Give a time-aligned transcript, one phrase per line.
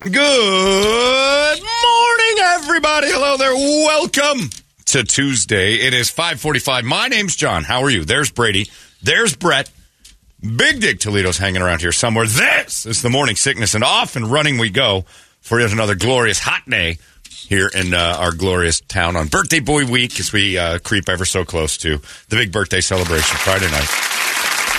[0.00, 0.22] Good morning,
[2.40, 3.08] everybody.
[3.10, 3.52] Hello there.
[3.52, 4.50] Welcome
[4.84, 5.74] to Tuesday.
[5.74, 6.84] It is 545.
[6.84, 7.64] My name's John.
[7.64, 8.04] How are you?
[8.04, 8.70] There's Brady.
[9.02, 9.68] There's Brett.
[10.40, 12.28] Big Dick Toledo's hanging around here somewhere.
[12.28, 15.04] This is the morning sickness, and off and running we go
[15.40, 19.84] for yet another glorious hot day here in uh, our glorious town on Birthday Boy
[19.84, 23.88] Week as we uh, creep ever so close to the big birthday celebration Friday night.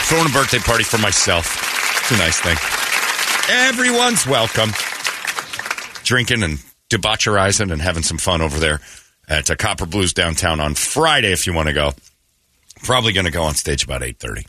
[0.08, 1.58] Throwing a birthday party for myself.
[2.04, 2.56] It's a nice thing.
[3.50, 4.72] Everyone's welcome
[6.10, 6.58] drinking and
[6.90, 8.82] debaucherizing and having some fun over there
[9.30, 11.92] at uh, Copper Blues downtown on Friday if you want to go.
[12.84, 14.48] Probably going to go on stage about 8.30.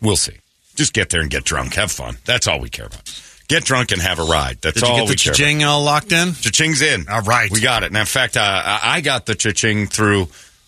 [0.00, 0.38] We'll see.
[0.74, 1.74] Just get there and get drunk.
[1.74, 2.16] Have fun.
[2.24, 3.08] That's all we care about.
[3.46, 4.58] Get drunk and have a ride.
[4.60, 5.36] That's Did you all get the we care about.
[5.36, 6.32] cha-ching all locked in?
[6.32, 7.08] Cha-ching's in.
[7.08, 7.48] All right.
[7.50, 7.86] We got it.
[7.86, 10.22] And in fact, uh, I I got the cha-ching through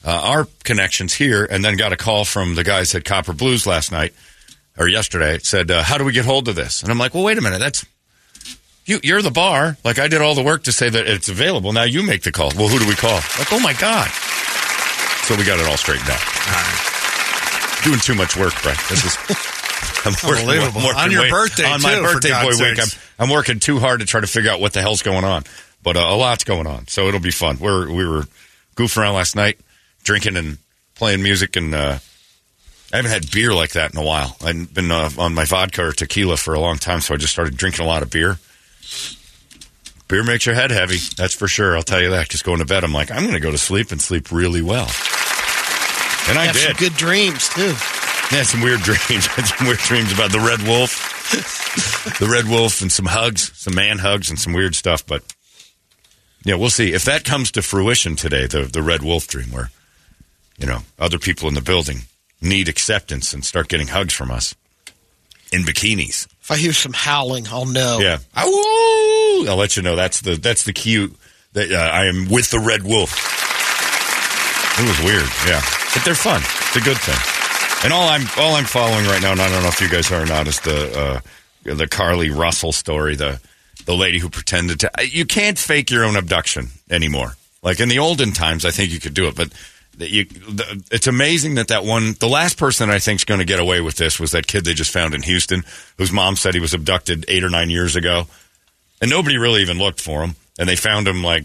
[0.04, 3.66] uh, our connections here and then got a call from the guys at Copper Blues
[3.66, 4.14] last night
[4.78, 5.34] or yesterday.
[5.34, 6.82] It said, uh, how do we get hold of this?
[6.82, 7.58] And I'm like, well, wait a minute.
[7.58, 7.84] That's
[8.86, 9.76] you, you're the bar.
[9.84, 11.72] Like I did all the work to say that it's available.
[11.72, 12.50] Now you make the call.
[12.56, 13.14] Well, who do we call?
[13.38, 14.08] Like, oh my God.
[15.24, 16.20] So we got it all straightened out.
[17.84, 18.78] Doing too much work, Brett.
[18.88, 19.16] This is
[20.06, 20.82] I'm Unbelievable.
[20.82, 22.78] working On your way- birthday, on my too, birthday boy God's week.
[22.80, 22.88] I'm.
[23.26, 25.44] I'm working too hard to try to figure out what the hell's going on,
[25.82, 26.88] but uh, a lot's going on.
[26.88, 27.58] So it'll be fun.
[27.60, 28.24] We're we were
[28.76, 29.58] goofing around last night,
[30.02, 30.58] drinking and
[30.96, 31.98] playing music, and uh,
[32.92, 34.36] I haven't had beer like that in a while.
[34.44, 37.32] I've been uh, on my vodka or tequila for a long time, so I just
[37.32, 38.38] started drinking a lot of beer.
[40.08, 41.76] Beer makes your head heavy, that's for sure.
[41.76, 42.28] I'll tell you that.
[42.28, 44.62] Just going to bed, I'm like, I'm going to go to sleep and sleep really
[44.62, 44.88] well,
[46.28, 46.76] and I have did.
[46.76, 47.74] some good dreams too.
[48.34, 49.26] Yeah, some weird dreams.
[49.28, 53.50] I had some weird dreams about the red wolf, the red wolf, and some hugs,
[53.58, 55.06] some man hugs, and some weird stuff.
[55.06, 55.22] But
[56.44, 58.46] yeah, we'll see if that comes to fruition today.
[58.46, 59.70] The the red wolf dream, where
[60.58, 62.02] you know other people in the building
[62.42, 64.54] need acceptance and start getting hugs from us
[65.52, 66.26] in bikinis.
[66.40, 67.98] If I hear some howling, I'll know.
[68.00, 69.44] Yeah, Ow!
[69.48, 69.96] I'll let you know.
[69.96, 71.14] That's the that's the cue
[71.52, 73.12] that uh, I am with the red wolf.
[74.76, 75.62] It was weird, yeah,
[75.94, 76.40] but they're fun.
[76.42, 77.16] It's a good thing.
[77.84, 80.10] And all I'm all I'm following right now, and I don't know if you guys
[80.10, 81.20] are or not, is the uh,
[81.74, 83.40] the Carlee Russell story, the
[83.86, 84.90] the lady who pretended to.
[85.02, 87.36] You can't fake your own abduction anymore.
[87.62, 89.48] Like in the olden times, I think you could do it, but
[89.98, 93.40] that you, the, it's amazing that that one, the last person I think is going
[93.40, 95.64] to get away with this was that kid they just found in Houston,
[95.98, 98.26] whose mom said he was abducted eight or nine years ago,
[99.00, 101.44] and nobody really even looked for him, and they found him like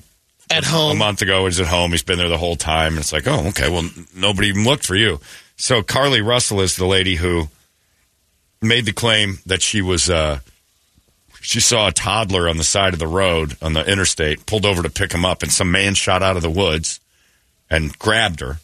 [0.50, 0.98] At a home.
[0.98, 1.46] month ago.
[1.46, 1.92] He's at home.
[1.92, 2.94] He's been there the whole time.
[2.94, 3.70] And it's like, oh, okay.
[3.70, 5.20] Well, nobody even looked for you.
[5.58, 7.50] So Carlee Russell is the lady who
[8.62, 10.40] made the claim that she was, uh,
[11.42, 14.84] she saw a toddler on the side of the road on the interstate, pulled over
[14.84, 17.00] to pick him up, and some man shot out of the woods
[17.70, 18.58] and grabbed her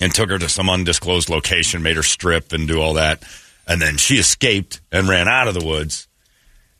[0.00, 3.22] and took her to some undisclosed location, made her strip and do all that.
[3.66, 6.08] And then she escaped and ran out of the woods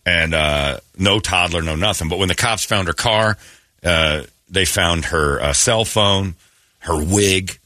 [0.06, 2.09] and uh, no toddler, no nothing.
[2.09, 3.36] But when the cops found her car,
[3.84, 6.34] uh, they found her uh, cell phone,
[6.80, 7.59] her wig,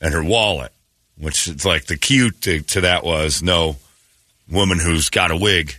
[0.00, 0.72] and her wallet.
[1.16, 3.76] Which is like the cue to, to that was no
[4.50, 5.76] woman who's got a wig.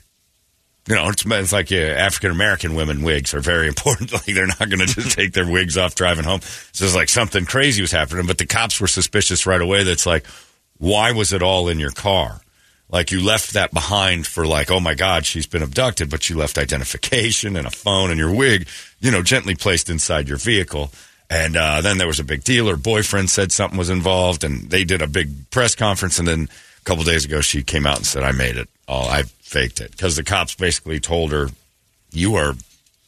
[0.87, 4.13] You know, it's, it's like yeah, African American women wigs are very important.
[4.13, 6.41] Like they're not going to just take their wigs off driving home.
[6.71, 8.27] So it's like something crazy was happening.
[8.27, 9.83] But the cops were suspicious right away.
[9.83, 10.25] That's like,
[10.77, 12.41] why was it all in your car?
[12.89, 16.37] Like you left that behind for like, oh my God, she's been abducted, but you
[16.37, 18.67] left identification and a phone and your wig,
[18.99, 20.91] you know, gently placed inside your vehicle.
[21.29, 22.67] And uh, then there was a big deal.
[22.67, 26.19] Her boyfriend said something was involved, and they did a big press conference.
[26.19, 26.49] And then
[26.79, 28.69] a couple days ago, she came out and said, "I made it.
[28.87, 31.49] All I faked it," because the cops basically told her,
[32.11, 32.55] "You are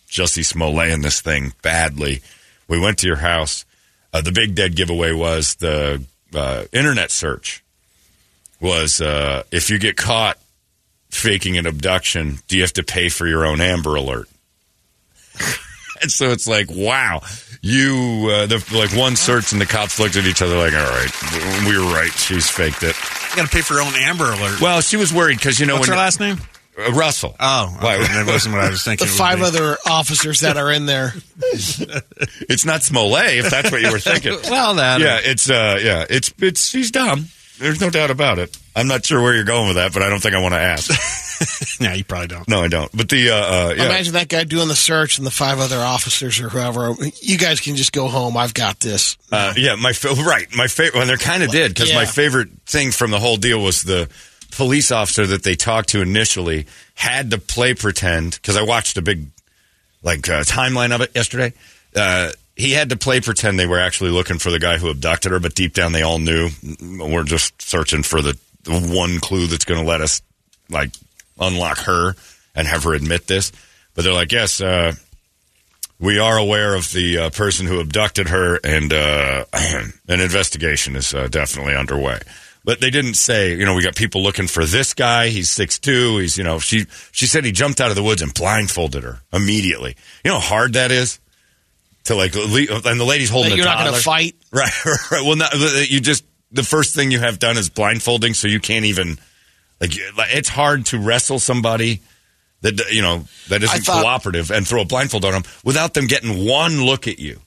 [0.10, 2.22] Jussie Smollett in this thing badly."
[2.68, 3.66] We went to your house.
[4.14, 6.04] Uh, the big dead giveaway was the
[6.34, 7.64] uh, internet search
[8.60, 10.38] was uh, if you get caught
[11.10, 14.28] faking an abduction, do you have to pay for your own Amber Alert?
[16.02, 17.22] And so it's like, wow,
[17.62, 20.80] you uh, the, like one search, and the cops looked at each other like, all
[20.80, 22.96] right, we were right, she's faked it.
[23.32, 24.62] You got to pay for your own Amber Alert.
[24.62, 26.38] Well, she was worried because you know What's when her last name?
[26.78, 27.36] Uh, Russell.
[27.40, 27.96] Oh, Why?
[27.96, 29.08] okay, that wasn't what I was thinking.
[29.08, 31.14] The five other officers that are in there.
[32.50, 34.38] It's not Smollett, if that's what you were thinking.
[34.50, 35.02] Well, that.
[35.02, 37.28] yeah, it's uh, yeah, it's it's he's dumb.
[37.60, 38.58] There's no doubt about it.
[38.78, 40.60] I'm not sure where you're going with that, but I don't think I want to
[40.60, 40.92] ask.
[41.80, 42.48] Yeah, you probably don't.
[42.48, 42.92] no, I don't.
[42.98, 45.78] But the uh, uh yeah, Imagine that guy doing the search and the five other
[45.78, 46.96] officers or whoever.
[47.22, 48.36] You guys can just go home.
[48.36, 49.18] I've got this.
[49.32, 50.98] Uh, yeah, my fa- right, my favorite.
[50.98, 54.10] Well, they kind of did because my favorite thing from the whole deal was the
[54.50, 56.66] police officer that they talked to initially
[56.96, 59.28] had to play pretend because I watched a big
[60.02, 61.54] like uh, timeline of it yesterday.
[61.96, 65.32] Uh, he had to play pretend they were actually looking for the guy who abducted
[65.32, 69.20] her, but deep down they all knew "Mm, we're just searching for the, the one
[69.20, 70.22] clue that's going to let us
[70.70, 70.92] like
[71.40, 72.16] unlock her
[72.56, 73.52] and have her admit this.
[73.94, 74.94] But they're like, yes, uh,
[76.00, 81.14] we are aware of the uh, person who abducted her, and uh, an investigation is
[81.14, 82.20] uh, definitely underway.
[82.64, 85.30] But they didn't say, you know, we got people looking for this guy.
[85.30, 86.18] He's six two.
[86.18, 89.22] He's, you know, she she said he jumped out of the woods and blindfolded her
[89.32, 89.96] immediately.
[90.24, 91.20] You know how hard that is
[92.04, 94.36] to like, and the lady's holding you're not going to fight.
[94.52, 94.72] Right,
[95.12, 95.26] right.
[95.26, 95.54] Well, not,
[95.90, 99.18] you just the first thing you have done is blindfolding, so you can't even
[99.82, 99.92] like.
[99.94, 102.02] It's hard to wrestle somebody
[102.62, 106.08] that you know that isn't thought- cooperative and throw a blindfold on them without them
[106.08, 107.40] getting one look at you,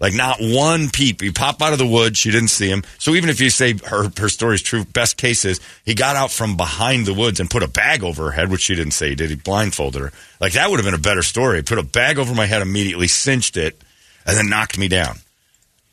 [0.00, 1.22] like not one peep.
[1.22, 2.82] You pop out of the woods, she didn't see him.
[2.98, 6.16] So even if you say her her story is true, best case is he got
[6.16, 8.92] out from behind the woods and put a bag over her head, which she didn't
[8.92, 9.30] say he did.
[9.30, 10.12] He blindfolded her.
[10.40, 11.62] Like that would have been a better story.
[11.62, 13.82] Put a bag over my head immediately, cinched it,
[14.24, 15.18] and then knocked me down.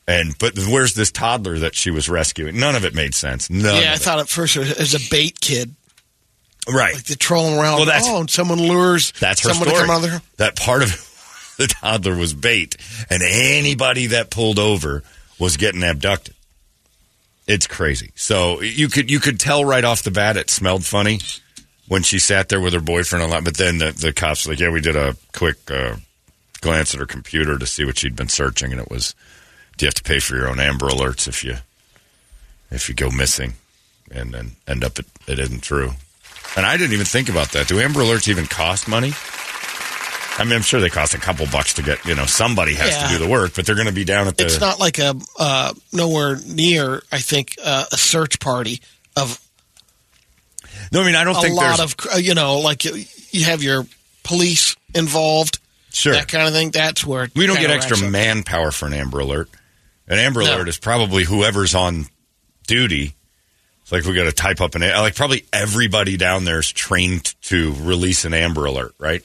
[0.07, 2.59] And but where's this toddler that she was rescuing?
[2.59, 3.49] None of it made sense.
[3.49, 3.81] None.
[3.81, 5.75] yeah, I thought at first it was a bait kid.
[6.67, 6.93] right.
[6.95, 7.77] Like they're trolling around.
[7.77, 9.81] Well, that's- oh, and someone lures That's her someone story.
[9.83, 10.21] to come out of there.
[10.37, 10.89] That part of
[11.57, 12.75] the toddler was bait,
[13.09, 15.03] and anybody that pulled over
[15.39, 16.35] was getting abducted.
[17.47, 18.11] It's crazy.
[18.15, 21.19] So you could you could tell right off the bat it smelled funny
[21.87, 23.43] when she sat there with her boyfriend a lot.
[23.43, 25.95] But then the, the cops were like, yeah, we did a quick uh,
[26.61, 29.13] glance at her computer to see what she'd been searching, and it was,
[29.77, 31.55] do you have to pay for your own Amber Alerts if you
[32.71, 33.53] if you go missing,
[34.11, 35.91] and then end up it, it isn't true.
[36.55, 37.67] And I didn't even think about that.
[37.67, 39.13] Do Amber Alerts even cost money?
[40.35, 42.03] I mean, I'm sure they cost a couple bucks to get.
[42.05, 43.07] You know, somebody has Yeah.
[43.07, 44.45] to do the work, but they're going to be down at the.
[44.45, 47.03] It's not like a uh, nowhere near.
[47.11, 48.81] I think uh, a search party
[49.15, 49.39] of
[50.91, 51.93] no, I mean, I don't a think a lot there's.
[51.93, 53.85] of uh, you know, like you, you have your
[54.23, 55.59] police involved,
[55.91, 56.71] sure, that kind of thing.
[56.71, 59.49] That's where we don't get extra manpower for an Amber Alert.
[60.13, 60.55] An Amber No.
[60.55, 62.05] Alert is probably whoever's on
[62.67, 63.15] duty.
[63.81, 67.33] It's like we got to type up an like probably everybody down there is trained
[67.43, 69.21] to release an Amber Alert, right?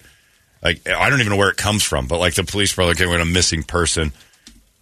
[0.62, 3.06] Like I don't even know where it comes from, but like the police probably okay,
[3.06, 4.12] we got a missing person.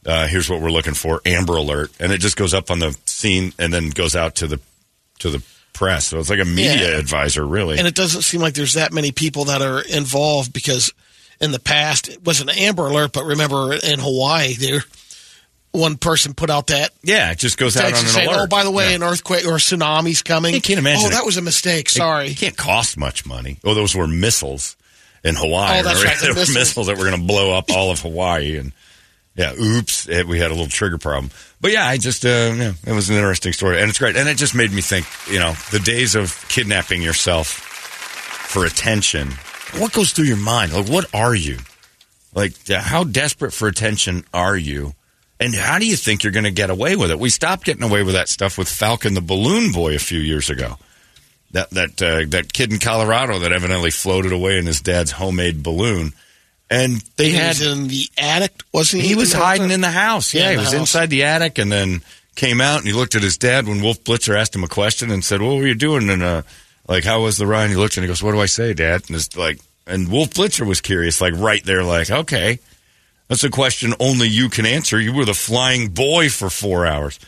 [0.06, 2.96] Uh, here's what we're looking for: Amber Alert, and it just goes up on the
[3.04, 4.60] scene and then goes out to the
[5.18, 5.42] to the
[5.74, 6.06] press.
[6.06, 6.98] So it's like a media Yeah.
[6.98, 7.76] advisor, really.
[7.78, 10.90] And it doesn't seem like there's that many people that are involved because
[11.38, 14.84] in the past it was an Amber Alert, but remember in Hawaii there.
[15.72, 18.38] One person put out that yeah, it just goes out on an saying, alert.
[18.44, 18.96] "Oh, by the way, Yeah.
[18.96, 21.12] an earthquake or a tsunami's coming." You can't imagine Oh, it.
[21.12, 21.90] that was a mistake.
[21.90, 22.28] Sorry.
[22.30, 23.58] It can't cost much money.
[23.62, 24.74] Oh, those were missiles
[25.22, 25.80] in Hawaii.
[25.80, 26.54] Oh, that's right, They were missiles.
[26.54, 28.56] missiles that were going to blow up all of Hawaii.
[28.56, 28.72] And
[29.34, 31.30] yeah, oops, it, we had a little trigger problem.
[31.60, 33.78] But yeah, I just, uh, yeah, it was an interesting story.
[33.80, 34.16] And it's great.
[34.16, 39.32] And it just made me think, you know, the days of kidnapping yourself for attention.
[39.78, 40.72] What goes through your mind?
[40.72, 41.58] Like, what are you?
[42.34, 44.94] Like, how desperate for attention are you?
[45.38, 47.18] And how do you think you're going to get away with it?
[47.18, 50.48] We stopped getting away with that stuff with Falcon the Balloon Boy a few years
[50.48, 50.76] ago.
[51.52, 55.62] That that uh, that kid in Colorado that evidently floated away in his dad's homemade
[55.62, 56.12] balloon,
[56.68, 59.08] and they He had was in the attic, wasn't he?
[59.10, 60.34] he was hiding in the house.
[60.34, 60.74] Yeah, Yeah, he was house.
[60.74, 62.02] inside the attic, and then
[62.34, 65.10] came out and he looked at his dad when Wolf Blitzer asked him a question
[65.10, 66.42] and said, "What were you doing?" And uh,
[66.88, 67.62] like, how was the ride?
[67.64, 70.10] And he looked and he goes, "What do I say, Dad?" And it's like, and
[70.10, 72.58] Wolf Blitzer was curious, like right there, like, okay,
[73.28, 75.00] that's a question only you can answer.
[75.00, 77.18] You were the flying boy for four hours,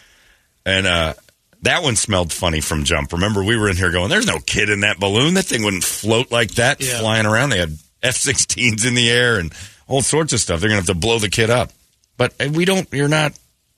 [0.66, 1.14] and uh,
[1.62, 3.12] that one smelled funny from jump.
[3.12, 5.34] Remember, we were in here going, "There's no kid in that balloon.
[5.34, 7.00] That thing wouldn't float like that, Yeah.
[7.00, 9.52] flying around." They had F-16s in the air and
[9.88, 10.60] all sorts of stuff.
[10.60, 11.72] They're gonna have to blow the kid up.
[12.16, 12.86] But uh, we don't.
[12.92, 13.32] You're not.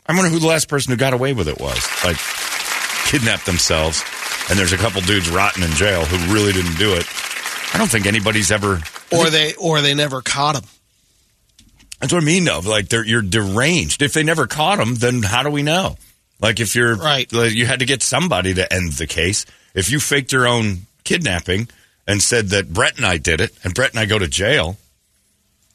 [0.07, 1.79] I wonder who the last person who got away with it was.
[2.05, 2.17] Like
[3.07, 4.03] kidnapped themselves,
[4.51, 7.07] and there's a couple dudes rotting in jail who really didn't do it.
[7.73, 8.81] I don't think anybody's ever.
[9.13, 10.65] or they or they never caught him.
[12.01, 12.45] That's what I mean.
[12.45, 14.03] Though, like they're you're deranged.
[14.03, 15.97] If they never caught him, then how do we know?
[16.41, 17.31] Like if you're Right.
[17.33, 19.45] like, you had to get somebody to end the case.
[19.75, 21.69] If you faked your own kidnapping
[22.07, 24.79] and said that Brett and I did it, and Brett and I go to jail,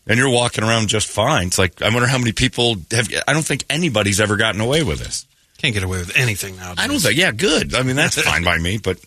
[0.08, 1.48] and you're walking around just fine.
[1.48, 3.08] It's like I wonder how many people have.
[3.28, 5.26] I don't think anybody's ever gotten away with this.
[5.60, 6.74] Can't get away with anything now.
[6.78, 7.16] I don't think.
[7.18, 7.74] Yeah, good.
[7.76, 8.78] I mean, that's fine by me.
[8.80, 8.98] But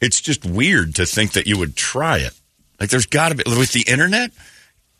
[0.00, 2.32] it's just weird to think that you would try it.
[2.80, 4.30] Like there's got to be with the internet.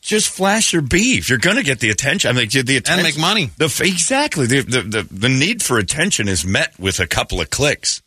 [0.01, 1.29] Just flash your beef.
[1.29, 2.29] You're going to get the attention.
[2.29, 3.51] I mean, the attention, and make money.
[3.57, 7.51] The exactly the, the the the need for attention is met with a couple of
[7.51, 8.01] clicks.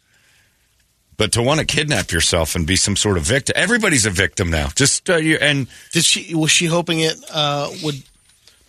[1.17, 4.51] But to want to kidnap yourself and be some sort of victim, everybody's a victim
[4.51, 4.69] now.
[4.75, 8.03] Just uh, you, and Did she was she hoping it uh, would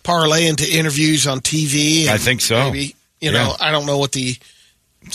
[0.04, 2.06] parlay into interviews on TV?
[2.06, 2.70] I think so.
[2.70, 3.66] Maybe you know Yeah.
[3.66, 4.36] I don't know what the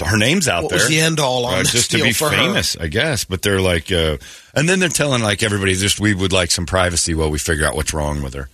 [0.06, 0.88] her name's out What there.
[0.88, 2.36] the end all on Uh, just to be for her?
[2.36, 3.24] famous, I guess.
[3.26, 4.18] But they're like, uh,
[4.56, 7.66] and then they're telling like everybody, just we would like some privacy while we figure
[7.66, 8.48] out what's wrong with her.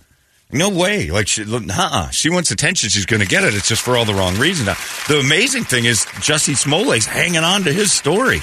[0.50, 1.10] No way.
[1.10, 2.88] Like, she, uh She wants attention.
[2.88, 3.54] She's going to get it.
[3.54, 4.66] It's just for all the wrong reasons.
[4.66, 8.40] Now, the amazing thing is Jussie Smollett's hanging on to his story.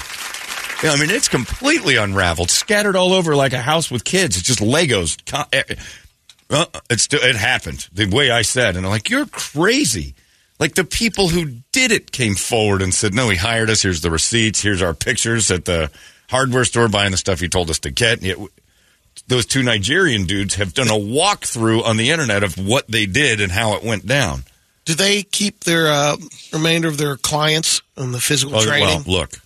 [0.82, 4.36] You know, I mean, it's completely unraveled, scattered all over like a house with kids.
[4.36, 5.18] It's just Legos.
[5.26, 5.62] Co- eh,
[6.48, 10.14] uh, it's it happened the way I said, and I'm like, you're crazy.
[10.58, 13.82] Like the people who did it came forward and said, "No, he hired us.
[13.82, 14.60] Here's the receipts.
[14.62, 15.90] Here's our pictures at the
[16.30, 18.38] hardware store buying the stuff he told us to get." It-
[19.28, 23.40] those two Nigerian dudes have done a walkthrough on the internet of what they did
[23.40, 24.44] and how it went down.
[24.84, 26.16] do they keep their uh,
[26.52, 28.86] remainder of their clients in the physical Oh, training?
[29.04, 29.40] well, look,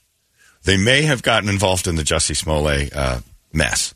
[0.64, 3.20] they may have gotten involved in the Jussie Smollett uh,
[3.52, 3.94] mess,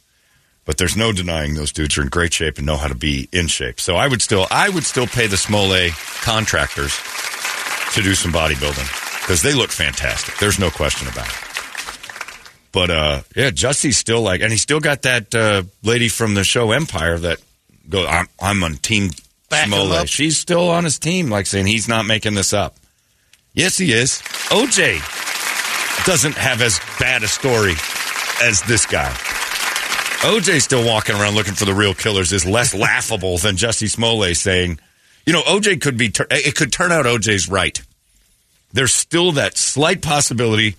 [0.64, 3.28] but there's no denying those dudes are in great shape and know how to be
[3.32, 3.80] in shape.
[3.80, 5.92] So I would still, I would still pay the Smollett
[6.22, 6.96] contractors
[7.94, 10.36] to do some bodybuilding because they look fantastic.
[10.38, 11.44] There's no question about it.
[12.72, 16.42] But uh, yeah, Jussie's still like, and he still got that uh, lady from the
[16.44, 17.38] show Empire that
[17.88, 19.10] go, I'm, I'm on team
[19.48, 20.08] Back Smollett.
[20.08, 22.76] She's still on his team, like saying he's not making this up.
[23.52, 24.20] Yes, he is.
[24.50, 24.98] OJ
[26.04, 27.74] doesn't have as bad a story
[28.42, 29.14] as this guy.
[30.22, 34.36] OJ still walking around looking for the real killers is less laughable than Jussie Smollett
[34.36, 34.78] saying,
[35.26, 37.80] you know, OJ could be, it could turn out OJ's right.
[38.72, 40.76] There's still that slight possibility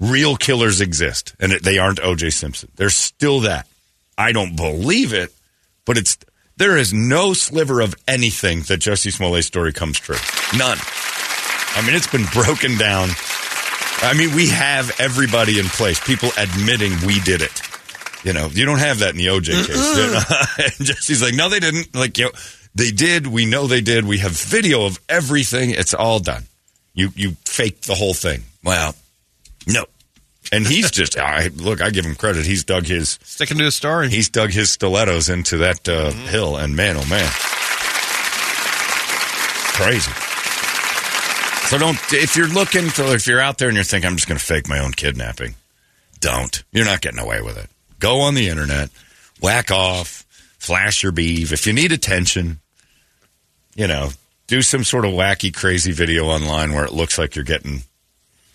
[0.00, 2.70] real killers exist and they aren't OJ Simpson.
[2.76, 3.66] There's still that.
[4.16, 5.32] I don't believe it,
[5.84, 6.18] but it's,
[6.56, 10.16] there is no sliver of anything that Jussie Smollett's story comes true.
[10.56, 10.78] None.
[11.76, 13.08] I mean, it's been broken down.
[14.02, 17.62] I mean, we have everybody in place, people admitting we did it.
[18.24, 20.78] You know, you don't have that in the OJ case.
[20.78, 21.94] And Jussie's like, no, they didn't.
[21.94, 22.30] Like, you know,
[22.74, 23.26] they did.
[23.26, 24.06] We know they did.
[24.06, 25.70] We have video of everything.
[25.70, 26.44] It's all done.
[26.94, 28.44] You you faked the whole thing.
[28.62, 28.94] Well,
[29.66, 29.84] no.
[30.52, 31.82] And he's just I, look.
[31.82, 32.46] I give him credit.
[32.46, 34.08] He's dug his Sticking to his story.
[34.08, 37.30] he's dug his stilettos into that uh, hill, and man, oh man,
[39.74, 40.12] crazy.
[41.68, 44.28] So don't if you're looking for if you're out there and you're thinking I'm just
[44.28, 45.54] going to fake my own kidnapping,
[46.20, 46.62] don't.
[46.72, 47.68] You're not getting away with it.
[47.98, 48.90] Go on the internet,
[49.40, 50.24] whack off,
[50.58, 51.52] flash your beef.
[51.52, 52.60] If you need attention,
[53.74, 54.10] you know,
[54.46, 57.82] do some sort of wacky, crazy video online where it looks like you're getting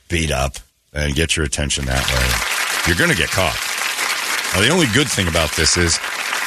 [0.08, 0.58] beat up
[0.94, 2.88] and get your attention that way.
[2.88, 3.58] You're going to get caught.
[4.54, 6.00] Now, the only good thing about this is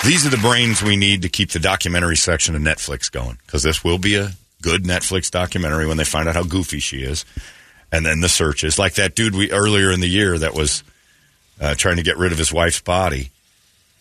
[0.05, 3.63] these are the brains we need to keep the documentary section of Netflix going because
[3.63, 4.31] this will be a
[4.61, 7.25] good Netflix documentary when they find out how goofy she is.
[7.93, 10.83] And then the searches, like that dude we earlier in the year that was
[11.63, 13.31] uh, trying to get rid of his wife's body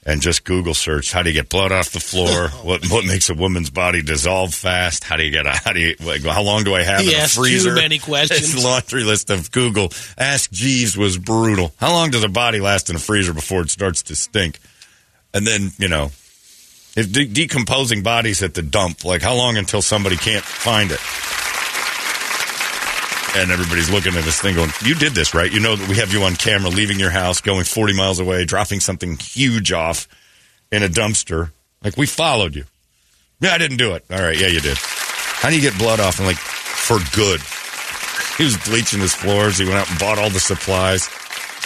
[0.03, 2.49] and just Google search how do you get blood off the floor?
[2.63, 5.03] what what makes a woman's body dissolve fast?
[5.03, 7.13] How do you get a how do you like, how long do I have He
[7.13, 8.53] in a asked too many questions.
[8.53, 9.91] His laundry list of Google.
[10.17, 11.71] Ask Jeeves was brutal.
[11.77, 14.59] How long does a body last in a freezer before it starts to stink?
[15.33, 16.05] And then you know,
[16.95, 20.99] if de- decomposing bodies at the dump, like how long until somebody can't find it?
[23.33, 25.51] And everybody's looking at this thing going, You did this, right?
[25.51, 28.43] You know that we have you on camera leaving your house, going 40 miles away,
[28.45, 30.07] dropping something huge off
[30.71, 31.51] in a dumpster.
[31.83, 32.65] Like, we followed you.
[33.39, 34.03] Yeah, I didn't do it.
[34.11, 34.77] All right, yeah, you did.
[34.77, 36.17] How do you get blood off?
[36.19, 37.39] And like, for good.
[38.37, 39.57] He was bleaching his floors.
[39.59, 41.07] He went out and bought all the supplies.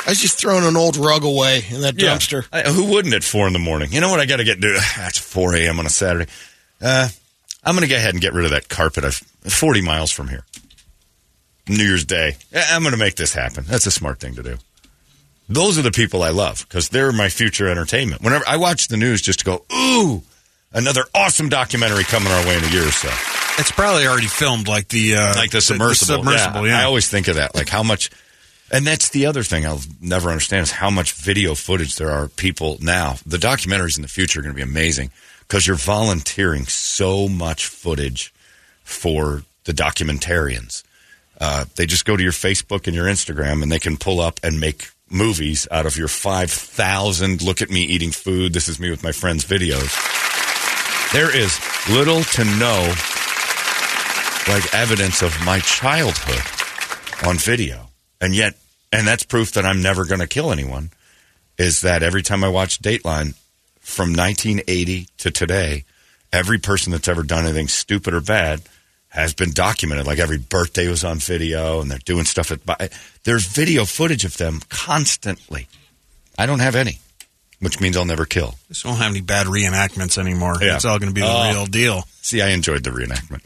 [0.06, 2.16] I was just throwing an old rug away in that Yeah.
[2.16, 2.46] dumpster.
[2.52, 3.94] I- who wouldn't at four in the morning?
[3.94, 4.76] You know what I got to get do?
[4.98, 5.80] It's 4 a.m.
[5.80, 6.30] on a Saturday.
[6.82, 7.08] Uh,
[7.64, 9.06] I'm going to go ahead and get rid of that carpet.
[9.06, 10.44] I've 40 miles from here.
[11.68, 12.38] New Year's Day.
[12.54, 13.64] I'm going to make this happen.
[13.68, 14.58] That's a smart thing to do.
[15.48, 18.22] Those are the people I love because they're my future entertainment.
[18.22, 20.24] Whenever I watch the news, just to go, ooh,
[20.74, 23.10] another awesome documentary coming our way in a year or so.
[23.58, 26.18] It's probably already filmed, like the uh, like the submersible.
[26.18, 26.80] submersible, yeah.
[26.80, 27.56] I always think of that.
[27.56, 28.10] Like how much,
[28.72, 32.28] and that's the other thing I'll never understand is how much video footage there are.
[32.28, 36.66] People now, the documentaries in the future are going to be amazing because you're volunteering
[36.66, 38.34] so much footage
[38.84, 40.84] for the documentarians.
[41.40, 44.40] Uh, they just go to your Facebook and your Instagram, and they can pull up
[44.44, 47.42] and make movies out of your five thousand.
[47.42, 48.54] Look at me eating food.
[48.54, 49.92] This is me with my friends videos.
[51.14, 52.94] There is little to no
[54.48, 56.42] like evidence of my childhood
[57.28, 57.90] on video.
[58.22, 58.56] And yet
[58.92, 60.92] and that's proof that I'm never going to kill anyone.
[61.58, 63.34] Is that every time I watch Dateline
[63.80, 65.86] from 1980 to today,
[66.34, 68.62] every person that's ever done anything stupid or bad
[69.16, 70.06] has been documented.
[70.06, 72.92] Like every birthday was on video, and they're doing stuff at.
[73.24, 75.68] There's video footage of them constantly.
[76.38, 77.00] I don't have any,
[77.60, 78.56] which means I'll never kill.
[78.68, 80.56] Just don't have any bad reenactments anymore.
[80.62, 80.76] Yeah.
[80.76, 81.50] It's all going to be the Oh.
[81.52, 82.08] real deal.
[82.22, 83.42] See, I enjoyed the reenactment.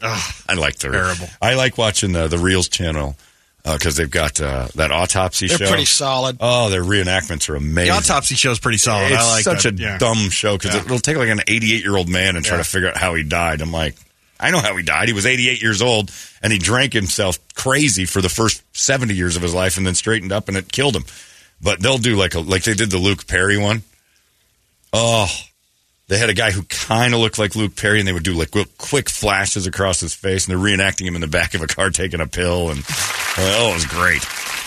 [0.48, 1.28] I like the terrible.
[1.40, 3.16] I like watching the the Reelz channel
[3.64, 5.68] because they've got uh, that autopsy They're show.
[5.68, 6.38] pretty solid.
[6.40, 7.92] Oh, their reenactments are amazing.
[7.92, 9.12] The autopsy show's pretty solid.
[9.12, 9.74] It's I like such that.
[9.78, 9.98] a Yeah.
[9.98, 10.80] dumb show because Yeah.
[10.80, 12.62] it'll take like an 88 year old man and try Yeah.
[12.64, 13.60] to figure out how he died.
[13.60, 13.94] I'm like,
[14.40, 15.08] I know how he died.
[15.08, 16.10] He was 88 years old
[16.42, 19.94] and he drank himself crazy for the first 70 years of his life and then
[19.94, 21.04] straightened up and it killed him.
[21.62, 23.82] But they'll do like a like they did the Luke Perry one.
[24.92, 25.28] Oh,
[26.08, 28.32] they had a guy who kind of looked like Luke Perry, and they would do
[28.34, 31.68] like quick- flashes across his face, and they're reenacting him in the back of a
[31.68, 32.82] car taking a pill, and
[33.38, 34.22] oh, it was great.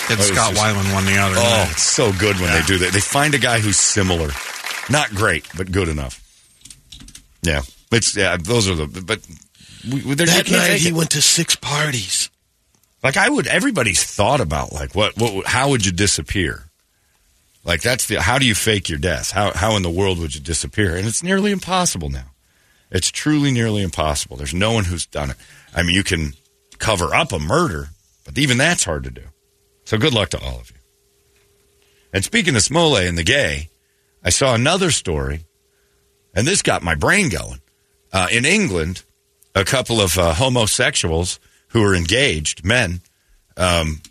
[0.10, 1.72] It was Scott just- Weiland won the other Oh, night.
[1.72, 2.94] it's so good when they do that.
[2.94, 4.30] They find a guy who's similar,
[4.90, 6.22] not great, but good enough.
[7.42, 8.38] Yeah, it's yeah.
[8.38, 9.20] Those are the but
[9.90, 10.94] we, That night he it.
[10.94, 12.30] went to six parties.
[13.04, 16.66] Like I would, everybody's thought about like what, what, how would you disappear?
[17.66, 19.32] Like that's the how do you fake your death?
[19.32, 20.96] How how in the world would you disappear?
[20.96, 22.32] And it's nearly impossible now.
[22.92, 24.38] It's truly nearly impossible.
[24.38, 25.38] There's no one who's done it.
[25.76, 26.34] I mean, you can
[26.78, 27.90] cover up a murder,
[28.26, 29.24] but even that's hard to do.
[29.86, 30.78] So good luck to all of you.
[32.14, 33.70] And speaking of Smole and the gay,
[34.24, 35.46] I saw another story,
[36.36, 37.60] and this got my brain going.
[38.12, 39.04] Uh, in England,
[39.56, 43.02] a couple of uh, homosexuals who are engaged, men,
[43.58, 44.02] um,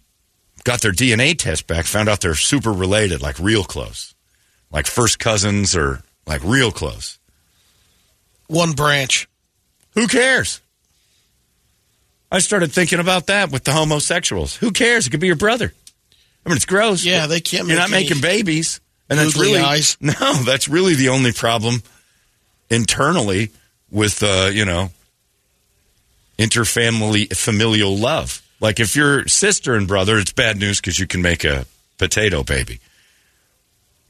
[0.64, 4.14] got their DNA test back, found out they're super related, like real close,
[4.70, 7.18] like first cousins or like real close.
[8.48, 9.28] One branch.
[9.94, 10.60] Who cares?
[12.30, 14.56] I started thinking about that with the homosexuals.
[14.56, 15.06] Who cares?
[15.06, 15.72] It could be your brother.
[16.44, 17.04] I mean, it's gross.
[17.04, 19.96] Yeah, they can't You're not making babies, and that's really eyes.
[20.00, 20.12] no.
[20.44, 21.82] That's really the only problem
[22.70, 23.50] internally
[23.90, 24.90] with uh, you know
[26.42, 28.42] interfamily familial love.
[28.60, 31.66] Like if you're sister and brother, it's bad news because you can make a
[31.98, 32.80] potato baby.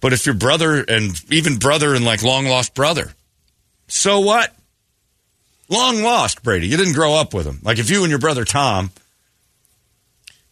[0.01, 3.13] But if your brother and even brother and like long lost brother,
[3.89, 4.55] so what?
[5.69, 6.67] Long lost, Brady.
[6.67, 7.61] You didn't grow up with him.
[7.63, 8.91] Like if you and your brother Tom,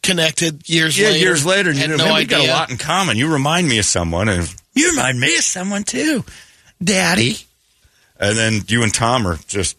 [0.02, 1.18] Connected years yeah, later.
[1.18, 3.18] years later, and you know, no man, we got a lot in common.
[3.18, 6.24] You remind me of someone, and you remind me of someone too,
[6.82, 7.36] Daddy.
[8.18, 9.76] And then you and Tom are just,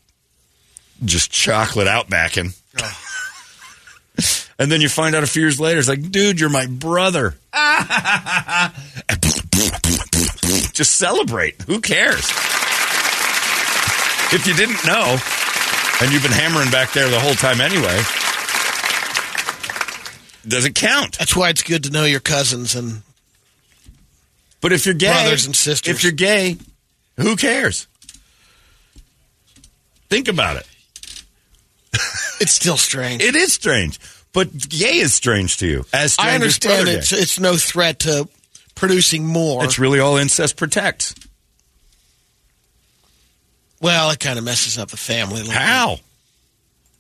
[1.04, 2.58] just chocolate outbacking.
[4.60, 7.36] and then you find out a few years later, it's like, dude, you're my brother.
[10.74, 11.62] just celebrate.
[11.64, 12.30] Who cares?
[14.34, 15.18] If you didn't know,
[16.02, 18.02] and you've been hammering back there the whole time anyway,
[20.48, 21.18] does it count?
[21.18, 23.02] That's why it's good to know your cousins and
[24.62, 25.96] But if you're gay, Brothers and sisters.
[25.96, 26.58] if you're gay,
[27.18, 27.88] who cares?
[30.10, 30.68] Think about it.
[32.40, 33.22] it's still strange.
[33.22, 34.00] It is strange,
[34.34, 35.86] but gay is strange to you.
[35.94, 38.28] As I understand it's it's no threat to
[38.76, 39.64] producing more.
[39.64, 41.14] It's really all incest protects.
[43.82, 45.36] well, it kind of messes up the family.
[45.42, 45.62] a little bit.
[45.62, 45.98] How?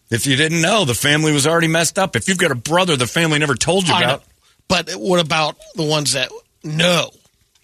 [0.09, 2.15] If you didn't know, the family was already messed up.
[2.15, 4.05] If you've got a brother the family never told you I know.
[4.05, 4.23] about,
[4.67, 6.29] But what about the ones that
[6.63, 7.11] know?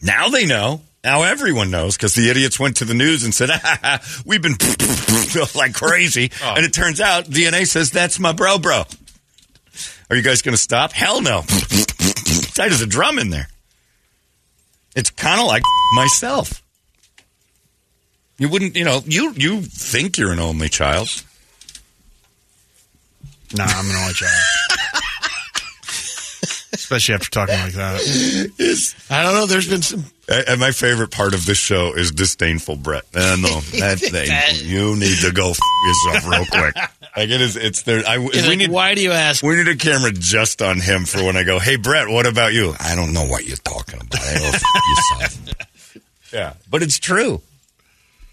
[0.01, 0.81] now they know.
[1.07, 3.49] Now everyone knows because the idiots went to the news and said,
[4.25, 4.57] "We've been
[5.55, 6.53] like crazy," Oh.
[6.57, 8.83] and it turns out DNA says that's my bro, bro.
[10.09, 10.91] Are you guys going to stop?
[10.91, 11.43] Hell no!
[11.47, 13.47] Tight as a drum in there.
[14.97, 15.63] It's kind of like
[15.95, 16.61] myself.
[18.37, 21.07] You wouldn't, you know, you you think you're an only child.
[23.55, 24.33] Nah, I'm an only child.
[26.77, 27.99] Especially after talking like that.
[28.59, 29.45] Is I don't know.
[29.47, 30.05] There's been some.
[30.29, 33.03] and my favorite part of this show is disdainful Brett.
[33.15, 34.29] Uh, no, that thing
[34.69, 36.75] you need to go f- yourself real quick.
[37.15, 38.03] Like it is, it's there.
[38.07, 39.41] I, we like, need why do you ask?
[39.43, 41.57] we need a camera just on him for when I go.
[41.59, 42.73] Hey Brett, what about you?
[42.79, 44.19] I don't know what you're talking about.
[44.21, 44.63] Hey, go f-
[45.19, 45.97] yourself.
[46.31, 47.41] yeah, but it's true.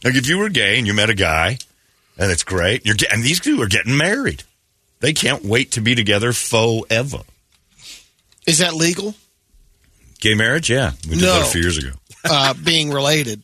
[0.05, 1.59] Like if you were gay and you met a guy,
[2.19, 2.85] and it's great.
[2.85, 4.43] You're get- and these two are getting married.
[5.01, 7.19] They can't wait to be together forever.
[8.47, 9.15] Is that legal?
[10.21, 11.35] Gay marriage, yeah, we did No.
[11.41, 11.91] that a few years ago.
[12.27, 13.43] Uh, being related,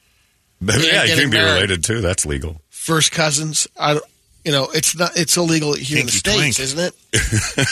[0.60, 1.52] yeah, you can be married.
[1.54, 2.00] related too.
[2.00, 2.60] That's legal.
[2.68, 3.66] first cousins.
[3.76, 3.98] I,
[4.44, 5.16] you know, it's not.
[5.16, 6.60] It's illegal here in the states, twink.
[6.60, 7.66] isn't it?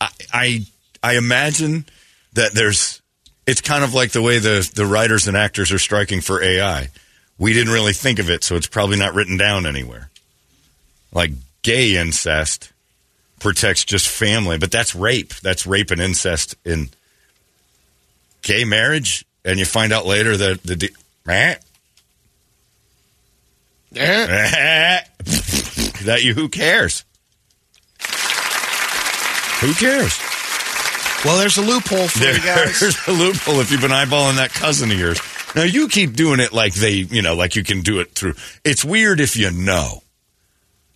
[0.32, 0.66] I
[1.04, 1.86] I imagine
[2.32, 3.00] that there's
[3.46, 6.88] it's kind of like the way the the writers and actors are striking for AI.
[7.38, 10.10] We didn't really think of it, so it's probably not written down anywhere.
[11.12, 11.30] Like
[11.62, 12.72] gay incest
[13.44, 15.34] protects just family, but that's rape.
[15.36, 16.88] That's rape and incest in
[18.40, 20.90] gay marriage, and you find out later that the de-
[23.94, 25.00] Eh?
[26.04, 27.04] That you who cares?
[29.60, 30.18] Who cares?
[31.24, 32.80] Well, there's a loophole for you guys.
[32.80, 35.18] There's a loophole if you've been eyeballing that cousin of yours.
[35.56, 38.34] Now you keep doing it like they, you know, like you can do it through.
[38.64, 40.03] It's weird if you know.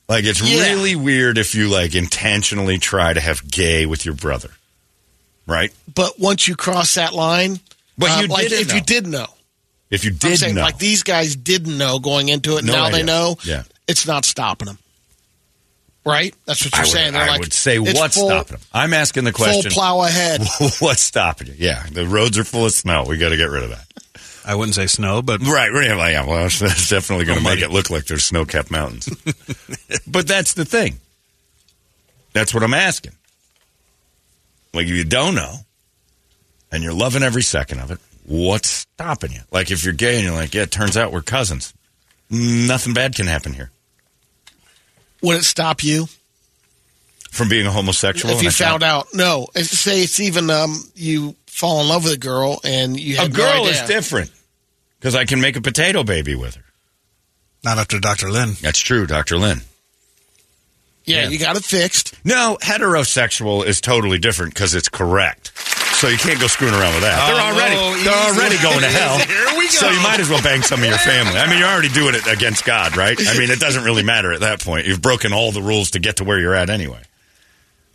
[0.09, 0.73] Like it's Yeah.
[0.73, 4.51] really weird if you like intentionally try to have gay with your brother,
[5.47, 5.73] right?
[5.95, 7.61] But once you cross that line,
[7.99, 8.75] But um, you like if know.
[8.77, 9.27] you did know,
[9.91, 12.65] If you I'm did saying know, like these guys didn't know going into it.
[12.65, 12.99] No now idea.
[12.99, 13.37] they know.
[13.45, 13.65] Yeah.
[13.87, 14.79] it's not stopping them.
[16.07, 16.35] Right?
[16.47, 17.13] That's what you're I saying.
[17.13, 18.61] They're I like, would say what's full, stopping them.
[18.73, 19.71] I'm asking the question.
[19.71, 20.41] Full plow ahead.
[20.79, 21.55] What's stopping you?
[21.59, 23.05] Yeah, the roads are full of snow.
[23.07, 23.85] We got to get rid of that.
[24.49, 25.89] I wouldn't say snow, but Right, right.
[25.89, 29.07] Yeah, yeah, well, that's definitely going to make it look like there's snow-capped mountains.
[30.07, 31.01] but that's the thing.
[32.33, 33.13] That's what I'm asking.
[34.73, 35.55] Like, if you don't know,
[36.73, 39.41] and you're loving every second of it, what's stopping you?
[39.51, 41.75] Like, if you're gay and you're like, yeah, it turns out we're cousins,
[42.31, 43.71] nothing bad can happen here.
[45.23, 46.07] Would it stop you
[47.31, 49.09] From being a homosexual, if you found out?
[49.13, 49.49] No.
[49.55, 53.21] It's- Say it's even um, you fall in love with a girl and you a
[53.23, 54.31] have girl no is different
[54.99, 56.65] because I can make a potato baby with her.
[57.65, 58.31] not after Dr.
[58.31, 58.53] Lynn.
[58.63, 59.37] That's true, Dr.
[59.37, 59.63] Lynn.
[61.05, 61.29] Yeah, Yeah.
[61.31, 62.15] you got it fixed.
[62.25, 65.53] No, heterosexual is totally different because it's correct.
[65.97, 67.19] So you can't go screwing around with that.
[67.21, 69.19] Oh, they're already no, they're already going to hell.
[69.27, 69.71] Here we go.
[69.71, 71.39] So you might as well bang some of your family.
[71.41, 73.19] I mean, you're already doing it against God, right?
[73.27, 74.87] I mean, it doesn't really matter at that point.
[74.87, 77.03] You've broken all the rules to get to where you're at anyway.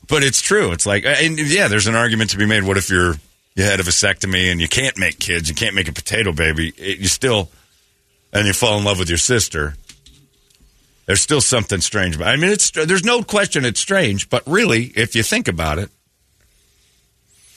[0.10, 0.74] But it's true.
[0.74, 2.64] It's like, uh, and yeah, there's an argument to be made.
[2.64, 3.16] What if you're
[3.56, 6.74] you had a vasectomy and you can't make kids, you can't make a potato baby,
[6.78, 7.50] it, you still,
[8.32, 9.76] and you fall in love with your sister.
[11.06, 12.18] There's still something strange.
[12.18, 14.30] But I mean, it's there's no question it's strange.
[14.30, 15.90] But really, if you think about it,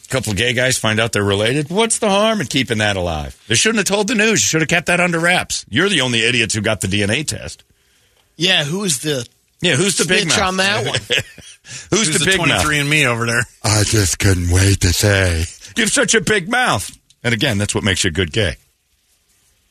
[0.05, 1.71] a couple of gay guys find out they're related.
[1.71, 3.41] What's the harm in keeping that alive?
[3.49, 4.33] They shouldn't have told the news.
[4.33, 5.65] You should have kept that under wraps.
[5.69, 7.63] You're the only idiots who got the DNA test.
[8.37, 9.27] Yeah, who's the
[9.61, 10.49] Yeah, who's the big snitch mouth?
[10.49, 10.99] on that one?
[11.91, 12.63] who's, Who's the, the, big mouth?
[12.63, 13.43] 23 and me over there?
[13.65, 15.45] I just couldn't wait to say.
[15.77, 16.91] You have such a big mouth.
[17.23, 18.57] And again, that's what makes you a good gay.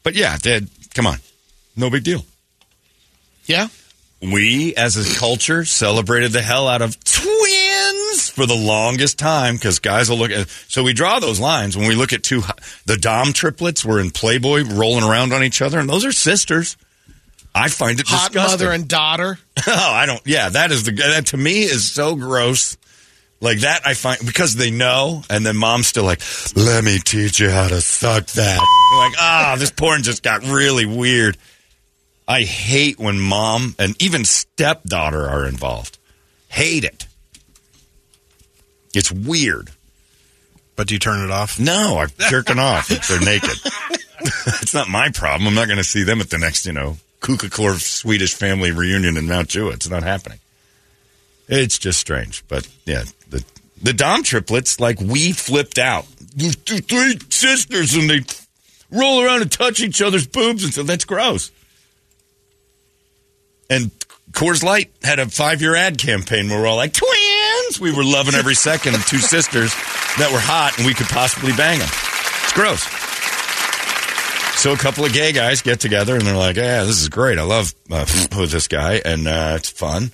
[0.03, 1.17] But yeah, Dad, come on.
[1.75, 2.25] No big deal.
[3.45, 3.67] Yeah.
[4.21, 9.79] We, as a culture, celebrated the hell out of twins for the longest time because
[9.79, 10.47] guys will look at.
[10.67, 12.41] So we draw those lines when we look at two.
[12.85, 16.77] The Dahm triplets were in Playboy rolling around on each other, and those are sisters.
[17.53, 18.51] I find it Hot disgusting.
[18.65, 19.39] mother and daughter.
[19.67, 20.21] Oh, I don't.
[20.25, 22.75] Yeah, that is the that to me is so gross.
[23.41, 26.21] Like that, I find because they know, and then mom's still like,
[26.55, 28.59] "Let me teach you how to suck that."
[28.91, 31.37] You're like, ah, this porn just got really weird.
[32.27, 35.97] I hate when mom and even stepdaughter are involved.
[36.47, 37.05] Hate it.
[38.93, 39.71] It's weird.
[40.75, 41.59] But do you turn it off?
[41.59, 43.49] No, I'm jerking off they're naked.
[44.19, 45.47] it's not my problem.
[45.47, 49.17] I'm not going to see them at the next, you know, Kukakor Swedish family reunion
[49.17, 49.75] in Mount Jewett.
[49.75, 50.39] It's not happening.
[51.47, 52.43] It's just strange.
[52.47, 53.03] But yeah,
[53.81, 56.05] the Dahm triplets, like we flipped out.
[56.35, 58.21] There's two- three sisters and they
[58.91, 61.51] roll around and touch each other's boobs and so that's gross.
[63.69, 63.91] And
[64.31, 67.79] Coors Light had a five year ad campaign where we're all like, twins!
[67.79, 69.73] We were loving every second of two sisters
[70.17, 71.89] that were hot and we could possibly bang them.
[72.43, 72.83] It's gross.
[74.61, 77.37] So a couple of gay guys get together and they're like, yeah, this is great.
[77.37, 78.05] I love uh,
[78.37, 80.11] with this guy and uh, it's fun.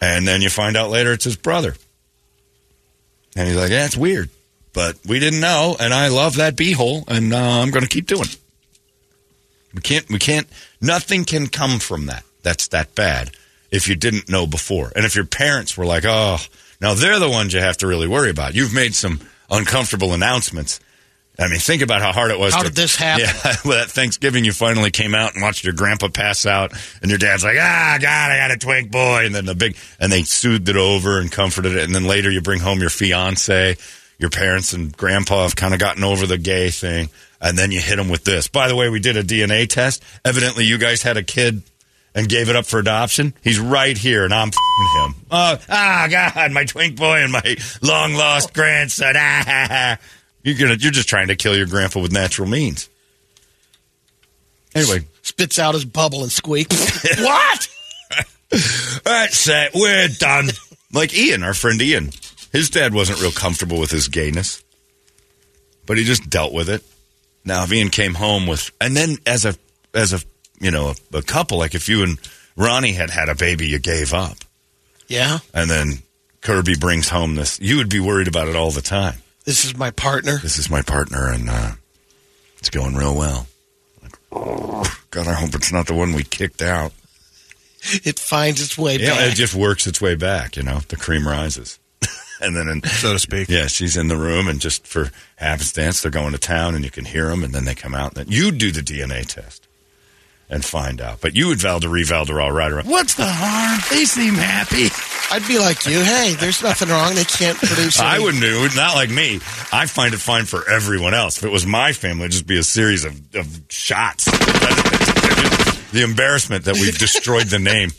[0.00, 1.74] And then you find out later it's his brother.
[3.38, 4.30] And he's like, yeah, it's weird.
[4.72, 8.06] But we didn't know, and I love that beehole, and uh, I'm going to keep
[8.06, 8.36] doing it.
[9.72, 10.48] We can't, we can't,
[10.80, 12.24] nothing can come from that.
[12.42, 13.30] That's that bad
[13.70, 14.92] if you didn't know before.
[14.96, 16.38] And if your parents were like, oh,
[16.80, 18.56] now they're the ones you have to really worry about.
[18.56, 20.80] You've made some uncomfortable announcements.
[21.40, 22.52] I mean, think about how hard it was.
[22.52, 23.26] How to, did this happen?
[23.26, 27.10] Yeah, well, at Thanksgiving, you finally came out and watched your grandpa pass out, and
[27.10, 30.10] your dad's like, "Ah, God, I got a twink boy," and then the big, and
[30.10, 33.76] they soothed it over and comforted it, and then later you bring home your fiance,
[34.18, 37.08] your parents and grandpa have kind of gotten over the gay thing,
[37.40, 38.48] and then you hit them with this.
[38.48, 40.02] By the way, we did a DNA test.
[40.24, 41.62] Evidently, you guys had a kid
[42.16, 43.32] and gave it up for adoption.
[43.44, 45.14] He's right here, and I'm fing him.
[45.30, 49.14] Oh, ah, God, my twink boy and my long lost grandson.
[49.16, 49.98] Ah, ha, ha.
[50.42, 52.88] You're gonna, you're just trying to kill your grandpa with natural means.
[54.74, 57.02] Anyway, Spits out his bubble and squeaks.
[57.20, 57.68] what?
[59.04, 59.72] That's it.
[59.74, 60.48] We're done.
[60.92, 62.10] Like Ian, our friend Ian.
[62.52, 64.62] His dad wasn't real comfortable with his gayness,
[65.86, 66.82] but he just dealt with it.
[67.44, 69.54] Now, if Ian came home with, and then as a,
[69.92, 70.20] as a,
[70.60, 72.18] you know, a, a couple, like if you and
[72.56, 74.38] Ronnie had had a baby, you gave up.
[75.08, 75.38] yeah.
[75.52, 76.02] And then
[76.40, 79.16] Kirby brings home this, you would be worried about it all the time.
[79.48, 80.36] This is my partner.
[80.42, 81.72] This is my partner, and uh,
[82.58, 83.46] it's going real well.
[84.30, 86.92] God, I hope it's not the one we kicked out.
[88.04, 89.32] It finds its way Yeah, back.
[89.32, 90.56] it just works its way back.
[90.58, 91.78] You know, the cream rises,
[92.42, 93.48] and then in, so to speak.
[93.48, 96.90] yeah, she's in the room, and just for happenstance, they're going to town, and you
[96.90, 99.66] can hear them, and then they come out, and then you do the DNA test
[100.50, 101.20] and find out.
[101.20, 102.88] But you would Valderie Valderall right around.
[102.88, 103.80] What's the harm?
[103.90, 104.88] They seem happy.
[105.30, 106.00] I'd be like you.
[106.00, 107.14] Hey, there's nothing wrong.
[107.14, 108.00] They can't produce.
[108.00, 108.74] I wouldn't do it.
[108.74, 109.36] Not like me.
[109.72, 111.38] I find it fine for everyone else.
[111.38, 114.24] If it was my family, it'd just be a series of, of shots.
[114.24, 117.90] the embarrassment that we've destroyed the name.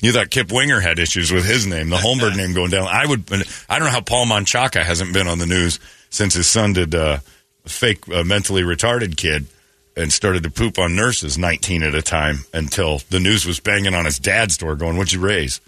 [0.00, 2.86] You thought Kip Winger had issues with his name, the Holmberg name going down.
[2.86, 3.30] I would.
[3.68, 5.80] I don't know how Paul Manchaca hasn't been on the news
[6.10, 7.18] since his son did uh,
[7.64, 9.46] a fake uh, mentally retarded kid
[9.96, 13.94] and started to poop on nurses, nineteen at a time, until the news was banging
[13.94, 15.60] on his dad's door, going, "What'd you raise?"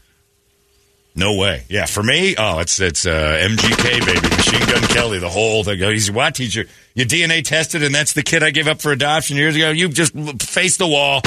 [1.19, 1.65] No way.
[1.69, 5.79] Yeah, for me, oh, it's it's uh, MGK baby, Machine Gun Kelly, the whole thing.
[5.79, 6.67] He's what teacher?
[6.95, 9.71] You DNA tested, and that's the kid I gave up for adoption years ago.
[9.71, 11.23] You just face the wall.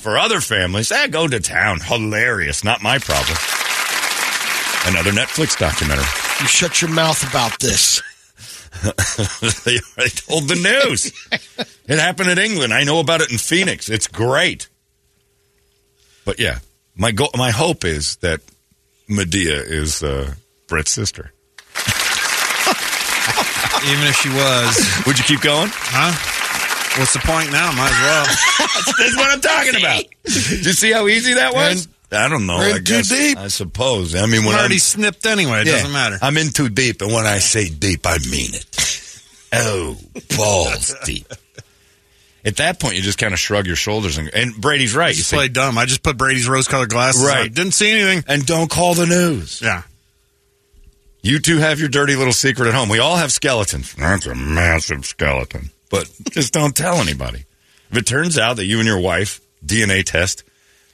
[0.00, 1.80] For other families, eh, go to town.
[1.80, 2.62] Hilarious.
[2.62, 3.36] Not my problem.
[4.86, 6.04] Another Netflix documentary.
[6.40, 8.00] You shut your mouth about this.
[9.64, 10.54] they already told the
[10.86, 11.12] news.
[11.86, 12.72] it happened in England.
[12.72, 13.88] I know about it in Phoenix.
[13.88, 14.68] It's great.
[16.24, 16.58] But yeah,
[16.94, 18.40] my go- my hope is that
[19.08, 20.34] Medea is uh,
[20.66, 21.32] Brett's sister.
[23.86, 25.02] Even if she was.
[25.06, 25.68] Would you keep going?
[25.72, 26.12] Huh?
[26.98, 27.70] What's the point now?
[27.72, 28.24] Might as well.
[28.98, 30.04] That's what I'm talking about.
[30.24, 31.86] Did you see how easy that was?
[32.12, 32.58] I don't know.
[32.58, 33.08] we're in I too guess.
[33.08, 33.38] deep.
[33.38, 34.14] I suppose.
[34.14, 35.62] I mean, when I'm, already snipped anyway.
[35.62, 35.72] It Yeah.
[35.72, 36.18] doesn't matter.
[36.22, 39.20] I'm in too deep, and when I say deep, I mean it.
[39.52, 39.96] Oh,
[40.36, 41.26] balls deep.
[42.44, 45.08] At that point, you just kind of shrug your shoulders, and, and Brady's right.
[45.08, 45.76] You Just say, play dumb.
[45.78, 47.46] I just put Brady's rose-colored glasses Right.
[47.48, 47.52] on.
[47.52, 48.22] Didn't see anything.
[48.28, 49.60] and don't call the news.
[49.60, 49.82] Yeah.
[51.22, 52.88] You two have your dirty little secret at home.
[52.88, 53.94] We all have skeletons.
[53.94, 55.70] That's a massive skeleton.
[55.90, 57.46] But just don't tell anybody.
[57.90, 60.44] If it turns out that you and your wife DNA test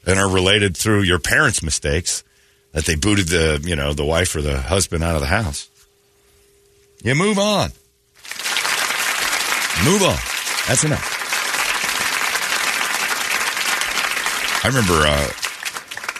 [0.07, 2.25] and are related through your parents' mistakes,
[2.73, 5.69] that they booted the, you know, the wife or the husband out of the house,
[7.03, 7.71] you move on.
[9.85, 10.19] Move on.
[10.69, 11.19] That's enough.
[14.65, 15.29] I remember uh,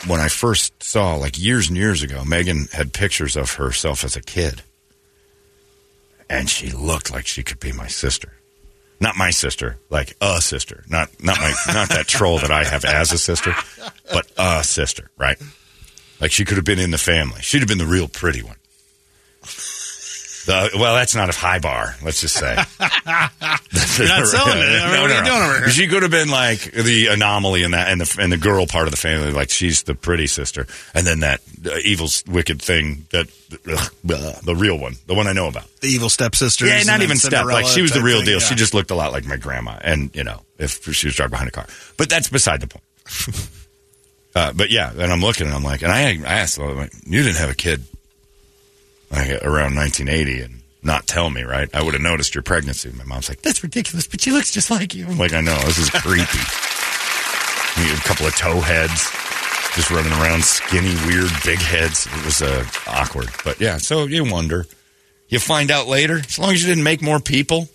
[0.07, 4.17] when I first saw, like years and years ago, Megan had pictures of herself as
[4.17, 4.63] a kid.
[6.29, 8.33] And she looked like she could be my sister.
[9.03, 10.85] Not my sister, like a sister.
[10.87, 13.53] Not not my not that troll that I have as a sister,
[14.13, 15.37] but a sister, right?
[16.21, 17.41] Like she could have been in the family.
[17.41, 18.55] She'd have been the real pretty one.
[20.45, 21.95] The, well, that's not a high bar.
[22.03, 22.55] Let's just say.
[22.79, 24.81] You're not selling it.
[24.81, 25.69] I mean, what are you doing over here?
[25.69, 28.87] She could have been like the anomaly in that, and the and the girl part
[28.87, 29.31] of the family.
[29.31, 33.27] Like she's the pretty sister, and then that uh, evil, wicked thing that
[34.03, 35.65] the real one, the one I know about.
[35.79, 36.67] The evil stepsisters.
[36.67, 37.45] Yeah, not even step.
[37.45, 38.39] Like she was the real thing, deal.
[38.39, 38.45] yeah.
[38.45, 41.31] She just looked a lot like my grandma, and you know, if she was driving
[41.31, 41.67] behind a car.
[41.97, 42.83] But that's beside the point.
[44.35, 46.93] uh, but yeah, and I'm looking, and I'm like, and I, I asked, I'm like,
[47.05, 47.83] you didn't have a kid
[49.13, 51.69] like around 1980, and not tell me, right?
[51.73, 52.91] I would have noticed your pregnancy.
[52.91, 55.05] My mom's like, that's ridiculous, but she looks just like you.
[55.07, 56.39] I'm like, I know, this is creepy.
[57.75, 59.09] You know, a couple of toe heads.
[59.75, 62.05] Just running around, skinny, weird, big heads.
[62.05, 63.77] It was uh, awkward, but yeah.
[63.77, 64.67] So you wonder,
[65.27, 66.17] you find out later.
[66.19, 67.67] As long as you didn't make more people,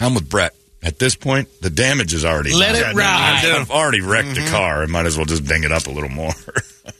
[0.00, 0.54] I'm with Brett.
[0.82, 2.92] At this point, the damage is already Let done.
[2.92, 3.42] it ride.
[3.44, 4.82] I've already wrecked the car.
[4.82, 6.32] I might as well just ding it up a little more.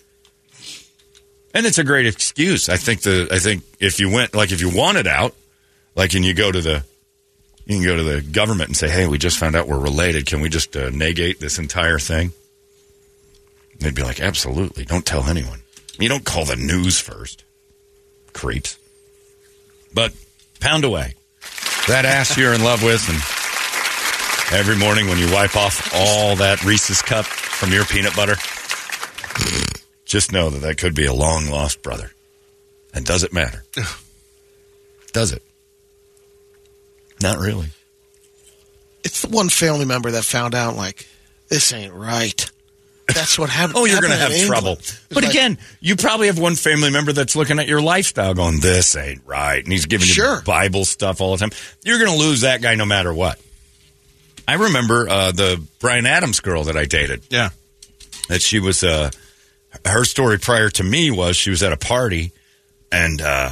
[1.54, 2.68] and it's a great excuse.
[2.68, 5.34] I think the I think if you went like if you wanted out,
[5.94, 6.84] like and you go to the
[7.64, 10.26] you can go to the government and say, "Hey, we just found out we're related.
[10.26, 12.32] Can we just uh, negate this entire thing?"
[13.78, 14.84] They'd be like, "Absolutely.
[14.84, 15.62] Don't tell anyone.
[15.98, 17.44] You don't call the news first,
[18.32, 18.76] creeps."
[19.94, 20.12] But
[20.60, 21.14] pound away
[21.86, 26.64] that ass you're in love with, and every morning when you wipe off all that
[26.64, 28.36] Reese's cup from your peanut butter,
[30.14, 32.08] just know that that could be a long lost brother.
[32.94, 33.64] And does it matter?
[35.12, 35.42] does it?
[37.20, 37.66] Not really.
[39.02, 41.08] It's the one family member that found out, like,
[41.48, 42.48] this ain't right.
[43.12, 43.76] That's what happened.
[43.78, 44.76] Oh, you're going to have trouble.
[45.08, 48.60] But like, again, you probably have one family member that's looking at your lifestyle going,
[48.60, 49.64] this ain't right.
[49.64, 50.36] And he's giving Sure.
[50.36, 51.50] you Bible stuff all the time.
[51.82, 53.40] You're going to lose that guy no matter what.
[54.46, 57.24] I remember uh, the Brian Adams girl that I dated.
[57.30, 57.48] Yeah.
[58.28, 59.10] that she was uh
[59.84, 62.32] her story prior to me was she was at a party
[62.92, 63.50] and uh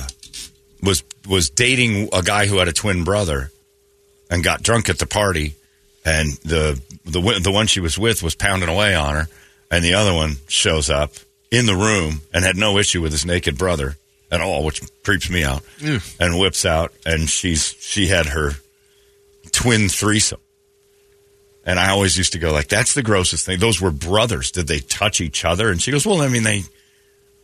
[0.83, 3.51] was was dating a guy who had a twin brother
[4.31, 5.55] and got drunk at the party
[6.05, 9.29] and the the one- the one she was with was pounding away on her
[9.71, 11.13] and the other one shows up
[11.51, 13.97] in the room and had no issue with his naked brother
[14.31, 15.63] at all, which creeps me out.
[16.19, 18.53] And whips out, and she's she had her
[19.53, 20.41] twin threesome.
[21.65, 24.51] And I always used to go like, "That's the grossest thing." Those were brothers.
[24.51, 25.71] Did they touch each other?
[25.71, 26.65] And she goes, "Well, I mean, they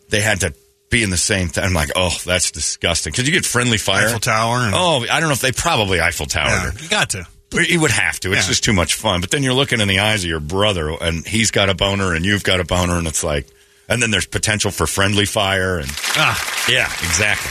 [0.08, 0.54] they had to
[0.90, 1.64] be in the same." Th-.
[1.64, 4.08] I'm like, "Oh, that's disgusting." Because you get friendly fire.
[4.08, 4.56] Eiffel Tower.
[4.58, 6.48] And, Oh, I don't know if they probably Eiffel Tower.
[6.48, 7.26] yeah, you got to.
[7.52, 8.32] You would have to.
[8.32, 8.48] It's Yeah.
[8.48, 9.20] just too much fun.
[9.22, 12.12] But then you're looking in the eyes of your brother, and he's got a boner,
[12.12, 13.46] and you've got a boner, and it's like,
[13.88, 17.50] and then there's potential for friendly fire, and Ah, yeah, exactly.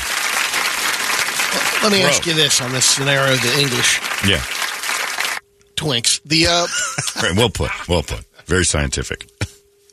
[1.82, 2.10] Let me Bro.
[2.10, 4.44] ask you this on this scenario: of the English Yeah,
[5.78, 6.22] twinks.
[6.24, 6.68] The uh,
[7.24, 8.26] right, well put, well put.
[8.46, 9.26] Very scientific.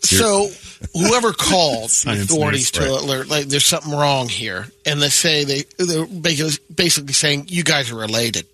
[0.00, 0.48] so
[0.92, 2.88] whoever called the authorities to right.
[2.90, 7.62] alert, like there's something wrong here, and they say they they're basically basically saying you
[7.62, 8.46] guys are related.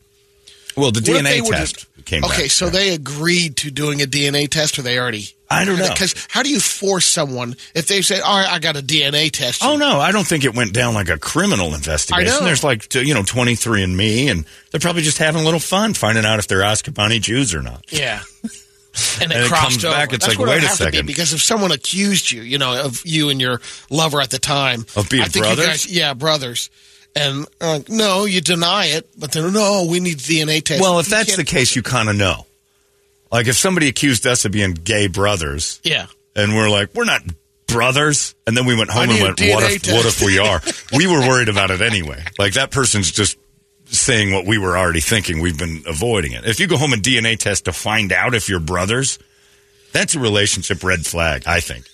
[0.77, 2.51] Well, the What DNA test just- came Okay, back.
[2.51, 2.71] so Yeah.
[2.71, 5.35] they agreed to doing a DNA test, or they already.
[5.53, 5.89] I don't know.
[5.89, 9.31] Because how do you force someone if they say, "All right, I got a DNA
[9.33, 9.65] test"?
[9.65, 12.45] Oh no, I don't think it went down like a criminal investigation.
[12.45, 15.95] There's like you know 23 and Me, and they're probably just having a little fun
[15.95, 17.85] finding out if they're Ashkenazi Jews or not.
[17.91, 18.23] Yeah.
[19.23, 19.95] And it, And it comes over.
[19.95, 21.07] back, it's That's like, wait a to be, second.
[21.07, 24.85] because if someone accused you, you know, of you and your lover at the time
[24.97, 25.67] Of being I think you brothers?
[25.67, 26.71] guys- yeah, brothers.
[27.15, 30.81] And uh, no, you deny it, but then no, we need DNA test.
[30.81, 32.47] Well, if You that's the case, you kind of know.
[33.31, 37.23] Like if somebody accused us of being gay brothers, yeah, and we're like, we're not
[37.67, 40.39] brothers, and then we went home I and went, what DNA if, what if we
[40.39, 40.61] are?
[40.93, 42.25] we were worried about it anyway.
[42.39, 43.39] Like that person's just
[43.87, 45.41] saying what we were already thinking.
[45.41, 46.45] We've been avoiding it.
[46.45, 49.19] If you go home and DNA test to find out if you're brothers,
[49.93, 51.45] that's a relationship red flag.
[51.47, 51.87] I think.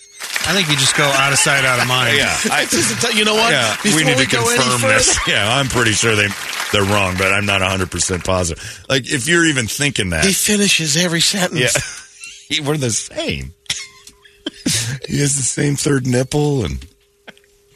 [0.49, 2.17] I think you just go out of sight, out of mind.
[2.17, 3.51] Yeah, I, Just to you know what?
[3.51, 3.77] yeah.
[3.83, 5.19] Before we need to go confirm this.
[5.27, 6.29] Yeah, I'm pretty sure they
[6.73, 8.85] they're wrong, but I'm not 100 percent positive.
[8.89, 11.61] Like if you're even thinking that, He finishes every sentence.
[11.61, 11.81] Yeah.
[12.57, 13.55] He- We're the same.
[15.09, 16.87] he has the same third nipple and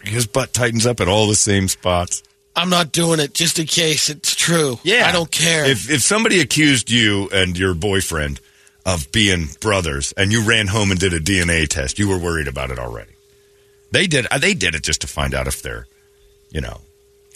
[0.05, 2.23] his butt tightens up at all the same spots.
[2.55, 4.79] I'm not doing it just in case it's true.
[4.85, 5.65] Yeah, I don't care.
[5.65, 8.41] If if somebody accused you and your boyfriend
[8.95, 12.49] of being brothers and you ran home and did a DNA test, you were worried
[12.49, 13.13] about it already.
[13.93, 15.87] They did uh, they did it just to find out if they're,
[16.51, 16.81] you know,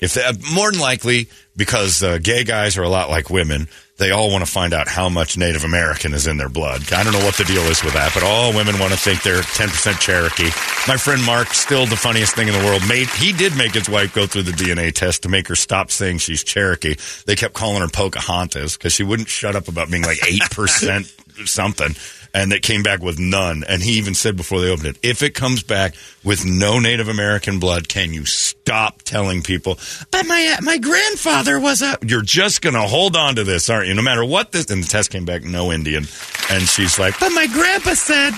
[0.00, 3.68] if they, uh, more than likely because uh, gay guys are a lot like women,
[3.96, 6.92] they all want to find out how much Native American is in their blood.
[6.92, 9.22] I don't know what the deal is with that, but all women want to think
[9.22, 10.50] they're 10% Cherokee.
[10.88, 13.88] My friend Mark, still the funniest thing in the world, made he did make his
[13.88, 16.96] wife go through the DNA test to make her stop saying she's Cherokee.
[17.26, 21.94] They kept calling her Pocahontas because she wouldn't shut up about being like 8% something.
[22.36, 23.62] And it came back with none.
[23.68, 25.94] And he even said before they opened it, if it comes back
[26.24, 29.78] with no Native American blood, can you stop telling people,
[30.10, 33.70] but my, uh, my grandfather was a, you're just going to hold on to this,
[33.70, 33.94] aren't you?
[33.94, 36.06] No matter what this, and the test came back, no Indian.
[36.50, 38.32] And she's like, but my grandpa said,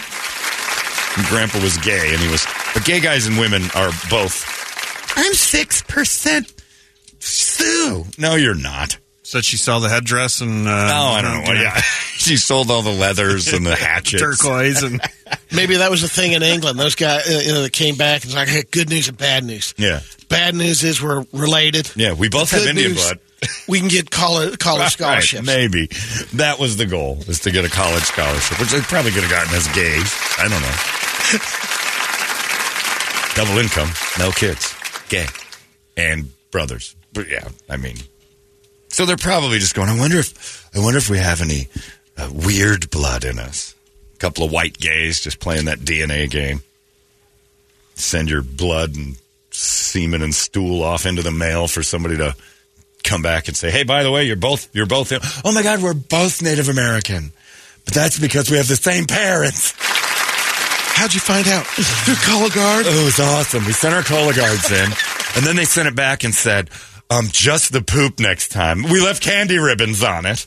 [1.17, 4.45] and grandpa was gay and he was, but gay guys and women are both,
[5.17, 6.53] I'm 6%
[7.19, 8.05] Sioux.
[8.19, 8.99] No, you're not.
[9.27, 10.69] Said she saw the headdress and.
[10.69, 11.53] Uh, Oh, I don't know.
[11.53, 11.75] you Yeah.
[11.81, 14.23] she sold all the leathers and the hatchets.
[14.23, 15.01] Turquoise and.
[15.53, 16.79] Maybe that was the thing in England.
[16.79, 19.19] Those guys, uh, you know, that came back and was like, hey, good news and
[19.19, 19.75] bad news.
[19.77, 19.99] Yeah.
[20.29, 21.91] Bad news is we're related.
[21.97, 23.19] Yeah, we both have Indian news, blood.
[23.69, 25.89] We can get college, college Right, maybe.
[26.35, 29.31] That was the goal, was to get a college scholarship, which they probably could have
[29.31, 30.15] gotten as gays.
[30.39, 30.77] I don't know.
[33.35, 34.75] Double income, no kids,
[35.09, 35.27] gay,
[35.97, 36.95] and brothers.
[37.13, 37.97] But yeah, I mean,
[38.89, 39.89] so they're probably just going.
[39.89, 41.69] I wonder if I wonder if we have any
[42.17, 43.75] uh, weird blood in us.
[44.15, 46.63] A couple of white gays just playing that DNA game.
[47.95, 49.17] Send your blood and
[49.51, 52.35] semen and stool off into the mail for somebody to
[53.05, 55.13] come back and say, "Hey, by the way, you're both you're both
[55.45, 57.33] oh my god, we're both Native American."
[57.85, 59.73] But that's because we have the same parents.
[59.79, 61.67] How'd you find out?
[61.67, 62.85] Through Cologuard?
[62.87, 63.65] Oh, it was awesome.
[63.65, 64.91] We sent our Cologuards in,
[65.37, 66.71] and then they sent it back and said,
[67.11, 68.83] um, just the poop next time.
[68.83, 70.47] We left candy ribbons on it.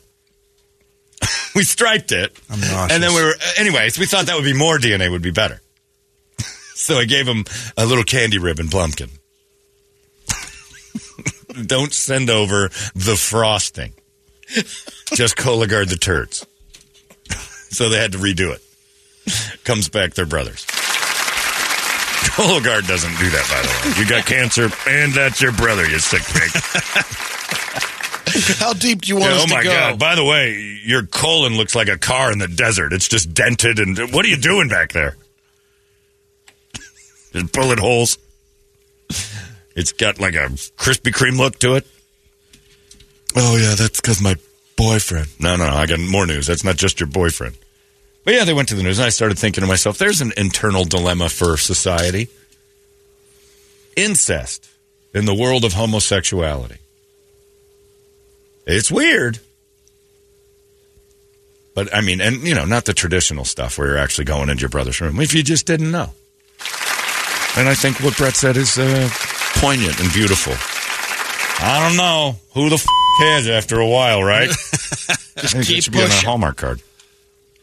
[1.54, 2.38] we striped it.
[2.50, 2.92] I'm nauseous.
[2.92, 5.60] And then we were, anyways, we thought that would be more DNA would be better.
[6.74, 7.44] so I gave him
[7.76, 9.10] a little candy ribbon plumpkin.
[11.66, 13.92] Don't send over the frosting.
[15.14, 16.46] Just Cologuard the turds.
[17.70, 18.62] so they had to redo it.
[19.64, 20.66] Comes back, they're brothers.
[22.36, 24.00] Cologuard doesn't do that, by the way.
[24.00, 26.50] You got cancer, and that's your brother, you sick pig.
[28.58, 29.98] How deep do you want Yeah, us oh to my god!
[29.98, 32.92] By the way, your colon looks like a car in the desert.
[32.92, 35.16] It's just dented, and what are you doing back there?
[37.32, 38.18] There's bullet holes.
[39.74, 40.46] It's got like a
[40.78, 41.86] Krispy Kreme look to it.
[43.36, 44.36] Oh yeah, that's because my
[44.76, 45.28] boyfriend.
[45.40, 46.46] No, no, I got more news.
[46.46, 47.56] That's not just your boyfriend.
[48.24, 50.32] But yeah, they went to the news, and I started thinking to myself, there's an
[50.36, 52.28] internal dilemma for society.
[53.96, 54.68] Incest
[55.14, 56.76] in the world of homosexuality.
[58.66, 59.40] It's weird.
[61.74, 64.60] But I mean, and you know, not the traditional stuff where you're actually going into
[64.60, 65.20] your brother's room.
[65.20, 66.10] If you just didn't know.
[67.56, 69.08] And I think what Brett said is uh,
[69.56, 70.52] poignant and beautiful.
[71.62, 72.86] I don't know who the f-
[73.20, 74.48] cares after a while, right?
[75.40, 76.14] Just it keep should be on a.
[76.24, 76.80] Hallmark card.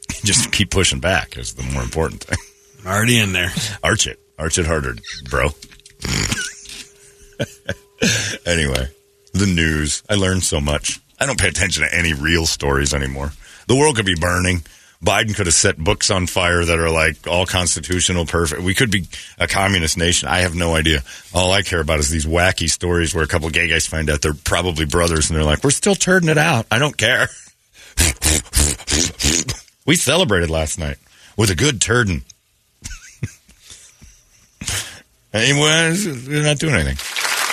[0.23, 2.37] Just keep pushing back is the more important thing.
[2.85, 3.51] Already in there.
[3.83, 4.19] Arch it.
[4.39, 4.95] Arch it harder,
[5.29, 5.45] bro.
[8.45, 8.87] anyway,
[9.33, 10.03] the news.
[10.09, 10.99] I learned so much.
[11.19, 13.31] I don't pay attention to any real stories anymore.
[13.67, 14.63] The world could be burning.
[15.03, 18.61] Biden could have set books on fire that are like all constitutional, perfect.
[18.61, 20.27] We could be a communist nation.
[20.27, 21.03] I have no idea.
[21.33, 24.21] All I care about is these wacky stories where a couple gay guys find out
[24.21, 26.65] they're probably brothers and they're like, we're still turning it out.
[26.71, 27.29] I don't care.
[29.87, 30.97] we celebrated last night
[31.35, 32.21] with a good turden.
[35.33, 36.97] Anyway, they're not doing anything.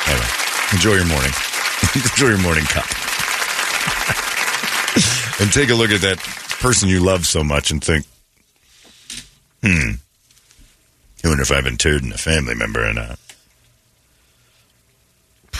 [0.07, 0.27] Anyway,
[0.73, 1.33] enjoy your morning.
[1.95, 2.87] enjoy your morning cup.
[5.41, 6.19] and take a look at that
[6.61, 8.07] person you love so much and think,
[9.63, 9.91] hmm,
[11.25, 13.19] I wonder if I've been turding a family member or not.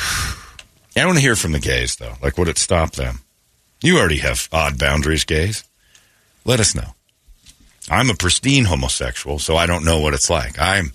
[0.97, 2.15] I want to hear from the gays, though.
[2.23, 3.21] Like, would it stop them?
[3.83, 5.65] You already have odd boundaries, gays.
[6.45, 6.95] Let us know.
[7.91, 10.59] I'm a pristine homosexual, so I don't know what it's like.
[10.59, 10.93] I'm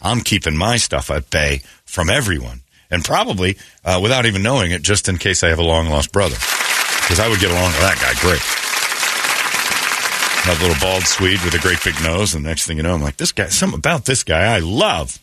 [0.00, 4.82] I'm keeping my stuff at bay from everyone, and probably uh, without even knowing it,
[4.82, 6.36] just in case I have a long lost brother,
[7.00, 8.42] because I would get along with that guy great.
[10.44, 13.02] That little bald Swede with a great big nose, and next thing you know, I'm
[13.02, 13.46] like, this guy.
[13.46, 15.20] Something about this guy I love.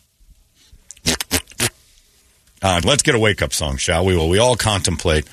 [2.62, 4.16] Uh, let's get a wake up song, shall we?
[4.16, 5.26] Well, we all contemplate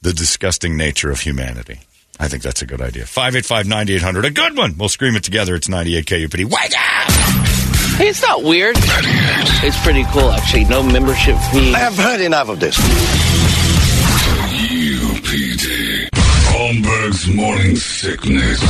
[0.00, 1.80] the disgusting nature of humanity.
[2.20, 3.04] I think that's a good idea.
[3.06, 4.24] 585 9800.
[4.24, 4.76] A good one.
[4.78, 5.54] We'll scream it together.
[5.54, 6.44] It's 98 KUPD.
[6.44, 7.10] Wake up!
[7.98, 8.76] Hey, it's not weird.
[8.78, 10.64] It's pretty cool, actually.
[10.64, 11.74] No membership fee.
[11.74, 12.76] I have heard enough of this.
[14.72, 16.08] UPD.
[16.52, 18.60] Holmberg's morning sickness.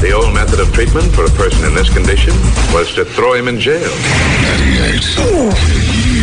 [0.00, 2.32] The old method of treatment for a person in this condition
[2.72, 3.80] was to throw him in jail.
[3.80, 5.00] 98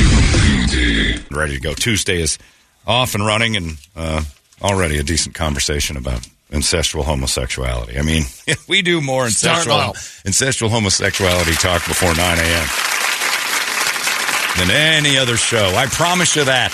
[0.08, 1.32] UPD.
[1.36, 1.74] Ready to go.
[1.74, 2.38] Tuesday is
[2.86, 4.24] off and running, and uh,
[4.62, 7.98] already a decent conversation about incestual homosexuality.
[7.98, 8.24] I mean,
[8.68, 9.94] we do more Starting incestual,
[10.24, 12.68] incestual homosexuality talk before 9 a.m.
[14.58, 15.74] than any other show.
[15.76, 16.72] I promise you that.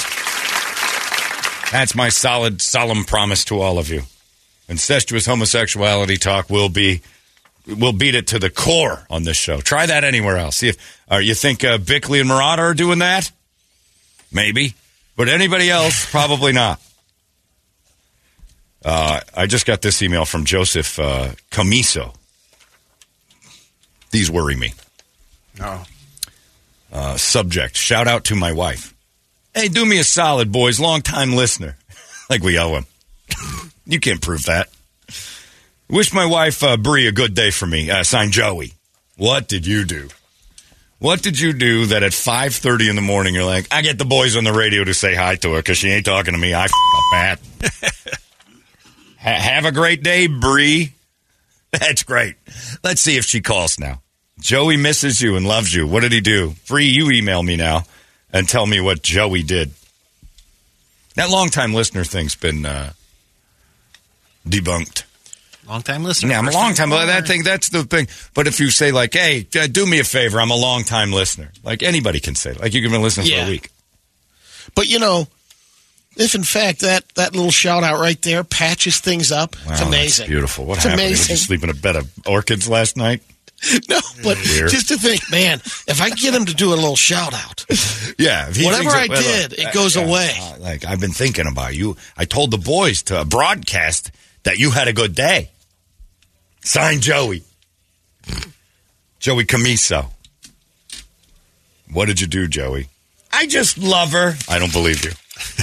[1.71, 4.03] That's my solid, solemn promise to all of you.
[4.69, 7.01] Incestuous homosexuality talk will be,
[7.67, 9.59] we'll beat it to the core on this show.
[9.59, 10.57] Try that anywhere else.
[10.57, 13.32] See if, uh, you think uh, Bickley and Marotta are doing that?
[14.32, 14.76] Maybe.
[15.15, 16.80] But anybody else, probably not.
[18.84, 22.13] Uh, I just got this email from Joseph uh, Camiso.
[24.11, 24.73] These worry me.
[25.61, 25.86] Oh.
[26.91, 28.93] Uh, subject Shout out to my wife.
[29.55, 30.79] Hey, do me a solid, boys.
[30.79, 31.77] Long time listener.
[32.29, 32.86] like we owe him.
[33.86, 34.69] you can't prove that.
[35.89, 37.89] Wish my wife, uh, Bree, a good day for me.
[37.89, 38.73] Uh, signed Joey.
[39.15, 40.09] What did you do?
[40.99, 44.05] What did you do that at 5.30 in the morning you're like, I get the
[44.05, 46.53] boys on the radio to say hi to her because she ain't talking to me.
[46.53, 48.19] I f- up Pat.
[49.24, 50.93] Ha- have a great day, Bree.
[51.71, 52.36] That's great.
[52.84, 54.01] Let's see if she calls now.
[54.39, 55.88] Joey misses you and loves you.
[55.88, 56.53] What did he do?
[56.67, 57.84] Bree, you email me now
[58.32, 59.71] and tell me what Joey did.
[61.15, 62.93] That long-time listener thing's been uh,
[64.47, 65.03] debunked.
[65.67, 66.32] Long time listener.
[66.32, 66.89] Yeah, I'm a First long time.
[66.89, 67.05] caller.
[67.05, 68.07] That thing, that's the thing.
[68.34, 71.51] But if you say like, "Hey, do me a favor," I'm a long time listener.
[71.63, 73.69] Like anybody can say, like you can been listening for a week.
[74.76, 75.28] But you know,
[76.18, 79.70] if in fact that that little shout out right there patches things up, it's Wow,
[79.70, 80.28] that's amazing.
[80.28, 80.66] beautiful.
[80.66, 80.99] What it's happened?
[80.99, 81.34] Did amazing.
[81.34, 83.22] you sleep in a bed of orchids last night?
[83.89, 84.70] No, but Weird.
[84.72, 87.66] just to think, man, if I get him to do a little shout out,
[88.20, 88.49] Yeah.
[88.49, 90.32] if he Whatever I well, did, it goes away.
[90.38, 91.95] uh, like I've been thinking about you.
[92.18, 94.11] I told the boys to broadcast
[94.43, 95.49] that you had a good day.
[96.61, 97.43] Signed Joey.
[99.20, 100.11] Joey Camiso.
[101.91, 102.89] What did you do, Joey?
[103.32, 104.34] I just love her.
[104.49, 105.11] I don't believe you.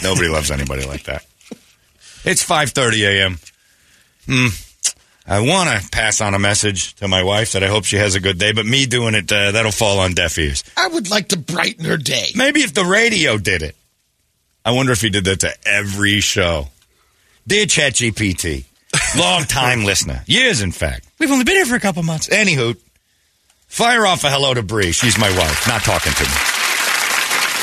[0.02, 1.24] Nobody loves anybody like that.
[2.24, 3.38] It's 5:30 a.m.
[4.26, 4.48] Hmm.
[5.26, 8.14] I want to pass on a message to my wife that I hope she has
[8.16, 10.64] a good day, but me doing it, uh, that'll fall on deaf ears.
[10.76, 12.30] I would like to brighten her day.
[12.34, 13.76] Maybe if the radio did it.
[14.64, 16.68] I wonder if he did that to every show.
[17.46, 18.64] Dear ChatGPT,
[19.16, 21.06] long time listener, years in fact.
[21.18, 22.28] We've only been here for a couple months.
[22.28, 22.76] Anywho,
[23.68, 24.92] fire off a hello to Bree.
[24.92, 26.30] She's my wife, not talking to me.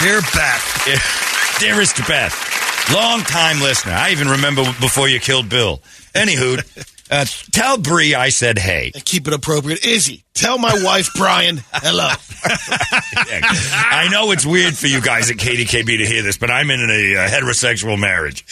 [0.02, 1.37] Dear Beth.
[1.60, 3.94] Dearest Beth, long time listener.
[3.94, 5.82] I even remember before you killed Bill.
[6.14, 6.64] Anywho,
[7.10, 8.92] Uh, tell Bree I said hey.
[8.94, 9.86] And keep it appropriate.
[9.86, 12.10] Izzy, tell my wife, Brian, hello.
[12.44, 16.82] I know it's weird for you guys at KDKB to hear this, but I'm in
[16.82, 18.44] a, uh heterosexual marriage.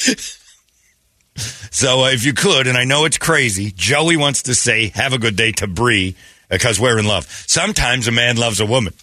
[1.72, 5.12] So uh, if you could, and I know it's crazy, Joey wants to say "Have
[5.12, 6.16] a good day" to Bree
[6.50, 7.26] because we're in love.
[7.48, 8.94] Sometimes a man loves a woman,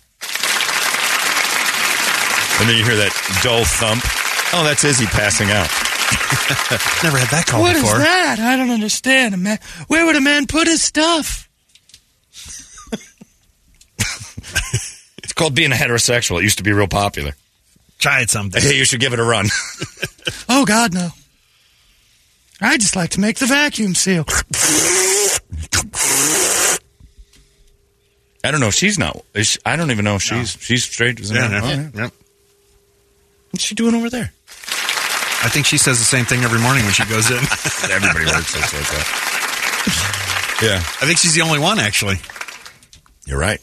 [2.61, 4.03] and then you hear that dull thump.
[4.55, 5.69] Oh, that's Izzy passing out.
[7.03, 7.83] Never had that call before.
[7.83, 8.39] What is that?
[8.39, 9.35] I don't understand.
[9.35, 11.49] A man, where would a man put his stuff?
[15.25, 16.41] It's called being a heterosexual.
[16.41, 17.33] It used to be real popular.
[17.99, 18.61] Try it someday.
[18.61, 19.47] Hey, you should give it a run.
[20.49, 21.09] Oh God, no.
[22.61, 24.25] I just like to make the vacuum seal.
[28.45, 29.21] I don't know if she's not.
[29.35, 31.19] Is she- I don't even know if she's she's straight.
[31.21, 31.51] Isn't Yeah, it?
[31.53, 32.09] yeah, Oh, yeah, yeah.
[33.53, 34.33] What's she doing over there?
[35.45, 37.37] I think she says the same thing every morning when she goes in.
[37.91, 39.29] Everybody works like that.
[40.63, 42.19] Yeah, I think she's the only one, actually.
[43.27, 43.61] you're right.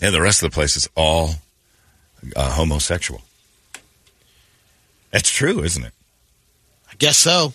[0.00, 1.32] Yeah, the rest of the place is all
[2.34, 3.20] uh, homosexual.
[5.10, 5.92] That's true, isn't it?
[6.90, 7.52] I guess so.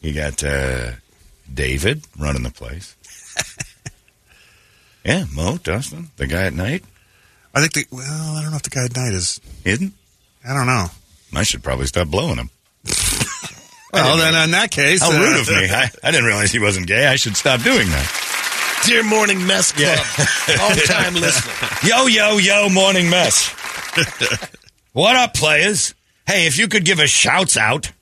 [0.00, 0.92] You got uh,
[1.54, 2.96] David running the place.
[5.04, 6.82] yeah, Mo, Dustin, the guy at night,
[7.54, 9.40] I think the well, I don't know if the guy at night is.
[9.64, 9.92] isn't.
[10.46, 10.86] I don't know.
[11.34, 12.50] I should probably stop blowing him.
[13.92, 15.68] Well, then in that case, How uh, rude of me.
[15.68, 17.06] I, I didn't realize he wasn't gay.
[17.06, 18.82] I should stop doing that.
[18.86, 19.98] Dear Morning Mess Club,
[20.58, 21.68] long time listener.
[21.86, 23.50] Yo, yo, yo, morning mess.
[24.92, 25.94] what up, players?
[26.26, 27.92] Hey, if you could give us shouts out.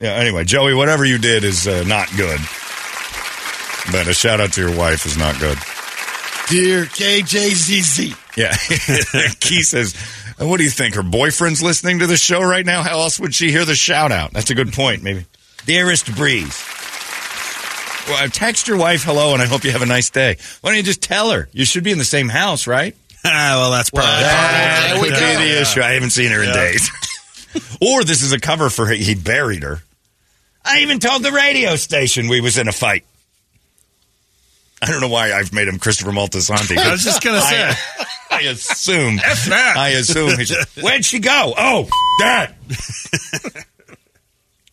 [0.00, 2.38] Yeah, anyway, Joey, whatever you did is uh, not good.
[3.90, 5.58] But a shout out to your wife is not good.
[6.50, 8.36] Dear KJZZ.
[8.36, 8.54] Yeah.
[9.40, 9.94] Key says,
[10.40, 10.94] "Uh, What do you think?
[10.94, 12.82] Her boyfriend's listening to the show right now?
[12.82, 14.32] How else would she hear the shout out?
[14.32, 15.26] That's a good point, maybe.
[15.66, 16.64] Dearest Breeze.
[18.08, 20.38] Well, text your wife hello and I hope you have a nice day.
[20.62, 21.48] Why don't you just tell her?
[21.52, 22.96] You should be in the same house, right?
[23.24, 24.22] well, that's probably.
[24.22, 25.82] Well, there we Could be the issue.
[25.82, 26.90] I haven't seen her in days.
[27.82, 29.82] or this is a cover for he buried her.
[30.64, 33.04] I even told the radio station we was in a fight.
[34.80, 36.76] I don't know why I've made him Christopher Moltisanti.
[36.78, 37.62] I was just gonna say.
[37.62, 37.76] I,
[38.30, 39.18] I assume.
[39.22, 40.38] I assume.
[40.38, 41.54] He's, Where'd she go?
[41.56, 41.88] Oh,
[42.20, 42.54] that.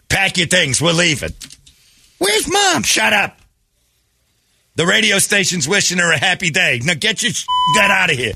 [0.10, 0.82] Pack your things.
[0.82, 1.34] We're leaving.
[2.20, 2.84] Where's mom?
[2.84, 3.39] Shut up.
[4.76, 6.82] The radio station's wishing her a happy day.
[6.84, 7.32] Now get your
[7.76, 8.34] that out of here.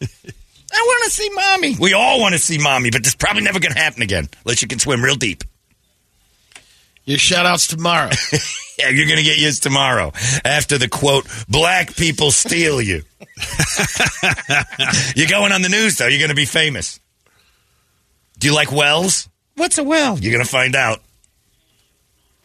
[0.72, 1.76] I want to see mommy.
[1.78, 4.62] We all want to see mommy, but this probably never going to happen again unless
[4.62, 5.42] you can swim real deep.
[7.04, 8.10] Your shout outs tomorrow.
[8.80, 10.12] Yeah, you're going to get used tomorrow
[10.44, 13.02] after the quote, black people steal you.
[15.14, 16.06] you're going on the news, though.
[16.06, 16.98] You're going to be famous.
[18.38, 19.28] Do you like wells?
[19.56, 20.18] What's a well?
[20.18, 21.00] You're going to find out.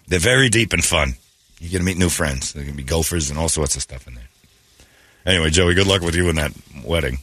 [0.08, 1.14] They're very deep and fun.
[1.60, 2.52] You're going to meet new friends.
[2.52, 4.28] There going to be gophers and all sorts of stuff in there.
[5.26, 6.52] Anyway, Joey, good luck with you in that
[6.84, 7.20] wedding.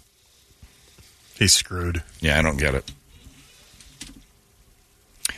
[1.35, 2.03] He's screwed.
[2.21, 2.91] Yeah, I don't get it.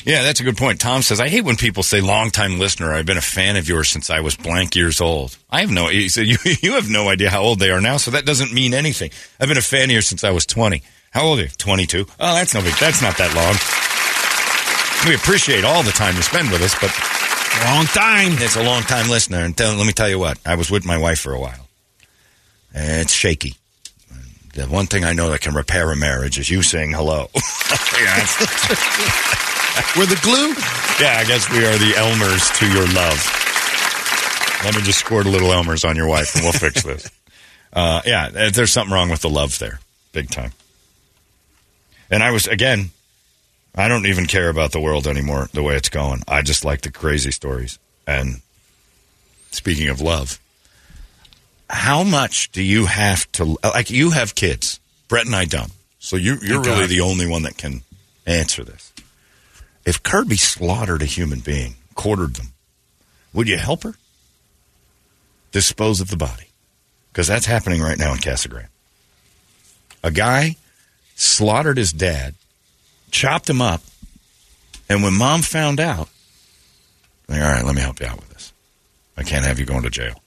[0.04, 0.80] Yeah, that's a good point.
[0.80, 2.92] Tom says, I hate when people say long-time listener.
[2.92, 5.36] I've been a fan of yours since I was blank years old.
[5.50, 7.96] I have no, he said, you, you have no idea how old they are now,
[7.96, 9.10] so that doesn't mean anything.
[9.40, 10.82] I've been a fan of yours since I was 20.
[11.10, 11.48] How old are you?
[11.48, 12.06] 22.
[12.20, 13.54] Oh, that's no big, that's not that long.
[15.08, 16.90] We appreciate all the time you spend with us, but
[17.66, 18.32] Long time.
[18.42, 19.38] it's a long time listener.
[19.38, 21.68] And tell, let me tell you what, I was with my wife for a while.
[22.74, 23.54] And it's shaky.
[24.54, 27.28] The one thing I know that can repair a marriage is you saying hello.
[27.34, 28.26] yeah,
[29.96, 30.54] We're the glue.
[31.04, 33.18] yeah, I guess we are the Elmers to your love.
[34.64, 37.10] Let me just squirt a little Elmers on your wife and we'll fix this.
[37.76, 39.80] Uh, yeah, uh, there's something wrong with the love there,
[40.12, 40.52] big time.
[42.08, 42.90] And I was, again,
[43.74, 46.22] I don't even care about the world anymore the way it's going.
[46.28, 47.80] I just like the crazy stories.
[48.06, 48.42] And
[49.50, 50.38] speaking of love,
[51.74, 54.80] how much do you have to, like, you have kids.
[55.08, 55.72] Brett and I don't.
[55.98, 56.90] So you, you're Thank really God.
[56.90, 57.82] the only one that can
[58.26, 58.92] answer this.
[59.84, 62.52] If Kirby slaughtered a human being, quartered them,
[63.32, 63.94] would you help her?
[65.52, 66.48] Dispose of the body.
[67.12, 68.68] Because that's happening right now in Casa Grande.
[70.02, 70.56] A guy
[71.16, 72.34] slaughtered his dad,
[73.10, 73.82] chopped him up,
[74.88, 76.08] and when mom found out,
[77.28, 78.52] like, all right, let me help you out with this.
[79.16, 80.20] I can't have you going to jail.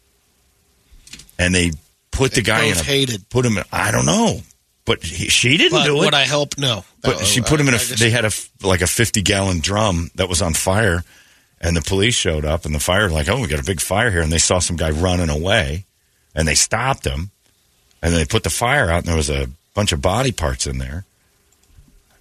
[1.40, 1.72] And they
[2.12, 3.30] put the They guy in a hated.
[3.30, 4.42] put him in, I don't know.
[4.86, 6.06] But he, she didn't But do it.
[6.06, 6.58] would I help?
[6.58, 6.84] No.
[7.04, 7.78] But she put him in a.
[7.78, 8.32] they had a
[8.64, 11.04] like a fifty gallon drum that was on fire,
[11.62, 14.10] and the police showed up, and the fire like, oh, we got a big fire
[14.12, 15.86] here, and they saw some guy running away,
[16.36, 17.32] and they stopped him,
[18.02, 20.78] and they put the fire out, and there was a bunch of body parts in
[20.80, 21.04] there,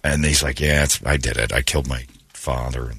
[0.03, 2.89] and he's like, yeah, it's, I did it, I killed my father,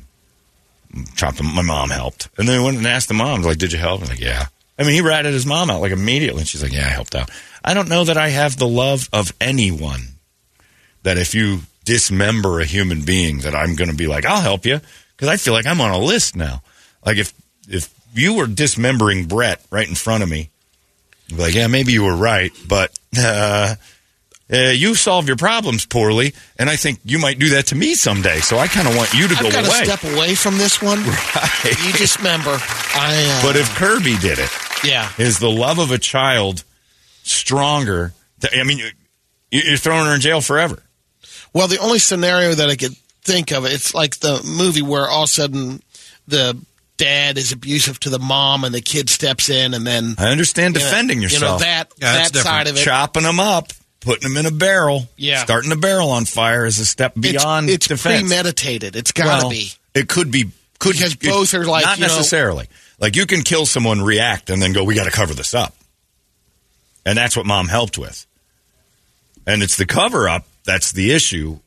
[0.92, 1.54] and chopped him.
[1.54, 4.02] My mom helped, and then I went and asked the mom, like, "Did you help?"
[4.02, 4.46] I'm like, "Yeah."
[4.78, 7.14] I mean, he ratted his mom out like immediately, and she's like, "Yeah, I helped
[7.14, 7.30] out."
[7.64, 10.02] I don't know that I have the love of anyone
[11.02, 14.64] that if you dismember a human being, that I'm going to be like, "I'll help
[14.66, 14.80] you,"
[15.16, 16.62] because I feel like I'm on a list now.
[17.04, 17.32] Like if
[17.68, 20.50] if you were dismembering Brett right in front of me,
[21.30, 23.74] I'd be like, "Yeah, maybe you were right, but." Uh,
[24.50, 27.94] uh, you solve your problems poorly, and I think you might do that to me
[27.94, 28.40] someday.
[28.40, 29.84] So I kind of want you to go I've to away.
[29.84, 31.04] step away from this one.
[31.04, 31.84] Right.
[31.84, 32.56] You dismember.
[32.94, 33.40] I.
[33.40, 34.48] Uh, But if Kirby did it,
[34.84, 36.64] yeah, is the love of a child
[37.22, 38.12] stronger?
[38.40, 38.90] th- I mean, you-
[39.50, 40.82] you're throwing her in jail forever.
[41.52, 45.24] Well, the only scenario that I could think of, it's like the movie where all
[45.24, 45.82] of a sudden
[46.26, 46.56] the
[46.98, 50.74] dad is abusive to the mom and the kid steps in and then I understand
[50.74, 51.60] you know, defending You know yourself.
[51.62, 52.80] that Yeah, that's that side of it.
[52.84, 55.42] chopping them up, putting them in a barrel, Yeah.
[55.44, 58.20] starting the barrel on fire is a step It's- beyond it's, defense.
[58.20, 58.96] premeditated.
[58.96, 59.72] It's got to Well, be.
[59.94, 60.50] It could be.
[60.80, 62.68] Could Because it- both are like, not you know- necessarily.
[62.98, 64.82] Like you can kill someone, react, and then go.
[64.84, 65.74] We got to cover this up,
[67.06, 68.26] and that's what mom helped with.
[69.46, 71.60] And it's the cover up that's the issue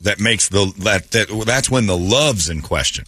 [0.00, 3.04] that makes the that, that that's when the love's in question.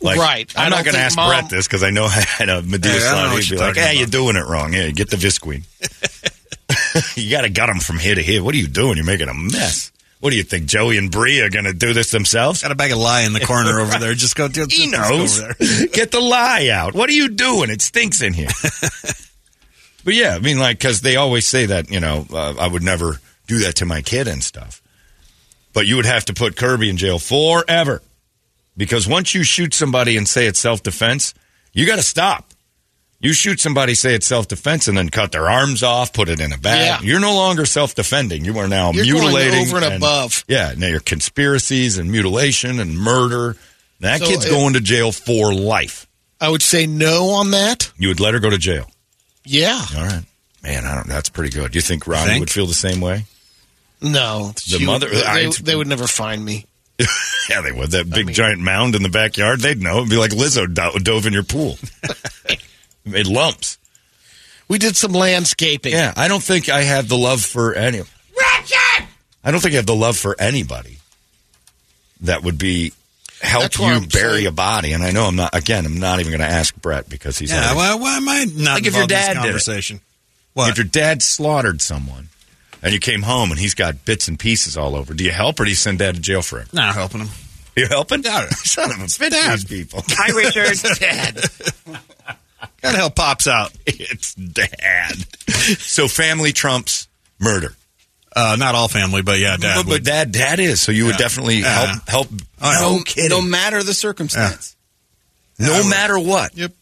[0.00, 0.52] Like, Right.
[0.58, 2.08] I I'm don't going to ask mom- Brett this because I know
[2.40, 4.72] I know Medea Yeah, I know He'd be like, talking "Hey, you're doing it wrong.
[4.72, 5.62] Yeah, get the Visqueen.
[7.16, 8.42] you got to gut him from here to here.
[8.42, 8.96] What are you doing?
[8.96, 9.91] You're making a mess.
[10.22, 10.66] What do you think?
[10.66, 12.62] Joey and Bree are going to do this themselves?
[12.62, 14.14] Got a bag of lye in the corner over there.
[14.14, 14.46] Just go.
[14.52, 15.40] Just, He knows.
[15.92, 16.94] Get the lye out.
[16.94, 17.70] What are you doing?
[17.70, 18.46] It stinks in here.
[20.04, 22.84] but yeah, I mean, like, because they always say that, you know, uh, I would
[22.84, 23.18] never
[23.48, 24.80] do that to my kid and stuff.
[25.72, 28.00] But you would have to put Kirby in jail forever.
[28.76, 31.34] Because once you shoot somebody and say it's self defense,
[31.72, 32.51] you got to stop.
[33.22, 36.40] You shoot somebody, say it's self defense, and then cut their arms off, put it
[36.40, 37.02] in a bag.
[37.02, 37.08] Yeah.
[37.08, 38.44] You're no longer self defending.
[38.44, 39.60] You are now You're going mutilating.
[39.68, 40.44] over and above.
[40.48, 43.56] Yeah, now you're conspiracies and mutilation and murder.
[44.00, 46.06] That So kid's it- going to jail for life.
[46.40, 47.92] I would say no on that.
[47.96, 48.90] You would let her go to jail.
[49.44, 49.80] Yeah.
[49.96, 50.24] All right.
[50.64, 51.70] Man, I don't, that's pretty good.
[51.70, 52.40] Do you think Ronnie Think?
[52.40, 53.24] would feel the same way?
[54.00, 54.50] No.
[54.54, 56.66] The She would- mother- they, I- they would never find me.
[57.48, 57.92] yeah, they would.
[57.92, 59.98] That big giant mound in the backyard, they'd know.
[59.98, 61.78] It'd be like Lizzo do- dove in your pool.
[63.04, 63.78] Made lumps.
[64.68, 65.92] We did some landscaping.
[65.92, 67.98] Yeah, I don't think I have the love for any.
[67.98, 69.06] Richard!
[69.44, 70.98] I don't think I have the love for anybody
[72.22, 72.92] that would be
[73.40, 74.46] help you I'm bury saying.
[74.46, 74.92] a body.
[74.92, 75.54] And I know I'm not.
[75.54, 77.72] Again, I'm not even going to ask Brett because he's Yeah.
[77.72, 79.42] already- Why, why am I not Like if your involved in this dad did it.
[79.42, 80.00] conversation?
[80.54, 80.70] What?
[80.70, 82.28] If your dad slaughtered someone
[82.82, 85.58] and you came home and he's got bits and pieces all over, do you help
[85.58, 86.68] or do you send dad to jail forever?
[86.72, 87.30] Not helping him.
[87.74, 88.22] You helping?
[88.22, 88.48] Yeah.
[88.50, 90.04] Son of a bitch, these people.
[90.08, 90.78] Hi, Richard.
[91.00, 91.40] dad.
[92.80, 93.72] Gotta help pops out.
[93.86, 95.16] It's dad.
[95.78, 97.08] so family trumps
[97.38, 97.74] murder.
[98.34, 99.84] Uh, not all family, but yeah, dad.
[99.84, 100.80] but, but dad, dad is.
[100.80, 101.86] So you would definitely Yeah.
[101.86, 102.08] help.
[102.08, 102.28] Help.
[102.62, 103.30] Oh, no kidding.
[103.30, 104.74] No matter the circumstance.
[105.58, 106.56] no matter what.
[106.56, 106.72] Yep.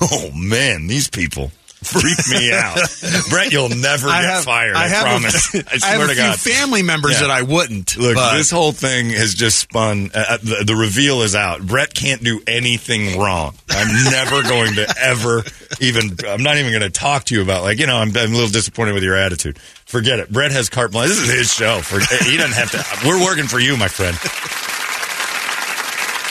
[0.00, 1.52] Oh man, these people
[1.84, 2.78] freak me out.
[3.30, 4.76] Brett, you'll never I get have, fired.
[4.76, 5.54] I, have promise.
[5.54, 6.40] A, I I swear have a to few God.
[6.40, 7.20] family members Yeah.
[7.28, 7.96] that I wouldn't.
[7.96, 10.10] Look, but this whole thing has just spun.
[10.14, 11.64] Uh, the, the reveal is out.
[11.66, 13.54] Brett can't do anything wrong.
[13.70, 15.42] I'm never going to ever
[15.80, 16.16] even.
[16.26, 17.96] I'm not even going to talk to you about like you know.
[17.96, 19.58] I'm, I'm a little disappointed with your attitude.
[19.58, 20.30] Forget it.
[20.32, 21.10] Brett has carte blanche.
[21.10, 21.80] This is his show.
[21.80, 23.06] For, he doesn't have to.
[23.08, 24.16] We're working for you, my friend.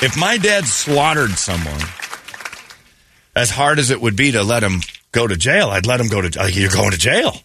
[0.04, 1.80] If my dad slaughtered someone,
[3.38, 4.82] as hard as it would be to let him
[5.14, 6.38] go to jail, I'd let him go to.
[6.38, 7.38] Like, you're going to jail.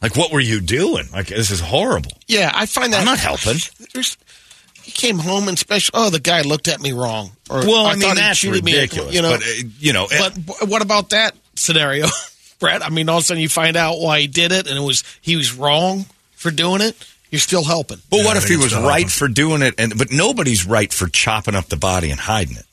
[0.00, 1.04] Like, what were you doing?
[1.12, 2.12] Like, this is horrible.
[2.26, 3.56] Yeah, I find that I'm not helping.
[3.92, 4.16] There's,
[4.82, 5.92] he came home and special.
[5.94, 7.32] Oh, the guy looked at me wrong.
[7.50, 9.14] Or Well, I, I, mean thought that's cheated me, ridiculous.
[9.14, 12.06] You know, but uh, you know, but w- what about that scenario,
[12.60, 12.84] Brett?
[12.84, 14.82] I mean, all of a sudden you find out why he did it, and it
[14.82, 16.04] was he was wrong
[16.36, 16.94] for doing it.
[17.30, 17.98] You're still helping.
[18.08, 19.74] but Yeah, what if he was right for doing it?
[19.78, 22.65] And but nobody's right for chopping up the body and hiding it.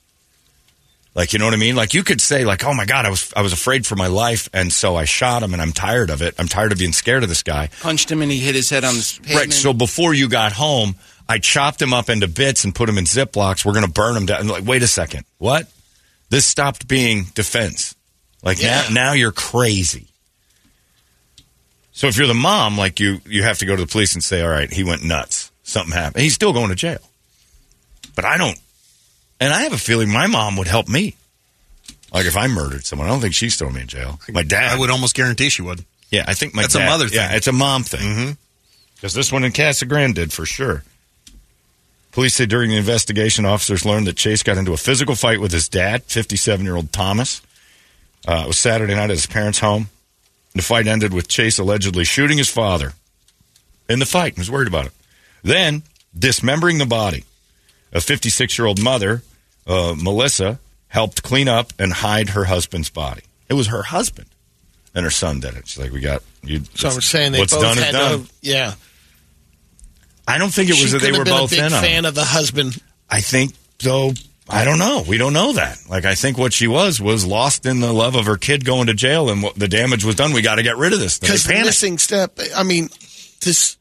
[1.15, 1.75] Like you know what I mean?
[1.75, 4.07] Like you could say like, "Oh my god, I was I was afraid for my
[4.07, 6.33] life, and so I shot him, and I'm tired of it.
[6.39, 8.83] I'm tired of being scared of this guy." Punched him and he hit his head
[8.83, 9.35] on the pavement.
[9.39, 9.53] Right.
[9.53, 10.95] So before you got home,
[11.29, 13.63] I chopped him up into bits and put him in ziplocs.
[13.63, 14.39] We're going to burn him down.
[14.41, 15.69] And like, wait a second, what?
[16.29, 17.93] This stopped being defense.
[18.41, 18.85] Like Yeah.
[18.89, 20.07] now, now you're crazy.
[21.91, 24.23] So if you're the mom, like you, you have to go to the police and
[24.23, 25.51] say, "All right, he went nuts.
[25.61, 26.97] Something happened." He's still going to jail.
[28.15, 28.57] But I don't,
[29.43, 31.15] and I have a feeling my mom would help me.
[32.13, 34.19] Like if I murdered someone, I don't think she's throwing me in jail.
[34.29, 35.83] My dad I would almost guarantee she would.
[36.11, 38.37] yeah, I think my That's a dad- mother Yeah, it's a mom thing.
[38.95, 40.83] Because this one in Casa Grande did for sure.
[42.11, 45.51] Police say during the investigation, officers learned that Chase got into a physical fight with
[45.51, 47.41] his dad, 57 year old Thomas.
[48.27, 49.89] Uh, it was Saturday night at his parents' home.
[50.55, 52.93] The fight ended with Chase allegedly shooting his father
[53.89, 54.35] in the fight.
[54.35, 54.91] He was worried about it.
[55.43, 55.81] Then
[56.17, 57.23] dismembering the body.
[57.91, 59.23] A 56 year old mother
[59.67, 63.23] uh, Melissa helped clean up and hide her husband's body.
[63.49, 64.27] It was her husband,
[64.93, 65.67] and her son did it.
[65.67, 68.23] She's like, "We got you." So I'm saying they what's both done is had done.
[68.23, 68.31] to.
[68.41, 68.73] Yeah,
[70.27, 71.81] I don't think it was she that they were both a big in on.
[71.81, 72.81] fan of the husband.
[73.09, 74.13] I think though.
[74.49, 75.05] I don't know.
[75.07, 75.77] We don't know that.
[75.89, 78.87] Like I think what she was was lost in the love of her kid going
[78.87, 80.33] to jail, and what, the damage was done.
[80.33, 81.17] We got to get rid of this.
[81.17, 82.89] Because the missing step, I mean,
[83.41, 83.77] this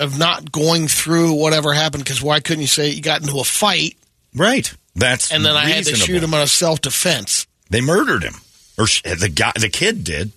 [0.00, 2.02] of not going through whatever happened.
[2.02, 3.96] Because why couldn't you say you got into a fight
[4.36, 4.72] right?
[4.94, 7.46] That's and then I had to shoot him out of self defense?
[7.68, 8.34] They murdered him,
[8.78, 10.30] or the guy, the kid did,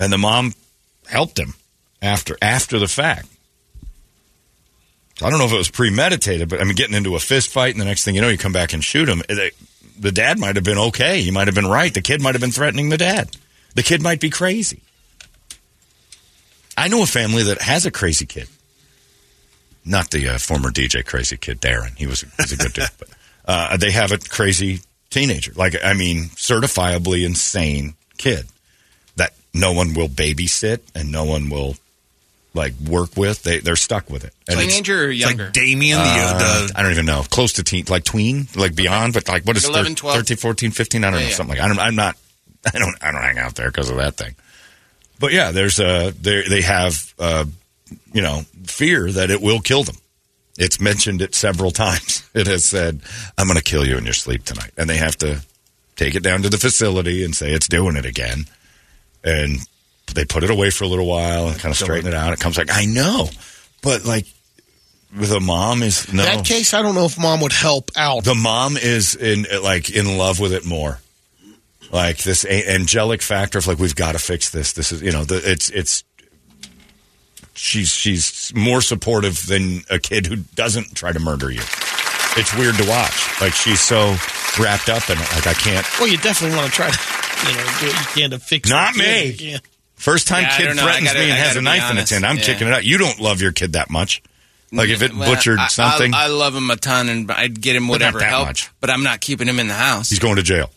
[0.00, 0.54] and the mom
[1.06, 1.54] helped him
[2.00, 3.28] after after the fact.
[5.20, 7.74] I don't know if it was premeditated, but I mean, getting into a fist fight,
[7.74, 9.22] and the next thing you know, you come back and shoot him.
[9.98, 11.20] The dad might have been okay.
[11.20, 11.92] He might have been right.
[11.92, 13.36] The kid might have been threatening the dad.
[13.74, 14.80] The kid might be crazy.
[16.76, 18.48] I know a family that has a crazy kid.
[19.84, 21.96] Not the uh, former DJ crazy kid, Darren.
[21.98, 22.88] He was, he's a good dude.
[22.98, 23.08] But
[23.46, 24.80] uh, they have a crazy
[25.10, 25.52] teenager.
[25.54, 28.46] Like, I mean, certifiably insane kid
[29.16, 31.74] that no one will babysit and no one will,
[32.54, 33.42] like, work with.
[33.42, 34.32] They, they're stuck with it.
[34.48, 35.44] And it's- Teenager or It's younger?
[35.46, 37.24] like Damien, the, uh, the I don't even know.
[37.28, 40.16] Close to teen, like tween, like beyond, but like what is Like 11, 11, 12?
[40.18, 41.04] 13, 14, 15?
[41.04, 41.34] I don't Yeah, know, yeah.
[41.34, 41.64] something like.
[41.64, 42.16] I don't, I'm not.
[42.72, 42.96] I don't.
[43.02, 44.36] I don't hang out there because of that thing.
[45.18, 47.44] But yeah, there's a they they have uh,
[48.12, 49.96] you know fear that it will kill them.
[50.58, 52.20] It's mentioned it several times.
[52.34, 53.02] It has said,
[53.36, 55.42] "I'm going to kill you in your sleep tonight," and they have to
[55.96, 58.46] take it down to the facility and say it's doing it again.
[59.22, 59.58] And
[60.14, 62.32] they put it away for a little while and kind of straighten it out.
[62.32, 63.28] It comes like I know,
[63.82, 64.26] but like
[65.18, 66.24] with a mom is no.
[66.24, 68.24] In that case, I don't know if mom would help out.
[68.24, 71.00] The mom is in like in love with it more.
[71.90, 74.72] Like this angelic factor of like we've got to fix this.
[74.72, 76.04] This is you know the, it's it's
[77.54, 81.60] she's she's more supportive than a kid who doesn't try to murder you.
[82.36, 83.40] It's weird to watch.
[83.40, 84.16] Like she's so
[84.58, 85.30] wrapped up in it.
[85.34, 85.86] Like I can't.
[85.98, 88.68] Well, you definitely want to try to, you know, do what you can to fix.
[88.70, 88.72] It.
[88.72, 89.30] Not me.
[89.32, 89.58] Yeah.
[89.96, 90.82] First time Yeah, kid don't know.
[90.82, 92.12] I threatens gotta- me and has a be knife in its honest.
[92.12, 92.26] hand.
[92.26, 92.42] I'm Yeah.
[92.44, 92.84] kicking it out.
[92.84, 94.22] You don't love your kid that much.
[94.72, 97.60] Like if it Well, butchered I- I- something, I, love him a ton, and I'd
[97.60, 98.46] get him whatever that help.
[98.46, 98.70] much.
[98.80, 100.08] But I'm not keeping him in the house.
[100.08, 100.70] he's going to jail.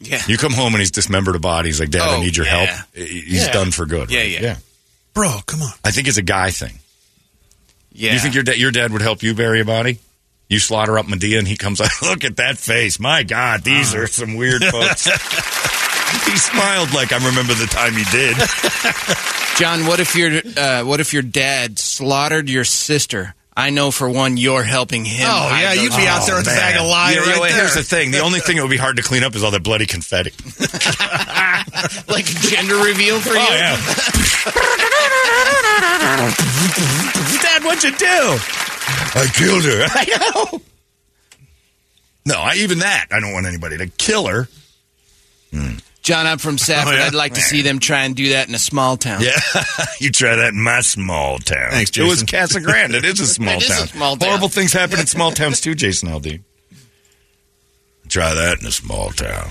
[0.00, 1.68] yeah, You come home and he's dismembered a body.
[1.68, 2.64] He's like, Dad, I Oh, need your yeah.
[2.66, 2.86] help.
[2.94, 3.52] He's Yeah.
[3.52, 4.10] done for good.
[4.10, 4.30] Yeah, right?
[4.30, 4.40] yeah.
[4.40, 4.56] yeah.
[5.14, 5.72] Bro, come on.
[5.84, 6.78] I think it's a guy thing.
[7.92, 8.12] yeah.
[8.12, 9.98] You think your, da- your dad would help you bury a body?
[10.48, 12.98] You slaughter up Medea and he comes out, look at that face.
[12.98, 14.02] My God, these Uh-huh.
[14.04, 15.04] are some weird folks.
[16.24, 18.36] he smiled like I remember the time he did.
[19.58, 23.34] John, what if your uh, what if your dad slaughtered your sister?
[23.60, 25.26] I know for one, you're helping him.
[25.28, 27.52] Oh, yeah, you'd be out there with a oh, bag of lies Yeah, yeah, right
[27.52, 28.10] Here's the thing.
[28.10, 30.30] The only thing that would be hard to clean up is all that bloody confetti.
[32.08, 33.38] like gender reveal for oh, you.
[33.38, 33.76] Oh, yeah.
[37.42, 38.06] Dad, what'd you do?
[38.06, 39.84] I killed her.
[39.90, 40.62] I know.
[42.24, 44.48] No, I, even that, I don't want anybody to kill her.
[45.52, 45.74] Hmm.
[46.02, 46.94] John, I'm from Safford.
[46.94, 47.06] Oh, yeah?
[47.06, 49.20] I'd like to see them try and do that in a small town.
[49.20, 49.38] Yeah,
[50.00, 51.70] you try that in my small town.
[51.72, 52.06] Thanks, Jason.
[52.06, 52.38] It was Jason.
[52.38, 52.94] Casa Grande.
[52.94, 53.86] It is a small It is a town.
[53.88, 54.28] small town.
[54.30, 56.42] Horrible things happen in small towns too, Jason Aldean.
[58.08, 59.50] Try that in a small town.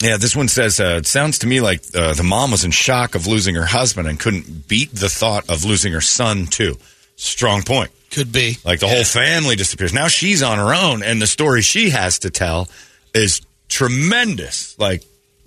[0.00, 2.72] Yeah, this one says uh, it sounds to me like uh, the mom was in
[2.72, 6.76] shock of losing her husband and couldn't beat the thought of losing her son too.
[7.14, 7.92] Strong point.
[8.10, 8.56] Could be.
[8.64, 9.94] Like the whole family disappears.
[9.94, 12.68] Now she's on her own, and the story she has to tell
[13.14, 13.42] is
[13.72, 14.78] tremendous.
[14.78, 15.02] Like,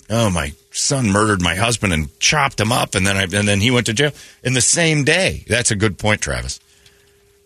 [0.10, 3.60] oh, my son murdered my husband and chopped him up, and then I, and then
[3.62, 4.12] he went to jail
[4.44, 5.46] in the same day.
[5.48, 6.60] That's a good point, Travis.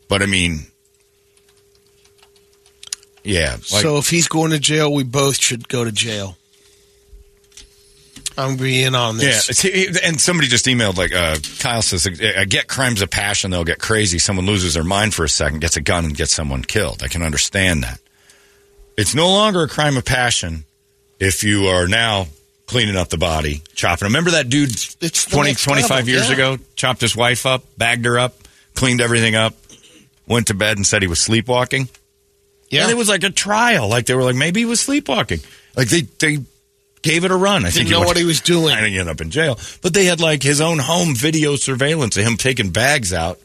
[0.08, 0.66] But I mean,
[3.24, 3.52] yeah.
[3.54, 6.36] Like, so if he's going to jail, we both should go to jail.
[8.38, 9.66] I'm being on Yeah, this.
[9.66, 13.66] it's- and somebody just emailed like uh, Kyle says, "I get crimes of passion; they'll
[13.66, 14.18] get crazy.
[14.18, 17.04] Someone loses their mind for a second, gets a gun, and gets someone killed.
[17.04, 18.00] I can understand that.
[18.98, 20.64] It's no longer a crime of passion
[21.20, 22.28] if you are now
[22.66, 24.08] cleaning up the body, chopping.
[24.08, 24.70] Remember that dude
[25.02, 26.34] It's 20, 25 level, years yeah.
[26.34, 28.36] ago chopped his wife up, bagged her up,
[28.76, 29.56] cleaned everything up,
[30.28, 31.90] went to bed, and said he was sleepwalking.
[32.70, 32.84] Yeah.
[32.84, 33.88] And it was like a trial.
[33.90, 35.40] Like they were like, maybe he was sleepwalking.
[35.76, 36.38] Like they they
[37.02, 37.66] gave it a run.
[37.66, 38.74] I think Didn't know went- what he was doing.
[38.76, 39.58] I think he ended up in jail.
[39.82, 43.40] But they had like his own home video surveillance of him taking bags out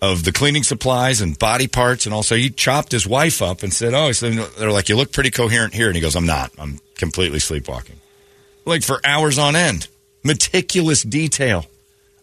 [0.00, 3.72] of the cleaning supplies and body parts, and also he chopped his wife up and
[3.72, 6.52] said, "Oh," said, they're like, "You look pretty coherent here," and he goes, "I'm not.
[6.58, 7.96] I'm completely sleepwalking."
[8.64, 9.88] Like for hours on end,
[10.22, 11.66] meticulous detail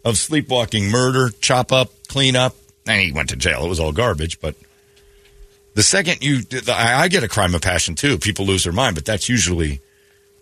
[0.06, 2.56] of sleepwalking, murder, chop up, clean up,
[2.86, 3.66] and he went to jail.
[3.66, 4.56] It was all garbage, but.
[5.76, 8.20] The second you, I get a crime of passion too.
[8.20, 9.82] People lose their mind, but that's usually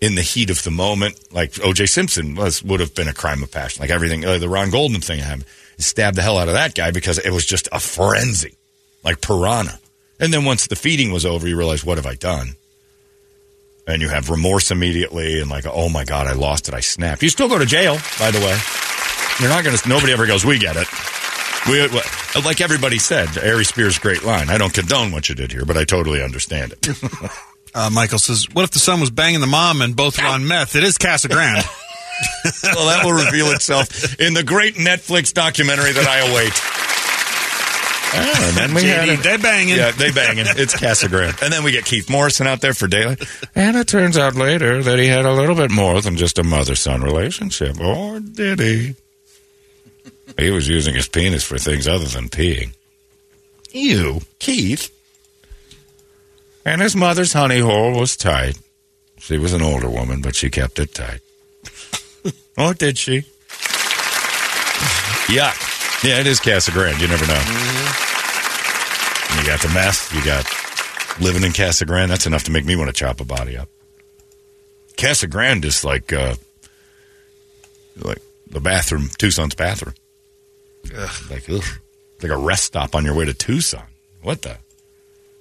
[0.01, 1.85] in the heat of the moment, like O.J.
[1.85, 3.81] Simpson was would have been a crime of passion.
[3.81, 5.45] Like everything, uh, the Ron Goldman thing happened,
[5.77, 8.55] stabbed the hell out of that guy because it was just a frenzy,
[9.03, 9.79] like piranha.
[10.19, 12.55] And then once the feeding was over, you realize, what have I done?
[13.87, 16.73] And you have remorse immediately and like, oh my God, I lost it.
[16.73, 17.23] I snapped.
[17.23, 18.57] You still go to jail, by the way.
[19.39, 20.87] You're not to, nobody ever goes, we get it.
[21.67, 21.87] We,
[22.43, 24.49] like everybody said, Ari Spears' great line.
[24.49, 26.87] I don't condone what you did here, but I totally understand it.
[27.73, 30.47] Uh, Michael says, "What if the son was banging the mom and both were on
[30.47, 30.75] meth?
[30.75, 31.63] It is Casa Grande."
[32.63, 36.53] well, that will reveal itself in the great Netflix documentary that I await.
[38.13, 39.23] Oh, and then we had JD, it.
[39.23, 39.77] they banging.
[39.77, 40.45] Yeah, they banging.
[40.47, 41.35] It's Casa Grande.
[41.41, 43.23] And then we get Keith Morrison out there for daylight.
[43.55, 46.43] And it turns out later that he had a little bit more than just a
[46.43, 47.79] mother son relationship.
[47.79, 48.95] Or did he?
[50.37, 52.73] He was using his penis for things other than peeing.
[53.71, 54.91] Ew, Keith.
[56.63, 58.57] And his mother's honey hole was tight.
[59.17, 61.21] She was an older woman, but she kept it tight.
[62.57, 63.23] oh, did she?
[65.27, 66.03] Yuck.
[66.03, 66.99] Yeah, it is Casa Grande.
[66.99, 67.41] You never know.
[69.37, 70.13] You got the meth.
[70.13, 70.45] You got
[71.21, 72.11] living in Casa Grande.
[72.11, 73.69] That's enough to make me want to chop a body up.
[74.97, 76.35] Casa Grande is like, uh,
[77.97, 79.95] like the bathroom, Tucson's bathroom.
[81.29, 81.63] Like, ugh,
[82.21, 83.85] like a rest stop on your way to Tucson.
[84.21, 84.57] What the?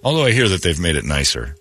[0.03, 1.57] Although I hear that they've made it nicer,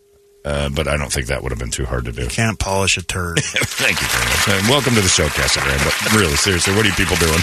[0.46, 2.28] uh, but I don't think that would have been too hard to do.
[2.28, 3.40] Can't polish a turd.
[3.44, 4.48] Thank you very much.
[4.62, 5.82] And welcome to the show, Casa Grande.
[5.84, 7.40] But really, seriously, what are you people doing?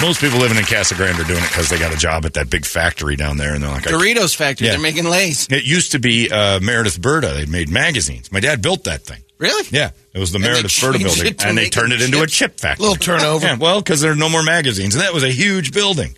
[0.00, 2.34] Most people living in Casa Grande are doing it because they got a job at
[2.34, 4.66] that big factory down there, and they're like, I Doritos factory.
[4.66, 4.74] Yeah.
[4.74, 5.48] They're making Lay's.
[5.50, 7.34] It used to be uh, Meredith Burda.
[7.34, 8.30] They made magazines.
[8.30, 9.22] My dad built that thing.
[9.38, 9.66] Really?
[9.70, 12.60] Yeah, it was the And Meredith Burda building, and they turned it into a chip
[12.60, 12.86] factory.
[12.86, 13.46] Little turnover.
[13.46, 16.16] Yeah, well, because there are no more magazines, and that was a huge building.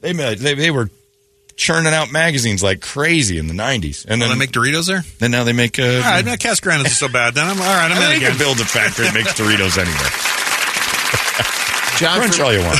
[0.00, 0.88] They made, they, they were
[1.60, 5.04] churning out magazines like crazy in the '90s, and Will then they make Doritos there?
[5.18, 5.78] then now they make.
[5.78, 7.34] Uh, All right, not Casa Grande isn't so bad.
[7.34, 7.90] Then I'm all right.
[7.92, 8.30] I'm I in think again.
[8.32, 10.10] can build a factory that makes Doritos anywhere.
[11.98, 12.78] John, Crunch for, all you want.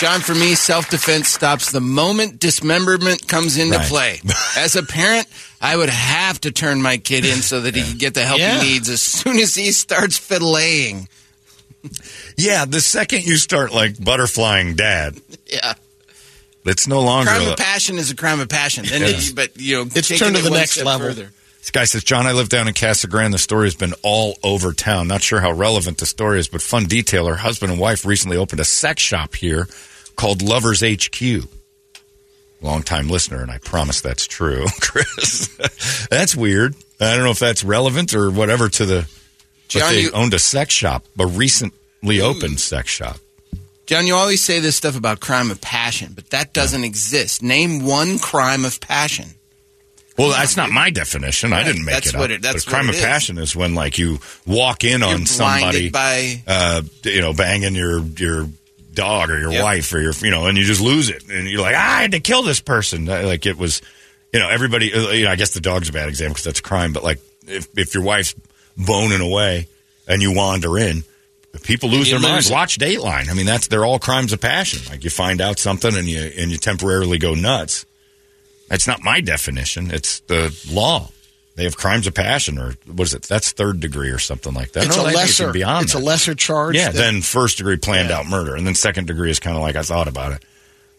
[0.00, 3.86] John, for me, self defense stops the moment dismemberment comes into Right.
[3.88, 4.20] play.
[4.56, 5.28] As a parent,
[5.60, 8.40] I would have to turn my kid in so that he can get the help
[8.40, 8.60] Yeah.
[8.60, 11.06] he needs as soon as he starts filleting.
[12.36, 15.14] Yeah, the second you start like butterflying dad,
[15.46, 15.74] Yeah.
[16.68, 17.30] It's no longer.
[17.30, 18.84] Crime a- of passion is a crime of passion.
[18.86, 19.08] Then Yeah.
[19.08, 21.08] it- but you know, It's taking turned to it the next level.
[21.08, 21.32] Further.
[21.60, 23.34] This guy says, John, I live down in Casa Grande.
[23.34, 25.08] The story has been all over town.
[25.08, 27.26] Not sure how relevant the story is, but fun detail.
[27.26, 29.68] Her husband and wife recently opened a sex shop here
[30.14, 31.48] called Lovers HQ.
[32.62, 35.48] Longtime listener, and I promise that's true, Chris.
[36.08, 36.74] that's weird.
[37.00, 39.00] I don't know if that's relevant or whatever to the.
[39.02, 43.18] But John, they you- owned a sex shop, a recently opened sex shop.
[43.86, 47.42] John, you always say this stuff about crime of passion, but that doesn't exist.
[47.42, 49.26] Name one crime of passion.
[50.18, 51.52] Well, that's not my definition.
[51.52, 52.20] I didn't make that's it up.
[52.20, 55.26] what it- that's but crime of passion is when like you walk in on You're
[55.26, 58.48] somebody by uh, you know, banging your your
[58.94, 59.62] dog or your Yep.
[59.62, 62.02] wife or your you know, and you just lose it, and you're like, "Ah, I
[62.02, 63.06] had to kill this person.
[63.08, 63.82] Uh, Like it was,
[64.32, 64.92] you know, everybody.
[64.92, 66.94] uh, You know, I guess the dog's a bad example because that's a crime.
[66.94, 68.34] But like, if if your wife's
[68.76, 69.68] boning away
[70.08, 71.04] and you wander in.
[71.62, 72.50] People lose You their minds.
[72.50, 72.52] it.
[72.52, 73.28] Watch Dateline.
[73.30, 74.80] I mean, that's they're all crimes of passion.
[74.90, 77.86] Like you find out something and you and you temporarily go nuts.
[78.68, 79.90] That's not my definition.
[79.90, 81.10] It's the law.
[81.54, 83.22] They have crimes of passion, or what is it?
[83.22, 84.84] That's third degree or something like that.
[84.86, 85.52] It's No, a I lesser.
[85.52, 86.00] beyond It's that.
[86.00, 86.74] a lesser charge.
[86.76, 88.18] Yeah, than- then first degree planned Yeah.
[88.18, 90.42] out murder, and then second degree is kind of like I thought about it.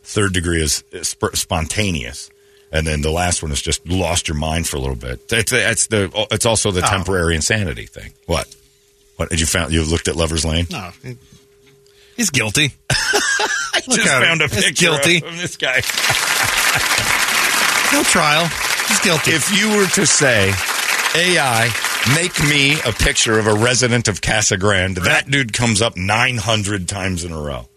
[0.04, 2.32] Third degree is, is sp- spontaneous,
[2.72, 5.20] and then the last one is just lost your mind for a little bit.
[5.32, 6.90] It's, it's the it's also the Oh.
[6.90, 8.14] temporary insanity thing.
[8.26, 8.48] What?
[9.18, 9.74] What did you found?
[9.74, 10.66] You looked at Lovers Lane.
[10.72, 11.18] No, he-
[12.16, 12.72] he's guilty.
[13.88, 14.46] Look Just found him.
[14.46, 15.18] a picture guilty.
[15.18, 15.82] of this guy.
[17.94, 18.48] No trial.
[18.88, 19.32] He's guilty.
[19.32, 20.52] If you were to say,
[21.16, 21.70] AI,
[22.16, 26.88] make me a picture of a resident of Casa Grande, that dude comes up 900
[26.90, 27.68] times in a row.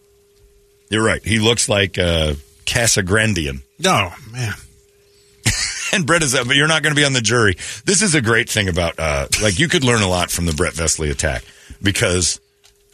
[0.88, 1.24] You're right.
[1.24, 2.36] He looks like a
[2.66, 3.62] Casa Grandian.
[3.78, 4.54] no, man.
[5.92, 7.54] And Brett is that, but you're not going to be on the jury.
[7.84, 10.52] This is a great thing about, uh, like, you could learn a lot from the
[10.52, 11.42] Brett Vesley attack
[11.82, 12.40] because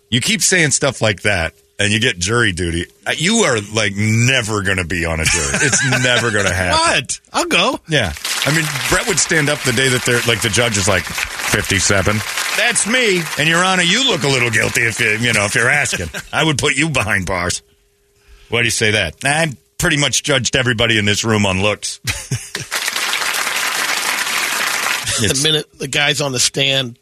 [0.09, 2.87] you keep saying stuff like that and you get jury duty.
[3.07, 5.45] Uh, You are, like, never going to be on a jury.
[5.61, 6.79] It's never going to happen.
[6.79, 7.21] What?
[7.35, 7.79] I'll go.
[7.87, 8.15] Yeah.
[8.47, 11.03] I mean, Brett would stand up the day that they're like the judge is like
[11.05, 12.17] 57.
[12.57, 13.21] That's me.
[13.39, 16.07] And Your Honor, you look a little guilty if you, you know, if you're asking.
[16.33, 17.61] I would put you behind bars.
[18.49, 19.17] Why do you say that?
[19.25, 22.01] I'm pretty much judged everybody in this room on looks.
[25.21, 26.99] the minute the guy's on the stand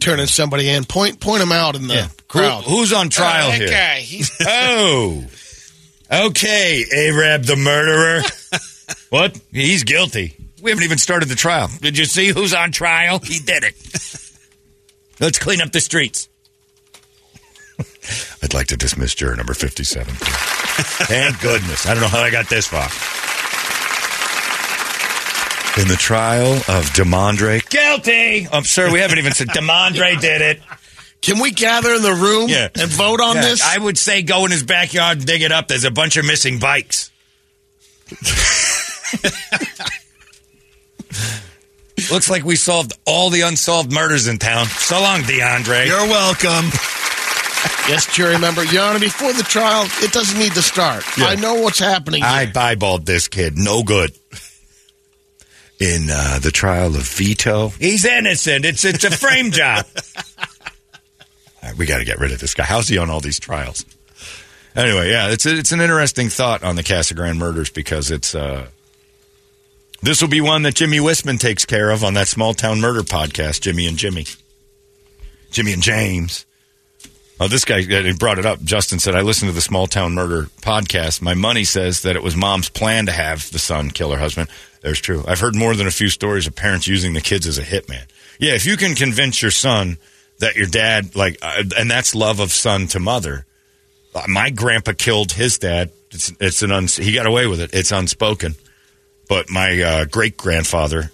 [0.00, 2.08] turning somebody in, point point him out in the Yeah.
[2.28, 2.64] crowd.
[2.64, 3.68] Who- who's on trial Oh, that here?
[3.68, 5.24] guy, he's Oh.
[6.12, 8.22] Okay, Arab the murderer.
[9.10, 9.38] what?
[9.52, 10.34] He's guilty.
[10.60, 11.70] We haven't even started the trial.
[11.80, 13.18] Did you see who's on trial?
[13.20, 13.74] He did it.
[15.20, 16.28] Let's clean up the streets.
[18.42, 20.12] I'd like to dismiss juror number 57.
[20.14, 21.86] Thank goodness.
[21.86, 22.88] I don't know how I got this far.
[25.80, 27.66] In the trial of Demondre.
[27.68, 28.46] Guilty!
[28.52, 30.60] Oh, I'm sorry, we haven't even said Demondre did it.
[31.22, 32.68] Can we gather in the room Yeah.
[32.78, 33.62] and vote on Yeah, this?
[33.62, 35.68] I would say go in his backyard and dig it up.
[35.68, 37.10] There's a bunch of missing bikes.
[42.10, 44.66] Looks like we solved all the unsolved murders in town.
[44.66, 45.86] So long, DeAndre.
[45.86, 46.70] You're welcome.
[47.88, 48.64] yes, jury member.
[48.64, 51.04] Your Honor, before the trial, it doesn't need to start.
[51.18, 52.22] I know what's happening.
[52.22, 52.52] I here.
[52.54, 53.58] eyeballed this kid.
[53.58, 54.12] No good.
[55.80, 58.66] In uh, the trial of Vito, he's innocent.
[58.66, 59.86] It's it's a frame job.
[61.62, 62.64] Right, we got to get rid of this guy.
[62.64, 63.86] How's he on all these trials?
[64.76, 68.66] Anyway, yeah, it's it's an interesting thought on the Casa Grande murders because it's uh,
[70.02, 73.00] this will be one that Jimmie Whisman takes care of on that small town murder
[73.02, 73.62] podcast.
[73.62, 74.26] Jimmy and Jimmy,
[75.50, 76.44] Jimmy and James.
[77.42, 77.82] Oh, this guy
[78.12, 78.62] brought it up.
[78.62, 81.22] Justin said, I listened to the Small Town Murder podcast.
[81.22, 84.50] My money says that it was mom's plan to have the son kill her husband.
[84.82, 85.24] There's true.
[85.26, 88.04] I've heard more than a few stories of parents using the kids as a hitman.
[88.38, 89.96] Yeah, if you can convince your son
[90.40, 93.46] that your dad, like, uh, and that's love of son to mother.
[94.28, 95.92] My grandpa killed his dad.
[96.10, 97.70] It's, it's an uns- he got away with it.
[97.72, 98.54] It's unspoken.
[99.30, 101.10] But my uh, great grandfather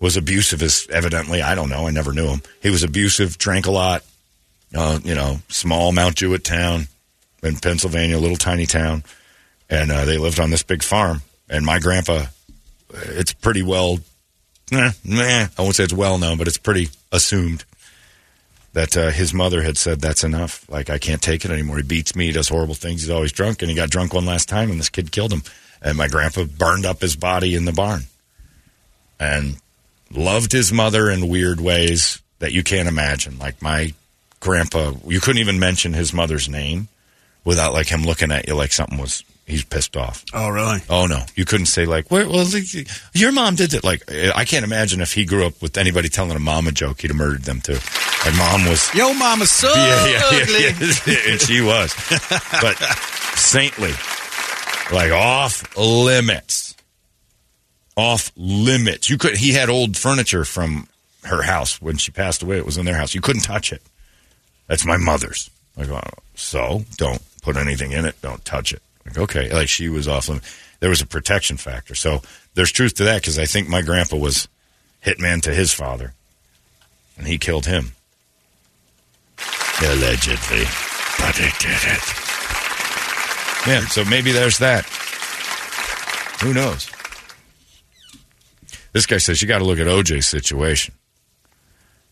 [0.00, 0.62] was abusive.
[0.62, 1.86] As evidently, I don't know.
[1.86, 2.42] I never knew him.
[2.62, 4.04] He was abusive, drank a lot
[4.74, 6.86] uh, you know, small Mount Jewett town
[7.42, 9.04] in Pennsylvania, little tiny town,
[9.68, 11.22] and uh, they lived on this big farm.
[11.48, 12.26] And my grandpa,
[12.92, 13.98] it's pretty well,
[14.72, 17.64] eh, meh, I won't say it's well known, but it's pretty assumed
[18.72, 20.68] that uh, his mother had said that's enough.
[20.70, 21.78] Like I can't take it anymore.
[21.78, 22.26] He beats me.
[22.26, 23.02] He does horrible things.
[23.02, 25.42] He's always drunk, and he got drunk one last time, and this kid killed him.
[25.82, 28.02] And my grandpa burned up his body in the barn,
[29.18, 29.56] and
[30.12, 33.38] loved his mother in weird ways that you can't imagine.
[33.38, 33.94] Like my
[34.40, 36.88] grandpa, you couldn't even mention his mother's name
[37.44, 40.24] without like him looking at you like something was he's pissed off.
[40.32, 40.80] Oh, really?
[40.88, 42.28] Oh no, you couldn't say like, "Where?
[42.28, 42.46] Well,
[43.12, 46.36] your mom did it." Like, I can't imagine if he grew up with anybody telling
[46.36, 47.78] a mom a joke, he'd have murdered them too.
[48.24, 50.62] My mom was, Yo, mama's so yeah, yeah, ugly.
[50.62, 51.94] yeah, yeah, and she was,
[52.60, 52.76] but
[53.36, 53.92] saintly,
[54.92, 56.76] like off limits,
[57.96, 59.10] off limits.
[59.10, 59.36] You could.
[59.36, 60.86] He had old furniture from
[61.24, 62.56] her house when she passed away.
[62.58, 63.14] It was in their house.
[63.14, 63.82] You couldn't touch it.
[64.70, 65.50] That's my mother's.
[65.76, 66.00] Like, oh,
[66.36, 68.14] so don't put anything in it.
[68.22, 68.80] Don't touch it.
[69.04, 69.52] Like, okay.
[69.52, 70.44] Like she was off limit.
[70.78, 71.96] There was a protection factor.
[71.96, 72.22] So
[72.54, 74.46] there's truth to that because I think my grandpa was
[75.04, 76.14] hitman to his father,
[77.18, 77.92] and he killed him.
[79.82, 80.64] Allegedly,
[81.18, 82.04] but he did it.
[83.66, 83.84] Yeah.
[83.88, 84.84] So maybe there's that.
[86.42, 86.88] Who knows?
[88.92, 90.94] This guy says you got to look at OJ's situation.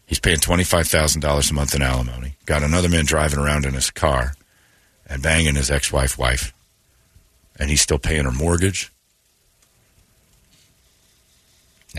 [0.08, 2.34] He's paying $25,000 a month in alimony.
[2.46, 4.32] Got another man driving around in his car
[5.06, 6.52] and banging his ex wife wife.
[7.60, 8.90] And he's still paying her mortgage.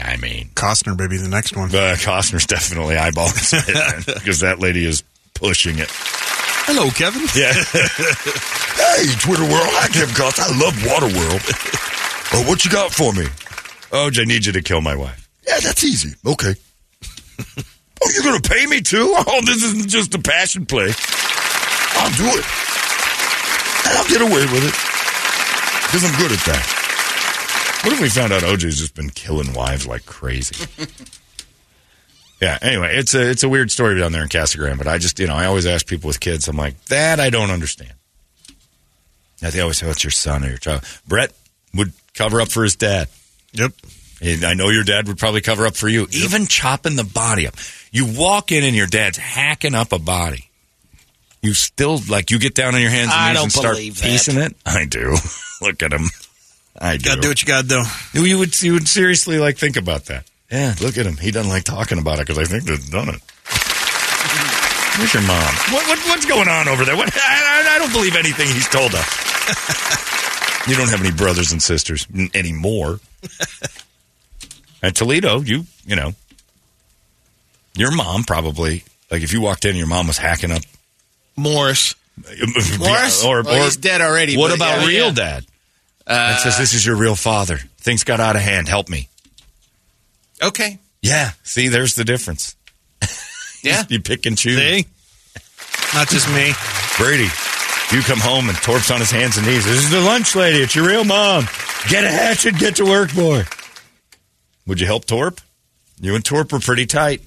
[0.02, 1.70] I mean, Costner, baby, the next one.
[1.70, 5.04] uh, Costner's definitely eyeballing it because that lady is
[5.34, 5.90] pushing it.
[5.92, 7.22] Hello, Kevin.
[7.36, 7.54] Yeah.
[8.80, 9.68] Hey, Twitter world.
[9.76, 10.50] Hi, Kevin Costner.
[10.50, 11.42] I love Water World.
[12.32, 13.24] Oh, what you got for me?
[13.92, 15.28] OJ need you to kill my wife.
[15.48, 16.14] Yeah, that's easy.
[16.24, 16.54] Okay.
[18.02, 19.14] Oh, you're going to pay me too?
[19.28, 20.92] Oh, this isn't just a passion play.
[21.96, 22.46] I'll do it.
[23.86, 24.76] And I'll get away with it.
[25.86, 27.82] Because I'm good at that.
[27.84, 30.68] What if we found out OJ's just been killing wives like crazy?
[32.42, 32.58] yeah.
[32.62, 35.18] Anyway, it's a it's a weird story down there in Casa Grande, but I just
[35.20, 37.94] you know I always ask people with kids, I'm like that I don't understand.
[39.42, 41.32] Now they always say, "What's your son or your child?" Brett
[41.74, 43.08] would cover up for his dad.
[43.54, 43.72] Yep.
[44.22, 46.06] And I know your dad would probably cover up for you.
[46.12, 47.56] Even chopping the body up.
[47.92, 50.50] You walk in and your dad's hacking up a body.
[51.42, 54.38] You still like you get down on your hands and I knees and start piecing
[54.38, 54.56] it.
[54.66, 55.16] I do.
[55.62, 56.06] Look at him.
[56.78, 57.06] I do.
[57.06, 57.84] Gotta do what you gotta do.
[58.14, 60.26] You would you would seriously like think about that.
[60.52, 61.16] Yeah, look at him.
[61.18, 63.22] He doesn't like talking about it because I think they've done it.
[64.98, 65.54] Where's your mom?
[65.72, 66.96] What, what what's going on over there?
[66.98, 70.68] What, I, I- I don't believe anything he's told us.
[70.68, 73.00] you don't have any brothers and sisters anymore.
[74.84, 76.14] At Toledo, you you know,
[77.80, 80.62] your mom probably like if you walked in, and your mom was hacking up
[81.36, 81.96] Morris.
[82.80, 83.24] Morris?
[83.24, 85.12] or, Well, or he's dead already, What about yeah, real yeah.
[85.14, 85.46] dad?
[86.06, 87.58] Uh, that says this is your real father.
[87.78, 88.68] Things got out of hand.
[88.68, 89.08] Help me.
[90.42, 90.80] Okay.
[91.02, 91.32] Yeah.
[91.44, 92.56] See, there's the difference.
[93.62, 93.84] Yeah.
[93.90, 94.58] You pick and choose.
[94.58, 94.86] See?
[95.94, 96.54] Not just me.
[96.98, 97.28] Brady,
[97.92, 99.66] you come home and Torp's on his hands and knees.
[99.66, 100.60] This is the lunch lady.
[100.60, 101.44] It's your real mom.
[101.90, 102.58] Get a hatchet.
[102.58, 103.44] Get to work, boy.
[104.66, 105.42] Would you help Torp?
[106.00, 107.22] You and Torp were pretty tight.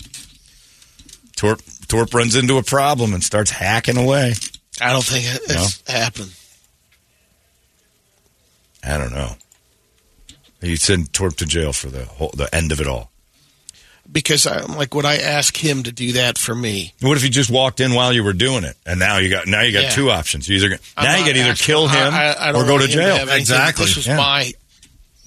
[1.36, 4.34] Torp Torp runs into a problem and starts hacking away.
[4.80, 6.32] I don't think it's happened.
[8.84, 9.34] I don't know.
[10.60, 13.10] You'd send Torp to jail for the whole, the end of it all.
[14.10, 16.92] Because I'm like, would I ask him to do that for me?
[17.00, 19.46] What if he just walked in while you were doing it, and now you got
[19.46, 19.90] now you got Yeah.
[19.90, 20.48] two options.
[20.48, 22.78] You either I'm now you not can either asking- kill him I- I- or go
[22.78, 23.16] to jail.
[23.16, 23.56] have anything.
[23.76, 24.16] This was Yeah.
[24.16, 24.52] my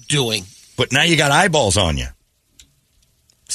[0.07, 0.45] doing.
[0.77, 2.07] But now you got eyeballs on you.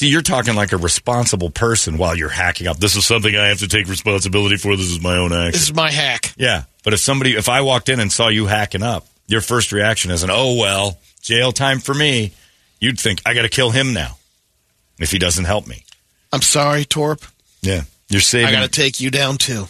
[0.00, 2.78] See, you're talking like a responsible person while you're hacking up.
[2.78, 4.74] This is something I have to take responsibility for.
[4.74, 5.52] This is my own action.
[5.52, 6.32] This is my hack.
[6.38, 9.72] Yeah, but if somebody, if I walked in and saw you hacking up, your first
[9.72, 12.32] reaction isn't, "Oh well, jail time for me."
[12.80, 14.16] You'd think, "I got to kill him now."
[14.98, 15.84] If he doesn't help me,
[16.32, 17.22] I'm sorry, Torp.
[17.60, 18.48] yeah, you're saving.
[18.48, 19.66] I got to take you down too.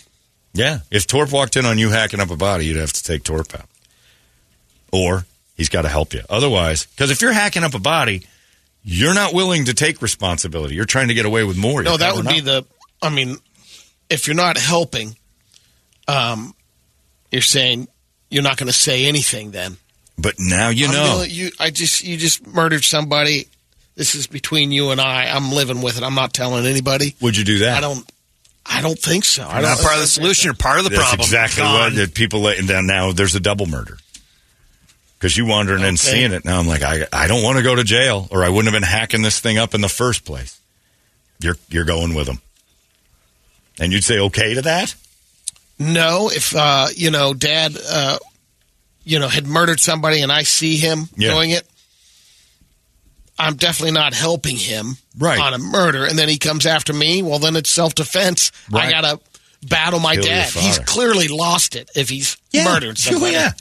[0.52, 3.24] Yeah, if Torp walked in on you hacking up a body, you'd have to take
[3.24, 3.68] Torp out,
[4.92, 5.26] or
[5.56, 6.22] he's got to help you.
[6.30, 8.28] Otherwise, because if you're hacking up a body,
[8.82, 10.74] you're not willing to take responsibility.
[10.74, 11.82] You're trying to get away with more.
[11.82, 12.64] No, You're that would covering be the.
[13.02, 13.36] I mean,
[14.08, 15.16] if you're not helping,
[16.08, 16.54] um,
[17.30, 17.88] you're saying
[18.30, 19.50] you're not going to say anything.
[19.50, 19.76] Then
[20.18, 21.04] But now you I'm know.
[21.18, 23.46] gonna- you, I just you just murdered somebody.
[23.96, 25.24] This is between you and I.
[25.26, 26.02] I'm living with it.
[26.04, 27.14] I'm not telling anybody.
[27.20, 27.76] Would you do that?
[27.78, 28.10] I don't.
[28.64, 29.42] I don't think so.
[29.42, 29.70] I You're don't.
[29.70, 30.46] not part of the solution.
[30.48, 31.20] You're part of the That's problem.
[31.20, 31.74] exactly Gone.
[31.80, 33.12] what that people letting down now.
[33.12, 33.98] There's a double murder
[35.20, 36.44] because you wandering in and seeing it.
[36.46, 38.80] Now I'm like, I, I don't want to go to jail, or I wouldn't have
[38.80, 40.58] been hacking this thing up in the first place.
[41.40, 42.40] You're you're going with them,
[43.78, 44.94] and you'd say okay to that.
[45.78, 48.18] No, if uh, you know, Dad, uh,
[49.04, 51.32] you know, had murdered somebody, and I see him Yeah.
[51.34, 51.66] doing it,
[53.38, 55.40] I'm definitely not helping him Right.
[55.40, 56.04] on a murder.
[56.04, 57.22] And then he comes after me.
[57.22, 58.52] Well, then it's self defense.
[58.70, 58.88] Right.
[58.88, 59.20] I gotta
[59.66, 60.50] battle my Kill dad.
[60.50, 63.32] He's clearly lost it if he's murdered somebody.
[63.32, 63.52] yeah.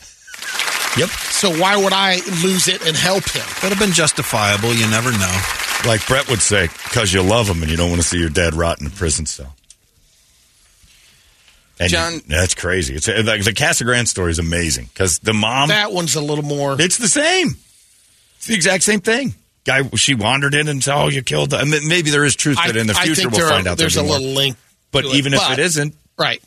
[0.97, 1.09] Yep.
[1.09, 3.43] So why would I lose it and help him?
[3.61, 4.73] Could have been justifiable.
[4.73, 5.41] You never know.
[5.85, 8.29] Like Brett would say, because you love him and you don't want to see your
[8.29, 9.55] dad rot in a prison cell.
[11.79, 12.95] And John- you- that's crazy.
[12.95, 15.69] It's uh, like the Casa Grande story is amazing because the mom.
[15.69, 16.75] That one's a little more.
[16.79, 17.55] It's the same.
[18.37, 19.33] It's the exact same thing.
[19.65, 21.71] Guy, she wandered in and said, "Oh, you killed." Them.
[21.71, 23.77] And Maybe there is truth I, that in the future we'll there find out.
[23.77, 24.19] there's a there'll more.
[24.19, 24.57] little link.
[24.91, 25.15] But to it.
[25.15, 26.41] even if But- it isn't, right,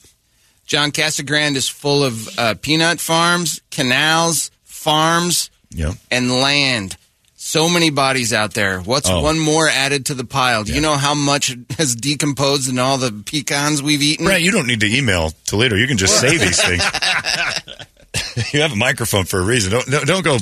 [0.72, 5.92] John Casa Grande is full of uh, peanut farms, canals, farms, yeah.
[6.10, 6.96] and land.
[7.36, 8.80] So many bodies out there.
[8.80, 9.20] What's Oh.
[9.20, 10.64] one more added to the pile?
[10.64, 14.24] Do you know how much has decomposed in all the pecans we've eaten?
[14.24, 15.76] Brett, you don't need to email Toledo.
[15.76, 16.82] You can just say these things.
[18.54, 19.72] you have a microphone for a reason.
[19.72, 20.38] Don't don't, don't go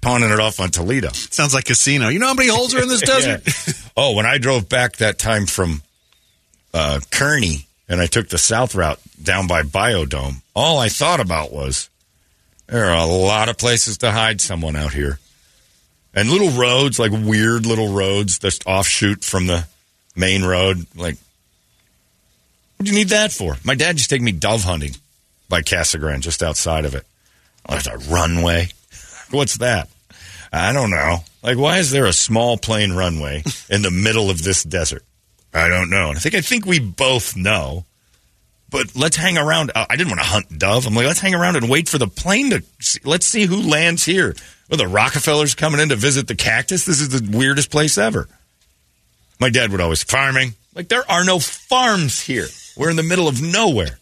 [0.00, 1.10] pawning it off on Toledo.
[1.12, 2.08] Sounds like casino.
[2.08, 3.42] You know how many holes are in this desert?
[3.44, 3.74] Yeah.
[3.94, 5.82] Oh, when I drove back that time from
[6.72, 11.52] uh, Kearny and I took the south route down by Biodome, all I thought about
[11.52, 11.88] was
[12.66, 15.18] there are a lot of places to hide someone out here.
[16.14, 19.66] And little roads, like weird little roads that offshoot from the
[20.16, 20.86] main road.
[20.96, 21.16] Like,
[22.76, 23.56] what do you need that for?
[23.64, 24.92] My dad just take me dove hunting
[25.48, 27.04] by Casa Grande, just outside of it.
[27.68, 28.68] Oh, there's a runway.
[29.30, 29.88] What's that?
[30.52, 31.18] I don't know.
[31.42, 35.04] Like, why is there a small plane runway in the middle of this desert?
[35.56, 36.10] I don't know.
[36.10, 37.86] And I think I think we both know.
[38.68, 39.70] But let's hang around.
[39.74, 40.86] Uh, I didn't want to hunt dove.
[40.86, 42.62] I'm like, let's hang around and wait for the plane to.
[42.80, 43.00] See.
[43.04, 44.34] Let's see who lands here.
[44.68, 46.84] Well, the Rockefellers coming in to visit the cactus.
[46.84, 48.28] This is the weirdest place ever.
[49.38, 50.54] My dad would always farming.
[50.74, 52.46] Like there are no farms here.
[52.76, 53.98] We're in the middle of nowhere.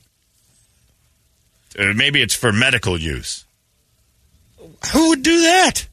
[1.79, 3.45] Uh, maybe it's for medical use.
[4.93, 5.87] Who would do that?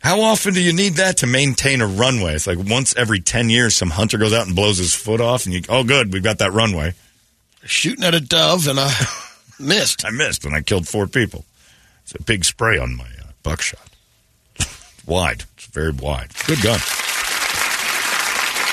[0.00, 2.34] How often do you need that to maintain a runway?
[2.34, 5.44] It's like once every 10 years, some hunter goes out and blows his foot off,
[5.44, 6.94] and you, oh, good, we've got that runway.
[7.64, 8.90] shooting at a dove and I
[9.60, 10.04] missed.
[10.06, 11.44] I missed, and I killed four people.
[12.02, 13.90] It's a big spray on my uh, buckshot.
[15.06, 15.44] wide.
[15.56, 16.30] It's very wide.
[16.46, 16.80] Good gun.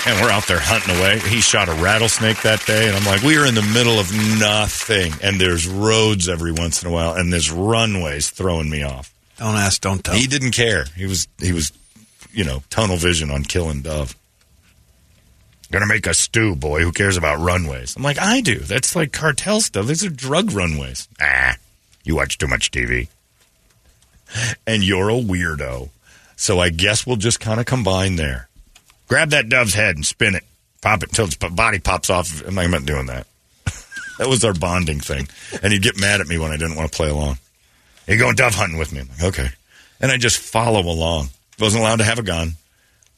[0.07, 1.19] And we're out there hunting away.
[1.19, 4.09] He shot a rattlesnake that day, and I'm like, we are in the middle of
[4.39, 9.13] nothing, and there's roads every once in a while, and there's runways throwing me off.
[9.37, 10.15] Don't ask, don't tell.
[10.15, 10.85] He didn't care.
[10.95, 11.71] He was he was,
[12.31, 14.15] you know, tunnel vision on killing dove.
[15.71, 16.81] Gonna make a stew, boy.
[16.81, 17.95] Who cares about runways?
[17.95, 18.59] I'm like, I do.
[18.59, 19.85] That's like cartel stuff.
[19.85, 21.07] These are drug runways.
[21.21, 21.57] Ah,
[22.03, 23.09] you watch too much TV,
[24.65, 25.89] and you're a weirdo.
[26.35, 28.47] So I guess we'll just kind of combine there.
[29.07, 30.43] Grab that dove's head and spin it,
[30.81, 32.43] pop it until its body pops off.
[32.47, 33.27] I'm not doing that.
[34.19, 35.27] that was our bonding thing,
[35.61, 37.39] and he'd get mad at me when I didn't want to play along.
[38.07, 39.01] You going dove hunting with me?
[39.01, 39.49] I'm like, okay.
[39.99, 41.29] And I just follow along.
[41.59, 42.53] Wasn't allowed to have a gun.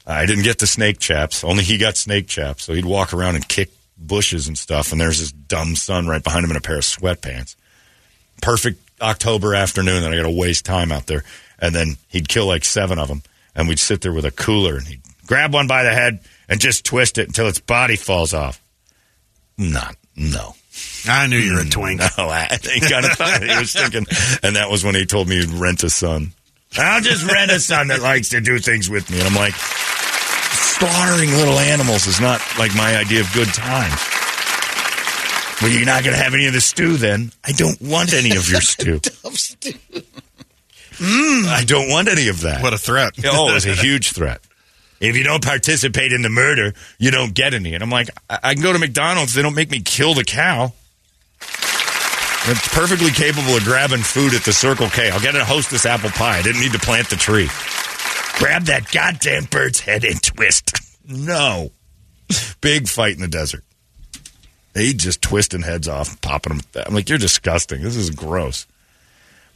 [0.07, 1.44] I didn't get the snake chaps.
[1.44, 2.64] Only he got snake chaps.
[2.64, 4.91] So he'd walk around and kick bushes and stuff.
[4.91, 7.56] And there's this dumb son right behind him in a pair of sweatpants.
[8.41, 11.24] Perfect October afternoon that I got to waste time out there.
[11.60, 13.22] And then he'd kill like seven of them.
[13.56, 16.60] And we'd sit there with a cooler and he'd grab one by the head and
[16.60, 18.60] just twist it until its body falls off.
[19.57, 20.56] Not, no.
[21.07, 21.99] I knew you were a twink.
[22.01, 24.06] No, I think kind of thought he was thinking,
[24.43, 26.34] and that was when he told me he'd rent a son.
[26.77, 29.18] I'll just rent a son that likes to do things with me.
[29.19, 33.99] And I'm like, slaughtering little animals is not like my idea of good times.
[35.61, 37.31] Well, you're not going to have any of the stew then.
[37.43, 38.99] I don't want any of your stew.
[40.99, 42.61] Mm, I don't want any of that.
[42.61, 43.14] What a threat.
[43.26, 44.41] oh, it's a huge threat.
[44.99, 47.73] If you don't participate in the murder, you don't get any.
[47.73, 49.34] And I'm like, I, I can go to McDonald's.
[49.34, 50.73] They don't make me kill the cow.
[52.51, 55.09] It's perfectly capable of grabbing food at the Circle K.
[55.11, 56.39] I'll get a hostess apple pie.
[56.39, 57.47] I didn't need to plant the tree.
[58.38, 60.71] Grab that goddamn bird's head and twist.
[61.07, 61.71] No.
[62.61, 63.63] Big fight in the desert.
[64.73, 66.84] They just twisting heads off, popping them.
[66.85, 67.81] I'm like, you're disgusting.
[67.81, 68.65] This is gross.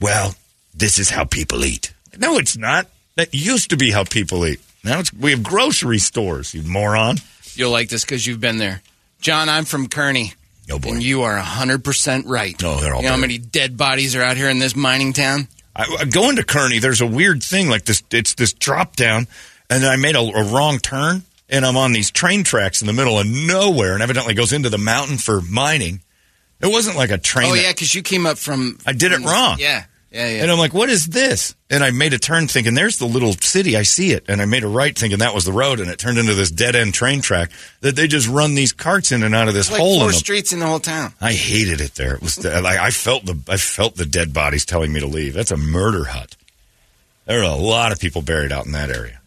[0.01, 0.35] Well,
[0.73, 1.93] this is how people eat.
[2.17, 2.87] No, it's not.
[3.15, 4.59] That used to be how people eat.
[4.83, 6.53] Now it's we have grocery stores.
[6.53, 7.17] You moron.
[7.55, 8.81] You'll like this because you've been there.
[9.21, 10.33] John, I'm from Kearny.
[10.71, 10.89] Oh boy.
[10.93, 12.55] And you are 100% right.
[12.63, 15.13] Oh, they're all You know how many dead bodies are out here in this mining
[15.13, 15.47] town?
[15.75, 18.01] I, I- going to Kearny, there's a weird thing like this.
[18.11, 19.27] It's this drop down,
[19.69, 22.93] and I made a, a wrong turn, and I'm on these train tracks in the
[22.93, 26.01] middle of nowhere, and evidently goes into the mountain for mining.
[26.61, 27.51] It wasn't like a train.
[27.51, 28.77] Oh, that- yeah, because you came up from.
[28.85, 29.57] I did it wrong.
[29.59, 29.83] Yeah,
[30.13, 30.41] yeah, yeah.
[30.43, 31.55] And I'm like, what is this?
[31.71, 33.75] And I made a turn thinking, there's the little city.
[33.75, 34.25] I see it.
[34.27, 35.79] And I made a right thinking that was the road.
[35.79, 37.49] And it turned into this dead end train track
[37.81, 39.97] that they just run these carts in and out of this like hole.
[39.99, 41.13] four in the- streets in the whole town.
[41.19, 42.13] I hated it there.
[42.13, 45.07] It was the, like I felt the I felt the dead bodies telling me to
[45.07, 45.33] leave.
[45.33, 46.35] That's a murder hut.
[47.25, 49.19] There were a lot of people buried out in that area.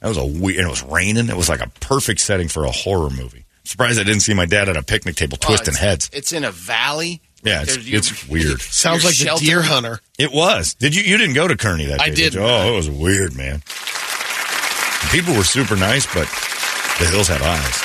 [0.00, 0.58] That was a weird.
[0.58, 1.28] And it was raining.
[1.28, 3.44] It was like a perfect setting for a horror movie.
[3.64, 6.10] Surprised I didn't see my dad at a picnic table Oh, twisting it's- heads.
[6.12, 7.20] It's in a valley.
[7.44, 8.60] Yeah, it's, you- it's weird.
[8.60, 10.00] Sounds like the deer hunter.
[10.18, 10.74] It was.
[10.74, 11.02] Did you?
[11.02, 12.04] You didn't go to Kearny that day?
[12.04, 12.42] I did didn't.
[12.42, 13.62] Oh, it was weird, man.
[15.02, 16.26] The people were super nice, but
[16.98, 17.80] the hills have eyes.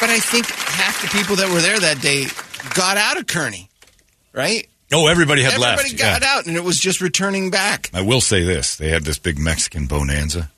[0.00, 2.26] But I think half the people that were there that day
[2.74, 3.68] got out of Kearny,
[4.34, 4.68] right?
[4.92, 5.80] Oh, everybody had Everybody left.
[5.84, 6.36] Everybody got Yeah.
[6.36, 7.90] out, and it was just returning back.
[7.94, 10.50] I will say this: they had this big Mexican bonanza.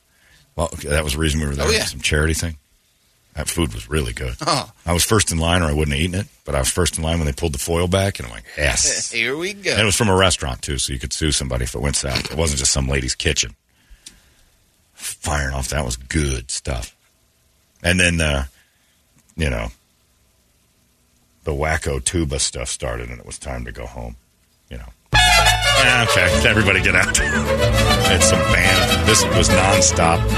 [0.57, 1.69] Well, that was the reason we were there.
[1.69, 1.85] Oh, yeah.
[1.85, 2.57] Some charity thing.
[3.39, 4.35] That food was really good.
[4.45, 4.69] Oh.
[4.85, 6.27] I was first in line, or I wouldn't have eaten it.
[6.45, 8.43] But I was first in line when they pulled the foil back, and I'm like,
[8.57, 9.13] yes.
[9.13, 9.71] Here we go.
[9.71, 11.95] And it was from a restaurant too, so you could sue somebody if it went
[11.95, 12.33] south.
[12.33, 13.55] It wasn't just some lady's kitchen.
[14.95, 16.97] Firing off that was good stuff.
[17.81, 18.47] And then, uh,
[19.37, 19.69] you know,
[21.45, 24.17] the wacko tuba stuff started, and it was time to go home.
[24.69, 24.89] You know.
[25.15, 27.07] Ah, okay, everybody get out.
[27.11, 29.09] it's some band.
[29.09, 30.29] This was nonstop.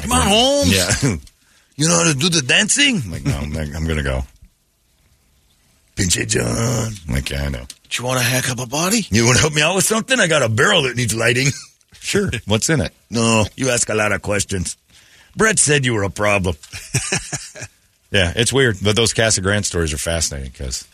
[0.00, 1.02] Come on, Holmes.
[1.04, 1.16] Yeah.
[1.78, 3.00] You know how to do the dancing?
[3.04, 4.22] I'm like, no, I'm, I'm going to go.
[5.96, 6.92] Pinche John.
[7.08, 7.64] I'm like, yeah, I know.
[7.88, 9.06] Do you want to hack up a body?
[9.10, 10.20] You want to help me out with something?
[10.20, 11.46] I got a barrel that needs lighting.
[12.00, 12.30] Sure.
[12.46, 12.94] What's in it?
[13.10, 14.78] No, you ask a lot of questions.
[15.36, 16.54] Brett said you were a problem.
[18.10, 20.88] Yeah, it's weird, but those Casa Grande stories are fascinating because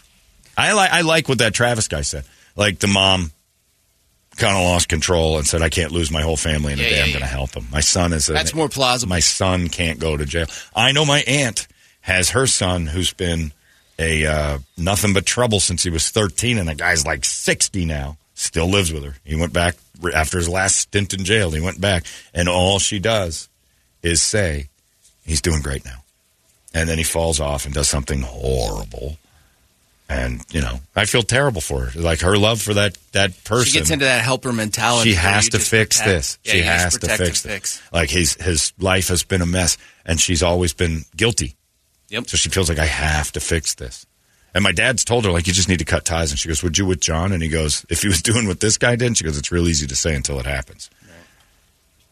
[0.59, 2.25] I like I like what that Travis guy said.
[2.57, 3.31] Like the mom
[4.37, 6.89] kind of lost control and said, "I can't lose my whole family in a Yeah,
[6.89, 6.97] day.
[6.99, 7.67] yeah, I'm going to help him.
[7.73, 9.11] My son is a, That's more plausible.
[9.11, 10.47] My son can't go to jail.
[10.75, 11.67] I know my aunt
[12.03, 13.53] has her son who's been
[13.99, 18.17] a uh, nothing but trouble since he was 13, and the guy's like 60 now.
[18.35, 19.15] Still lives with her.
[19.25, 19.77] He went back
[20.13, 21.53] after his last stint in jail.
[21.53, 22.05] He went back,
[22.35, 23.49] and all she does
[24.03, 24.69] is say,
[25.25, 26.01] "He's doing great now."
[26.77, 29.17] and then he falls off and does something horrible.
[30.09, 32.01] And you know, I feel terrible for her.
[32.01, 33.73] Like her love for that that person.
[33.73, 35.11] She gets into that helper mentality.
[35.11, 36.39] She has to fix protect- this.
[36.45, 37.83] Yeah, she has to fix fix.
[37.93, 41.57] Like his his life has been a mess, and she's always been guilty.
[42.11, 42.29] Yep.
[42.29, 44.05] So she feels like I have to fix this.
[44.55, 46.31] And my dad's told her like you just need to cut ties.
[46.31, 48.61] And she goes, "Would you with John?" And he goes, "If he was doing what
[48.61, 50.91] this guy did," and she goes, "It's real easy to say until it happens."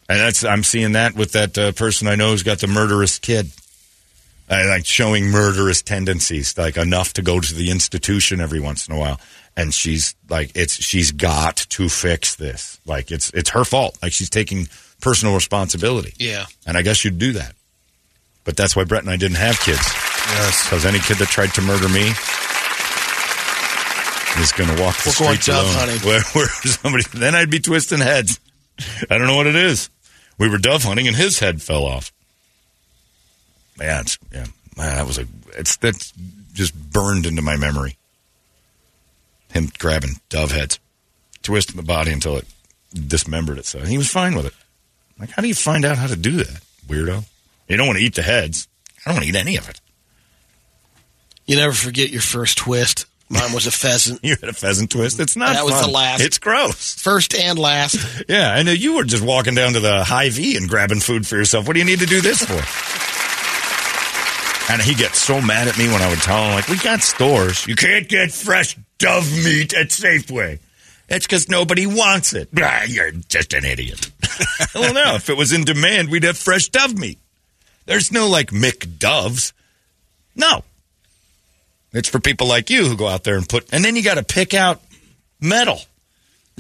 [0.09, 3.19] And that's I'm seeing that with that uh, person I know who's got the murderous
[3.19, 3.51] kid.
[4.53, 8.95] I like showing murderous tendencies, like enough to go to the institution every once in
[8.95, 9.19] a while.
[9.57, 12.81] And she's like, it's she's got to fix this.
[12.87, 13.99] Like it's it's her fault.
[14.03, 14.69] Like she's taking
[15.01, 16.15] personal responsibility.
[16.19, 16.47] Yeah.
[16.67, 17.55] And I guess you'd do that.
[18.45, 19.79] But that's why Brett and I didn't have kids.
[19.79, 20.65] Yes.
[20.65, 22.13] Because any kid that tried to murder me
[24.43, 25.75] is going to walk the We're streets dove alone.
[25.89, 26.01] hunting.
[26.09, 28.41] Where, where somebody, then I'd be twisting heads.
[29.11, 29.91] I don't know what it is.
[30.39, 32.12] We were dove hunting and his head fell off.
[33.79, 34.47] Yeah, it's, yeah,
[34.77, 35.27] man, that was a.
[35.57, 36.13] It's that's
[36.53, 37.97] just burned into my memory.
[39.51, 40.79] Him grabbing dove heads,
[41.43, 42.47] twisting the body until it
[42.95, 43.87] dismembered itself.
[43.87, 44.55] He was fine with it.
[45.19, 47.25] Like, how do you find out how to do that, weirdo?
[47.69, 48.69] You don't want to eat the heads.
[49.05, 49.81] I don't want to eat any of it.
[51.47, 53.07] You never forget your first twist.
[53.29, 54.21] Mine was a pheasant.
[54.25, 55.19] You had a pheasant twist.
[55.19, 55.55] It's not.
[55.55, 55.85] That was fun.
[55.85, 56.21] the last.
[56.23, 56.95] It's gross.
[56.95, 57.97] First and last.
[58.29, 61.27] Yeah, I know you were just walking down to the high V and grabbing food
[61.27, 61.67] for yourself.
[61.67, 62.61] What do you need to do this for?
[64.71, 67.03] And he gets so mad at me when I would tell him, like, we got
[67.03, 67.67] stores.
[67.67, 70.61] You can't get fresh dove meat at Safeway.
[71.09, 72.49] That's because nobody wants it.
[72.57, 74.11] Ah, you're just an idiot.
[74.75, 75.17] well, no.
[75.17, 77.19] If it was in demand, we'd have fresh dove meat.
[77.85, 79.53] There's no like McDoves.
[80.35, 80.65] No.
[81.93, 84.15] It's for people like you who go out there and put, and then you got
[84.15, 84.81] to pick out
[85.41, 85.81] metal.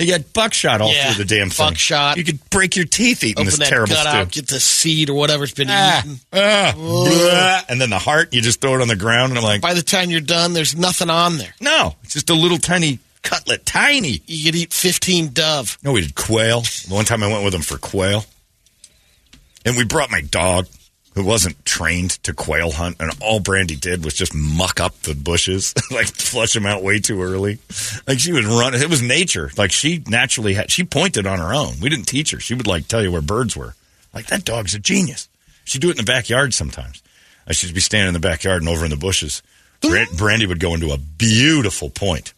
[0.04, 1.64] They got buckshot all Yeah, through the damn thing.
[1.68, 2.16] buckshot.
[2.16, 4.16] You could break your teeth eating Open this that terrible gut stew.
[4.18, 6.20] out, get the seed or whatever's been Ah, eaten.
[6.32, 9.60] ah, and then the heart, you just throw it on the ground, and I'm like,
[9.60, 11.54] By the time you're done, there's nothing on there.
[11.60, 14.20] no, it's just a little tiny cutlet, tiny.
[14.26, 15.78] You could eat 15 dove.
[15.84, 16.62] No, we did quail.
[16.62, 18.24] The one time I went with him for quail,
[19.64, 20.66] and we brought my dog,
[21.14, 25.14] who wasn't trained to quail hunt, and all Brandy did was just muck up the
[25.14, 27.58] bushes, like flush them out way too early.
[28.06, 28.74] Like she would run.
[28.74, 29.50] It was nature.
[29.56, 30.70] Like she naturally had.
[30.70, 31.74] She pointed on her own.
[31.80, 32.40] We didn't teach her.
[32.40, 33.74] She would like tell you where birds were.
[34.14, 35.28] Like that dog's a genius.
[35.64, 37.02] She'd do it in the backyard sometimes.
[37.04, 37.08] Uh,
[37.48, 39.42] I should be standing in the backyard and over in the bushes.
[40.16, 42.32] Brandy would go into a beautiful point.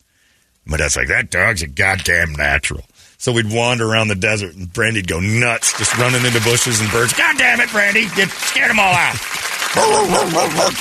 [0.64, 2.84] My dad's like, that dog's a goddamn natural.
[3.18, 6.90] So we'd wander around the desert and Brandy'd go nuts, just running into bushes and
[6.90, 7.12] birds.
[7.14, 8.00] God damn it, Brandy.
[8.02, 9.14] You scared them all out.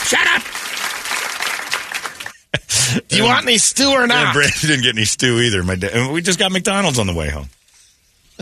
[0.05, 0.43] Shut up.
[3.07, 4.33] Do you want any stew or And not?
[4.33, 5.63] Brandy didn't get any stew either.
[5.63, 7.47] My dad, and we just got McDonald's on the way home.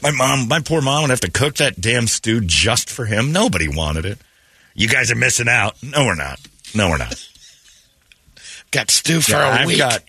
[0.01, 3.31] My mom, my poor mom would have to cook that damn stew just for him.
[3.31, 4.17] Nobody wanted it.
[4.73, 5.75] You guys are missing out.
[5.83, 6.39] No, we're not.
[6.73, 7.13] No, we're not.
[8.71, 9.77] Got stew for Yeah, a I've week.
[9.77, 10.05] got chi-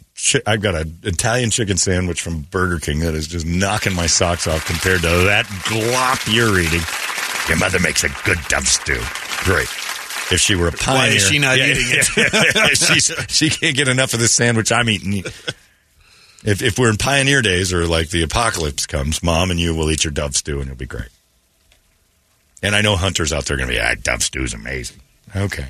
[0.47, 4.47] I've got an Italian chicken sandwich from Burger King that is just knocking my socks
[4.47, 6.83] off compared to that glop you're eating.
[7.49, 9.01] Your mother makes a good dove stew.
[9.45, 9.69] Great.
[10.31, 13.29] If she were a pioneer, Why is she not eating it?
[13.31, 15.25] She can't get enough of this sandwich I'm eating.
[16.45, 19.91] If if we're in pioneer days or like the apocalypse comes, mom and you will
[19.91, 21.09] eat your dove stew and it'll be great.
[22.63, 25.01] And I know hunters out there are going to be, ah, dove stew's amazing.
[25.35, 25.69] Okay.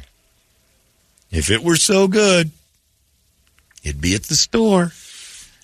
[1.31, 2.51] If it were so good,
[3.83, 4.93] It'd be at the store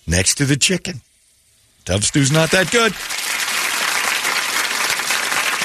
[0.07, 1.01] next to the chicken.
[1.85, 2.93] Dove stew's not that good.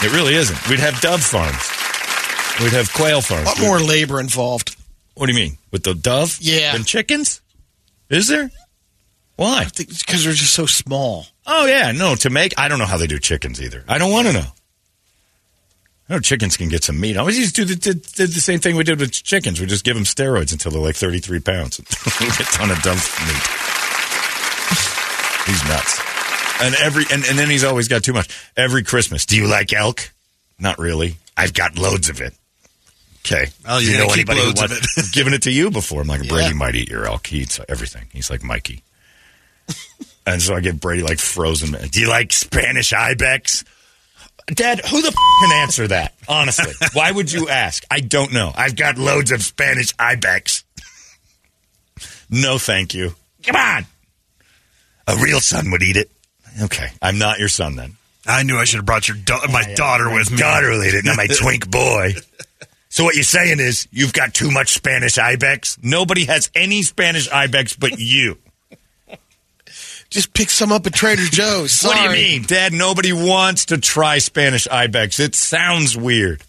[0.05, 0.69] It really isn't.
[0.69, 1.71] We'd have dove farms.
[2.61, 3.47] We'd have quail farms.
[3.47, 4.77] a lot more labor involved.
[5.15, 5.59] What do you mean?
[5.71, 6.39] With the dove?
[6.41, 6.75] Yeah.
[6.75, 7.41] And chickens?
[8.11, 8.51] Is there?
[9.37, 9.65] Why?
[9.77, 11.27] Because they're just so small.
[11.47, 11.93] Oh, yeah.
[11.93, 13.83] No, to make, I don't know how they do chickens either.
[13.89, 14.47] I don't want to know.
[16.09, 17.17] I know chickens can get some meat.
[17.17, 19.59] I always used to do the, did the same thing we did with chickens.
[19.59, 21.79] We just give them steroids until they're like 33 pounds.
[21.81, 23.43] a ton of dove meat.
[25.47, 26.01] He's nuts.
[26.63, 28.29] And every and, and then he's always got too much.
[28.57, 30.11] Every Christmas, do you like elk?
[30.59, 31.17] Not really.
[31.37, 32.33] I've got loads of it.
[33.27, 33.47] Okay.
[33.67, 35.05] Oh, you're know anybody who wants- it.
[35.05, 36.03] I've given it to you before.
[36.03, 36.29] I'm like, Yeah.
[36.31, 37.27] Brady might eat your elk.
[37.27, 38.07] He eats everything.
[38.13, 38.83] He's like Mikey.
[40.27, 41.73] and so I give Brady like frozen.
[41.91, 43.65] Do you like Spanish ibex?
[44.47, 46.15] Dad, who the f- can answer that?
[46.29, 47.85] Honestly, why would you ask?
[47.91, 48.53] I don't know.
[48.55, 50.65] I've got loads of Spanish ibex.
[52.31, 53.15] no, thank you.
[53.43, 53.87] Come on.
[55.07, 56.11] A real son would eat it.
[56.63, 57.97] Okay, I'm not your son then.
[58.27, 60.37] I knew I should have brought your da- my daughter with me.
[60.39, 62.13] Daughter eat it, not my twink boy.
[62.89, 65.79] So what you're saying is you've got too much Spanish ibex.
[65.83, 68.39] Nobody has any Spanish ibex but you.
[70.15, 71.83] Just pick some up at Trader Joe's.
[71.85, 72.73] What do you mean, Dad?
[72.73, 75.19] Nobody wants to try Spanish ibex.
[75.19, 76.41] It sounds weird.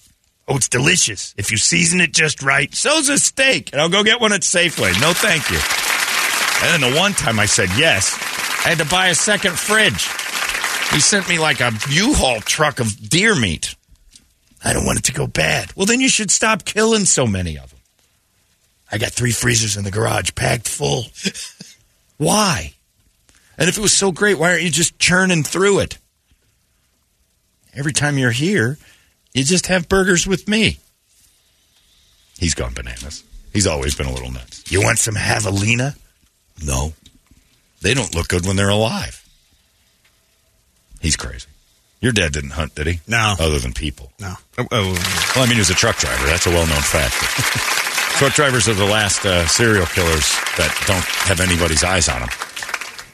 [0.48, 2.72] Oh, it's delicious if you season it just right.
[2.76, 4.94] So's a steak, and I'll go get one at Safeway.
[5.02, 5.58] No, thank you.
[6.62, 8.14] And then the one time I said yes,
[8.64, 10.08] I had to buy a second fridge.
[10.94, 13.74] He sent me like a U-Haul truck of deer meat.
[14.64, 15.76] I don't want it to go bad.
[15.76, 17.80] Well, then you should stop killing so many of them.
[18.92, 21.06] I got three freezers in the garage packed full.
[22.18, 22.75] Why?
[23.58, 25.98] And if it was so great, why aren't you just churning through it?
[27.74, 28.78] Every time you're here,
[29.34, 30.80] you just have burgers with me.
[32.38, 33.24] He's gone bananas.
[33.54, 34.70] He's always been a little nuts.
[34.72, 35.96] You want some javelina?
[36.66, 36.94] No.
[37.82, 39.22] They don't look good when they're alive.
[41.02, 41.48] He's crazy.
[42.02, 43.00] Your dad didn't hunt, did he?
[43.08, 43.36] No.
[43.40, 44.12] Other than people.
[44.20, 44.36] No.
[44.58, 44.92] Oh, oh,
[45.36, 46.26] Well, I mean, he was a truck driver.
[46.26, 47.16] That's a well known fact.
[48.18, 52.30] truck drivers are the last uh, serial killers that don't have anybody's eyes on them.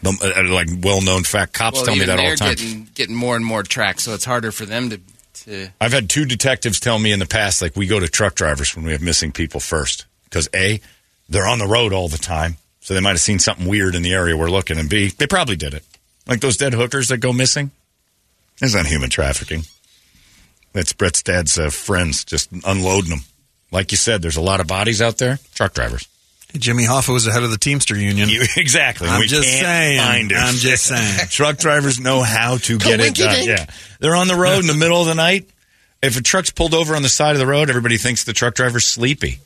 [0.01, 0.09] The,
[0.49, 1.53] uh, like well known fact.
[1.53, 2.55] Cops Well, tell me that all the time.
[2.55, 4.99] getting getting more and more tracks, so it's harder for them to
[5.45, 5.69] to.
[5.79, 8.75] I've had two detectives tell me in the past, like, we go to truck drivers
[8.75, 10.05] when we have missing people first.
[10.25, 10.81] Because A,
[11.29, 12.57] they're on the road all the time.
[12.79, 14.79] So they might have seen something weird in the area we're looking.
[14.79, 15.83] And B, they probably did it.
[16.27, 17.71] Like those dead hookers that go missing.
[18.61, 19.63] It's not human trafficking.
[20.73, 23.21] That's Brett's dad's uh, friends just unloading them.
[23.71, 25.39] Like you said, there's a lot of bodies out there.
[25.53, 26.07] Truck drivers.
[26.53, 28.29] Jimmy Hoffa was the head of the Teamster Union.
[28.29, 29.07] You, exactly.
[29.07, 29.99] I'm we just can't saying.
[29.99, 30.37] Find him.
[30.39, 31.27] I'm just saying.
[31.29, 33.29] Truck drivers know how to get it done.
[33.29, 33.47] Coinky-dink.
[33.47, 33.65] Yeah,
[33.99, 35.49] they're on the road in the middle of the night.
[36.01, 38.55] If a truck's pulled over on the side of the road, everybody thinks the truck
[38.55, 39.39] driver's sleepy.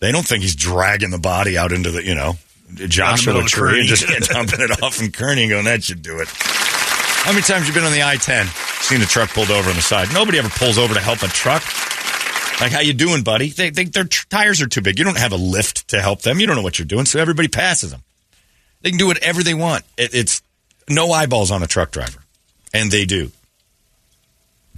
[0.00, 2.34] They don't think he's dragging the body out into the, you know,
[2.74, 3.78] Joshua middle tree Kearny.
[3.80, 6.28] and just yeah, dumping it off in Kearny and going, that should do it.
[6.28, 8.46] How many times you been on the I-10,
[8.82, 10.12] seen a truck pulled over on the side?
[10.12, 11.62] Nobody ever pulls over to help a truck.
[12.60, 13.50] Like, how you doing, buddy?
[13.50, 14.98] They their tires are too big.
[14.98, 16.40] You don't have a lift to help them.
[16.40, 18.02] You don't know what you're doing, so everybody passes them.
[18.82, 19.84] They can do whatever they want.
[19.96, 20.42] It, it's
[20.88, 22.20] no eyeballs on a truck driver,
[22.72, 23.30] and they do.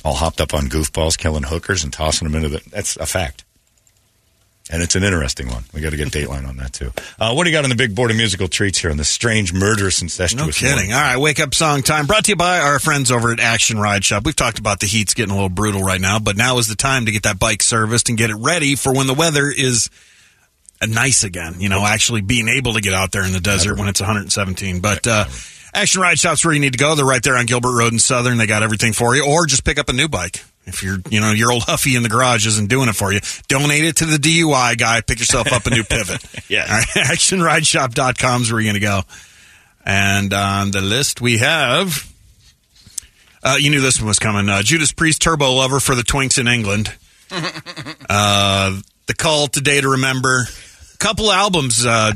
[0.05, 2.69] All hopped up on goofballs, killing hookers and tossing them into the.
[2.71, 3.45] That's a fact.
[4.73, 5.65] And it's an interesting one.
[5.75, 6.93] We got to get Dateline on that too.
[7.19, 9.05] Uh, what do you got on the big board of musical treats here on the
[9.05, 10.47] strange, murderous, incestuous?
[10.47, 10.77] No kidding.
[10.77, 10.93] morning?
[10.93, 12.07] All right, wake up song time.
[12.07, 14.25] Brought to you by our friends over at Action Ride Shop.
[14.25, 16.77] We've talked about the heat's getting a little brutal right now, but now is the
[16.77, 19.91] time to get that bike serviced and get it ready for when the weather is
[20.81, 21.57] uh, nice again.
[21.59, 24.81] You know, actually being able to get out there in the desert when it's 117.
[24.81, 25.25] But uh,
[25.75, 26.95] Action Ride Shop's where you need to go.
[26.95, 28.39] They're right there on Gilbert Road in Southern.
[28.39, 30.45] They got everything for you, or just pick up a new bike.
[30.67, 33.21] If you're, you know, your old Huffy in the garage isn't doing it for you,
[33.49, 35.01] donate it to the DUI guy.
[35.01, 36.23] Pick yourself up a new pivot.
[36.49, 36.69] Yes.
[36.69, 39.03] All right, actionrideshop.com is where you're going to go.
[39.85, 42.05] And on the list, we have.
[43.43, 44.49] Uh, you knew this one was coming.
[44.49, 46.93] Uh, Judas Priest, Turbo Lover for the Twinks in England.
[48.11, 50.47] uh, the Call Today to Remember.
[50.95, 52.13] A Couple albums uh,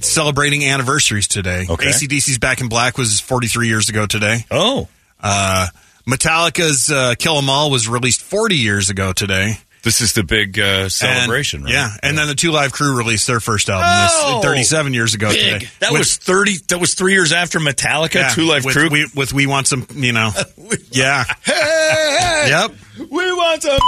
[0.00, 1.66] celebrating anniversaries today.
[1.68, 1.86] Okay.
[1.90, 4.46] ACDC's Back in Black was 43 years ago today.
[4.50, 4.88] Oh,
[5.20, 5.66] Uh,
[6.06, 9.58] Metallica's uh, Kill 'Em All was released 40 years ago today.
[9.82, 11.74] this is the big uh, celebration, And- right?
[11.74, 14.34] Yeah, and then the Two Live Crew released their first album Oh!
[14.40, 15.60] this, 37 years ago Big.
[15.60, 15.70] today.
[15.80, 16.56] That With- was thirty.
[16.68, 18.14] That was three years after Metallica.
[18.14, 18.88] yeah, Two Live with, Crew.
[18.90, 20.30] We, with We Want Some, you know.
[20.90, 21.24] yeah.
[21.42, 22.72] hey, Yep.
[23.10, 23.78] we want some.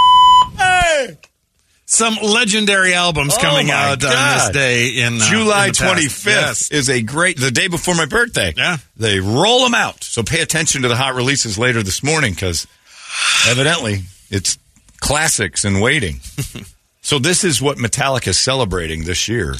[0.55, 1.17] Hey,
[1.89, 6.25] Some legendary albums Oh coming out on this day in uh, July in twenty fifth
[6.25, 6.69] Yes.
[6.71, 7.39] is a great.
[7.39, 8.53] The day before my birthday.
[8.57, 8.77] Yeah.
[8.97, 10.03] they roll them out.
[10.03, 12.67] So pay attention to the hot releases later this morning because
[13.47, 14.57] evidently it's
[14.99, 16.19] classics in waiting.
[17.01, 19.55] so this is what Metallica is celebrating this year.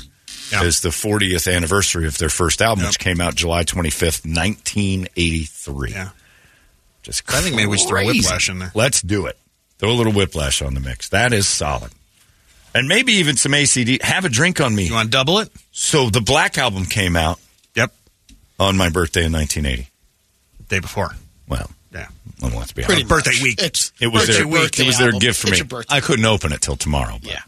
[0.51, 0.63] Yeah.
[0.63, 2.89] Is the 40th anniversary of their first album, Yep.
[2.89, 5.91] which came out July 25th, 1983.
[5.91, 6.09] Yeah.
[7.03, 8.05] Just I think maybe we should throw.
[8.05, 8.71] Whiplash in there.
[8.75, 9.37] Let's do it.
[9.77, 11.09] Throw a little whiplash on the mix.
[11.09, 11.91] That is solid.
[12.77, 13.99] And maybe even some ACD.
[14.03, 14.85] Have a drink on me.
[14.85, 15.49] You want to double it?
[15.71, 17.39] So the Black Album came out
[17.75, 17.91] Yep.
[18.59, 19.89] on my birthday in 1980.
[20.69, 21.15] Day before.
[21.47, 22.07] Well, Yeah.
[22.39, 23.09] well, let's be Pretty honest.
[23.09, 23.41] Birthday much.
[23.41, 23.61] week.
[23.63, 25.57] It's It was their your birthday It was their gift for It's me.
[25.57, 25.95] your birthday.
[25.95, 27.17] I couldn't open it till tomorrow.
[27.21, 27.41] But Yeah.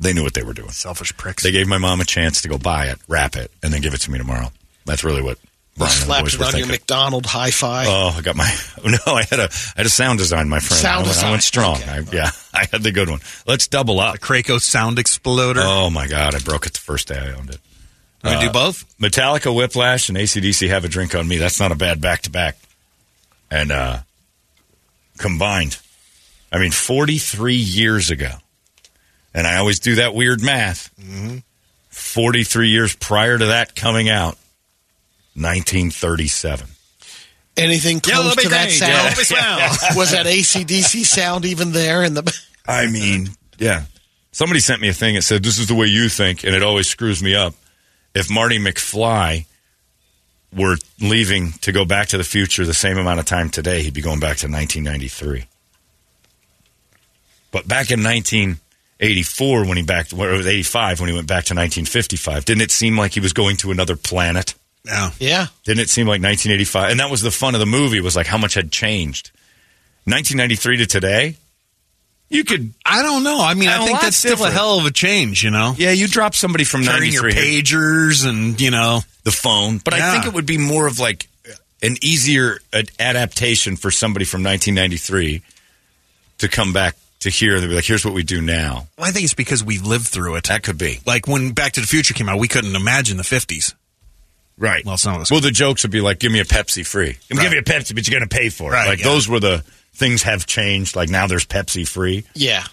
[0.00, 0.72] they knew what they were doing.
[0.72, 1.44] Selfish pricks.
[1.44, 3.94] They gave my mom a chance to go buy it, wrap it, and then give
[3.94, 4.50] it to me tomorrow.
[4.84, 5.38] That's really what
[5.76, 6.70] Brian and the slapped boys it on your thinking.
[6.70, 7.84] McDonald hi-fi.
[7.86, 8.50] Oh, I got my.
[8.86, 10.80] No, I had a I had a sound design, my friend.
[10.80, 11.30] Sound I, went, I design.
[11.32, 11.76] went strong.
[11.76, 11.90] Okay.
[11.90, 13.18] I, yeah, I had the good one.
[13.46, 14.12] Let's double up.
[14.12, 15.60] the Krakow Sound Exploder.
[15.62, 17.58] Oh my god, I broke it the first day I owned it.
[18.22, 18.84] we uh, do both?
[18.98, 21.36] Metallica, Whiplash, and ACDC have a drink on me.
[21.38, 22.56] That's not a bad back to back.
[23.50, 23.98] And uh,
[25.18, 25.78] combined,
[26.52, 28.30] I mean, 43 years ago.
[29.34, 30.90] And I always do that weird math.
[31.90, 34.38] 43 years prior to that coming out,
[35.36, 36.66] 1937.
[37.56, 39.16] Anything close to that sound?
[39.16, 39.96] sound.
[39.96, 42.40] Was that ACDC sound even there in the?
[42.66, 43.84] I mean, yeah.
[44.32, 46.62] Somebody sent me a thing that said, This is the way you think, and it
[46.62, 47.54] always screws me up.
[48.14, 49.46] If Marty McFly
[50.54, 53.94] were leaving to go back to the future the same amount of time today, he'd
[53.94, 55.46] be going back to 1993.
[57.50, 61.44] But back in 1984, when he back, or it was 85, when he went back
[61.44, 64.54] to 1955, didn't it seem like he was going to another planet?
[64.86, 65.10] Yeah.
[65.18, 66.90] Yeah, Didn't it seem like 1985?
[66.92, 69.30] And that was the fun of the movie was like how much had changed.
[70.04, 71.36] 1993 to today,
[72.28, 73.40] you could I don't know.
[73.40, 74.52] I mean, I think that's still different.
[74.52, 75.74] a hell of a change, you know?
[75.76, 79.00] Yeah, you drop somebody from Turning your pagers and, you know.
[79.24, 81.28] the phone, but I think it would be more of like
[81.82, 82.58] an easier
[82.98, 85.42] adaptation for somebody from 1993
[86.38, 87.60] to come back to here.
[87.60, 90.36] They'd be like, "Here's what we do now." I think it's because we lived through
[90.36, 90.44] it.
[90.44, 93.22] That could be Like when Back to the Future came out, we couldn't imagine the
[93.24, 93.74] 50s.
[94.58, 94.84] Right.
[94.84, 95.30] Well, some of us.
[95.30, 97.16] Well, the jokes would be like, "Give me a Pepsi free.
[97.30, 97.44] I'm Right.
[97.44, 99.04] give you a Pepsi, but you're going to pay for it." Right, like yeah.
[99.06, 99.64] those were the
[99.94, 100.94] things have changed.
[100.96, 102.64] Like now there's Pepsi free, yeah.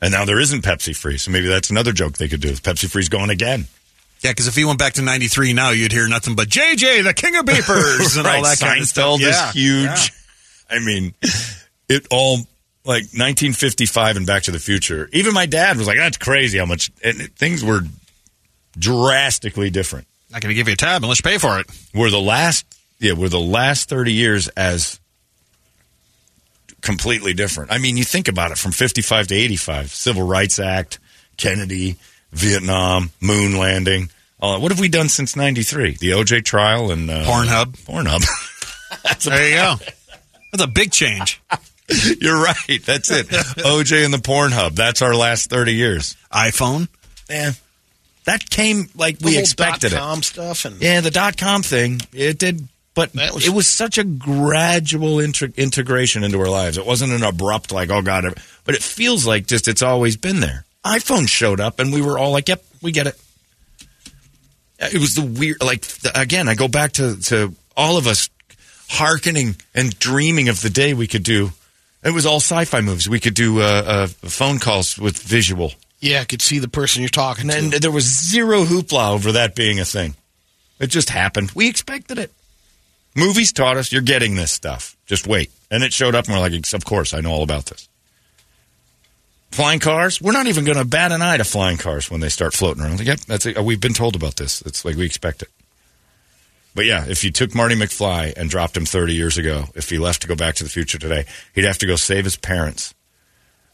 [0.00, 1.18] and now there isn't Pepsi free.
[1.18, 2.52] So maybe that's another joke they could do.
[2.52, 3.66] Pepsi free's going again.
[4.22, 7.14] Yeah, because if you went back to 93 now, you'd hear nothing but JJ, the
[7.14, 9.18] king of beepers, and all that kind of stuff.
[9.18, 9.48] Seinfeld Yeah.
[9.48, 9.84] is huge.
[10.70, 10.76] Yeah.
[10.76, 11.14] I mean,
[11.88, 12.36] it all
[12.84, 15.08] like 1955 and Back to the Future.
[15.12, 17.80] Even my dad was like, "That's crazy how much." And things were
[18.78, 20.06] drastically different.
[20.30, 21.66] Not going to give you a tab unless you pay for it.
[21.94, 22.64] Were the last,
[22.98, 25.00] yeah, were the last 30 years as
[26.82, 27.72] completely different.
[27.72, 30.98] I mean, you think about it from 55 to 85, Civil Rights Act,
[31.36, 31.96] Kennedy,
[32.32, 34.10] Vietnam, moon landing.
[34.40, 35.96] Uh, what have we done since 93?
[36.00, 37.76] The OJ trial and uh, Pornhub.
[37.84, 38.24] Pornhub.
[39.24, 39.74] There you go.
[40.50, 41.40] That's a big change.
[42.20, 42.80] You're right.
[42.84, 43.28] That's it.
[43.28, 44.74] OJ and the Pornhub.
[44.74, 46.16] That's our last 30 years.
[46.32, 46.88] iPhone.
[47.28, 47.52] Man.
[48.24, 50.24] That came like we expected dot-com it.
[50.24, 54.04] stuff and Yeah, the dot com thing, it did, but was- it was such a
[54.04, 56.76] gradual integ- integration into our lives.
[56.76, 58.24] It wasn't an abrupt, like, oh God,
[58.64, 60.64] but it feels like just it's always been there.
[60.84, 63.18] iPhone showed up and we were all like, yep, we get it.
[64.78, 68.30] It was the weird, like, the, again, I go back to, to all of us
[68.88, 71.50] hearkening and dreaming of the day we could do.
[72.02, 73.08] It was all sci fi movies.
[73.08, 75.72] We could do uh, uh, phone calls with visual.
[76.00, 77.78] Yeah, I could see the person you're talking And to.
[77.80, 80.14] there was zero hoopla over that being a thing.
[80.78, 81.52] It just happened.
[81.54, 82.32] We expected it.
[83.14, 84.96] Movies taught us you're getting this stuff.
[85.06, 85.50] Just wait.
[85.70, 87.88] And it showed up, and we're like, of course, I know all about this.
[89.50, 92.28] Flying cars, we're not even going to bat an eye to flying cars when they
[92.28, 92.98] start floating around.
[92.98, 93.58] Like, yep, that's it.
[93.62, 94.62] We've been told about this.
[94.62, 95.48] It's like we expect it.
[96.72, 99.98] But yeah, if you took Marty McFly and dropped him 30 years ago, if he
[99.98, 102.94] left to go back to the future today, he'd have to go save his parents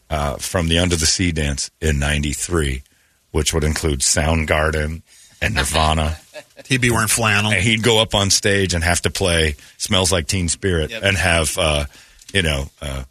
[0.09, 2.83] uh, from the Under the Sea dance in 93,
[3.31, 5.01] which would include Soundgarden
[5.41, 6.17] and Nirvana.
[6.67, 7.51] He'd be wearing flannel.
[7.51, 11.15] and he'd go up on stage and have to play Smells Like Teen Spirit and
[11.15, 11.85] have, uh,
[12.33, 13.03] you know, uh,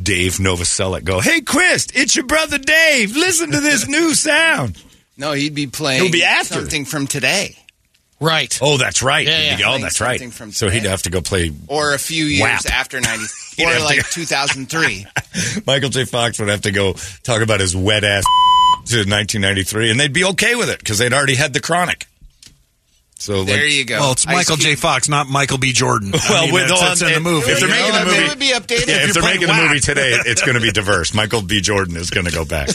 [0.00, 3.16] Dave Novoselic go, Hey, Chris, it's your brother Dave.
[3.16, 4.80] Listen to this new sound.
[5.16, 6.54] No, he'd be playing He'll be after.
[6.54, 7.56] something from today
[8.24, 8.58] right.
[8.62, 9.26] Oh, that's right.
[9.26, 9.58] Yeah, yeah.
[9.58, 10.20] Go, oh, that's right.
[10.32, 11.52] from So he'd have to go play.
[11.68, 12.66] or a few years WAP.
[12.72, 13.24] after 90
[13.64, 15.06] or like 2003.
[15.66, 16.04] Michael J.
[16.04, 18.24] Fox would have to go talk about his wet ass
[18.86, 22.06] to 1993, and they'd be okay with it because they'd already had the chronic.
[23.16, 24.00] So like, There you go.
[24.00, 24.70] Well, it's Ice Michael J.
[24.70, 24.78] Cube.
[24.80, 25.72] Fox, not Michael B.
[25.72, 26.12] Jordan.
[26.14, 27.50] I Well, mean, with that's, all- that's in the movie.
[27.52, 28.86] if they're making know the movie- It would be updated.
[28.88, 31.14] Yeah, If if, they're playing making the movie today, it's going to be diverse.
[31.14, 31.60] Michael B.
[31.60, 32.68] Jordan is going to go back.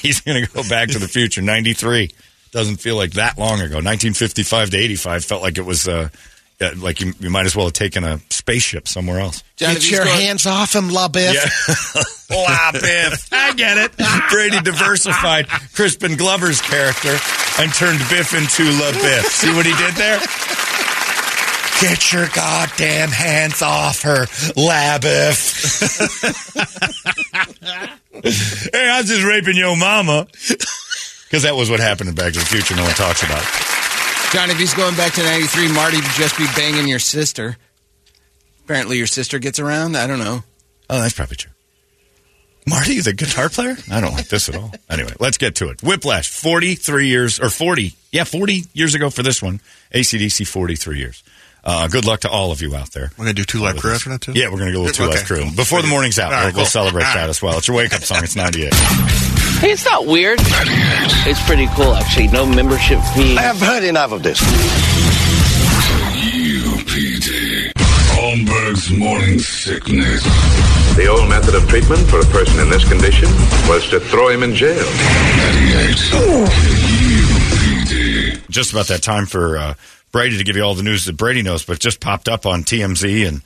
[0.00, 1.42] He's going to go back to the future.
[1.42, 2.10] 93
[2.52, 3.76] doesn't feel like that long ago.
[3.76, 6.08] 1955 to 85 felt like it was uh,
[6.60, 9.42] uh, like you, you might as well have taken a spaceship somewhere else.
[9.56, 11.34] John, Get your going- hands off him, La Biff.
[11.34, 11.46] Yeah.
[12.36, 13.28] La Biff.
[13.32, 13.92] I get it.
[14.30, 17.16] Brady diversified Crispin Glover's character
[17.60, 19.26] and turned Biff into La Biff.
[19.26, 20.20] See what he did there?
[21.80, 25.80] Get your goddamn hands off her, La Biff.
[28.72, 30.26] hey, I was just raping your mama.
[31.30, 32.74] Because that was what happened in Back to the Future.
[32.74, 34.32] No one talks about it.
[34.32, 37.56] John, if he's going back to 93, Marty would just be banging your sister.
[38.64, 39.96] Apparently your sister gets around.
[39.96, 40.42] I don't know.
[40.88, 41.52] Oh, that's probably true.
[42.66, 43.76] Marty, the guitar player?
[43.90, 44.72] I don't like this at all.
[44.90, 45.80] Anyway, let's get to it.
[45.84, 49.60] Whiplash, 43 years, or 40, yeah, 40 years ago for this one.
[49.94, 51.22] ACDC, 43 years.
[51.62, 53.12] Uh, good luck to all of you out there.
[53.16, 54.00] We're going to do two live crew this.
[54.00, 54.32] after that, too?
[54.32, 55.44] Yeah, we're going to go with two Okay, live crew.
[55.54, 57.58] Before the morning's out, All right, we'll, we'll celebrate All that as well.
[57.58, 58.24] It's your wake up song.
[58.24, 58.72] It's 98.
[59.60, 60.38] Hey, it's not weird.
[60.40, 62.28] It's pretty cool, actually.
[62.28, 63.36] No membership fee.
[63.36, 64.40] I have heard enough of this.
[66.40, 67.72] UPD.
[68.16, 70.24] Holmberg's morning sickness.
[70.96, 73.28] The old method of treatment for a person in this condition
[73.68, 74.76] was to throw him in jail.
[74.76, 75.96] 98.
[78.40, 78.48] UPD.
[78.48, 79.74] Just about that time for uh,
[80.10, 82.46] Brady to give you all the news that Brady knows, but it just popped up
[82.46, 83.42] on TMZ and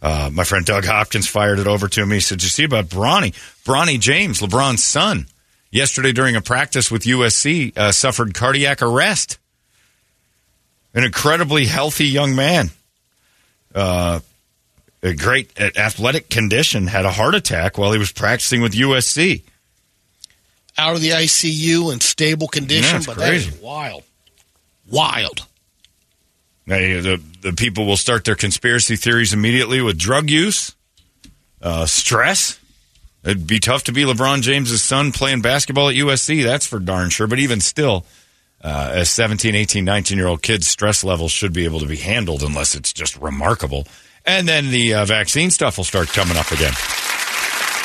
[0.00, 2.16] uh, my friend Doug Hopkins fired it over to me.
[2.16, 3.34] He said, Did you see about Bronny?
[3.64, 5.26] Bronny James, LeBron's son,
[5.70, 9.38] yesterday during a practice with USC, uh, suffered cardiac arrest.
[10.94, 12.70] An incredibly healthy young man.
[13.74, 14.20] Uh,
[15.02, 19.42] a great athletic condition, had a heart attack while he was practicing with USC.
[20.76, 23.50] Out of the ICU in stable condition, it's but crazy.
[23.50, 24.02] that is wild.
[24.90, 25.46] Wild.
[26.66, 30.74] Now, the, the people will start their conspiracy theories immediately with drug use,
[31.62, 32.58] uh, stress.
[33.24, 37.10] It'd be tough to be LeBron James's son playing basketball at USC, that's for darn
[37.10, 37.26] sure.
[37.26, 38.06] But even still,
[38.62, 41.96] uh, as 17, 18, 19 year old kids, stress levels should be able to be
[41.96, 43.86] handled unless it's just remarkable.
[44.24, 46.74] And then the uh, vaccine stuff will start coming up again.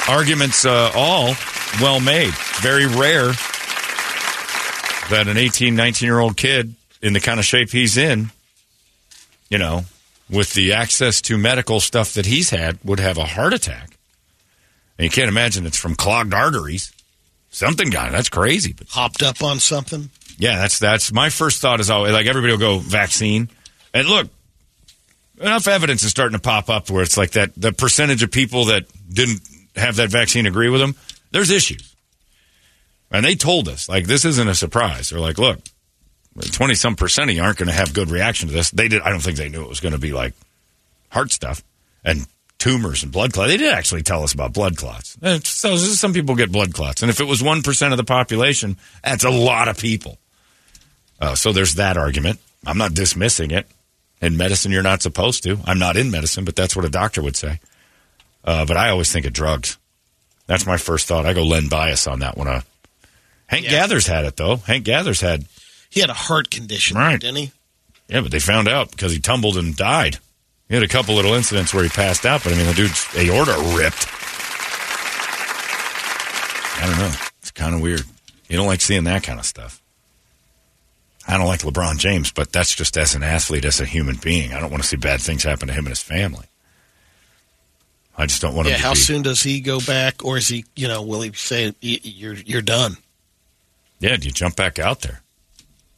[0.08, 1.36] Arguments uh, all
[1.82, 2.34] well made.
[2.62, 3.32] Very rare
[5.10, 8.32] that an 18, 19 year old kid in the kind of shape he's in,
[9.50, 9.86] you know,
[10.30, 13.93] with the access to medical stuff that he's had, would have a heart attack.
[14.98, 16.92] And you can't imagine it's from clogged arteries.
[17.50, 18.12] Something got it.
[18.12, 18.74] That's crazy.
[18.74, 20.10] But Hopped up on something.
[20.38, 23.50] yeah, that's that's my first thought is always like everybody will go vaccine.
[23.94, 24.28] And look,
[25.40, 28.66] enough evidence is starting to pop up where it's like that the percentage of people
[28.66, 29.42] that didn't
[29.76, 30.96] have that vaccine agree with them,
[31.32, 31.96] there's issues.
[33.12, 35.10] And they told us, like, this isn't a surprise.
[35.12, 35.60] They're like, look,
[36.42, 38.72] 20 some percent of you aren't going to have good reaction to this.
[38.72, 40.34] They did, I don't think they knew it was going to be like
[41.10, 41.64] heart stuff
[42.04, 42.26] and
[42.64, 43.50] tumors and blood clots.
[43.52, 45.18] They did actually tell us about blood clots.
[45.44, 47.02] So some people get blood clots.
[47.02, 50.18] And if it was 1% of the population, that's a lot of people.
[51.20, 52.40] Uh, so there's that argument.
[52.66, 53.68] I'm not dismissing it.
[54.22, 55.60] In medicine, you're not supposed to.
[55.66, 57.60] I'm not in medicine, but that's what a doctor would say.
[58.46, 59.78] Uh, but I always think of drugs.
[60.48, 61.26] That's my first thought.
[61.26, 62.48] I go Len bias on that one.
[62.48, 62.62] Uh,
[63.48, 63.72] Hank Yeah.
[63.72, 64.56] Gathers had it though.
[64.58, 65.46] Hank Gathers had
[65.90, 67.20] He had a heart condition, Right.
[67.20, 67.52] didn't he?
[68.08, 70.20] yeah, but they found out because he tumbled and died.
[70.74, 73.06] He had a couple little incidents where he passed out, but I mean the dude's
[73.16, 74.08] aorta ripped.
[76.82, 77.12] I don't know.
[77.44, 78.02] It's kind of weird.
[78.50, 79.84] You don't like seeing that kind of stuff.
[81.28, 84.52] I don't like LeBron James, but that's just as an athlete, as a human being.
[84.52, 86.48] I don't want to see bad things happen to him and his family.
[88.18, 88.74] I just don't want Yeah.
[88.74, 89.00] him to How be.
[89.00, 90.66] soon does he go back, or is he?
[90.76, 92.98] You know, will he say you're you're done?
[94.00, 95.22] Yeah, do you jump back out there?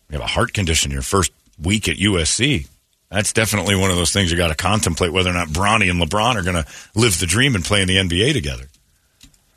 [0.10, 2.68] You have a heart condition your first week at USC.
[3.10, 6.02] That's definitely one of those things you got to contemplate whether or not Bronny and
[6.02, 6.66] LeBron are going to
[6.96, 8.66] live the dream and play in the NBA together.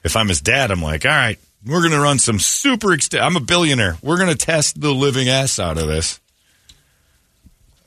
[0.04, 2.88] If I'm his dad, I'm like, all right, we're going to run some super.
[2.88, 3.96] Ext- I'm a billionaire.
[4.02, 6.20] We're going to test the living ass out of this,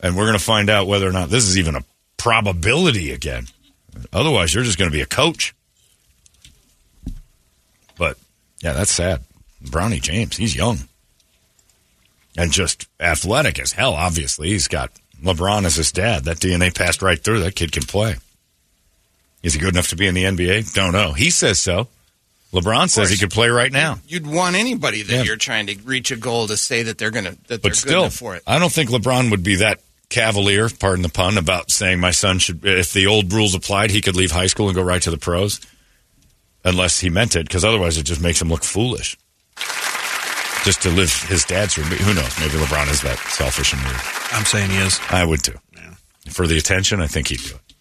[0.01, 1.85] and we're going to find out whether or not this is even a
[2.17, 3.47] probability again.
[4.11, 5.55] Otherwise, you're just going to be a coach.
[7.97, 8.17] But
[8.61, 9.23] yeah, that's sad.
[9.63, 10.79] Bronny James, he's young
[12.37, 13.93] and just athletic as hell.
[13.93, 14.91] Obviously, he's got
[15.23, 16.25] LeBron is his dad.
[16.25, 17.41] That DNA passed right through.
[17.41, 18.15] That kid can play.
[19.43, 20.73] Is he good enough to be in the NBA?
[20.73, 21.13] Don't know.
[21.13, 21.87] He says so.
[22.53, 23.99] LeBron says he could play right now.
[24.07, 25.23] You'd want anybody that Yeah.
[25.23, 27.75] you're trying to reach a goal to say that they're gonna that they're But good
[27.77, 28.43] still, for it.
[28.45, 29.79] I don't think LeBron would be that
[30.09, 34.01] cavalier, pardon the pun, about saying my son should, if the old rules applied, he
[34.01, 35.61] could leave high school and go right to the pros.
[36.65, 39.17] Unless he meant it, because otherwise it just makes him look foolish.
[40.63, 41.87] Just to live his dad's dream.
[41.87, 42.39] Who knows?
[42.39, 43.97] Maybe LeBron is that selfish and weird.
[44.31, 44.99] I'm saying he is.
[45.09, 45.57] I would too.
[46.29, 47.73] For the attention, I think he'd do it.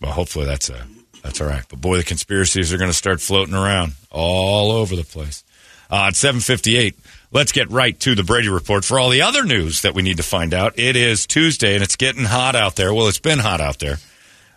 [0.00, 0.82] Well, hopefully that's uh,
[1.22, 1.62] that's all right.
[1.68, 5.44] But boy, the conspiracies are going to start floating around all over the place.
[5.90, 6.98] Uh, at seven fifty eight,
[7.32, 10.16] let's get right to the Brady report for all the other news that we need
[10.16, 10.78] to find out.
[10.78, 12.94] It is Tuesday and it's getting hot out there.
[12.94, 13.98] Well, it's been hot out there.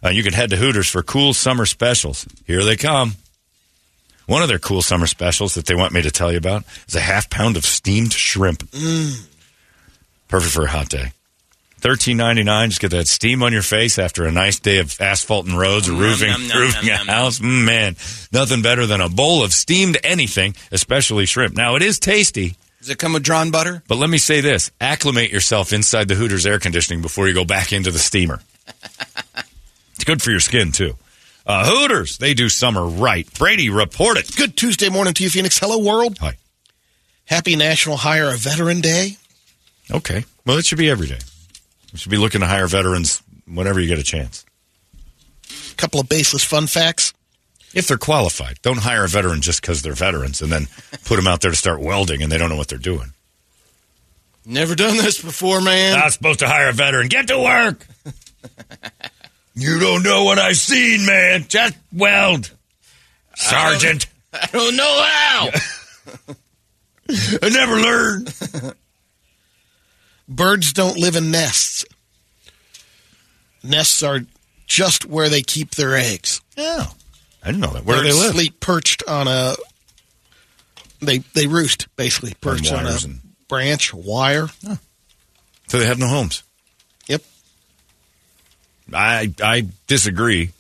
[0.04, 2.26] Uh, you can head to Hooters for cool summer specials.
[2.48, 3.16] Here they come.
[4.30, 6.94] One of their cool summer specials that they want me to tell you about is
[6.96, 8.62] a half pound of steamed shrimp.
[10.28, 11.14] Perfect for a hot day.
[11.80, 12.70] Thirteen ninety nine.
[12.70, 15.90] Just get that steam on your face after a nice day of asphalt and roads
[15.90, 17.40] or roofing, nom, nom, roofing nom, a house.
[17.40, 17.96] Mm, Man,
[18.32, 21.56] nothing better than a bowl of steamed anything, especially shrimp.
[21.56, 23.82] Now it is tasty, Does it come with drawn butter?
[23.88, 27.46] but let me say this: acclimate yourself inside the Hooters air conditioning before you go
[27.46, 28.42] back into the steamer.
[29.96, 30.98] it's good for your skin too.
[31.50, 33.28] Uh, Hooters, they do summer right.
[33.34, 34.36] Brady, report it.
[34.36, 35.58] Good Tuesday morning to you, Phoenix.
[35.58, 36.20] Hello, world.
[36.20, 36.38] Hi.
[37.26, 39.18] Happy National Hire a Veteran Day.
[39.90, 40.26] Okay.
[40.46, 41.18] Well, it should be every day.
[41.92, 44.46] We should be looking to hire veterans whenever you get a chance.
[45.72, 47.16] A couple of baseless fun facts.
[47.74, 50.68] If they're qualified, don't hire a veteran just because they're veterans and then
[51.06, 53.12] put them out there to start welding and they don't know what they're doing.
[54.46, 55.98] Never done this before, man.
[55.98, 57.08] Not supposed to hire a veteran.
[57.08, 57.88] Get to work.
[59.60, 61.46] you don't know what I've seen, man.
[61.48, 62.52] Just weld.
[63.36, 64.08] Sergeant.
[64.34, 65.50] I don't know how.
[67.42, 68.34] I never learned.
[70.28, 71.86] Birds don't live in nests.
[73.64, 74.20] Nests are
[74.68, 76.42] just where they keep their eggs.
[76.56, 76.86] Yeah.
[77.44, 77.86] I didn't know that.
[77.86, 78.34] Where do they live?
[78.34, 79.56] Sleep perched on a.
[81.02, 84.48] They they roost basically perched on, wires a and- branch, wire.
[85.70, 86.44] So they have no homes.
[88.94, 90.52] I I disagree.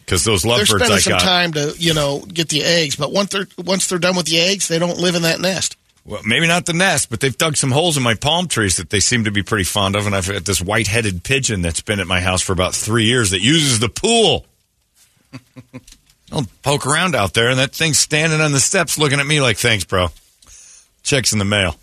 [0.00, 1.20] Because those They're lovebirds spending I some got.
[1.20, 4.40] time to you know get the eggs, but once they're once they're done with the
[4.40, 5.76] eggs, they don't live in that nest.
[6.06, 8.90] Well, maybe not the nest, but they've dug some holes in my palm trees that
[8.90, 10.04] they seem to be pretty fond of.
[10.04, 13.06] And I've got this white headed pigeon that's been at my house for about three
[13.06, 14.44] years that uses the pool.
[16.28, 19.40] don't poke around out there, and that thing's standing on the steps looking at me
[19.40, 20.08] like, thanks, bro.
[21.02, 21.76] Checks in the mail.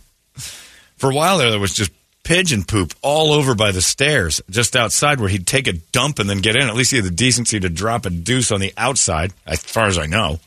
[0.98, 1.92] For a while there, there was just
[2.24, 6.30] pigeon poop all over by the stairs just outside where he'd take a dump and
[6.30, 6.68] then get in.
[6.68, 9.88] At least he had the decency to drop a deuce on the outside, as far
[9.88, 10.40] as I know.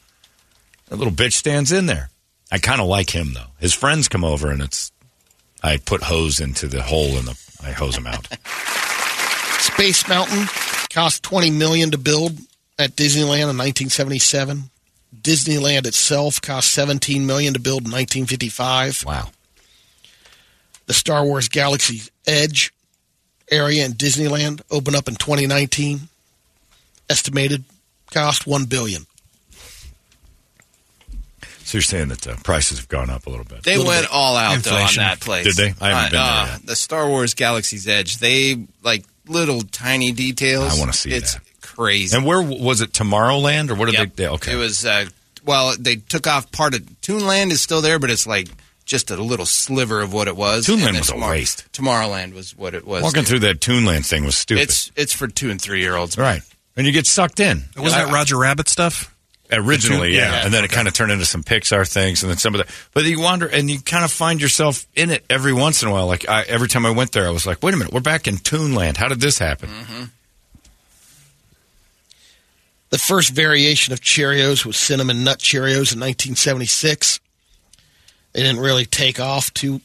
[0.88, 2.10] That little bitch stands in there.
[2.52, 3.50] I kind of like him though.
[3.58, 4.92] His friends come over and it's
[5.62, 8.26] I put hose into the hole and the I hose him out.
[9.58, 10.46] Space Mountain
[10.90, 12.38] cost twenty million to build
[12.78, 14.70] at Disneyland in 1977.
[15.20, 19.04] Disneyland itself cost 17 million to build in 1955.
[19.06, 19.30] Wow.
[20.86, 22.72] The Star Wars Galaxy's Edge
[23.50, 26.00] area in Disneyland opened up in 2019.
[27.10, 27.64] Estimated
[28.12, 29.06] cost 1 billion.
[31.64, 33.62] So you're saying that uh, prices have gone up a little bit.
[33.62, 35.44] They went all out though on that place.
[35.44, 35.84] Did they?
[35.84, 36.66] I haven't been there uh, yet.
[36.66, 38.18] The Star Wars Galaxy's Edge.
[38.18, 40.76] They like little tiny details.
[40.76, 41.42] I wanna see it's that.
[41.62, 42.14] crazy.
[42.16, 42.92] And where was it?
[42.92, 44.16] Tomorrowland or what did Yep.
[44.16, 44.28] they?
[44.28, 44.52] Okay.
[44.52, 45.06] It was uh,
[45.44, 48.48] well, they took off part of Toonland is still there, but it's like
[48.84, 50.66] just a little sliver of what it was.
[50.66, 51.70] Toonland And then was a waste.
[51.72, 53.02] Tomorrowland was what it was.
[53.02, 53.30] Walking too.
[53.30, 54.62] through that Toonland thing was stupid.
[54.62, 56.18] It's it's for two and three year olds.
[56.18, 56.42] right,
[56.76, 57.64] and you get sucked in.
[57.76, 59.10] Wasn't that Roger Rabbit stuff?
[59.52, 60.32] Originally, yeah.
[60.32, 60.44] Yeah.
[60.46, 62.72] and then it kind of turned into some Pixar things, and then some of the.
[62.92, 65.92] But you wander, and you kind of find yourself in it every once in a
[65.92, 66.06] while.
[66.06, 68.26] Like I, every time I went there, I was like, "Wait a minute, we're back
[68.26, 68.96] in Toonland.
[68.96, 70.04] How did this happen?" Mm-hmm.
[72.90, 77.20] The first variation of Cheerios was cinnamon nut Cheerios in 1976.
[78.34, 79.80] They didn't really take off too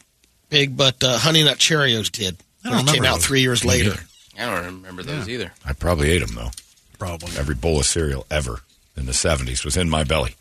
[0.49, 2.35] big, but uh, Honey Nut Cheerios did.
[2.65, 3.25] I don't came remember out those.
[3.25, 3.93] three years later.
[4.37, 5.51] I don't remember those either.
[5.65, 6.49] I probably ate them though.
[6.97, 7.37] Probably.
[7.37, 8.59] Every bowl of cereal ever
[8.97, 10.35] in the '70s was in my belly.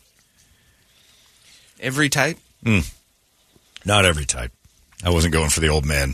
[1.79, 2.37] Every type?
[3.85, 4.51] Not every type.
[5.03, 6.13] I wasn't going for the old man.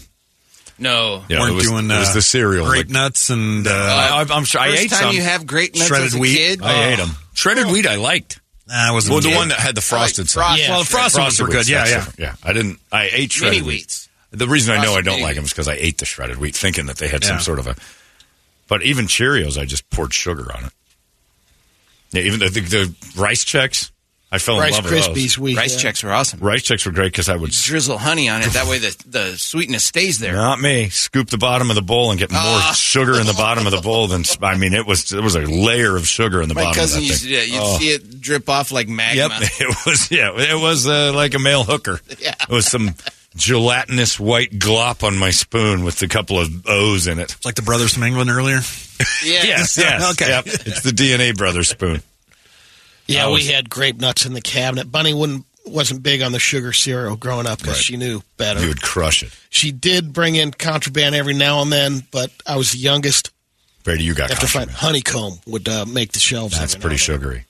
[0.77, 1.23] No.
[1.29, 2.67] You Weren't it was, doing it was uh, the cereal.
[2.67, 5.15] grape like- nuts and uh, I, I'm sure I First ate time some.
[5.15, 6.37] you have grape nuts Shredded as a wheat?
[6.37, 6.61] kid?
[6.61, 7.09] I ate them.
[7.33, 8.39] Shredded wheat, I liked.
[8.71, 9.13] I wasn't.
[9.13, 10.41] Well, the one that had the oh, frosted side.
[10.41, 10.69] Frost- Yeah.
[10.71, 11.69] well, the frosted ones were good.
[11.69, 12.05] Yeah, yeah.
[12.17, 12.35] yeah.
[12.43, 12.79] I didn't.
[12.91, 13.81] I ate shredded Mini wheat.
[13.87, 14.09] wheats.
[14.31, 16.55] The reason I know I don't like them is because I ate the shredded wheat,
[16.55, 17.29] thinking that they had Yeah.
[17.29, 17.75] some sort of a.
[18.67, 20.71] But even Cheerios, I just poured sugar on it.
[22.11, 23.91] Yeah, even the, the, the Rice Chex,
[24.35, 25.39] I fell in Rice love with Krispies those.
[25.39, 25.57] wheat.
[25.57, 25.91] Rice yeah.
[25.91, 26.39] Chex were awesome.
[26.39, 28.49] Rice Chex were great because I would s- Drizzle honey on it.
[28.51, 30.33] That way the, the sweetness stays there.
[30.33, 32.73] not me scoop the bottom of the bowl and get more Ah.
[32.75, 35.41] sugar in the bottom of the bowl than I mean it was it was a
[35.41, 37.33] layer of sugar in the My bottom cousin of that used to thing.
[37.33, 37.47] do that.
[37.47, 37.77] You'd Oh.
[37.79, 39.15] see it drip off like magma.
[39.15, 40.11] Yep, it was.
[40.11, 41.99] Yeah, it was uh, like a male hooker.
[42.19, 42.35] Yeah.
[42.41, 42.95] It was some
[43.35, 47.33] gelatinous white glop on my spoon with a couple of O's in it.
[47.33, 48.59] It's like the brothers from England earlier.
[49.25, 49.43] Yeah.
[49.43, 50.11] Yes, yes.
[50.13, 50.29] Okay.
[50.29, 50.45] Yep.
[50.47, 52.01] It's the DNA brothers spoon.
[53.07, 54.91] Yeah, I we had grape nuts in the cabinet.
[54.91, 57.83] Bunny wouldn't wasn't big on the sugar cereal growing up because Right.
[57.83, 58.61] she knew better.
[58.61, 59.31] You would crush it.
[59.49, 63.31] She did bring in contraband every now and then, but I was the youngest.
[63.83, 64.71] Brady, you got to find contraband.
[64.77, 66.57] honeycomb would uh, make the shelves.
[66.57, 66.97] That's pretty now and then.
[67.29, 67.45] sugary.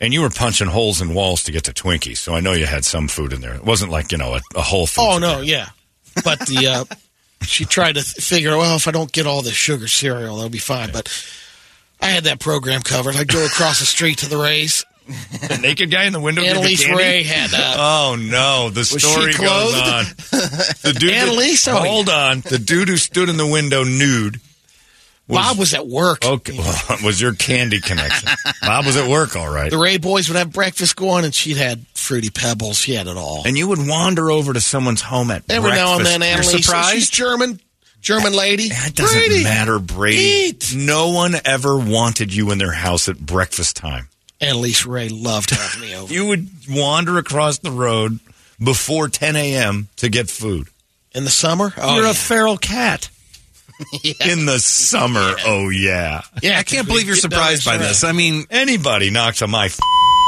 [0.00, 2.66] And you were punching holes in walls to get to Twinkies, so I know you
[2.66, 3.54] had some food in there.
[3.54, 5.02] It wasn't like, you know, a, a whole food.
[5.04, 5.70] Oh no, yeah,
[6.22, 6.84] but the uh,
[7.42, 10.50] she tried to th- figure, well, if I don't get all the sugar cereal, that'll
[10.50, 10.92] be fine.
[10.92, 11.08] But
[12.00, 13.16] I had that program covered.
[13.16, 14.84] I'd go across the street to the Rays.
[15.08, 16.42] The naked guy in the window.
[16.42, 17.02] gave you Annalise candy?
[17.02, 17.54] Ray had.
[17.54, 20.04] Uh, Oh no, the she story goes on.
[20.82, 22.40] The dude that- Annalise, oh, hold on.
[22.42, 24.40] The dude who stood in the window nude.
[25.28, 26.24] Bob was at work.
[26.24, 28.30] Okay, well, was your candy connection?
[28.62, 29.70] Bob was at work, all right.
[29.70, 32.78] The Ray boys would have breakfast going, and she'd had fruity pebbles.
[32.78, 33.42] She had it all.
[33.46, 36.10] And you would wander over to someone's home at Every now and breakfast.
[36.12, 36.94] then, You're Annalise, surprised?
[36.94, 37.60] she's German,
[38.00, 38.70] German lady.
[38.70, 40.16] That doesn't Brady, matter, Brady.
[40.48, 40.74] eat.
[40.74, 44.08] No one ever wanted you in their house at breakfast time.
[44.40, 46.12] Annalise Ray loved having me over.
[46.12, 48.18] You would wander across the road
[48.62, 49.88] before 10 a.m.
[49.96, 50.68] to get food.
[51.12, 51.72] In the summer?
[51.76, 52.10] Oh, You're yeah.
[52.10, 53.08] a feral cat.
[54.26, 56.22] In the summer, oh yeah.
[56.42, 58.02] yeah, I can't believe you're surprised by this.
[58.02, 59.78] I mean, Anybody knocks on my f-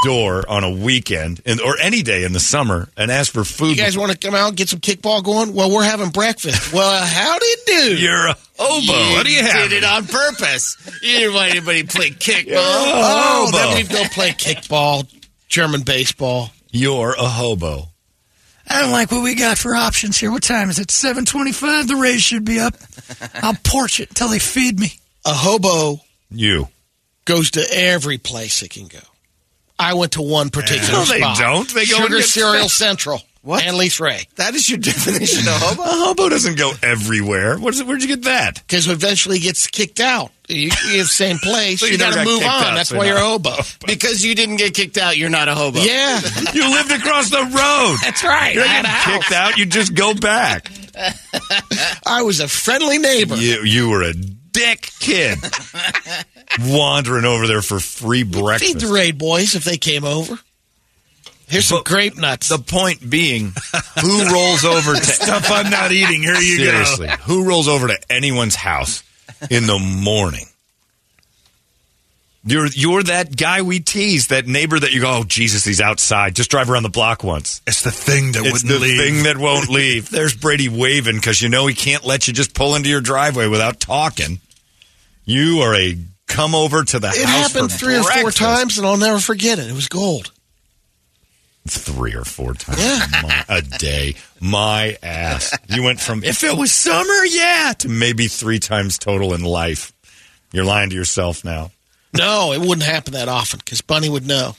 [0.03, 3.69] door on a weekend and, or any day in the summer and ask for food.
[3.69, 5.53] You guys want to come out and get some kickball going?
[5.53, 6.73] Well, we're having breakfast.
[6.73, 7.97] well, uh, how do you do?
[7.97, 9.13] You're a hobo.
[9.15, 9.69] what do you have?
[9.69, 10.77] did it on purpose.
[11.01, 12.53] You didn't want anybody to play kickball.
[12.57, 13.57] oh, hobo.
[13.57, 15.07] then we'd go play kickball,
[15.47, 16.49] German baseball.
[16.71, 17.87] You're a hobo.
[18.67, 20.31] I don't like what we got for options here.
[20.31, 20.91] What time is it?
[20.91, 21.87] 725.
[21.89, 22.73] The Rays should be up.
[23.35, 24.93] I'll porch it until they feed me.
[25.25, 25.99] A hobo
[26.29, 26.69] You.
[27.25, 28.99] goes to every place it can go.
[29.81, 31.67] I went to one particular No, they don't.
[31.73, 32.71] They go and Sugar Cereal fed.
[32.71, 33.19] Central.
[33.43, 33.61] What?
[33.61, 34.27] And Annalise Ray.
[34.35, 35.81] That is your definition of hobo?
[35.81, 37.57] A hobo doesn't go everywhere.
[37.57, 37.87] What is it?
[37.87, 38.61] Where'd you get that?
[38.67, 40.29] Because eventually he gets kicked out.
[40.47, 41.79] You, you have the same place.
[41.79, 42.47] So you you got to move on.
[42.49, 43.63] out, That's so why you're you're a not- hobo.
[43.87, 45.79] Because you didn't get kicked out, you're not a hobo.
[45.79, 46.19] Yeah.
[46.53, 47.97] You lived across the road.
[48.03, 48.53] That's right.
[48.53, 49.23] You're not a getting house.
[49.23, 49.57] kicked out.
[49.57, 50.69] You just go back.
[52.05, 53.35] I was a friendly neighbor.
[53.37, 55.39] You you were a dick kid
[56.59, 58.63] wandering over there for free breakfast.
[58.63, 58.85] Feed breakfast.
[58.87, 60.37] the raid boys if they came over.
[61.47, 62.47] Here's some But grape nuts.
[62.47, 63.51] The point being,
[64.01, 66.21] who rolls over to stuff I'm not eating.
[66.23, 67.07] Here you seriously?
[67.07, 67.13] go.
[67.23, 69.03] Who rolls over to anyone's house
[69.49, 70.45] in the morning?
[72.43, 76.35] You're you're that guy we tease, that neighbor that you go, oh Jesus, he's outside.
[76.35, 77.61] Just drive around the block once.
[77.67, 78.97] It's the thing that It's wouldn't the leave.
[78.99, 80.09] thing that won't leave.
[80.09, 83.47] There's Brady waving because you know he can't let you just pull into your driveway
[83.47, 84.39] without talking.
[85.23, 85.97] You are a
[86.31, 89.19] come over to the it house happened for three or four times, and I'll never
[89.19, 89.67] forget it.
[89.67, 90.31] It was gold.
[91.67, 92.79] Three or four times
[93.21, 94.15] My- a day.
[94.39, 95.55] My ass.
[95.69, 99.93] You went from if it was summer, yeah, to maybe three times total in life.
[100.51, 101.71] You're lying to yourself now.
[102.17, 104.55] No, it wouldn't happen that often because Bunny would know.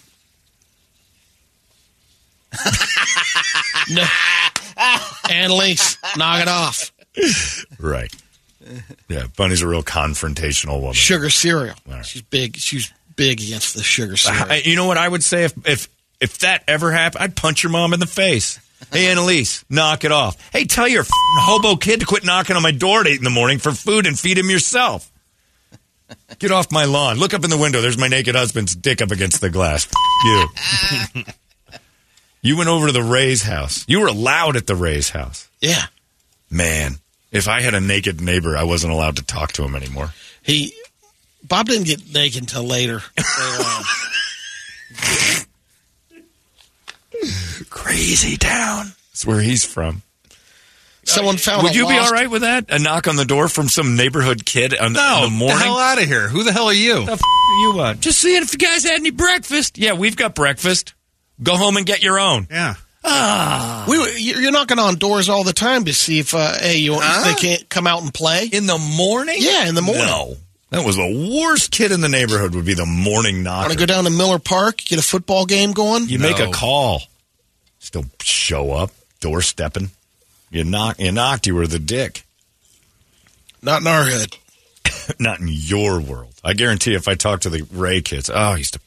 [3.90, 4.04] no.
[5.30, 6.92] Annalise, knock it off.
[7.78, 8.12] Right.
[9.08, 10.94] Yeah, Bunny's a real confrontational woman.
[10.94, 11.74] Sugar cereal.
[11.86, 12.04] Right.
[12.06, 12.56] She's big.
[12.56, 14.46] She's big against the sugar cereal.
[14.50, 15.88] I- you know what I would say if if
[16.20, 17.24] if that ever happened?
[17.24, 18.58] I'd punch your mom in the face.
[18.92, 20.36] Hey, Annalise, knock it off.
[20.52, 23.30] Hey, tell your hobo kid to quit knocking on my door at eight in the
[23.30, 25.08] morning for food and feed him yourself.
[26.40, 27.16] Get off my lawn.
[27.18, 27.80] Look up in the window.
[27.80, 29.88] There's my naked husband's dick up against the glass.
[30.24, 31.22] you.
[32.42, 33.84] you went over to the Ray's house.
[33.88, 35.48] You were allowed at the Ray's house.
[35.60, 35.84] Yeah.
[36.50, 36.96] Man,
[37.32, 40.10] if I had a naked neighbor, I wasn't allowed to talk to him anymore.
[40.42, 40.74] He
[41.42, 43.02] Bob didn't get naked until later.
[47.70, 48.92] Crazy town.
[49.12, 50.02] That's where he's from.
[51.04, 51.64] Someone found.
[51.64, 52.66] Would you be all right with that?
[52.70, 55.58] A knock on the door from some neighborhood kid on, No, in the morning?
[55.58, 56.28] the hell out of here.
[56.28, 57.04] Who the hell are you?
[57.04, 58.00] The f- are you on?
[58.00, 59.78] Just seeing if you guys had any breakfast.
[59.78, 60.94] Yeah, we've got breakfast.
[61.42, 62.46] Go home and get your own.
[62.50, 62.74] Yeah.
[63.04, 66.94] We, were- you're knocking on doors all the time to see if uh, hey, you
[67.00, 67.24] Huh?
[67.24, 68.48] they can't come out and play.
[68.52, 69.36] In the morning?
[69.38, 70.04] Yeah, in the morning.
[70.04, 70.36] No.
[70.70, 73.68] That was the worst kid in the neighborhood would be the morning knocker.
[73.68, 76.08] Want to go down to Miller Park, get a football game going?
[76.08, 76.50] You make a No.
[76.52, 77.02] call.
[77.78, 79.90] Still show up, door stepping.
[80.50, 82.24] You knock you knocked, you were the dick.
[83.60, 84.36] Not in our hood.
[85.20, 86.32] Not in your world.
[86.44, 88.80] I guarantee if I talk to the Ray kids, oh, he's the,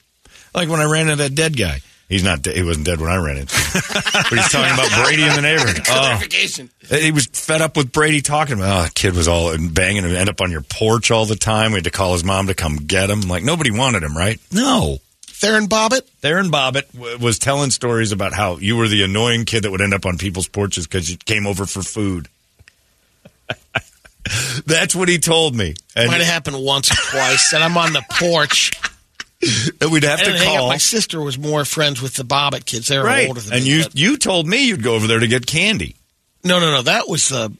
[0.55, 1.81] like when I ran into that dead guy.
[2.07, 2.41] He's not.
[2.43, 3.81] de- He wasn't dead when I ran into him.
[4.03, 5.81] but he's talking about Brady in the neighborhood.
[5.89, 8.79] Oh, he was fed up with Brady talking about.
[8.79, 11.71] Oh, the kid was all banging and end up on your porch all the time.
[11.71, 13.21] We had to call his mom to come get him.
[13.21, 14.39] Like nobody wanted him, right?
[14.51, 14.99] No.
[15.23, 16.03] Theron Bobbitt.
[16.21, 19.81] Theron Bobbitt w- was telling stories about how you were the annoying kid that would
[19.81, 22.27] end up on people's porches because you came over for food.
[24.65, 25.75] That's what he told me.
[25.95, 27.53] And Might have happened once or twice.
[27.53, 28.71] and I'm on the porch.
[29.81, 30.67] and we'd have And to call.
[30.69, 32.87] My sister was more friends with the Bobbitt kids.
[32.87, 33.27] They were Right.
[33.27, 33.69] older than And me.
[33.71, 35.95] you but- you told me you'd go over there to get candy.
[36.43, 36.81] no, no, no.
[36.83, 37.51] That was the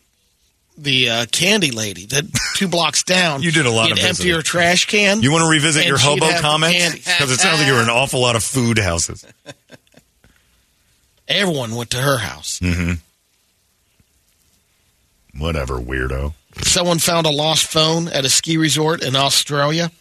[0.78, 2.06] the uh, candy lady.
[2.08, 2.26] That
[2.56, 3.42] two blocks down.
[3.42, 4.32] You did a lot of empty visiting.
[4.32, 5.22] your trash can.
[5.22, 6.96] You want to revisit And your hobo comments?
[6.96, 9.26] Because it sounds like you were in an awful lot of food houses.
[11.28, 12.60] Everyone went to her house.
[15.38, 16.34] Whatever, weirdo.
[16.64, 19.92] Someone found a lost phone at a ski resort in Australia,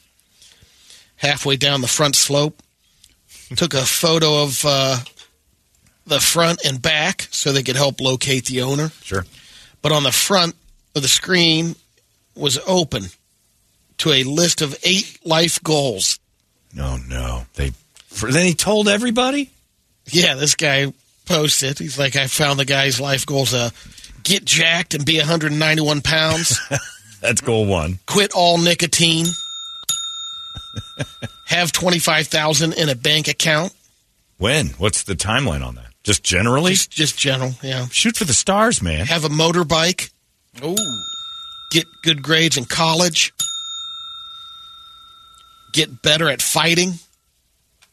[1.24, 2.62] halfway down the front slope.
[3.56, 4.98] Took a photo of uh,
[6.06, 8.90] the front and back so they could help locate the owner.
[9.02, 9.24] Sure.
[9.82, 10.54] But on the front
[10.94, 11.76] of the screen
[12.34, 13.04] was open
[13.98, 16.18] to a list of eight life goals.
[16.74, 17.46] No, no.
[17.54, 17.72] They.
[18.08, 19.50] For, then he told everybody.
[20.06, 20.92] Yeah, this guy
[21.26, 21.78] posted.
[21.78, 23.70] He's like, I found the guy's life goals: uh,
[24.22, 26.60] get jacked and be 191 pounds,
[27.20, 27.98] That's goal one.
[28.06, 29.26] quit all nicotine,
[31.46, 33.72] have 25,000 in a bank account.
[34.38, 34.68] When?
[34.78, 35.86] What's the timeline on that?
[36.02, 36.72] Just generally?
[36.72, 37.86] Just, just general, yeah.
[37.86, 39.06] Shoot for the stars, man.
[39.06, 40.10] Have a motorbike,
[40.62, 40.76] Ooh.
[41.70, 43.32] get good grades in college,
[45.72, 46.94] get better at fighting.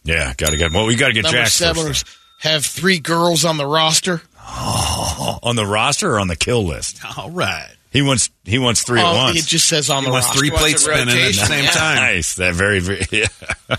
[0.03, 0.71] Yeah, gotta get.
[0.73, 2.07] Well, we gotta get Number Jack seven first.
[2.39, 4.17] have three girls on the roster.
[4.17, 5.39] though.
[5.43, 6.99] on the roster or on the kill list.
[7.17, 7.75] All right.
[7.91, 8.30] He wants.
[8.45, 9.38] He wants three at Oh, once.
[9.38, 10.39] It just says on He the wants roster.
[10.39, 11.72] three plates spinning at the same Yeah.
[11.72, 11.95] time.
[11.97, 12.35] nice.
[12.35, 12.80] That very.
[12.80, 13.27] very yeah.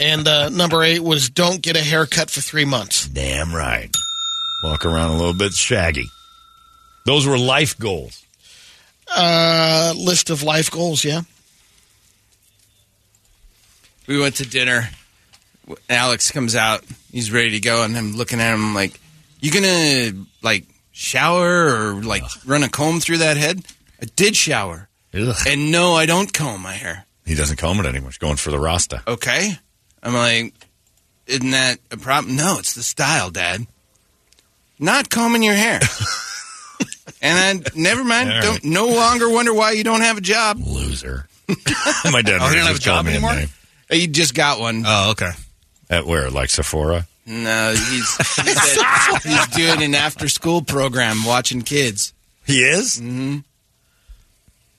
[0.01, 3.07] And uh, number eight was don't get a haircut for three months.
[3.09, 3.91] Damn right.
[4.63, 6.07] Walk around a little bit shaggy.
[7.07, 8.23] Those were life goals.
[9.15, 11.23] Uh, list of life goals, yeah.
[14.07, 14.91] We went to dinner.
[15.89, 16.85] Alex comes out.
[17.13, 18.99] He's ready to go, and I'm looking at him like,
[19.41, 20.13] "You gonna
[20.43, 23.63] like shower or like run a comb through that head?"
[24.03, 25.37] I did shower, Ugh.
[25.47, 27.07] and no, I don't comb my hair.
[27.25, 28.11] He doesn't comb it anymore.
[28.11, 29.03] He's going for the Rasta.
[29.07, 29.53] Okay,
[30.03, 30.55] I'm like,
[31.27, 32.35] isn't that a problem?
[32.35, 33.67] No, it's the style, Dad.
[34.79, 35.79] Not combing your hair.
[37.23, 38.29] and I never mind.
[38.31, 38.43] All right.
[38.45, 40.59] Don't no longer wonder why you don't have a job.
[40.59, 41.29] Loser.
[41.49, 43.35] My dad oh, he don't have a job call me a anymore?
[43.37, 43.49] name.
[43.91, 44.83] You just got one.
[44.85, 45.31] Oh, okay.
[45.91, 46.31] At where?
[46.31, 47.07] Like Sephora?
[47.27, 52.13] No, he's he's, at- he's doing an after school program watching kids.
[52.45, 52.99] He is?
[53.01, 53.39] Mm-hmm.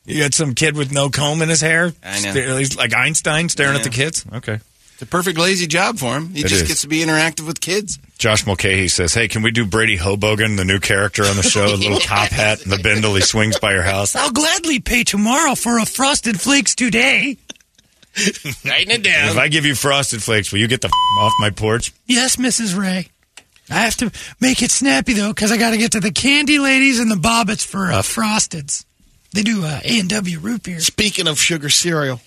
[0.06, 1.94] You got some kid with no comb in his hair?
[2.04, 2.32] I know.
[2.32, 4.26] Sta- He's like Einstein staring at the kids?
[4.34, 4.60] Okay.
[4.94, 6.30] It's a perfect lazy job for him.
[6.34, 6.68] He It just is.
[6.68, 7.98] gets to be interactive with kids.
[8.18, 11.70] Josh Mulcahy says, Hey, can we do Brady Hobogan, the new character on the show?
[11.70, 14.16] The little top hat and the bindle he swings by your house.
[14.16, 17.38] I'll gladly pay tomorrow for a Frosted Flakes today.
[18.64, 19.30] Writing it down.
[19.30, 19.38] If.
[19.38, 21.92] I give you frosted flakes, will you get the f- off my porch?
[22.06, 22.78] Yes, Mrs.
[22.78, 23.08] Ray.
[23.72, 26.60] I have to make it snappy though, because I got to get to the candy
[26.60, 28.86] ladies and the bobbits for uh, frosteds.
[29.34, 30.80] They do uh, A and W root beer.
[30.80, 32.22] Speaking of sugar cereal,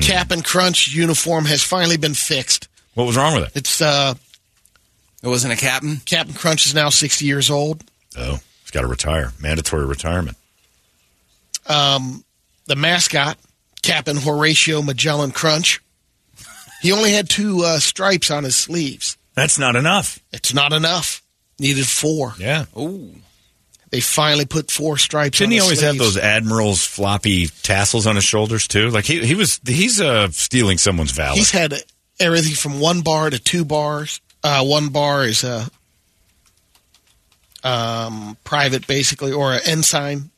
[0.00, 2.68] Cap'n Crunch uniform has finally been fixed.
[2.94, 3.56] What was wrong with it?
[3.56, 4.14] It's uh,
[5.22, 5.98] It wasn't a captain.
[6.04, 7.84] Captain Crunch is now 60 years old.
[8.16, 9.32] Oh, he's got to retire.
[9.40, 10.36] Mandatory retirement.
[11.66, 12.24] Um,
[12.66, 13.36] the mascot,
[13.82, 15.80] Captain Horatio Magellan Crunch,
[16.80, 19.16] he only had two uh, stripes on his sleeves.
[19.34, 20.18] That's not enough.
[20.32, 21.22] It's not enough.
[21.58, 22.34] Needed four.
[22.38, 22.66] Yeah.
[22.76, 23.10] Ooh.
[23.90, 25.38] They finally put four stripes.
[25.38, 28.90] Didn't on he always have those admiral's floppy tassels on his shoulders too?
[28.90, 31.36] Like he he was he's uh stealing someone's valor.
[31.36, 31.82] He's had
[32.20, 34.20] everything from one bar to two bars.
[34.44, 35.68] Uh, one bar is a
[37.64, 40.30] um, private, basically, or an ensign,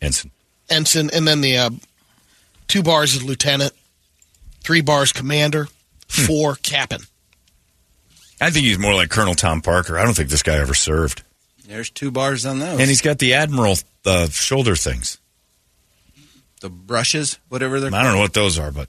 [0.00, 0.30] Ensign.
[0.68, 1.70] ensign, and then the uh,
[2.68, 3.72] two bars is lieutenant,
[4.62, 5.68] three bars commander,
[6.12, 6.22] Hmm.
[6.26, 7.02] four captain.
[8.40, 9.98] I think he's more like Colonel Tom Parker.
[9.98, 11.22] I don't think this guy ever served.
[11.70, 12.80] There's two bars on those.
[12.80, 15.18] And he's got the admiral uh, shoulder things.
[16.60, 17.90] the brushes, whatever they're.
[17.90, 18.00] Called.
[18.00, 18.88] I don't know what those are, but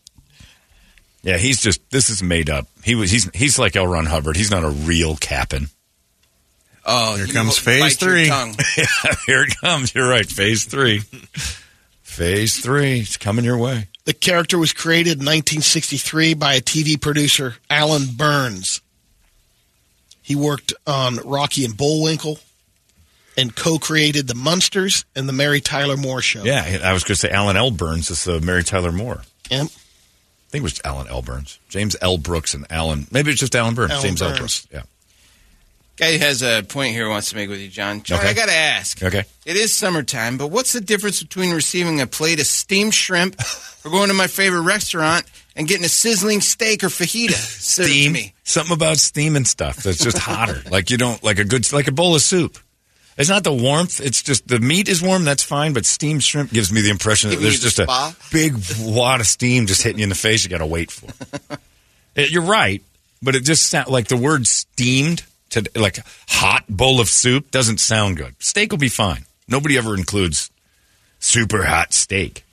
[1.22, 2.66] yeah, he's just this is made up.
[2.84, 3.86] He was he's he's like L.
[3.86, 4.36] Ron Hubbard.
[4.36, 5.68] He's not a real captain.
[6.84, 8.26] Oh, Here comes phase three.
[8.78, 8.86] yeah,
[9.28, 9.94] here it comes.
[9.94, 10.26] You're right.
[10.26, 11.02] Phase three.
[12.02, 13.02] Phase three.
[13.02, 13.90] It's coming your way.
[14.06, 18.82] The character was created in 1963 by a TV producer, Allan Burns.
[20.24, 22.40] He worked on Rocky and Bullwinkle
[23.38, 26.44] and co created The Munsters and The Mary Tyler Moore Show.
[26.44, 27.72] Yeah, I was going to say Allan L.
[27.72, 29.22] Burns is the Mary Tyler Moore.
[29.50, 29.62] Yep.
[29.64, 29.68] I
[30.52, 31.22] think it was Allan L.
[31.22, 31.60] Burns.
[31.70, 32.18] James L.
[32.18, 33.08] Brooks and Allan.
[33.12, 33.92] Maybe it's just Allan Burns.
[33.92, 34.36] Allan James L.
[34.38, 34.68] Brooks.
[34.72, 34.82] Yeah.
[35.98, 37.06] Guy has a point here.
[37.06, 38.02] he Wants to make with you, John.
[38.02, 38.30] John, Okay.
[38.30, 39.02] I got to ask.
[39.04, 39.24] Okay.
[39.46, 43.40] It is summertime, but what's the difference between receiving a plate of steamed shrimp
[43.86, 45.26] or going to my favorite restaurant
[45.56, 48.12] and getting a sizzling steak or fajita served to Steam.
[48.14, 48.34] me?
[48.44, 50.62] Something about steam and stuff that's just hotter.
[50.72, 52.58] like you don't like a good like a bowl of soup.
[53.18, 54.00] It's not the warmth.
[54.02, 55.26] It's just the meat is warm.
[55.26, 55.74] That's fine.
[55.74, 59.68] But steamed shrimp gives me the impression that there's just a big wad of steam
[59.68, 60.44] just hitting you in the face.
[60.44, 61.08] You got to wait for.
[61.52, 61.60] It,
[62.16, 62.82] eh, you're right,
[63.22, 67.80] but it just sound like the word steamed to like hot bowl of soup doesn't
[67.80, 68.34] sound good.
[68.40, 69.26] Steak will be fine.
[69.48, 70.50] Nobody ever includes
[71.20, 72.46] super hot steak.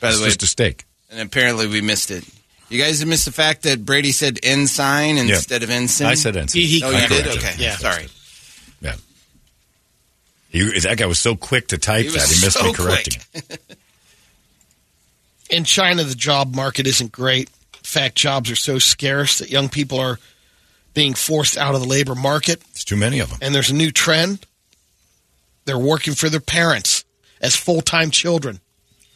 [0.00, 0.84] By the It's way, just a steak.
[1.10, 2.24] and apparently we missed it.
[2.68, 6.06] You guys have missed the fact that Brady said ensign instead of ensign.
[6.08, 6.60] I said ensign.
[6.62, 7.26] He- he Oh, you did?
[7.26, 7.54] Okay.
[7.58, 7.76] Yeah.
[7.76, 8.06] Sorry.
[8.80, 8.94] Yeah.
[10.56, 13.20] He, that guy was so quick to type He that he missed so me correcting.
[13.32, 13.44] quick.
[13.50, 13.76] it.
[15.50, 17.48] In China, the job market isn't great.
[17.74, 20.18] In fact, jobs are so scarce that young people are
[20.92, 22.60] being forced out of the labor market.
[22.72, 23.38] There's too many of them.
[23.42, 24.44] And there's a new trend.
[25.66, 27.04] They're working for their parents
[27.40, 28.60] as full time children.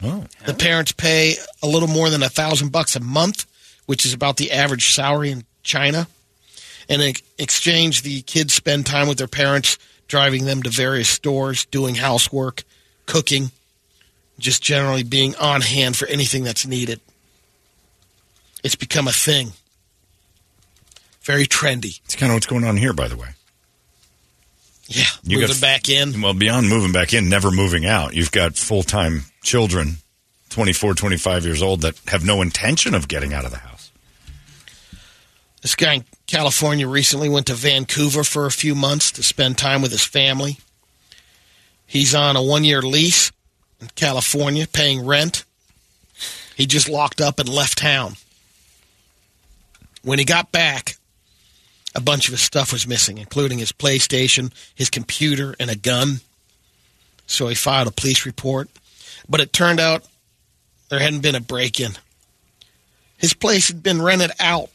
[0.03, 3.45] Oh, The parents pay a little more than a thousand bucks a month,
[3.87, 6.07] which is about the average salary in China.
[6.89, 9.77] And in exchange, the kids spend time with their parents,
[10.11, 12.63] driving them to various stores, doing housework,
[13.05, 13.49] cooking,
[14.37, 16.99] just generally being on hand for anything that's needed.
[18.61, 19.53] It's become a thing.
[21.21, 22.01] Very trendy.
[22.03, 23.29] it's kind of what's going on here, by the way.
[24.87, 26.21] Yeah, You moving got- back in.
[26.21, 29.97] Well, beyond moving back in, never moving out, you've got full time children,
[30.49, 33.91] 24, 25 years old, that have no intention of getting out of the house.
[35.61, 39.91] This guy California recently went to Vancouver for a few months to spend time with
[39.91, 40.59] his family.
[41.85, 43.33] He's on a one year lease
[43.81, 45.43] in California, paying rent.
[46.55, 48.13] He just locked up and left town.
[50.03, 50.95] When he got back,
[51.95, 56.21] a bunch of his stuff was missing, including his PlayStation, his computer, and a gun.
[57.27, 58.69] So he filed a police report.
[59.27, 60.05] But it turned out
[60.87, 61.91] there hadn't been a break in.
[63.17, 64.69] His place had been rented out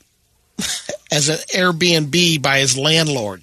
[1.11, 3.43] as an Airbnb by his landlord.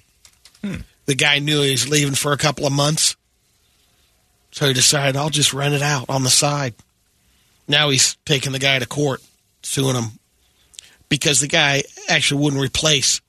[0.62, 0.76] Hmm.
[1.06, 3.16] The guy knew he was leaving for a couple of months.
[4.52, 6.74] So he decided, I'll just rent it out on the side.
[7.66, 9.20] Now he's taking the guy to court,
[9.62, 10.12] suing him
[11.08, 13.20] because the guy actually wouldn't replace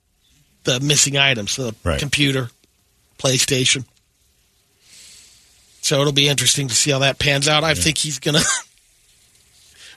[0.63, 1.99] the missing items the Right.
[1.99, 2.49] computer,
[3.17, 3.85] PlayStation.
[5.81, 7.63] So it'll be interesting to see how that pans out.
[7.63, 8.45] I think he's going to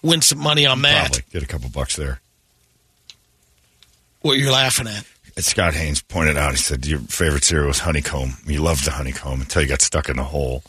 [0.03, 1.13] win some money on that.
[1.13, 2.21] Probably get a couple bucks there.
[4.29, 5.07] What you're laughing at.
[5.37, 8.35] And Scott Haynes pointed out, he said, Your favorite cereal was honeycomb.
[8.47, 10.63] You loved the honeycomb until you got stuck in a hole,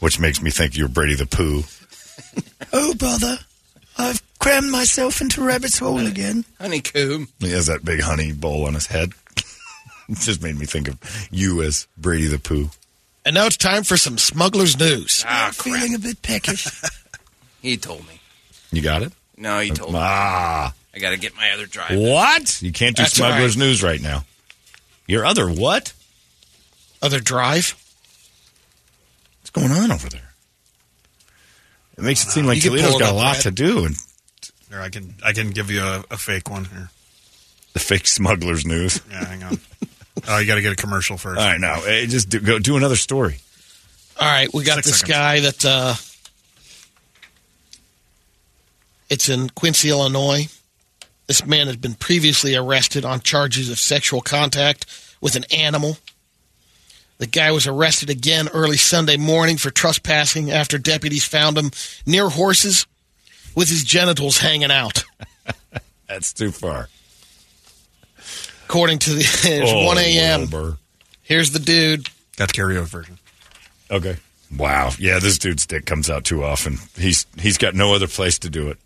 [0.00, 1.62] which makes me think you're Brady the Pooh.
[2.74, 3.38] Oh, brother,
[3.96, 6.44] I've crammed myself into rabbit's hole again.
[6.60, 7.28] Honeycomb.
[7.40, 9.12] He has that big honey bowl on his head.
[10.10, 10.98] it just made me think of
[11.30, 12.68] you as Brady the Pooh.
[13.24, 15.24] And now it's time for some smugglers news.
[15.26, 15.74] Ah, crap.
[15.74, 16.68] Feeling a bit peckish.
[17.62, 18.20] He told me.
[18.70, 19.12] You got it?
[19.38, 19.98] No, he told me.
[20.00, 20.74] Ah.
[20.96, 21.98] I got to get my other drive.
[21.98, 22.62] What?
[22.62, 23.66] You can't do That's Smuggler's right.
[23.66, 24.24] News right now.
[25.06, 25.92] Your other what?
[27.02, 27.74] Other drive.
[29.40, 30.32] What's going on over there?
[31.98, 33.42] It makes it seem like You can Toledo's pull got a lot Brad.
[33.42, 33.96] to do, and
[34.70, 36.90] Here, I can I can give you a, a fake one here.
[37.74, 39.00] the fake Smuggler's News.
[39.10, 39.58] Yeah, hang on.
[40.28, 41.38] oh, you got to get a commercial first.
[41.40, 43.36] All right, now just do, go do another story.
[44.18, 45.16] All right, we got Six this seconds.
[45.18, 45.94] guy that uh,
[49.08, 50.48] it's in Quincy, Illinois.
[51.26, 54.86] This man has been previously arrested on charges of sexual contact
[55.20, 55.98] with an animal.
[57.18, 61.70] The guy was arrested again early Sunday morning for trespassing after deputies found him
[62.04, 62.86] near horses
[63.54, 65.02] with his genitals hanging out.
[66.08, 66.88] That's too far.
[68.66, 70.78] According to the it's Oh, 1 a.m.
[71.22, 72.08] Here's the dude.
[72.36, 73.18] Got the karaoke version.
[73.90, 74.16] Okay.
[74.56, 74.90] Wow.
[74.98, 76.78] Yeah, this dude's dick comes out too often.
[76.96, 78.78] He's he's got no other place to do it.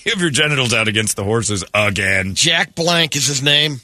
[0.04, 2.34] You have your genitals out against the horses again.
[2.34, 3.80] Jack Blank is his name.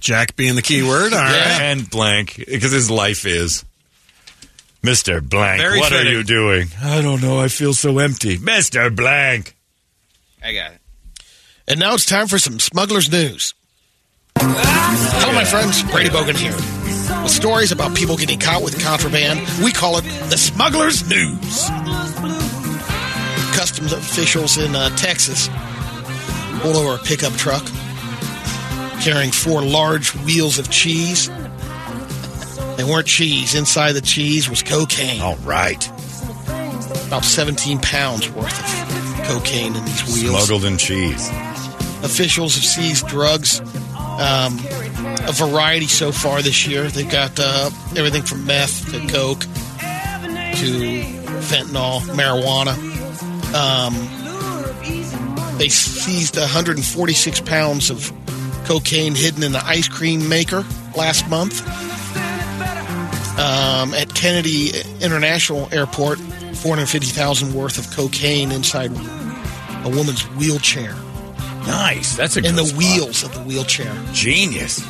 [0.00, 1.12] Jack being the key word.
[1.12, 1.30] All right.
[1.30, 1.62] Yeah.
[1.70, 3.64] And blank, because his life is.
[4.82, 5.22] Mr.
[5.22, 6.68] Blank, Very what are you doing?
[6.82, 7.38] I don't know.
[7.38, 8.38] I feel so empty.
[8.38, 8.94] Mr.
[8.94, 9.54] Blank.
[10.42, 10.80] I got it.
[11.68, 13.52] And now it's time for some smugglers news.
[14.38, 15.82] Hello, my friends.
[15.90, 16.56] Brady Bogan here.
[17.22, 21.68] With stories about people getting caught with contraband, we call it the smugglers news.
[23.80, 25.48] Customs officials in uh, Texas
[26.60, 27.64] pulled over a pickup truck
[29.00, 31.28] carrying four large wheels of cheese.
[32.76, 33.54] They weren't cheese.
[33.54, 35.22] Inside the cheese was cocaine.
[35.22, 35.82] All right.
[37.06, 40.44] About 17 pounds worth of cocaine in these wheels.
[40.44, 41.30] Smuggled in cheese.
[42.02, 44.58] officials have seized drugs, um,
[45.26, 46.88] a variety so far this year.
[46.88, 51.02] They've got uh, everything from meth to coke to
[51.48, 52.89] fentanyl, marijuana.
[53.54, 53.94] Um,
[55.58, 58.12] they seized 146 pounds of
[58.64, 60.64] cocaine hidden in the ice cream maker
[60.96, 61.60] last month.
[63.38, 64.70] Um, at Kennedy
[65.00, 70.94] International Airport, 450,000 worth of cocaine inside a woman's wheelchair
[71.66, 72.16] Nice.
[72.16, 72.78] That's a in the spot.
[72.78, 73.92] wheels of the wheelchair.
[74.12, 74.80] Genius.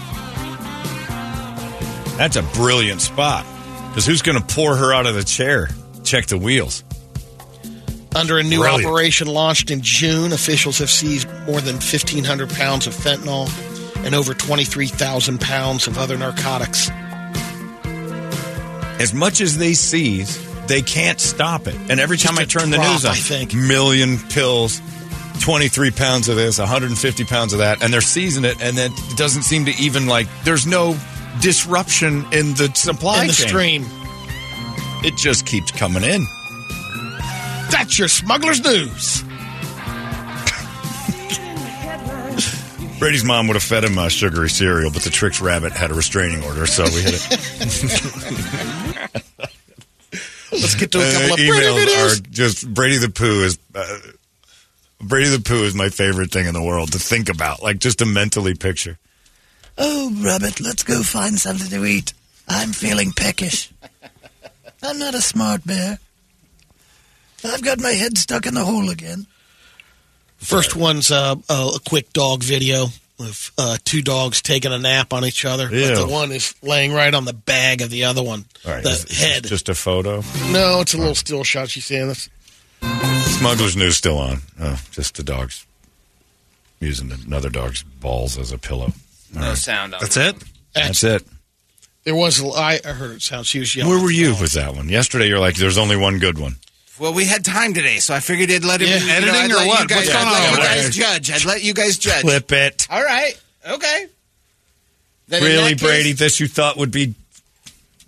[2.16, 3.44] That's a brilliant spot.
[3.88, 5.68] Because who's going to pour her out of the chair?
[6.04, 6.84] Check the wheels.
[8.14, 8.86] Under a new Brilliant.
[8.86, 13.48] operation launched in June, officials have seized more than 1,500 pounds of fentanyl
[14.04, 16.90] and over 23,000 pounds of other narcotics.
[18.98, 21.74] As much as they seize, they can't stop it.
[21.88, 23.54] And every time I Just turn the news on, I think.
[23.54, 24.80] million pills,
[25.40, 29.16] 23 pounds of this, 150 pounds of that, and they're seizing it, and then it
[29.16, 30.96] doesn't seem to even like, there's no
[31.40, 33.48] disruption in the supply in the chain.
[33.48, 33.86] stream.
[35.02, 36.26] It just keeps coming in.
[37.70, 39.22] That's your smuggler's news.
[42.98, 45.94] Brady's mom would have fed him uh, sugary cereal, but the Trix Rabbit had a
[45.94, 47.30] restraining order, so we hit it.
[50.52, 52.18] Let's get to a couple Uh, of Brady emails videos.
[52.18, 53.98] are just Brady the Pooh is uh,
[55.00, 58.00] Brady the Pooh is my favorite thing in the world to think about, like just
[58.00, 58.98] to mentally picture.
[59.78, 62.12] Oh, Rabbit, let's go find something to eat.
[62.48, 63.72] I'm feeling peckish.
[64.82, 65.98] I'm not a smart bear.
[67.44, 69.26] I've got my head stuck in the hole again.
[70.38, 72.86] First one's uh, a, a quick dog video
[73.18, 75.68] of uh, two dogs taking a nap on each other.
[75.68, 78.46] But the one is laying right on the bag of the other one.
[78.66, 79.44] All right, the is- is head.
[79.44, 80.22] just a photo.
[80.50, 81.68] no, it's a little still shot.
[81.68, 82.28] She's saying this.
[83.38, 84.38] Smuggler's news still on.
[84.58, 85.66] Oh, just the dogs
[86.80, 88.92] using another dog's balls as a pillow.
[89.34, 90.36] No sound on That's it.
[90.36, 90.44] it.
[90.74, 91.26] That's it.
[92.04, 92.42] There was.
[92.56, 93.46] I heard it sound.
[93.46, 93.92] She was yelling.
[93.92, 94.88] Where were you with that one?
[94.88, 96.56] Yesterday, you're like, "There's only one good one."
[97.00, 98.88] Well, we had time today, so I figured I'd let him.
[98.88, 98.98] Yeah.
[98.98, 99.80] you know, Editing I'd or let what?
[99.80, 100.90] You guys, What's going I'd let on you over guys there?
[100.90, 101.30] judge.
[101.32, 102.20] I'd let you guys judge.
[102.22, 102.86] Clip it.
[102.90, 103.40] All right.
[103.66, 104.06] Okay.
[105.28, 106.12] Then in Really, that case- Brady?
[106.12, 107.14] This you thought would be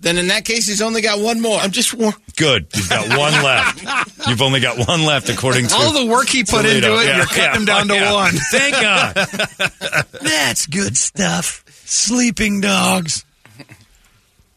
[0.00, 1.58] Then in that case, he's only got one more.
[1.58, 2.66] I'm just war- good.
[2.74, 4.08] You've got one left.
[4.28, 6.88] You've only got one left, according to All the work he put Toledo.
[6.94, 8.12] into it, Yeah, you're cutting yeah, him down to yeah.
[8.12, 8.32] one.
[8.50, 9.14] Thank God.
[10.22, 11.64] That's good stuff.
[11.86, 13.24] Sleeping dogs.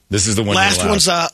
[0.10, 0.56] This is the one.
[0.56, 0.92] Last you're allowed.
[0.92, 1.28] one's uh,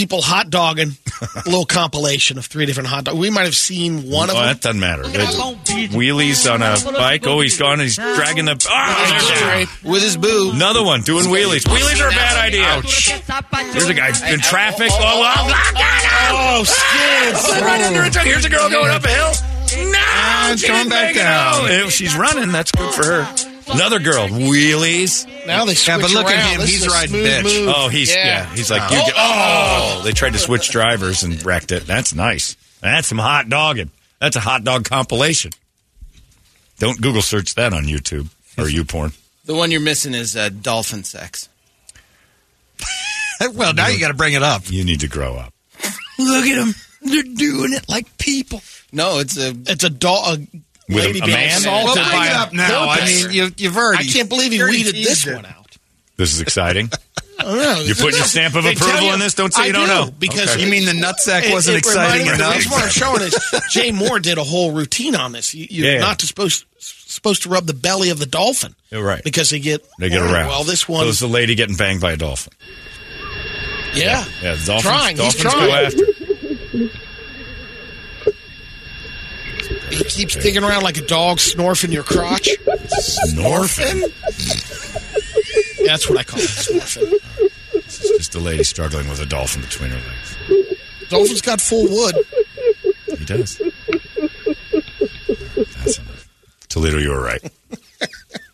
[0.00, 0.92] people hot dogging.
[1.20, 3.18] a little compilation of three different hot dogs.
[3.18, 4.48] We might have seen one of Oh, them.
[4.48, 5.02] that doesn't matter.
[5.04, 7.26] It's wheelies on a bike.
[7.26, 7.80] Oh, he's gone.
[7.80, 8.56] He's dragging the.
[8.70, 10.52] Oh, with his boo.
[10.54, 11.64] Another one doing wheelies.
[11.68, 12.64] Wheelies are a bad idea.
[12.64, 13.10] Ouch.
[13.72, 14.88] Here's a guy in traffic.
[14.90, 17.62] Oh, ah, oh, Oh, skids!
[17.62, 18.24] right under a truck.
[18.24, 19.32] Here's a girl going up a hill.
[19.92, 19.98] No,
[20.52, 21.64] it's she going back down.
[21.64, 21.70] out.
[21.70, 23.49] If she's running, that's good for her.
[23.72, 25.26] Another girl, wheelies.
[25.46, 26.60] Now they switch Yeah, but look at him.
[26.60, 27.64] This He's is a riding smooth bitch.
[27.66, 27.74] move.
[27.76, 28.46] Oh, he's yeah.
[28.54, 28.96] he's like you.
[28.98, 31.86] Get, oh, they tried to switch drivers and wrecked it.
[31.86, 32.56] That's nice.
[32.80, 33.90] That's some hot dogging.
[34.20, 35.52] That's a hot dog compilation.
[36.78, 38.28] Don't Google search that on YouTube
[38.58, 39.16] or YouPorn.
[39.44, 41.48] The one you're missing is uh, dolphin sex.
[43.54, 44.62] well, now you got to bring it up.
[44.70, 45.52] You need to grow up.
[46.18, 46.74] Look at them.
[47.02, 48.62] They're doing it like people.
[48.92, 49.54] No, it's a.
[49.66, 50.40] It's a dog.
[50.42, 50.46] A
[50.94, 51.56] With a- lady a being man?
[51.58, 52.88] assaulted Well, by bring it a up now.
[52.88, 54.04] I mean, you, you've already.
[54.08, 55.34] I can't believe he you weeded this it.
[55.34, 55.76] one out.
[56.16, 56.90] This is exciting.
[57.40, 59.32] You're putting your stamp of They tell approval on this?
[59.34, 60.10] Don't say I you don't do, know.
[60.18, 60.62] Because Okay.
[60.64, 62.36] You mean the nutsack it- wasn't it exciting enough?
[62.38, 63.32] The reason why I'm showing is
[63.70, 65.54] Jay Mohr did a whole routine on this.
[65.54, 66.00] You, you're Yeah, yeah.
[66.00, 68.74] not supposed supposed to rub the belly of the dolphin.
[68.90, 69.24] You're right.
[69.24, 70.48] Because they get They get around.
[70.48, 72.52] Well, this one, So it's the lady getting banged by a dolphin.
[73.94, 76.90] yeah, Yeah, the dolphins, Trying, he's dolphins trying.
[79.90, 82.48] He keeps digging around like a dog snorfing your crotch.
[83.28, 84.00] Snorfing.
[85.86, 87.14] That's what I call it, snorfing.
[87.74, 90.36] It's just a lady struggling with a dolphin between her legs.
[91.08, 92.14] Dolphin's got full wood.
[93.18, 93.60] He does.
[95.76, 96.28] That's enough.
[96.68, 97.42] Toledo, you were right.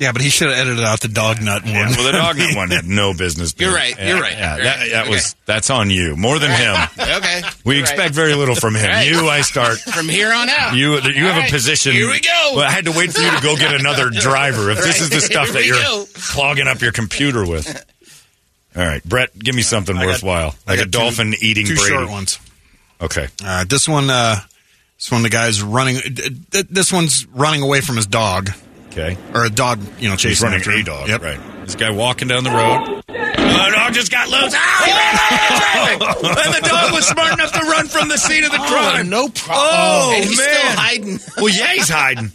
[0.00, 1.72] Yeah, but he should have edited out the dog nut one.
[1.72, 3.52] Yeah, well, the dog nut one had no business.
[3.52, 4.90] being- You're right, Yeah, you're right, Yeah, you're that, right.
[4.92, 6.74] that was that's on you more than him.
[7.20, 7.42] Okay.
[7.64, 8.10] We You're expect right.
[8.14, 8.88] very little from him.
[8.90, 9.06] Right.
[9.08, 9.78] You, I start.
[9.78, 10.74] from here on out.
[10.74, 11.92] You, you have All right, a position.
[11.92, 12.52] Here we go.
[12.56, 14.70] Well, I had to wait for you to go get another driver.
[14.70, 16.06] If this is the stuff that you're go.
[16.14, 17.66] clogging up your computer with.
[18.76, 21.34] All right, Brett, give me something I got- worthwhile, I like a got two- dolphin
[21.40, 21.90] eating Two Brady.
[21.90, 22.38] short ones.
[23.02, 24.36] Okay, Uh, this one, uh,
[24.98, 25.96] this one, the guy's running.
[25.96, 28.50] d- d- This one's running away from his dog,
[28.90, 29.16] okay.
[29.34, 30.84] or a dog, you know, He's chasing running after a him.
[30.84, 31.08] dog.
[31.08, 31.22] Yep.
[31.22, 31.40] Right.
[31.66, 33.02] This guy walking down the road.
[33.06, 34.52] The dog just got loose.
[34.56, 36.46] Ah, he ran into traffic.
[36.46, 39.08] and the dog was smart enough to run from the scene of the Oh, crime.
[39.08, 39.66] no problem.
[39.68, 40.48] Oh, and he's man.
[40.48, 41.18] still hiding.
[41.36, 42.32] Well, yeah, he's hiding.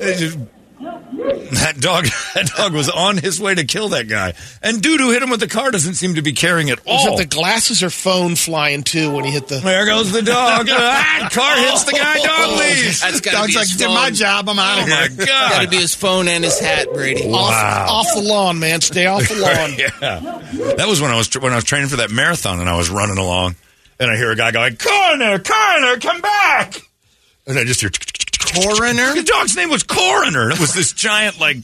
[0.80, 4.32] That dog, that dog was on his way to kill that guy,
[4.62, 7.06] and dude who hit him with the car doesn't seem to be caring at Was
[7.06, 7.14] all.
[7.14, 9.56] it the glasses or phone flying too when he hit the?
[9.60, 10.68] there goes the dog.
[10.70, 12.18] ah, car hits the guy.
[12.20, 13.02] Dog leaves.
[13.02, 13.94] That's got to Dog's be like, his did phone.
[13.94, 14.48] my job.
[14.48, 15.08] I'm out Oh of my here.
[15.26, 15.70] Got to god.
[15.70, 17.28] be his phone and his hat, Brady.
[17.30, 17.52] Off,
[17.90, 18.80] off the lawn, man.
[18.80, 19.74] Stay off the lawn.
[19.78, 22.76] yeah, that was when I was when I was training for that marathon, and I
[22.78, 23.56] was running along,
[23.98, 26.80] and I hear a guy going, "Coroner, coroner, come back!"
[27.46, 27.90] And I just hear,
[28.40, 29.14] Coroner?
[29.14, 30.50] The dog's name was Coroner.
[30.50, 31.58] It was this giant like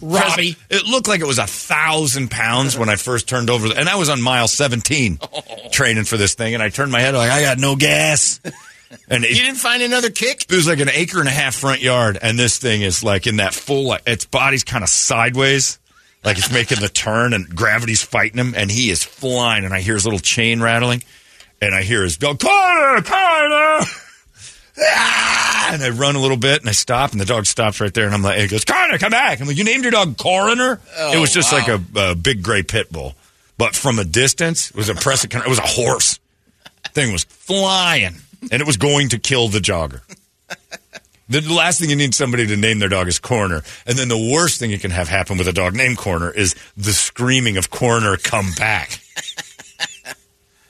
[0.00, 0.56] Robbie.
[0.70, 3.96] It looked like it was a thousand pounds when I first turned over, and I
[3.96, 5.40] was on mile seventeen, oh.
[5.70, 8.40] training for this thing, and I turned my head like I got no gas,
[9.08, 10.46] and You didn't find another kick?
[10.48, 13.26] it was like an acre and a half front yard, and this thing is like
[13.26, 15.78] in that full, like, its body's kind of sideways,
[16.24, 19.80] like it's making the turn, and gravity's fighting him, and he is flying, and I
[19.80, 21.02] hear his little chain rattling,
[21.60, 23.86] and I hear his dog, Connor, Connor.
[24.80, 25.70] Ah!
[25.72, 28.06] And I run a little bit and I stop and the dog stops right there
[28.06, 29.40] and I'm like, it goes, Connor, come back.
[29.40, 30.80] I'm like, you named your dog Coroner?
[30.96, 33.14] it was just like a, a big gray pit bull.
[33.58, 35.34] But from a distance, it was impressive.
[35.34, 36.18] It was a horse.
[36.92, 38.14] Thing was flying
[38.50, 40.00] and it was going to kill the jogger.
[41.30, 43.62] The last thing you need somebody to name their dog is Corner.
[43.86, 46.54] And then the worst thing you can have happen with a dog named Corner is
[46.74, 48.98] the screaming of Corner, come back.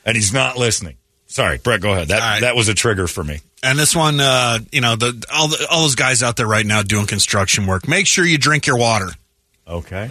[0.05, 0.97] and he's not listening.
[1.29, 2.09] Sorry, Brett, go ahead.
[2.09, 2.41] That, right.
[2.41, 3.41] that was a trigger for me.
[3.63, 6.65] And this one, uh, you know, the all the, all those guys out there right
[6.65, 7.89] now doing construction work.
[7.89, 9.09] Make sure you drink your water.
[9.67, 10.09] Okay.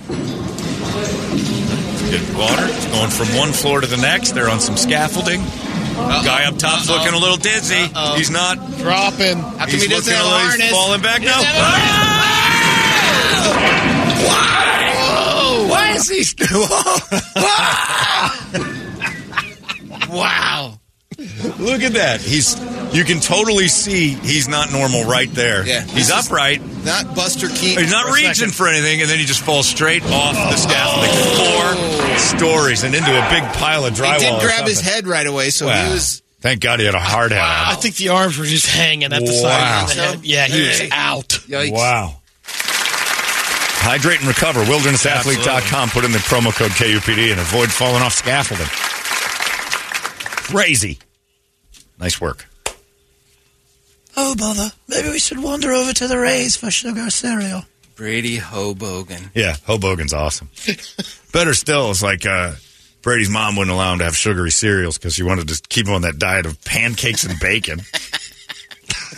[2.10, 2.65] Good water.
[2.68, 4.32] It's going from one floor to the next.
[4.32, 5.41] They're on some scaffolding.
[5.98, 7.88] Guy up top's looking a little dizzy.
[8.15, 8.57] He's not.
[8.78, 9.38] Dropping.
[9.40, 10.72] How come He's he doesn't looking have a like harness?
[10.72, 11.22] falling back.
[11.22, 11.41] now.
[15.68, 15.68] No.
[15.68, 16.24] doesn't Why is he?
[20.10, 20.80] Wow.
[21.60, 22.22] Look at that.
[22.22, 22.56] He's.
[22.94, 25.65] You can totally see he's not normal right there.
[25.65, 25.81] Yeah.
[25.81, 26.61] He's upright.
[26.85, 27.84] Not Buster Keaton.
[27.84, 31.10] He's not for reaching for anything, and then he just falls straight off the scaffolding.
[31.10, 32.35] Four oh.
[32.38, 34.14] stories and into a big pile of drywall.
[34.14, 35.88] He did or grab his head right away, so Wow.
[35.88, 36.22] he was.
[36.39, 39.26] Thank God he had a hard hat I think the arms were just hanging at
[39.26, 39.41] the Wow.
[39.41, 40.19] side of the head.
[40.23, 41.30] Yeah, he was out.
[41.48, 41.72] Yikes.
[41.72, 42.22] Wow.
[43.80, 44.64] Hydrate and recover.
[44.65, 45.89] WildernessAthlete.com.
[45.89, 48.68] Put in the promo code KUPD and avoid falling off scaffolding.
[50.56, 50.99] Crazy.
[51.99, 52.48] Nice work.
[54.15, 54.72] Oh, bother.
[54.88, 57.64] Maybe we should wander over to the Rays for sugar cereal.
[57.95, 59.32] Brady Hoboken.
[59.34, 60.49] Yeah, Hoboken's awesome.
[61.34, 62.53] Better still, it's like uh,
[63.02, 65.94] Brady's mom wouldn't allow him to have sugary cereals because she wanted to keep him
[65.94, 67.82] on that diet of pancakes and bacon.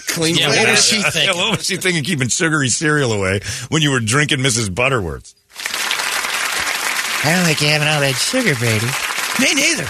[0.07, 1.37] Clean Yeah, what was she Yeah, thinking?
[1.37, 4.73] what was she thinking keeping sugary cereal away when you were drinking Mrs.
[4.73, 5.35] Butterworth's?
[7.21, 8.87] I don't like you having all that sugar, Brady.
[9.39, 9.85] Me neither.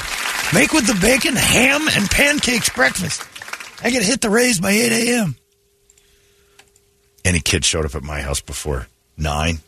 [0.54, 3.24] Make with the bacon, ham, and pancakes breakfast.
[3.84, 5.36] I get hit the Rays by 8 a.m.
[7.24, 9.60] any kid showed up at my house before nine,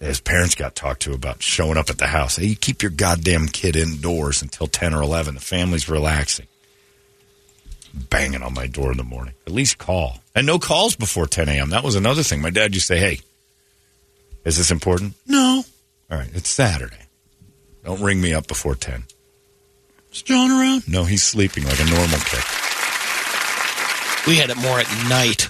[0.00, 2.36] his parents got talked to about showing up at the house.
[2.36, 5.34] Hey, you keep your goddamn kid indoors until 10 or 11.
[5.34, 6.46] The family's relaxing.
[7.94, 9.34] Banging on my door in the morning.
[9.46, 10.18] At least call.
[10.34, 11.70] And no calls before 10 a.m.
[11.70, 12.40] That was another thing.
[12.40, 13.20] My dad used to say, hey,
[14.44, 15.14] is this important?
[15.26, 15.62] No.
[16.10, 16.96] All right, it's Saturday.
[17.84, 19.04] Don't ring me up before 10.
[20.12, 20.88] Is John around?
[20.88, 22.42] No, he's sleeping like a normal kid.
[24.26, 25.48] We had it more at night.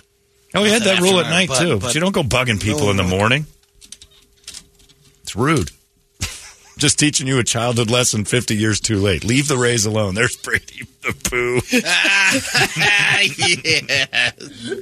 [0.55, 1.75] Oh, we had that rule at night, that, too.
[1.79, 3.47] but- But you don't go bugging people in the morning.
[5.23, 5.71] It's rude.
[6.79, 9.25] Just teaching you a childhood lesson 50 years too late.
[9.25, 10.15] Leave the Rays alone.
[10.15, 11.61] There's Brady the Pooh.
[11.71, 12.53] yes.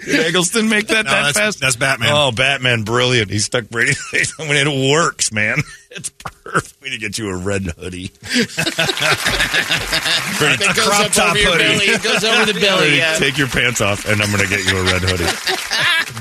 [0.05, 1.61] Did Eggleston make that No, that that's- fast?
[1.61, 2.11] that's Batman.
[2.13, 3.31] Oh, Batman, brilliant.
[3.31, 3.93] He stuck Brady.
[4.39, 5.59] I mean, it works, man.
[5.91, 6.40] It's perfect.
[6.83, 8.11] We need to get you a red hoodie.
[10.39, 11.65] Brady, It goes crop up top over your hoodie.
[11.65, 11.85] belly.
[11.87, 12.97] It goes over the belly.
[12.97, 13.15] Yeah.
[13.19, 15.27] Take your pants off, and I'm going to get you a red hoodie.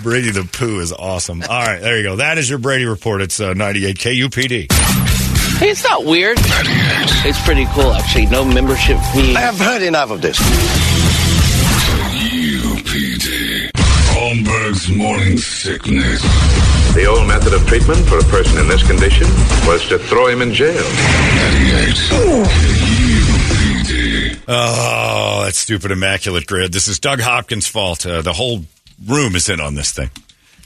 [0.03, 1.41] Brady the Pooh is awesome.
[1.43, 2.18] All right, there you go.
[2.18, 3.22] That is your Brady report.
[3.22, 4.72] It's uh, 98 KUPD.
[5.60, 6.38] Hey, it's not weird.
[6.41, 8.26] It's pretty cool, actually.
[8.27, 9.35] No membership fee.
[9.35, 10.38] I have heard enough of this.
[14.80, 16.22] Holmberg's morning sickness.
[16.93, 19.27] The old method of treatment for a person in this condition
[19.68, 20.81] was to throw him in jail.
[20.84, 21.95] 98
[24.51, 26.72] Oh, that stupid immaculate grid.
[26.73, 28.06] This is Doug Hopkins' fault.
[28.06, 28.64] Uh, the whole
[29.06, 30.10] room is in on this thing.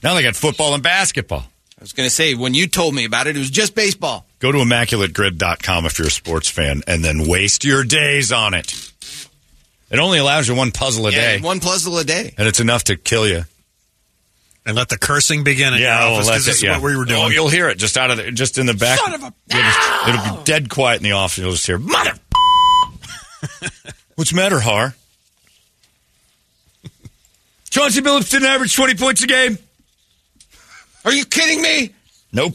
[0.03, 1.45] Now they got football and basketball.
[1.79, 4.25] I was going to say, when you told me about it, it was just baseball.
[4.39, 8.73] Go to immaculategrid.com if you're a sports fan and then waste your days on it.
[9.91, 12.33] It only allows you one puzzle a Yeah, day, one puzzle a day.
[12.37, 13.43] and it's enough to kill you.
[14.65, 16.95] And let the cursing begin in your office that's because this it, is what we
[16.95, 17.21] were doing.
[17.21, 18.97] Oh, you'll hear it just out of the, just in the back.
[18.97, 21.37] Son of a- You'll just- it'll be dead quiet in the office.
[21.37, 22.13] You'll just hear mother.
[24.15, 24.95] What's the matter, Har?
[27.71, 29.57] Chauncey Billups didn't average twenty points a game.
[31.03, 31.93] Are you kidding me?
[32.31, 32.53] Nope.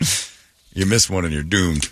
[0.74, 1.88] you miss one and you're doomed.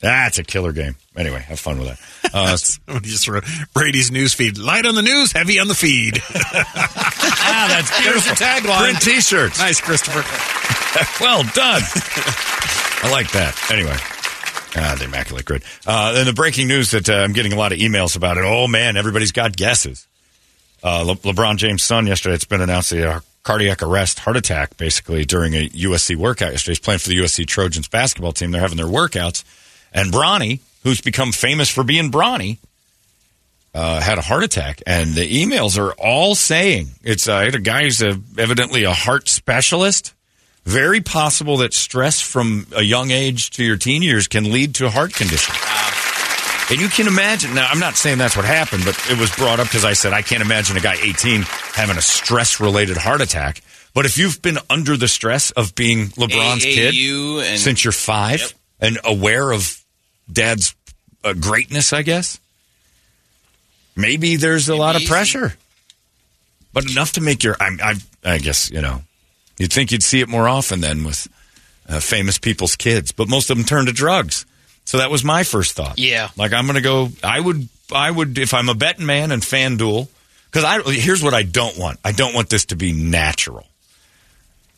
[0.00, 0.96] That's a killer game.
[1.16, 2.34] Anyway, have fun with that.
[2.34, 4.58] Uh, just wrote Brady's news feed.
[4.58, 6.20] Light on the news, heavy on the feed.
[6.34, 8.46] ah, that's There's beautiful.
[8.46, 8.78] tagline.
[8.80, 9.58] Print T-shirts.
[9.58, 10.20] nice, Christopher.
[11.24, 11.82] well done.
[13.02, 13.58] I like that.
[13.70, 13.96] Anyway.
[14.78, 15.62] Ah, the immaculate grid.
[15.86, 18.44] Uh, then the breaking news that uh, I'm getting a lot of emails about it.
[18.46, 20.06] Oh man, everybody's got guesses.
[20.82, 22.34] Uh, Le- LeBron James' son yesterday.
[22.34, 26.72] It's been announced the uh, cardiac arrest, heart attack, basically during a USC workout yesterday.
[26.72, 28.50] He's playing for the USC Trojans basketball team.
[28.50, 29.44] They're having their workouts,
[29.96, 32.58] and Bronny, who's become famous for being Bronny,
[33.74, 34.82] uh, had a heart attack.
[34.86, 39.28] And the emails are all saying it's uh, a guy who's a, evidently a heart
[39.28, 40.12] specialist.
[40.64, 44.90] Very possible that stress from a young age to your teen years can lead to
[44.90, 45.54] heart condition.
[46.68, 47.54] And you can imagine.
[47.54, 50.12] Now, I'm not saying that's what happened, but it was brought up because I said
[50.12, 53.62] I can't imagine a guy 18 having a stress related heart attack.
[53.94, 58.40] But if you've been under the stress of being LeBron's kid and- since you're five
[58.40, 58.50] Yep.
[58.80, 59.78] and aware of
[60.30, 60.74] dad's
[61.24, 62.40] uh, greatness, I guess,
[63.94, 65.56] maybe there's a lot of pressure.
[66.72, 67.94] But enough to make your, I, I,
[68.34, 69.02] I guess, you know,
[69.58, 71.26] you'd think you'd see it more often than with
[71.88, 73.12] uh, famous people's kids.
[73.12, 74.44] But most of them turn to drugs.
[74.84, 75.98] So that was my first thought.
[75.98, 76.28] Yeah.
[76.36, 77.08] Like I'm going to go.
[77.24, 77.68] I would.
[77.92, 80.08] I would if I'm a betting man and FanDuel.
[80.50, 81.98] Because I here's what I don't want.
[82.04, 83.66] I don't want this to be natural.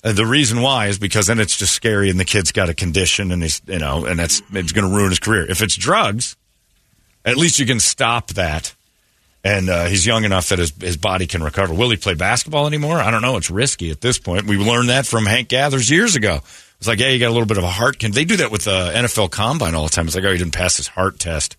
[0.05, 2.75] Uh, the reason why is because then it's just scary, and the kid's got a
[2.75, 5.51] condition, and he's you know, and that's it's going to ruin his career.
[5.51, 6.37] If it's drugs,
[7.25, 8.75] at least you can stop that.
[9.45, 11.73] And uh, he's young enough that his, his body can recover.
[11.73, 12.99] Will he play basketball anymore?
[12.99, 13.37] I don't know.
[13.37, 14.47] It's risky at this point.
[14.47, 16.41] We learned that from Hank Gathers years ago.
[16.79, 18.01] It's like, yeah, you got a little bit of a heart.
[18.01, 20.07] Can they do that with the NFL Combine all the time?
[20.07, 21.57] It's like, oh, he didn't pass his heart test.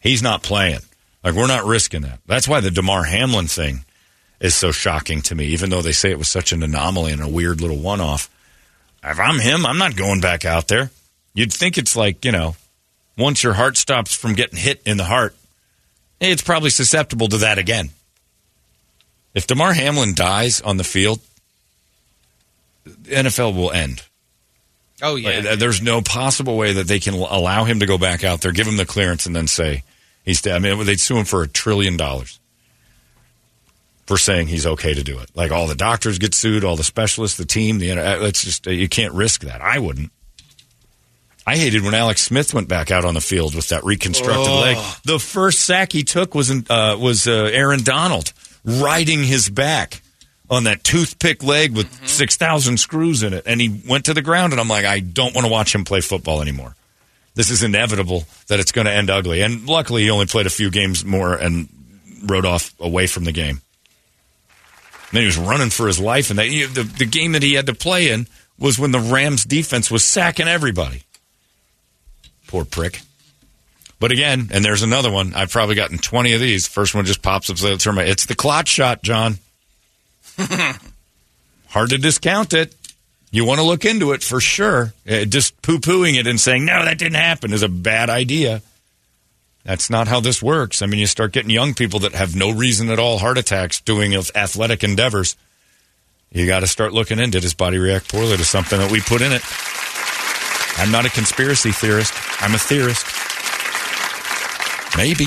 [0.00, 0.80] He's not playing.
[1.22, 2.18] Like we're not risking that.
[2.26, 3.84] That's why the Damar Hamlin thing
[4.40, 5.46] is so shocking to me.
[5.46, 8.30] Even though they say it was such an anomaly and a weird little one-off.
[9.04, 10.90] If I'm him, I'm not going back out there.
[11.34, 12.56] You'd think it's like you know,
[13.16, 15.34] once your heart stops from getting hit in the heart,
[16.20, 17.90] it's probably susceptible to that again.
[19.32, 21.20] If Damar Hamlin dies on the field,
[22.84, 24.02] the NFL will end.
[25.02, 25.40] Oh, yeah.
[25.40, 28.52] Like, there's no possible way that they can allow him to go back out there,
[28.52, 29.84] give him the clearance, and then say
[30.24, 30.56] he's dead.
[30.56, 32.39] I mean, they'd sue him for a trillion dollars
[34.10, 35.30] for saying he's okay to do it.
[35.36, 37.78] Like all the doctors get sued, all the specialists, the team.
[37.78, 39.60] The uh, it's just uh, you can't risk that.
[39.60, 40.10] I wouldn't.
[41.46, 44.76] I hated when Alex Smith went back out on the field with that reconstructed leg.
[45.04, 48.32] The first sack he took was in, uh, was uh, Aaron Donald
[48.64, 50.02] riding his back
[50.50, 54.22] on that toothpick leg with six thousand screws in it, and he went to the
[54.22, 54.52] ground.
[54.52, 56.74] And I'm like, I don't want to watch him play football anymore.
[57.36, 59.40] This is inevitable that it's going to end ugly.
[59.42, 61.68] And luckily, he only played a few games more and
[62.24, 63.60] rode off away from the game.
[65.12, 67.66] Then he was running for his life, and that, the the game that he had
[67.66, 68.26] to play in
[68.58, 71.02] was when the Rams defense was sacking everybody.
[72.46, 73.00] Poor prick.
[73.98, 75.34] But again, and there's another one.
[75.34, 76.66] I've probably gotten 20 of these.
[76.66, 77.58] First one just pops up.
[77.58, 77.68] So
[77.98, 79.38] It's the clot shot, John.
[80.38, 82.74] Hard to discount it.
[83.30, 84.94] You want to look into it for sure.
[85.08, 88.62] Uh, just poo pooing it and saying, no, that didn't happen is a bad idea.
[89.64, 90.80] That's not how this works.
[90.82, 93.80] I mean, you start getting young people that have no reason at all heart attacks
[93.80, 95.36] doing athletic endeavors.
[96.32, 99.20] You got to start looking into does body react poorly to something that we put
[99.20, 99.42] in it.
[100.78, 102.14] I'm not a conspiracy theorist.
[102.42, 103.04] I'm a theorist.
[104.96, 105.26] Maybe.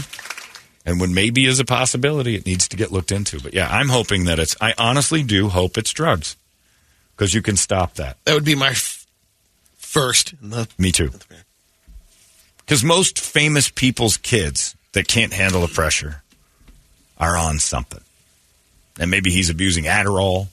[0.86, 3.40] And when maybe is a possibility, it needs to get looked into.
[3.40, 6.36] But yeah, I'm hoping that it's, I honestly do hope it's drugs
[7.16, 8.18] because you can stop that.
[8.26, 9.06] That would be my f-
[9.78, 10.34] first.
[10.42, 11.12] the- Me too.
[12.66, 16.22] Because most famous people's kids that can't handle the pressure
[17.18, 18.02] are on something.
[19.00, 20.48] And maybe he's abusing Adderall.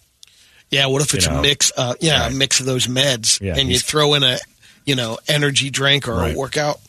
[0.70, 1.72] Yeah, what if it's You know, a mix?
[1.76, 2.32] Uh, yeah, right.
[2.32, 4.38] a mix of those meds, Yeah, and you throw in a,
[4.86, 6.34] you know, energy drink or Right.
[6.34, 6.80] a workout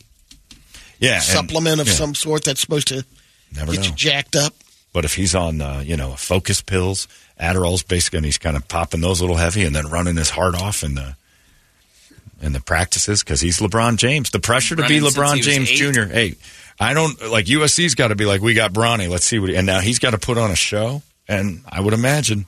[0.98, 1.14] Yeah.
[1.16, 3.04] and- supplement of yeah, some sort that's supposed to
[3.54, 3.86] Never get know.
[3.88, 4.54] you jacked up.
[4.92, 7.08] But if he's on, uh, you know, focus pills,
[7.40, 10.30] Adderall's basically, and he's kind of popping those a little heavy and then running his
[10.30, 11.16] heart off in the
[12.42, 14.30] in the practices because he's LeBron James.
[14.30, 15.76] The pressure to be LeBron James eight.
[15.76, 16.02] Jr.
[16.02, 16.34] Hey,
[16.78, 19.08] I don't like USC's got to be like we got Bronny.
[19.08, 19.48] Let's see what.
[19.48, 21.02] He, and now he's got to put on a show.
[21.28, 22.46] And I would imagine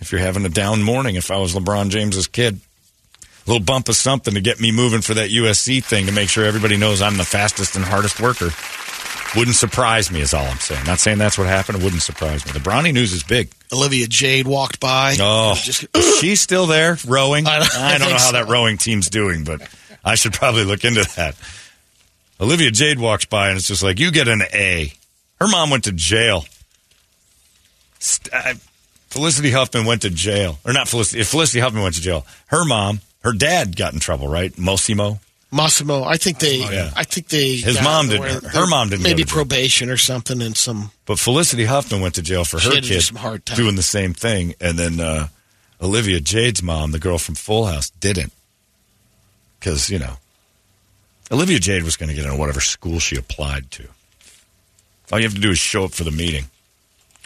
[0.00, 2.60] if you're having a down morning, if I was LeBron James's kid,
[3.46, 6.28] a little bump of something to get me moving for that USC thing to make
[6.28, 8.50] sure everybody knows I'm the fastest and hardest worker.
[9.36, 10.84] Wouldn't surprise me, is all I'm saying.
[10.86, 11.78] Not saying that's what happened.
[11.78, 12.52] It wouldn't surprise me.
[12.52, 13.50] The Bronny news is big.
[13.72, 15.16] Olivia Jade walked by.
[15.18, 17.46] Oh, Just- is she still there rowing?
[17.46, 18.32] I I don't- don't, I know how so.
[18.32, 19.60] that rowing team's doing, but
[20.04, 21.34] I should probably look into that.
[22.40, 24.92] Olivia Jade walks by and it's just like, you get an A.
[25.40, 26.44] Her mom went to jail.
[27.98, 28.32] St-
[29.08, 30.58] Felicity Huffman went to jail.
[30.64, 31.20] Or not Felicity.
[31.20, 34.52] If Felicity Huffman went to jail, her mom, her dad got in trouble, right?
[34.54, 35.18] Mossimo.
[35.54, 36.90] Massimo, I think they, yeah.
[36.96, 37.56] I think they.
[37.56, 40.90] His mom didn't- where her mom didn't Maybe probation or something, and some.
[41.06, 43.56] But Felicity Huffman went to jail for her had do kid some hard time.
[43.56, 45.28] doing the same thing, and then uh,
[45.80, 48.32] Olivia Jade's mom, the girl from Full House, didn't
[49.60, 50.16] because you know
[51.30, 53.86] Olivia Jade was going to get into whatever school she applied to.
[55.12, 56.46] All you have to do is show up for the meeting.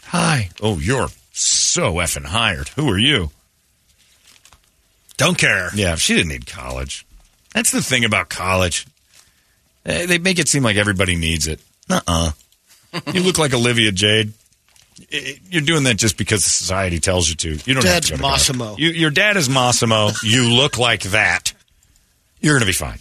[0.04, 0.50] Hi.
[0.60, 2.68] Oh, you're so effing hired.
[2.70, 3.30] Who are you?
[5.16, 5.70] Don't care.
[5.74, 7.04] Yeah, she didn't need college.
[7.54, 8.86] That's the thing about college.
[9.84, 11.60] They make it seem like everybody needs it.
[11.88, 12.32] Uh-uh.
[13.12, 14.32] you look like Olivia Jade.
[15.48, 17.50] You're doing that just because society tells you to.
[17.64, 18.38] You don't Dad's have to college.
[18.38, 18.76] Massimo.
[18.76, 20.10] You, your dad is Massimo.
[20.22, 21.52] You look like that.
[22.40, 22.98] You're going to be fine.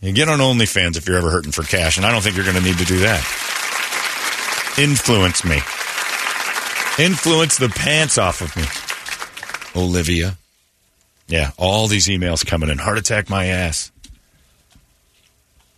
[0.00, 2.44] You get on OnlyFans if you're ever hurting for cash, and I don't think you're
[2.44, 3.20] going to need to do that.
[4.78, 5.56] Influence me.
[6.98, 9.80] Influence the pants off of me.
[9.80, 10.36] Olivia.
[11.28, 12.78] Yeah, all these emails coming in.
[12.78, 13.90] Heart attack my ass.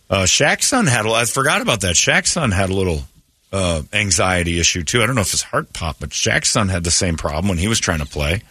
[0.09, 1.95] Uh, Shaq's son had a I forgot about that.
[1.95, 3.03] Shaq's son had a little
[3.51, 5.01] uh, anxiety issue too.
[5.01, 7.57] I don't know if his heart popped, but Shaq's son had the same problem when
[7.57, 8.43] he was trying to play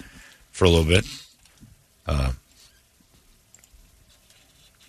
[0.51, 1.05] for a little bit.
[2.07, 2.33] Uh,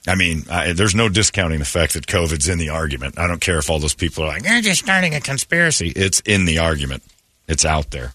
[0.08, 3.18] I mean, I, there's no discounting the fact that COVID's in the argument.
[3.18, 6.20] I don't care if all those people are like, "You're just starting a conspiracy." It's
[6.22, 7.04] in the argument.
[7.48, 8.14] It's out there.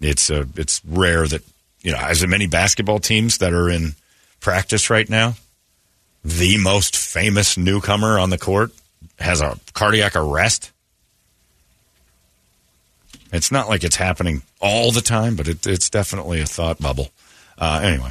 [0.00, 1.42] It's uh, it's rare that
[1.86, 3.94] you know, as many basketball teams that are in
[4.40, 5.34] practice right now,
[6.24, 8.72] the most famous newcomer on the court
[9.20, 10.72] has a cardiac arrest.
[13.32, 17.10] It's not like it's happening all the time, but it, it's definitely a thought bubble.
[17.56, 18.10] Uh, anyway,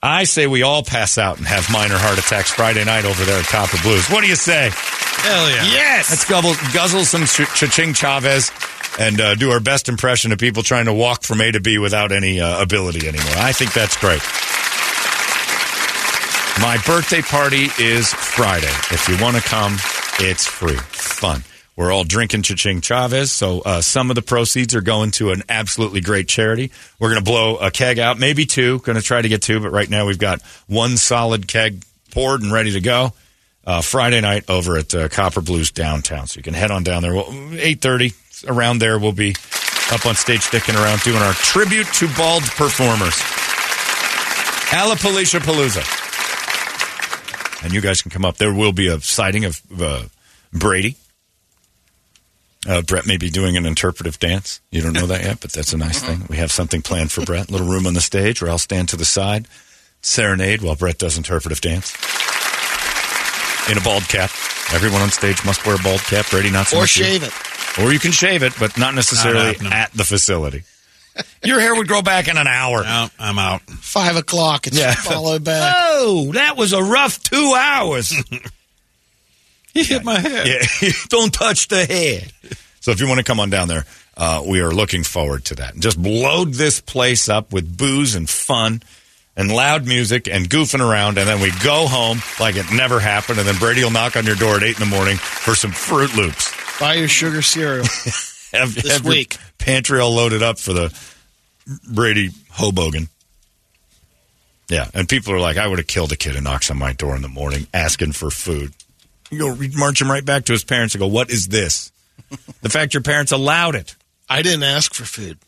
[0.00, 3.40] I say we all pass out and have minor heart attacks Friday night over there
[3.40, 4.06] at Copper Blues.
[4.08, 4.70] What do you say?
[4.72, 5.64] Hell yeah.
[5.64, 6.10] Yes.
[6.10, 8.52] Let's guzzle, guzzle some ch- Cha-Ching Chavez
[8.98, 11.78] and uh, do our best impression of people trying to walk from A to B
[11.78, 13.34] without any uh, ability anymore.
[13.36, 14.22] I think that's great.
[16.60, 18.72] My birthday party is Friday.
[18.90, 19.76] If you want to come,
[20.20, 20.76] it's free.
[20.76, 21.44] Fun.
[21.76, 25.42] We're all drinking Cha-Ching Chavez, so uh, some of the proceeds are going to an
[25.50, 26.72] absolutely great charity.
[26.98, 28.78] We're going to blow a keg out, maybe two.
[28.78, 32.40] Going to try to get two, but right now we've got one solid keg poured
[32.40, 33.12] and ready to go
[33.66, 36.26] uh, Friday night over at uh, Copper Blues downtown.
[36.26, 37.14] So you can head on down there.
[37.14, 38.14] Well, eight thirty
[38.44, 38.98] around there.
[38.98, 39.34] We'll be
[39.92, 43.14] up on stage, sticking around, doing our tribute to bald performers.
[44.70, 45.84] Alopecia Palooza,
[47.64, 48.36] and you guys can come up.
[48.36, 50.02] There will be a sighting of uh,
[50.52, 50.96] Brady.
[52.68, 54.60] Uh, Brett may be doing an interpretive dance.
[54.72, 56.26] You don't know that yet, but that's a nice thing.
[56.28, 57.48] We have something planned for Brett.
[57.48, 59.46] little room on the stage where I'll stand to the side,
[60.00, 61.94] serenade while Brett does interpretive dance
[63.70, 64.30] in a bald cap.
[64.74, 66.28] Everyone on stage must wear a bald cap.
[66.28, 67.32] Brady, not so Or much shave it.
[67.78, 69.72] Or you can shave it, but not necessarily happening.
[69.72, 70.62] at the facility.
[71.44, 72.82] Your hair would grow back in an hour.
[72.82, 73.62] No, I'm out.
[73.62, 74.66] Five o'clock.
[74.66, 74.94] It's Yeah.
[74.94, 75.74] followed back.
[75.98, 78.14] Oh, that was a rough two hours.
[79.72, 80.46] He hit my head.
[80.46, 82.32] yeah, don't touch the head.
[82.80, 83.84] So if you want to come on down there,
[84.16, 85.76] uh, we are looking forward to that.
[85.76, 88.82] Just load this place up with booze and fun
[89.36, 93.38] and loud music and goofing around, and then we go home like it never happened,
[93.38, 95.70] and then Brady will knock on your door at eight in the morning for some
[95.72, 96.54] Froot Loops.
[96.80, 97.84] Buy your sugar cereal.
[98.52, 99.36] Have, This have week.
[99.58, 100.96] pantry all loaded up for the
[101.92, 103.08] Brady Hoboken.
[104.68, 106.92] Yeah, and people are like, I would have killed a kid who knocks on my
[106.92, 108.72] door in the morning asking for food.
[109.30, 111.92] You go you march him right back to his parents and go, What is this?
[112.62, 113.94] the fact your parents allowed it.
[114.28, 115.38] I didn't ask for food.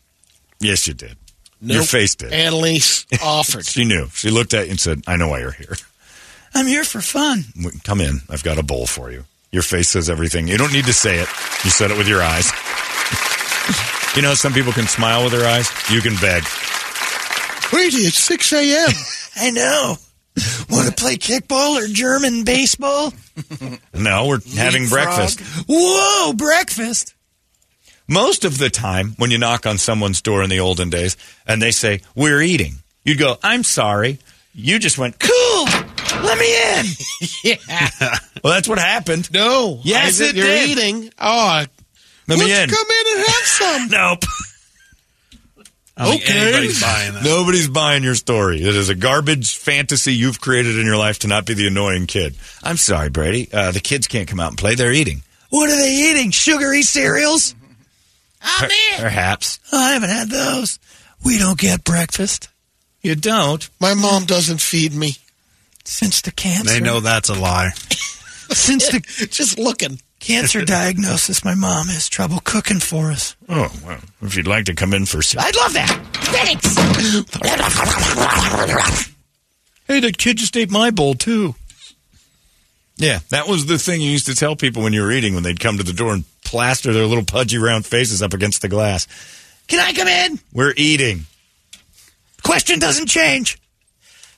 [0.59, 1.15] Yes, you did.
[1.61, 1.87] Your Nope.
[1.87, 2.31] face did.
[2.33, 3.65] Annalise offered.
[3.65, 4.07] She knew.
[4.13, 5.75] She looked at you and said, I know why you're here.
[6.53, 7.43] I'm here for fun.
[7.83, 8.21] Come in.
[8.29, 9.25] I've got a bowl for you.
[9.51, 10.47] Your face says everything.
[10.47, 11.27] You don't need to say it.
[11.63, 12.51] You said it with your eyes.
[14.15, 15.69] you know, some people can smile with their eyes.
[15.91, 16.43] You can beg.
[17.73, 18.89] Wait, it's 6 a.m.
[19.35, 19.95] I know.
[20.69, 23.11] Want to play kickball or German baseball?
[23.93, 24.89] No, we're having Leapfrog.
[24.89, 25.39] breakfast.
[25.67, 27.13] Whoa, breakfast.
[28.09, 31.15] Most of the time, when you knock on someone's door in the olden days
[31.47, 32.75] and they say, We're eating,
[33.05, 34.17] you'd go, I'm sorry.
[34.53, 35.65] You just went, Cool.
[36.23, 36.85] Let me in.
[37.43, 37.57] Yeah.
[38.43, 39.31] Well, that's what happened.
[39.33, 39.81] No.
[39.83, 40.69] Yes, it you're did.
[40.69, 41.11] eating.
[41.19, 41.65] Oh,
[42.27, 42.69] Let let's me in.
[42.69, 43.87] come in and have some.
[43.91, 44.23] Nope.
[45.97, 46.39] I don't think Okay.
[46.39, 47.23] anybody's buying that.
[47.25, 48.61] Nobody's buying your story.
[48.61, 52.07] It is a garbage fantasy you've created in your life to not be the annoying
[52.07, 52.35] kid.
[52.63, 53.49] I'm sorry, Brady.
[53.51, 54.75] Uh, the kids can't come out and play.
[54.75, 55.23] They're eating.
[55.49, 56.31] What are they eating?
[56.31, 57.53] Sugary cereals?
[58.41, 59.59] Per- Perhaps.
[59.71, 60.79] Oh, I haven't had those.
[61.23, 62.47] We don't get breakfast
[63.01, 63.69] You don't.
[63.79, 65.15] My mom doesn't feed me.
[65.83, 66.73] since the cancer.
[66.73, 67.71] They know that's a lie.
[68.51, 68.99] Since the
[69.31, 69.99] Just looking.
[70.19, 73.35] cancer diagnosis, my mom has trouble cooking for us.
[73.47, 75.21] Oh, well, if you'd like to come in for.
[75.21, 75.43] Some.
[75.45, 76.01] I'd love that.
[76.15, 76.75] Thanks.
[79.87, 81.53] Hey, that kid just ate my bowl, too.
[82.99, 85.43] Yeah, that was the thing you used to tell people when you were eating when
[85.43, 88.67] they'd come to the door and plaster their little pudgy round faces up against the
[88.67, 89.07] glass.
[89.67, 90.37] Can I come in?
[90.51, 91.25] We're eating.
[92.43, 93.57] Question doesn't change.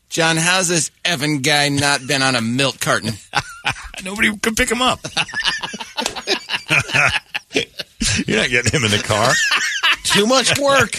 [0.09, 3.13] John, how's this Evan guy not been on a milk carton?
[4.03, 4.99] Nobody could pick him up.
[8.27, 9.31] You're not getting him in the car.
[10.03, 10.97] Too much work.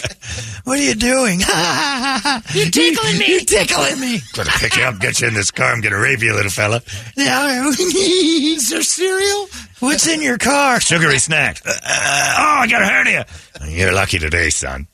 [0.64, 1.40] What are you doing?
[2.54, 3.26] You're tickling me.
[3.26, 4.20] You're tickling me.
[4.32, 5.72] Gonna pick you up, get you in this car.
[5.72, 6.82] I'm gonna rape you, little fella.
[7.16, 9.48] Now, is there cereal?
[9.80, 10.80] What's in your car?
[10.80, 11.60] Sugary snack.
[11.66, 13.26] Uh, uh, oh, I got a hernia.
[13.66, 14.86] You're lucky today, son.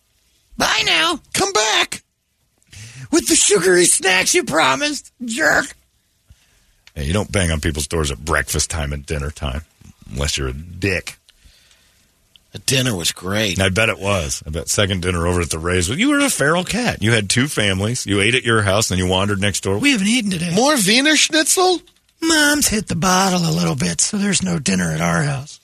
[0.57, 1.21] Bye now.
[1.35, 2.03] Come back.
[3.13, 5.75] With the sugary snacks you promised, jerk.
[6.95, 9.63] Hey, you don't bang on people's doors at breakfast time and dinner time,
[10.11, 11.18] unless you're a dick.
[12.59, 13.61] The dinner was great.
[13.61, 14.43] I bet it was.
[14.45, 15.89] I bet second dinner over at the Rays.
[15.89, 17.01] But you were a feral cat.
[17.01, 18.05] You had two families.
[18.05, 19.79] You ate at your house, and then you wandered next door.
[19.79, 20.53] We haven't eaten today.
[20.55, 21.81] More Wiener Schnitzel?
[22.21, 25.61] Mom's hit the bottle a little bit, so there's no dinner at our house.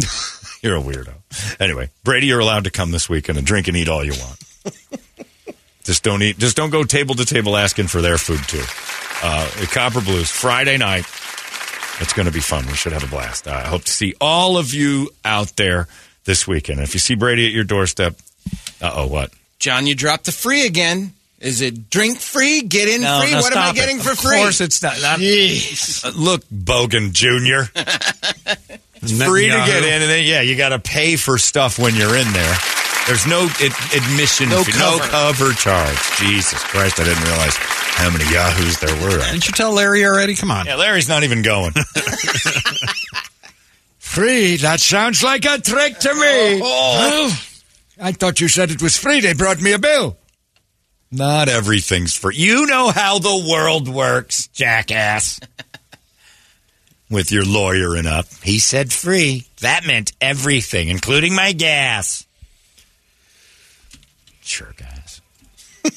[0.62, 1.14] You're a weirdo.
[1.60, 4.42] Anyway, Brady, you're allowed to come this weekend and drink and eat all you want.
[5.84, 6.38] just don't eat.
[6.38, 8.64] Just don't go table to table asking for their food too.
[9.22, 11.04] Uh, Copper Blues Friday night.
[12.00, 12.66] It's going to be fun.
[12.66, 13.48] We should have a blast.
[13.48, 15.88] Uh, I hope to see all of you out there
[16.24, 16.80] this weekend.
[16.80, 18.16] If you see Brady at your doorstep,
[18.82, 19.30] uh oh, what?
[19.58, 21.12] John, you dropped the free again.
[21.38, 23.34] Is it drink free, get in free?
[23.34, 24.36] what am I getting for free?
[24.36, 25.00] Of course, it's not.
[25.02, 25.18] not
[26.04, 27.70] Uh, look, Bogan Jr.
[29.02, 31.94] It's free to get in, and then yeah, you got to pay for stuff when
[31.94, 32.56] you're in there.
[33.06, 35.10] There's no ad- admission, No fee, no cover.
[35.10, 35.96] cover charge.
[36.18, 39.18] Jesus Christ, I didn't realize how many yahoos there were.
[39.18, 40.34] Didn't you tell Larry already?
[40.34, 40.66] Come on.
[40.66, 41.72] Yeah, Larry's not even going.
[43.98, 44.56] Free?
[44.56, 46.60] That sounds like a trick to me.
[46.62, 46.62] Oh.
[46.64, 47.42] oh.
[48.00, 49.20] I thought you said it was free.
[49.20, 50.16] They brought me a bill.
[51.10, 52.36] not everything's free.
[52.36, 55.40] You know how the world works, jackass.
[57.10, 59.46] With your lawyering up, he said free.
[59.60, 62.25] That meant everything, including my gas.
[64.46, 65.20] Sure, guys.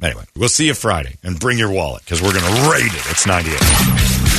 [0.00, 3.10] anyway, we'll see you Friday, and bring your wallet because we're going to raid it.
[3.10, 3.58] It's 98.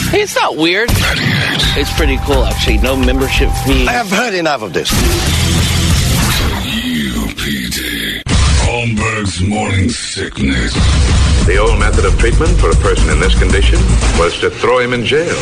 [0.09, 0.87] Hey, it's not weird.
[0.89, 2.77] It's pretty cool, actually.
[2.77, 3.85] No membership fee.
[3.85, 4.89] I have heard enough of this.
[6.95, 8.23] UPD.
[8.63, 10.73] Holmberg's morning sickness.
[11.45, 13.79] The old method of treatment for a person in this condition
[14.17, 15.35] was to throw him in jail.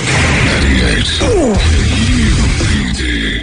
[0.63, 2.12] 98.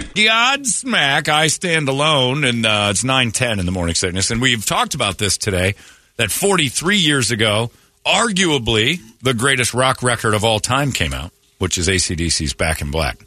[0.01, 0.13] UPD.
[0.13, 4.31] The odd smack, I stand alone, and uh, it's 910 in the morning sickness.
[4.31, 5.75] And we've talked about this today
[6.17, 7.71] that 43 years ago,
[8.05, 12.91] arguably the greatest rock record of all time came out, which is AC/DC's Back in
[12.91, 13.25] Black.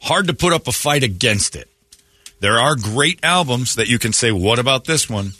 [0.00, 1.68] Hard to put up a fight against it.
[2.40, 5.32] There are great albums that you can say, what about this one?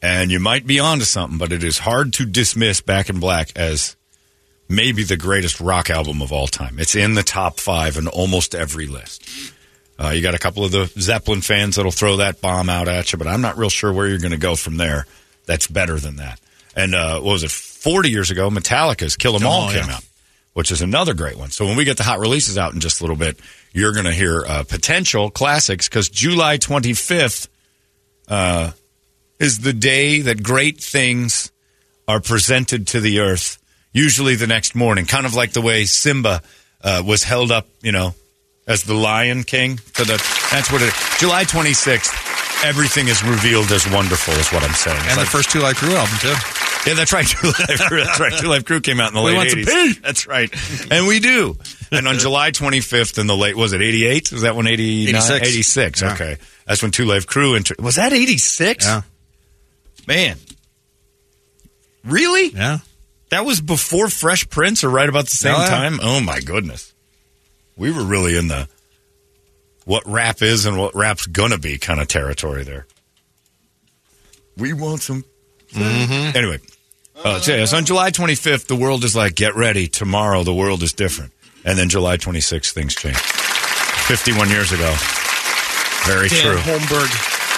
[0.00, 3.50] And you might be onto something, but it is hard to dismiss Back in Black
[3.56, 3.96] as
[4.68, 6.78] maybe the greatest rock album of all time.
[6.78, 9.28] It's in the top five in almost every list.
[9.98, 13.12] Uh, you got a couple of the Zeppelin fans that'll throw that bomb out at
[13.12, 15.06] you, but I'm not real sure where you're going to go from there.
[15.46, 16.38] That's better than that.
[16.76, 17.50] And uh, what was it?
[17.50, 19.94] 40 years ago, Metallica's "Kill 'Em All" Oh, came yeah.
[19.96, 20.04] out,
[20.52, 21.50] which is another great one.
[21.50, 23.40] So when we get the hot releases out in just a little bit,
[23.72, 27.48] you're going to hear uh, potential classics because July 25th,
[28.28, 28.70] uh,
[29.40, 31.50] is the day that great things
[32.06, 33.58] are presented to the earth,
[33.92, 36.42] usually the next morning, kind of like the way Simba
[36.82, 38.14] uh, was held up, you know,
[38.66, 39.76] as the Lion King.
[39.94, 40.16] To the,
[40.52, 44.98] that's what it July 26th, everything is revealed as wonderful, is what I'm saying.
[45.04, 46.28] It's And the first Two Live Crew album, too.
[46.86, 47.26] yeah, that's right.
[47.28, 48.04] Two Live Crew.
[48.04, 48.32] That's right.
[48.38, 50.02] Two Live Crew came out in the We late want some 80s.
[50.02, 50.92] That's right.
[50.92, 51.56] And we do.
[51.90, 54.32] And on July 25th in the late, was it 88?
[54.32, 55.14] Was that one 89?
[55.16, 55.48] 86.
[55.48, 56.02] 86.
[56.02, 56.12] Yeah.
[56.12, 56.36] Okay.
[56.66, 57.80] That's when Two Live Crew entered.
[57.80, 58.84] Was that 86?
[58.84, 59.02] Yeah.
[60.06, 60.36] Man.
[62.04, 62.48] Really?
[62.50, 62.78] Yeah.
[63.30, 65.68] That was before Fresh Prince or right about the same yeah.
[65.68, 66.00] time?
[66.02, 66.94] Oh, my goodness.
[67.76, 68.68] We were really in the
[69.84, 72.86] what rap is and what rap's gonna be kind of territory there.
[74.56, 75.24] We want some.
[75.74, 76.58] Anyway,
[77.24, 79.86] uh, so on July 25th, the world is like, get ready.
[79.88, 81.32] Tomorrow, the world is different.
[81.64, 83.16] And then July 26th, things change.
[83.16, 84.94] 51 years ago.
[86.06, 86.56] Very Dan true.
[86.56, 87.08] Holmberg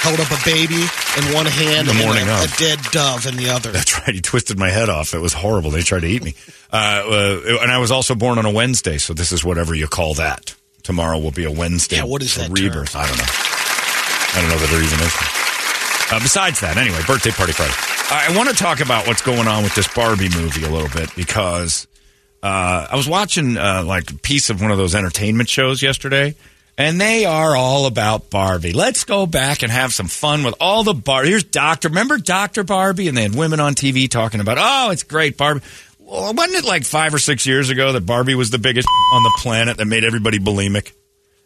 [0.02, 0.86] held up a baby
[1.18, 3.72] in one hand The and morning a, a dead dove in the other.
[3.72, 4.14] That's right.
[4.14, 5.14] He twisted my head off.
[5.14, 5.70] It was horrible.
[5.70, 6.34] They tried to eat me.
[6.72, 9.88] Uh, uh, and I was also born on a Wednesday, so this is whatever you
[9.88, 10.54] call that.
[10.82, 11.96] Tomorrow will be a Wednesday.
[11.96, 12.96] Yeah, what is that Rebirth.
[12.96, 13.24] I don't know.
[13.26, 15.14] I don't know that there even is.
[16.12, 17.74] Uh, besides that, anyway, birthday party Friday.
[18.10, 20.88] I, I want to talk about what's going on with this Barbie movie a little
[20.88, 21.86] bit because
[22.42, 26.34] uh, I was watching uh, like a piece of one of those entertainment shows yesterday,
[26.78, 28.72] and they are all about Barbie.
[28.72, 31.30] Let's go back and have some fun with all the Barbie.
[31.30, 31.88] Here's Doctor.
[31.88, 33.08] Remember Doctor Barbie?
[33.08, 35.60] And they had women on TV talking about, oh, it's great, Barbie.
[35.98, 39.22] Well, wasn't it like five or six years ago that Barbie was the biggest on
[39.22, 40.92] the planet that made everybody bulimic?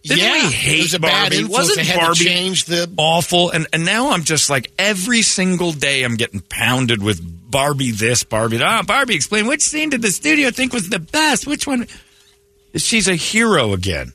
[0.05, 1.44] Didn't yeah, we hate was Barbie?
[1.44, 3.51] Wasn't Barbie change the awful?
[3.51, 8.22] And and now I'm just like every single day I'm getting pounded with Barbie this,
[8.22, 8.66] Barbie that.
[8.66, 11.46] Ah, Barbie, explain which scene did the studio think was the best?
[11.46, 11.86] Which one?
[12.76, 14.12] She's a hero again.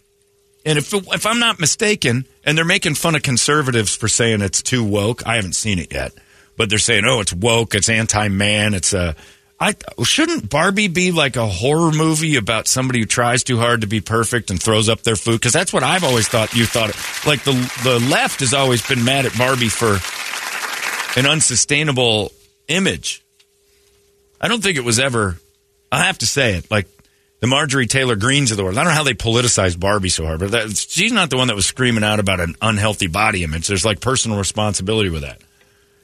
[0.65, 4.61] And if if I'm not mistaken, and they're making fun of conservatives for saying it's
[4.61, 5.25] too woke.
[5.25, 6.11] I haven't seen it yet,
[6.57, 9.15] but they're saying, oh, it's woke, it's anti-man, it's a.
[9.61, 13.87] I shouldn't Barbie be like a horror movie about somebody who tries too hard to
[13.87, 15.33] be perfect and throws up their food?
[15.33, 16.53] Because that's what I've always thought.
[16.53, 16.95] You thought
[17.27, 17.51] like the
[17.83, 19.99] the left has always been mad at Barbie for
[21.19, 22.31] an unsustainable
[22.69, 23.21] image.
[24.39, 25.37] I don't think it was ever.
[25.91, 26.87] I have to say it like
[27.39, 28.77] the Marjorie Taylor Greens of the world.
[28.77, 31.47] I don't know how they politicized Barbie so hard, but that, she's not the one
[31.47, 33.67] that was screaming out about an unhealthy body image.
[33.67, 35.39] There's like personal responsibility with that.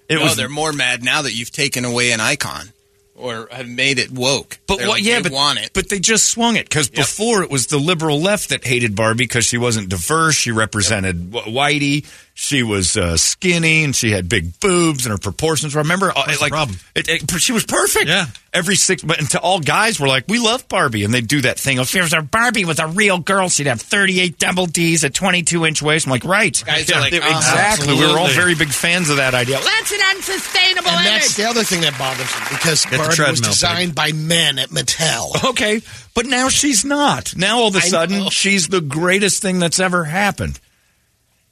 [0.08, 2.70] It no, was they're more mad now that you've taken away an icon
[3.16, 4.60] or have made it woke.
[4.68, 4.96] But They're what?
[4.96, 5.72] like, Yeah, they but want it.
[5.74, 9.24] But they just swung it because before it was the liberal left that hated Barbie
[9.24, 10.36] because she wasn't diverse.
[10.36, 12.06] She represented wh whitey.
[12.34, 15.74] She was uh, skinny and she had big boobs and her proportions.
[15.74, 16.78] were Remember, uh, What's the like problem?
[16.94, 18.08] It, it- she was perfect.
[18.08, 18.26] Yeah.
[18.56, 21.42] Every six, but and to all guys were like, we love Barbie, and they do
[21.42, 21.78] that thing.
[21.78, 25.10] If there was a Barbie was a real girl, she'd have thirty-eight double D's, a
[25.10, 26.08] twenty-two inch waist.
[26.08, 27.36] I'm like, right, Guys are like, They- uh-huh.
[27.38, 27.94] exactly.
[27.96, 29.60] We were all very big fans of that idea.
[29.62, 31.22] That's an unsustainable and image.
[31.22, 34.58] that's the other thing that bothers me because the Barbie was treadmill, designed by men
[34.58, 35.50] at Mattel.
[35.50, 35.82] Okay,
[36.14, 37.36] but now she's not.
[37.36, 40.60] Now all of a sudden she's the greatest thing that's ever happened.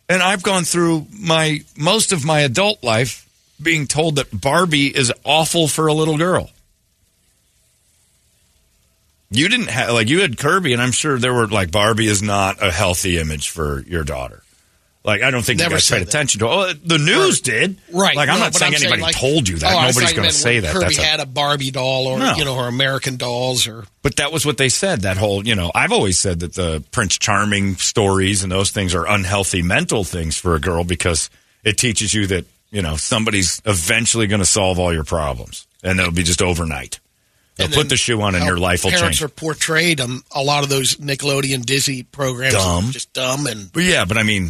[0.08, 3.30] And I've gone through my most of my adult life
[3.62, 6.50] being told that Barbie is awful for a little girl.
[9.34, 12.22] You didn't have like you had Kirby, and I'm sure there were like Barbie is
[12.22, 14.42] not a healthy image for your daughter.
[15.06, 16.08] Like I don't think Never you guys paid that.
[16.08, 16.48] attention to.
[16.48, 18.16] Oh, the news did, Right.
[18.16, 19.74] Like I'm no, not saying anybody like- told you that.
[19.74, 20.72] Oh, Nobody's going to say that.
[20.72, 22.36] Kirby That's a- had a Barbie doll or, No.
[22.36, 23.84] you know, her American dolls or.
[24.02, 25.02] But that was what they said.
[25.02, 28.96] That whole, you know, I've always said that the Prince Charming stories and those things
[28.96, 31.30] are unhealthy mental things for a girl because
[31.66, 36.00] it teaches you that, you know, somebody's eventually going to solve all your problems and
[36.00, 37.02] it'll be just overnight.
[37.56, 39.24] They'll and put the shoe on and your life will parents change.
[39.24, 42.56] are portrayed um, a lot of those Nickelodeon Disney programs.
[42.56, 42.86] Dumb.
[42.92, 43.72] Just dumb and.
[43.72, 44.50] But yeah, but I mean,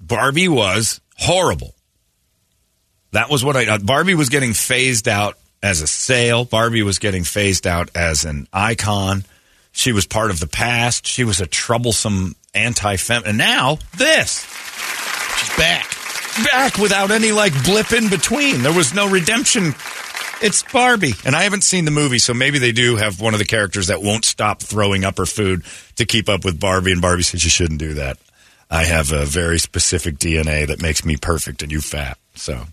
[0.00, 1.74] Barbie was horrible.
[3.12, 3.66] That was what I.
[3.66, 6.44] Uh, Barbie was getting phased out as a sale.
[6.44, 9.24] Barbie was getting phased out as an icon.
[9.72, 11.06] She was part of the past.
[11.06, 13.22] She was a troublesome anti-fem.
[13.26, 14.44] And now this
[15.38, 15.86] She's back.
[16.44, 18.62] back without any like blip in between.
[18.62, 19.74] There was no redemption.
[20.42, 23.38] It's Barbie, and I haven't seen the movie, so maybe they do have one of
[23.38, 25.64] the characters that won't stop throwing up her food
[25.96, 28.18] to keep up with Barbie, and Barbie says you shouldn't do that.
[28.70, 32.18] I have a very specific DNA that makes me perfect and you fat.
[32.34, 32.64] So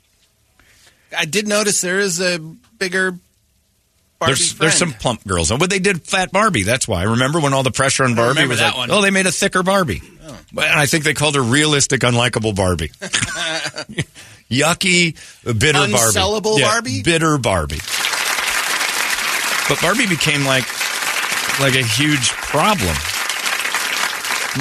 [1.18, 5.70] I did notice there is a bigger Barbie there's there's some plump girls, oh, but
[5.70, 6.64] they did fat Barbie.
[6.64, 7.02] That's why.
[7.02, 8.92] I Remember when all the pressure on Barbie was that like, one.
[8.92, 10.02] oh, they made a thicker Barbie.
[10.26, 10.40] Oh.
[10.54, 12.92] Well, And I think they called her realistic, unlikable Barbie.
[14.54, 15.94] Yucky, bitter Barbie.
[15.94, 17.02] Unsellable Yeah, Barbie?
[17.04, 17.80] Bitter Barbie.
[19.70, 20.66] But Barbie became like
[21.60, 22.96] like a huge problem.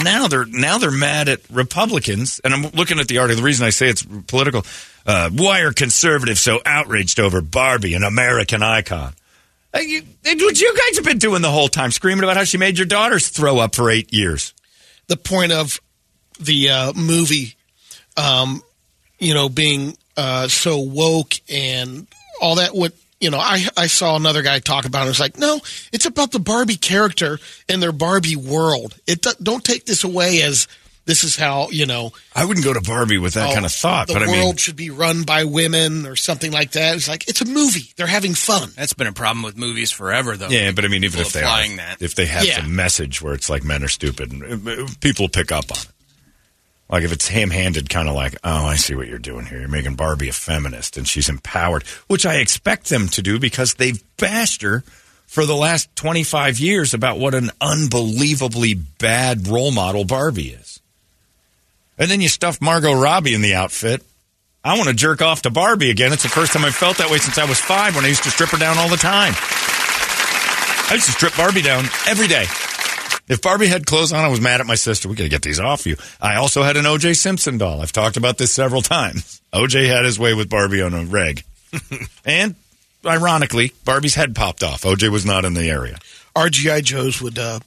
[0.04, 3.42] Now they're now they're mad at Republicans, and I'm looking at the article.
[3.42, 4.64] The reason I say it's political:
[5.04, 9.12] uh, why are conservatives so outraged over Barbie, an American icon?
[9.74, 12.58] Uh, you, what you guys have been doing the whole time, screaming about how she
[12.58, 14.54] made your daughters throw up for eight years.
[15.08, 15.80] The point of
[16.40, 17.54] the uh, movie,
[18.16, 18.62] um,
[19.22, 22.06] you know, being uh, so woke and
[22.40, 22.74] all that.
[22.74, 25.10] What you know, I I saw another guy talk about it.
[25.10, 25.60] It's like, no,
[25.92, 28.98] it's about the Barbie character and their Barbie world.
[29.06, 30.66] It do- don't take this away as
[31.04, 33.72] this is how you know I wouldn't go to Barbie with that oh, kind of
[33.72, 36.96] thought, The but I world mean, should be run by women or something like that.
[36.96, 37.92] It's like it's a movie.
[37.96, 38.70] They're having fun.
[38.76, 40.48] That's been a problem with movies forever, though.
[40.48, 41.96] yeah, but I mean, even if they are, that.
[42.00, 42.60] if they have Yeah.
[42.60, 45.88] some message where it's like men are stupid, uh, people pick up on it.
[46.92, 49.58] Like if it's ham-handed, kind of like, oh, I see what you're doing here.
[49.58, 53.74] You're making Barbie a feminist, and she's empowered, which I expect them to do because
[53.74, 54.84] they've bashed her
[55.26, 60.80] for the last 25 years about what an unbelievably bad role model Barbie is.
[61.96, 64.02] And then you stuff Margot Robbie in the outfit.
[64.62, 66.12] I want to jerk off to Barbie again.
[66.12, 68.24] It's the first time I've felt that way since I was five when I used
[68.24, 69.32] to strip her down all the time.
[70.90, 72.44] I used to strip Barbie down every day.
[73.28, 75.08] If Barbie had clothes on, I was mad at my sister.
[75.08, 75.96] We got to get these off you.
[76.20, 77.14] I also had an O.J.
[77.14, 77.80] Simpson doll.
[77.80, 79.40] I've talked about this several times.
[79.54, 79.86] O.J.
[79.86, 81.44] had his way with Barbie on a reg.
[82.24, 82.54] and
[83.04, 84.86] ironically, Barbie's head popped off.
[84.86, 85.10] O.J.
[85.10, 85.98] was not in the area.
[86.34, 87.60] RGI Joes would uh,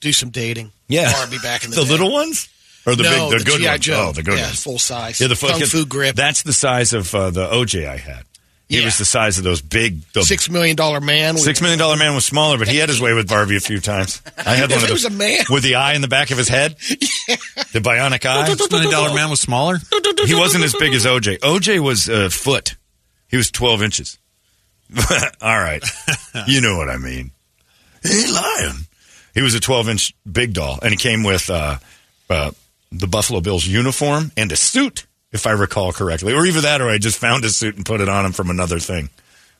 [0.00, 0.72] do some dating.
[0.88, 1.12] Yeah.
[1.12, 2.48] Barbie back in the, The little ones?
[2.86, 3.80] Or the no, big, the, good GI ones?
[3.80, 4.06] Joe.
[4.08, 4.62] Oh, the good yeah, ones.
[4.62, 5.20] full size.
[5.20, 6.16] Yeah, the kung fu grip.
[6.16, 8.24] That's the size of uh, the OJ I had.
[8.68, 8.84] He Yeah.
[8.86, 10.00] was the size of those big.
[10.12, 11.36] The Six million dollar man.
[11.38, 13.78] Six million dollar man was smaller, but he had his way with Barbie a few
[13.80, 14.20] times.
[14.38, 15.44] I had one of those was a man.
[15.48, 18.48] with the eye in the back of his head, the bionic eye.
[18.48, 19.78] Six million dollar man was smaller.
[20.26, 21.38] He wasn't as big as OJ.
[21.38, 22.74] OJ was a foot.
[23.28, 24.18] He was twelve inches.
[25.40, 25.84] All right,
[26.48, 27.30] you know what I mean.
[28.02, 28.86] Hey, lion.
[29.34, 31.78] He was a twelve inch big doll, and he came with uh,
[32.30, 32.50] uh,
[32.90, 36.88] the Buffalo Bills uniform and a suit, if I recall correctly, or either that, or
[36.88, 39.10] I just found his suit and put it on him from another thing.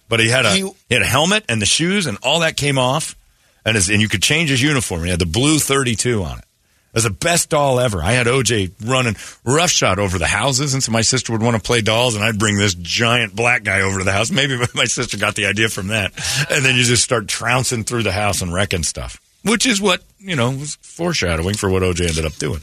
[0.09, 2.57] But he had a He- he had a helmet and the shoes, and all that
[2.57, 3.17] came off,
[3.65, 5.05] and his, and you could change his uniform.
[5.05, 6.45] He had the blue thirty two on it.
[6.93, 8.03] It was the best doll ever.
[8.03, 11.63] I had OJ running roughshod over the houses, and so my sister would want to
[11.63, 14.31] play dolls, and I'd bring this giant black guy over to the house.
[14.31, 16.13] Maybe my sister got the idea from that.
[16.51, 20.03] And then you just start trouncing through the house and wrecking stuff, which is what,
[20.21, 22.63] you know, was foreshadowing for what OJ ended up doing.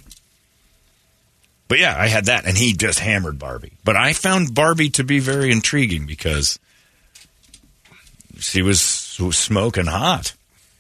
[1.74, 3.74] But yeah, I had that, and he just hammered Barbie.
[3.84, 6.60] But I found Barbie to be very intriguing because
[8.38, 10.36] she was smoking hot.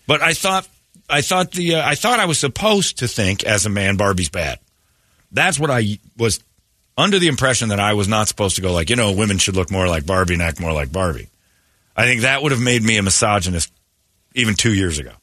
[0.05, 0.67] But I thought,
[1.09, 4.29] I thought the, uh, I thought I was supposed to think as a man, Barbie's
[4.29, 4.59] bad.
[5.31, 6.39] That's what I was
[6.95, 9.55] under the impression that I was not supposed to go like, you know, women should
[9.55, 11.29] look more like Barbie and act more like Barbie.
[11.97, 13.73] I think that would have made me a misogynist
[14.35, 15.13] even two years ago.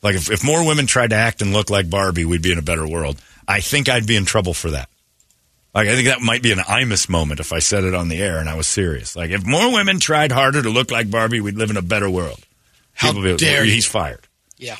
[0.00, 2.58] Like if, if more women tried to act and look like Barbie, we'd be in
[2.58, 3.20] a better world.
[3.48, 4.88] I think I'd be in trouble for that.
[5.74, 8.20] Like I think that might be an Imus moment if I said it on the
[8.22, 9.16] air and I was serious.
[9.16, 12.08] Like if more women tried harder to look like Barbie, we'd live in a better
[12.10, 12.40] world.
[12.94, 13.72] How People would be- dare you.
[13.72, 14.26] he's fired.
[14.58, 14.76] Yeah.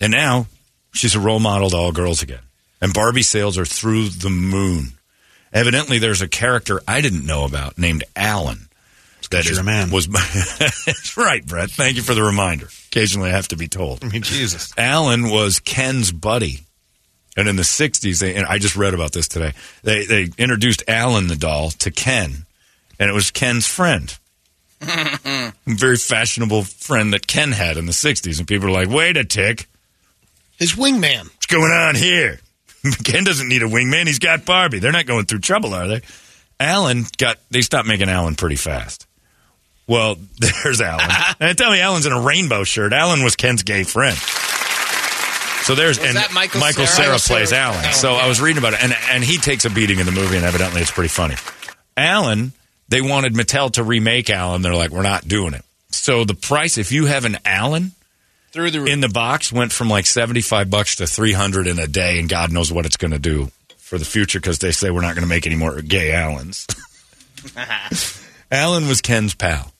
[0.00, 0.46] And now
[0.92, 2.40] she's a role model to all girls again.
[2.80, 4.92] And Barbie sales are through the moon.
[5.52, 8.68] Evidently, there's a character I didn't know about named Allan.
[9.30, 9.90] That a man.
[9.90, 10.06] Was
[10.86, 11.70] That's right, Brett.
[11.70, 12.68] Thank you for the reminder.
[12.88, 14.04] Occasionally, I have to be told.
[14.04, 14.72] I mean, Jesus.
[14.76, 16.60] Allan was Ken's buddy.
[17.36, 20.84] And in the 60s, they, and I just read about this today, they, they introduced
[20.86, 22.46] Allan the doll to Ken,
[22.98, 24.16] and it was Ken's friend.
[25.66, 28.38] Very fashionable friend that Ken had in the 60s.
[28.38, 29.66] And people are like, wait a tick.
[30.58, 31.24] His wingman.
[31.24, 32.38] What's going on here?
[33.04, 34.06] Ken doesn't need a wingman.
[34.06, 34.78] He's got Barbie.
[34.78, 36.02] They're not going through trouble, are they?
[36.60, 39.06] Allan got, they stopped making Allan pretty fast.
[39.86, 41.10] Well, there's Allan.
[41.40, 42.92] and tell me Allan's in a rainbow shirt.
[42.92, 44.16] Allan was Ken's gay friend.
[45.64, 47.18] So there's Was and that Michael Michael Cera?
[47.18, 47.62] Sarah plays Cera.
[47.62, 47.80] Allan.
[47.80, 50.12] Allan, So I was reading about it, and and he takes a beating in the
[50.12, 51.36] movie, and evidently it's pretty funny.
[51.96, 52.52] Allan,
[52.88, 54.62] they wanted Mattel to remake Allan.
[54.62, 55.64] They're like, we're not doing it.
[55.90, 57.92] So the price, if you have an Allan
[58.52, 61.78] Through the in the box, went from like seventy five bucks to three hundred in
[61.78, 64.72] a day, and God knows what it's going to do for the future because they
[64.72, 66.66] say we're not going to make any more gay Allans.
[68.50, 69.73] Allan was Ken's pal.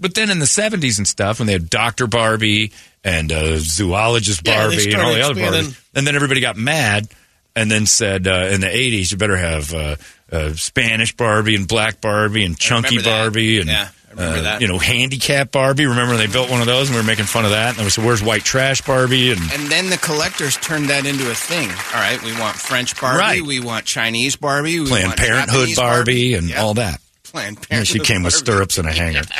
[0.00, 2.06] But then in the 70s and stuff, when they had Dr.
[2.06, 2.72] Barbie
[3.04, 5.64] and uh, Zoologist Yeah, they Barbie and all the other expanding.
[5.72, 7.08] Barbies, and then everybody got mad
[7.56, 9.96] and then said uh, in the 80s, you better have uh,
[10.30, 13.22] uh, Spanish Barbie and Black Barbie and Chunky remember that.
[13.24, 14.60] Barbie and, Yeah, I remember uh, that.
[14.60, 15.86] you know, Handicap Barbie.
[15.86, 17.76] Remember when they built one of those and we were making fun of that?
[17.76, 19.32] And they said, where's White Trash Barbie?
[19.32, 21.68] And And then the collectors turned that into a thing.
[21.68, 23.42] All right, we want French Barbie, Right.
[23.42, 27.00] we want Chinese Barbie, we Planned want Parenthood Japanese Barbie, and all that.
[27.24, 27.88] Planned Yeah, Parenthood.
[27.88, 28.44] she came with Barbie.
[28.44, 29.22] stirrups and a hanger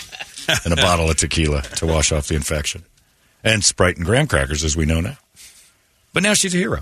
[0.65, 2.85] and a bottle of tequila to wash off the infection.
[3.45, 5.17] and Sprite and graham crackers, as we know now.
[6.13, 6.81] But now she's a hero.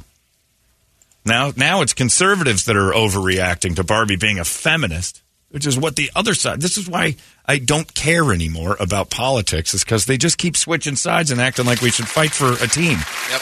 [1.24, 5.96] Now, now it's conservatives that are overreacting to Barbie being a feminist, which is what
[5.96, 6.60] the other side.
[6.60, 10.96] This is why I don't care anymore about politics, is because they just keep switching
[10.96, 12.98] sides and acting like we should fight for a team.
[13.30, 13.40] Yep.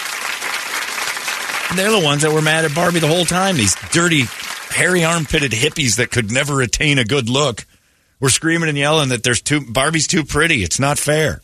[1.70, 3.56] And they're the ones that were mad at Barbie the whole time.
[3.56, 4.24] These dirty,
[4.70, 7.66] hairy armpitted hippies that could never attain a good look
[8.20, 10.62] were screaming and yelling that there's too Barbie's too pretty.
[10.62, 11.40] It's not fair.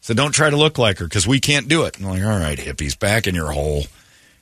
[0.00, 1.96] So don't try to look like her because we can't do it.
[1.96, 3.84] And I'm like, all right, hippies, back in your hole.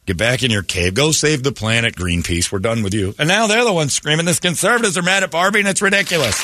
[0.07, 0.95] Get back in your cave.
[0.95, 2.51] Go save the planet, Greenpeace.
[2.51, 3.15] We're done with you.
[3.19, 6.41] And now they're the ones screaming this conservatives are mad at Barbie and it's ridiculous.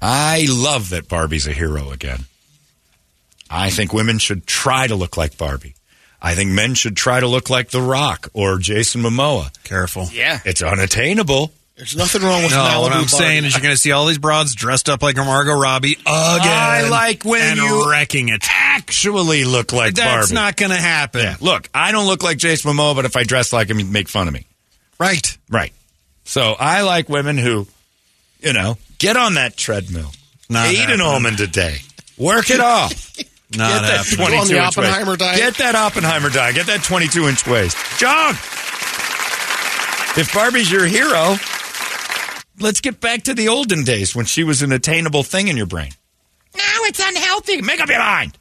[0.00, 2.24] I love that Barbie's a hero again.
[3.50, 5.74] I think women should try to look like Barbie.
[6.22, 9.50] I think men should try to look like The Rock or Jason Momoa.
[9.64, 10.08] Careful.
[10.12, 10.40] Yeah.
[10.44, 11.52] It's unattainable.
[11.80, 13.06] There's nothing wrong with No, Malibu what I'm Barbie.
[13.08, 16.04] saying is you're going to see all these broads dressed up like Margot Robbie again.
[16.06, 18.44] I like when and you wrecking it.
[18.50, 20.10] actually look like Barbie.
[20.10, 20.34] That's Barbie.
[20.34, 21.22] not going to happen.
[21.22, 21.36] Yeah.
[21.40, 24.10] Look, I don't look like Jason Momoa, but if I dress like him, you'd make
[24.10, 24.44] fun of me.
[24.98, 25.38] Right.
[25.48, 25.72] Right.
[26.24, 27.66] So I like women who,
[28.40, 30.10] you know, get on that treadmill.
[30.50, 31.78] Not Eat an almond a day.
[32.18, 33.16] Work it off.
[33.56, 35.20] Not Get that 22 On the inch Oppenheimer waist.
[35.20, 35.38] diet?
[35.38, 36.54] Get that Oppenheimer diet.
[36.56, 37.74] Get that 22 inch waist.
[37.98, 38.36] Jog.
[40.18, 41.36] If Barbie's your hero,
[42.60, 45.66] let's get back to the olden days when she was an attainable thing in your
[45.66, 45.92] brain.
[46.54, 47.62] Now it's unhealthy.
[47.62, 48.36] Make up your mind.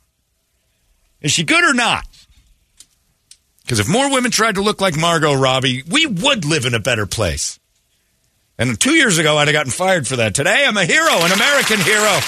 [1.22, 2.06] Is she good or not?
[3.64, 6.80] Because if more women tried to look like Margot Robbie, we would live in a
[6.80, 7.59] better place.
[8.57, 10.35] And two years ago, I'd have gotten fired for that.
[10.35, 12.01] Today, I'm a hero, an American hero.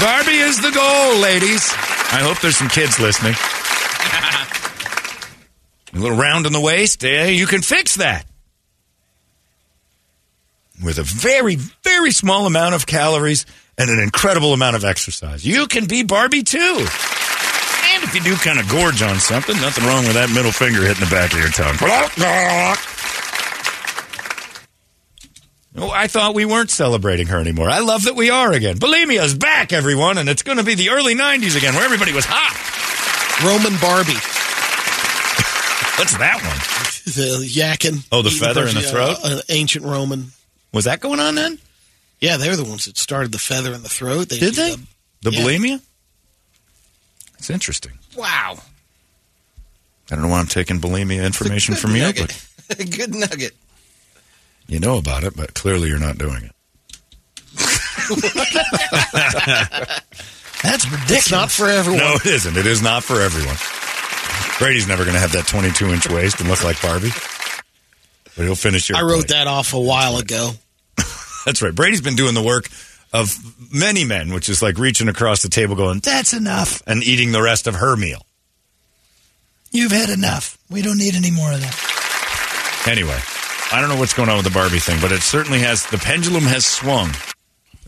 [0.00, 1.72] Barbie is the goal, ladies.
[2.10, 3.34] I hope there's some kids listening.
[5.94, 7.26] a little round in the waist, eh?
[7.26, 8.25] You can fix that.
[10.84, 13.46] With a very, very small amount of calories
[13.78, 15.44] and an incredible amount of exercise.
[15.44, 16.58] You can be Barbie too.
[16.58, 20.82] And if you do kind of gorge on something, nothing wrong with that middle finger
[20.82, 21.76] hitting the back of your tongue.
[25.78, 27.68] Oh, I thought we weren't celebrating her anymore.
[27.68, 28.76] I love that we are again.
[28.78, 32.24] Bulimia's back, everyone, and it's going to be the early 90s again where everybody was
[32.26, 32.56] hot.
[33.44, 34.12] Roman Barbie.
[35.98, 36.56] What's that one?
[37.14, 38.06] The yakking.
[38.10, 39.18] Oh, the feather in the throat?
[39.22, 40.32] uh, an ancient Roman.
[40.76, 41.58] Was that going on then?
[42.20, 44.28] Yeah, they're the ones that started the feather in the throat.
[44.28, 44.72] They Did they?
[44.76, 44.82] the-
[45.22, 45.40] The Yeah.
[45.40, 45.80] bulimia?
[47.38, 47.92] It's interesting.
[48.14, 48.58] Wow.
[50.10, 52.38] I don't know why I'm taking bulimia information from you, nugget.
[52.68, 53.56] but Good nugget.
[54.68, 56.52] you know about it, but clearly you're not doing it.
[60.62, 61.10] That's ridiculous.
[61.10, 62.00] It's not for everyone.
[62.00, 62.56] No, it isn't.
[62.56, 63.56] It is not for everyone.
[64.58, 67.10] Brady's never going to have that 22 inch waist and look like Barbie.
[68.36, 69.28] But he'll finish your I wrote plate.
[69.28, 70.50] that off a while ago.
[71.46, 71.74] That's right.
[71.74, 72.68] Brady's been doing the work
[73.12, 73.38] of
[73.72, 77.40] many men, which is like reaching across the table going, that's enough, and eating the
[77.40, 78.26] rest of her meal.
[79.70, 80.58] You've had enough.
[80.68, 82.84] We don't need any more of that.
[82.88, 83.18] Anyway,
[83.72, 85.98] I don't know what's going on with the Barbie thing, but it certainly has, the
[85.98, 87.10] pendulum has swung.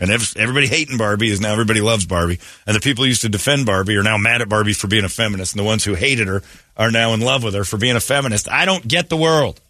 [0.01, 2.39] And everybody hating Barbie is now everybody loves Barbie.
[2.65, 5.05] And the people who used to defend Barbie are now mad at Barbie for being
[5.05, 5.55] a feminist.
[5.55, 6.45] And the ones who hated her
[6.77, 8.49] are now in love with her for being a feminist.
[8.49, 9.61] I don't get the world.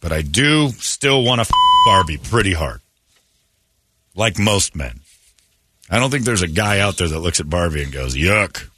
[0.00, 1.50] But I do still want to f-
[1.84, 2.80] Barbie pretty hard.
[4.14, 5.00] Like most men.
[5.90, 8.68] I don't think there's a guy out there that looks at Barbie and goes, yuck.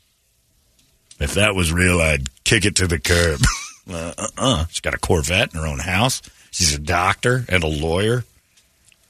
[1.20, 3.41] If that was real, I'd kick it to the curb.
[3.91, 4.67] uh, uh-uh.
[4.67, 6.23] She's got a Corvette in her own house.
[6.51, 8.25] She's a doctor and a lawyer.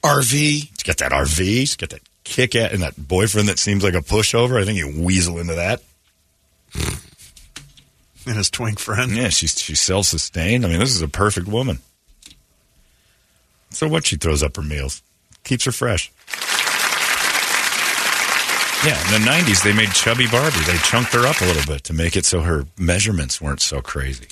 [0.02, 0.31] RV.
[0.31, 1.39] She's got that RV.
[1.39, 4.60] She's got that kick at and that boyfriend that seems like a pushover.
[4.60, 5.82] I think you weasel into that.
[8.24, 9.10] And his twink friend.
[9.16, 10.65] Yeah, she's she's self sustained.
[10.65, 11.81] I mean, this is a perfect woman.
[13.73, 15.02] So what she throws up her meals
[15.44, 16.10] keeps her fresh.
[18.84, 20.59] Yeah, in the '90s they made chubby Barbie.
[20.67, 23.81] They chunked her up a little bit to make it so her measurements weren't so
[23.81, 24.26] crazy.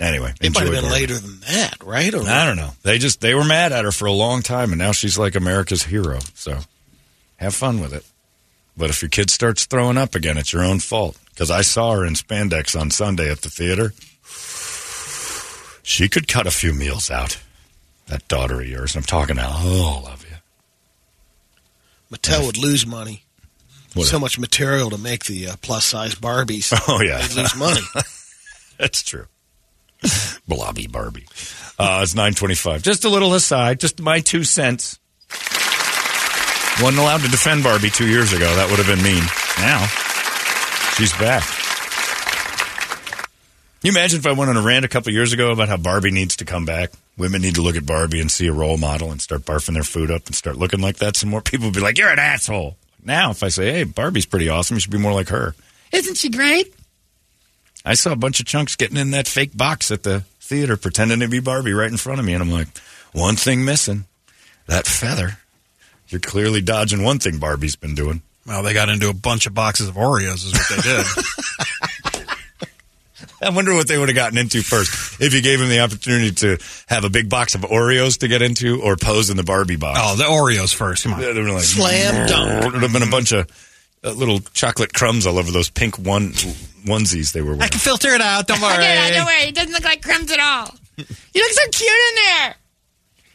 [0.00, 0.94] Anyway, It might have been Barbie.
[1.00, 2.12] later than that, right?
[2.14, 2.70] Or I don't know.
[2.82, 5.34] They just they were mad at her for a long time, and now she's like
[5.34, 6.18] America's hero.
[6.34, 6.58] So
[7.36, 8.04] have fun with it.
[8.74, 11.18] But if your kid starts throwing up again, it's your own fault.
[11.30, 13.92] Because I saw her in spandex on Sunday at the theater.
[15.82, 17.38] She could cut a few meals out.
[18.08, 18.94] That daughter of yours.
[18.94, 20.36] And I'm talking to all of you.
[22.16, 23.22] Mattel would lose money.
[24.02, 26.72] So much material to make the uh, plus size Barbies.
[26.88, 27.80] Oh yeah, They'd lose money.
[28.78, 29.26] That's true.
[30.46, 31.26] Blobby Barbie.
[31.78, 32.82] Uh, it's nine twenty-five.
[32.82, 34.98] Just a little aside, just my two cents.
[36.82, 38.54] Wasn't allowed to defend Barbie two years ago.
[38.56, 39.22] That would have been mean.
[39.58, 39.86] Now
[40.96, 41.42] she's back.
[43.82, 46.10] You imagine if I went on a rant a couple years ago about how Barbie
[46.10, 46.90] needs to come back?
[47.18, 49.82] Women need to look at Barbie and see a role model and start barfing their
[49.82, 51.16] food up and start looking like that.
[51.16, 54.26] Some more people will be like, "You're an asshole." Now, if I say, "Hey, Barbie's
[54.26, 55.54] pretty awesome," you should be more like her.
[55.92, 56.74] Isn't she great?
[57.84, 61.20] I saw a bunch of chunks getting in that fake box at the theater, pretending
[61.20, 62.68] to be Barbie right in front of me, and I'm like,
[63.12, 64.04] "One thing missing,
[64.66, 65.38] that feather."
[66.08, 68.22] You're clearly dodging one thing Barbie's been doing.
[68.46, 71.06] Well, they got into a bunch of boxes of Oreos, is what they did.
[73.46, 76.32] I wonder what they would have gotten into first if you gave them the opportunity
[76.32, 76.58] to
[76.88, 80.00] have a big box of Oreos to get into or pose in the Barbie box.
[80.02, 81.04] oh, the Oreos first.
[81.04, 81.20] Come on.
[81.20, 82.64] They'd have been like, Slam dunk.
[82.64, 83.46] It would have been a bunch of
[84.02, 86.32] uh, little chocolate crumbs all over those pink one
[86.84, 87.62] onesies they were wearing.
[87.62, 88.46] I can filter it out.
[88.48, 88.74] Don't worry.
[88.74, 89.48] Okay, don't worry.
[89.48, 90.74] It doesn't look like crumbs at all.
[90.96, 91.04] You
[91.42, 92.54] look so cute in there.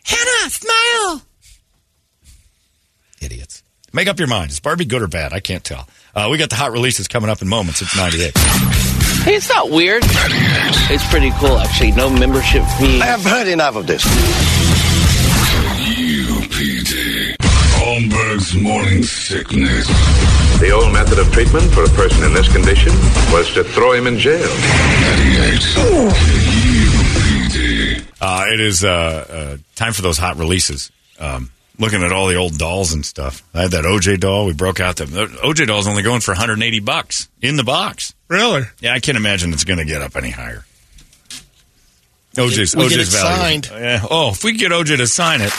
[0.04, 1.22] Hannah, smile.
[3.22, 3.64] Idiots.
[3.94, 4.52] Make up your mind.
[4.52, 5.32] Is Barbie good or bad?
[5.32, 5.88] I can't tell.
[6.16, 7.82] Uh, we got the hot releases coming up in moments.
[7.82, 8.34] It's 98.
[9.24, 10.02] Hey, it's not weird.
[10.04, 11.92] It's pretty cool, actually.
[11.92, 13.00] No membership fee.
[13.02, 14.04] I have heard enough of this.
[16.02, 17.36] UPD.
[17.78, 19.88] Holmberg's morning sickness.
[20.60, 22.92] The old method of treatment for a person in this condition
[23.32, 24.40] was to throw him in jail.
[24.40, 25.60] 98.
[26.98, 28.04] UPD.
[28.20, 30.92] Uh, it is uh, uh, time for those hot releases.
[31.20, 31.52] Um,
[31.82, 33.44] looking at all the old dolls and stuff.
[33.54, 34.46] I had that OJ doll.
[34.46, 38.14] We broke out the OJ doll's only going for 180 bucks in the box.
[38.30, 38.62] Really?
[38.80, 40.64] Yeah, I can't imagine it's going to get up any higher.
[42.38, 43.36] OJ's We get OJ's it value.
[43.42, 43.70] signed.
[43.72, 44.06] Yeah.
[44.10, 45.52] Oh, if we get OJ to sign it,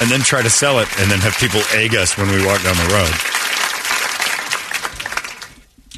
[0.00, 2.62] and then try to sell it, and then have people egg us when we walk
[2.62, 3.12] down the road.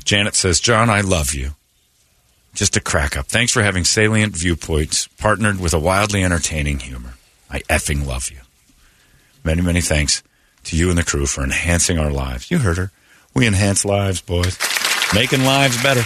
[0.05, 1.55] Janet says, "John, I love you."
[2.55, 3.28] Just a crack up.
[3.28, 7.15] Thanks for having salient viewpoints partnered with a wildly entertaining humor.
[7.52, 8.39] I effing love you.
[9.44, 10.22] Many, many thanks
[10.64, 12.50] to you and the crew for enhancing our lives.
[12.50, 12.90] You heard her.
[13.34, 14.58] We enhance lives, boys.
[15.14, 16.02] Making lives better.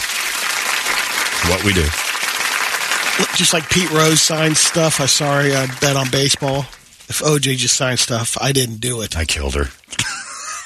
[1.48, 1.86] What we do.
[3.36, 5.00] Just like Pete Rose signed stuff.
[5.00, 6.60] I sorry I bet on baseball.
[7.08, 9.16] If OJ just signed stuff, I didn't do it.
[9.16, 9.66] I killed her.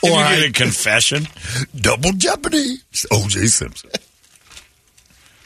[0.03, 1.29] Or I- get a confession?
[1.79, 2.77] Double jeopardy.
[2.91, 3.49] It's O.J.
[3.49, 3.91] Simpson.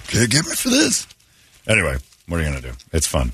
[0.07, 1.09] Can't get me for this.
[1.67, 1.97] Anyway,
[2.29, 2.77] what are you going to do?
[2.93, 3.33] It's fun.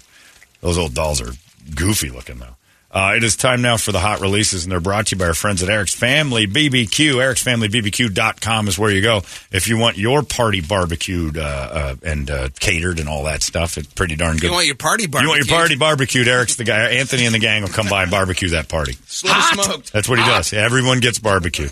[0.63, 1.33] Those old dolls are
[1.75, 2.57] goofy looking, though.
[2.93, 5.27] Uh, it is time now for the hot releases, and they're brought to you by
[5.27, 7.15] our friends at Eric's Family BBQ.
[7.15, 9.19] Eric'sFamilyBBQ.com is where you go
[9.53, 13.79] if you want your party barbecued uh, uh, and uh, catered and all that stuff.
[13.79, 14.49] It's pretty darn good.
[14.49, 16.27] You want your party You want your party barbecued?
[16.27, 16.91] Eric's the guy.
[16.91, 18.97] Anthony and the gang will come by and barbecue that party.
[19.07, 19.93] Slow smoked.
[19.93, 20.53] That's what he does.
[20.53, 21.69] Everyone gets barbecue.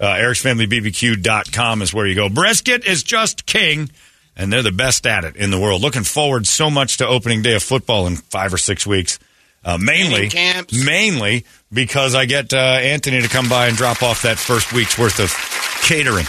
[0.00, 2.28] Uh, Eric'sFamilyBBQ.com is where you go.
[2.28, 3.88] Brisket is just king,
[4.36, 5.82] and they're the best at it in the world.
[5.82, 9.18] Looking forward so much to opening day of football in five or six weeks.
[9.64, 10.84] Uh, mainly, camps.
[10.84, 14.98] mainly because I get uh, Anthony to come by and drop off that first week's
[14.98, 15.32] worth of
[15.82, 16.26] catering.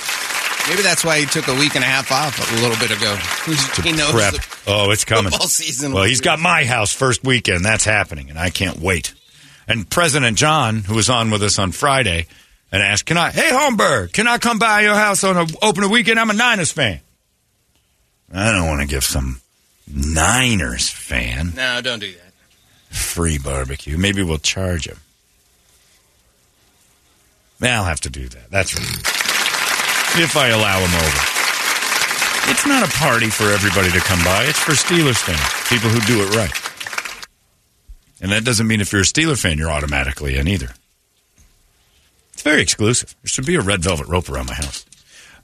[0.70, 3.18] Maybe that's why he took a week and a half off a little bit ago.
[3.84, 4.34] He knows prep.
[4.66, 5.32] Oh, it's coming.
[5.32, 5.92] football season.
[5.94, 7.64] Well, he's got my house first weekend.
[7.64, 9.14] That's happening, and I can't wait.
[9.68, 12.26] And President John, who was on with us on Friday,
[12.72, 13.30] and asked, "Can I?
[13.30, 16.20] Hey, Holmberg, can I come by your house on a opening weekend?
[16.20, 17.02] I'm a Niners fan.
[18.34, 19.40] I don't want to give some
[19.88, 22.96] Niners fan No, don't do that.
[22.96, 23.98] free barbecue.
[23.98, 24.98] Maybe we'll charge him.
[27.62, 28.52] I'll have to do that.
[28.52, 30.22] That's right.
[30.22, 31.32] If I allow him over.
[32.52, 34.44] It's not a party for everybody to come by.
[34.46, 36.52] It's for Steelers fans, people who do it right.
[38.22, 40.70] And that doesn't mean if you're a Steeler fan, you're automatically in either.
[42.34, 43.16] It's very exclusive.
[43.24, 44.86] There should be a red velvet rope around my house.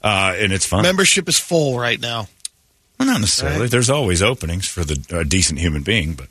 [0.02, 0.82] Uh, and it's fun.
[0.82, 2.28] Membership is full right now.
[3.04, 3.60] Well, not necessarily.
[3.62, 3.70] Right.
[3.70, 6.28] There's always openings for the uh, decent human being, but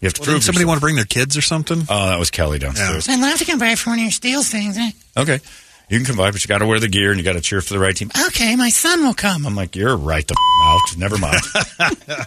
[0.00, 0.68] you have to Well, prove somebody yourself.
[0.68, 1.82] want to bring their kids or something?
[1.88, 3.08] Oh, that was Kelly downstairs.
[3.08, 4.76] I'd love to come by for one of your steel things.
[4.78, 4.90] eh?
[5.16, 5.40] Okay.
[5.88, 7.40] You can come by, but you got to wear the gear and you got to
[7.40, 8.10] cheer for the right team.
[8.26, 9.46] Okay, my son will come.
[9.46, 10.96] I'm like, you're right the out.
[10.96, 11.40] Never mind.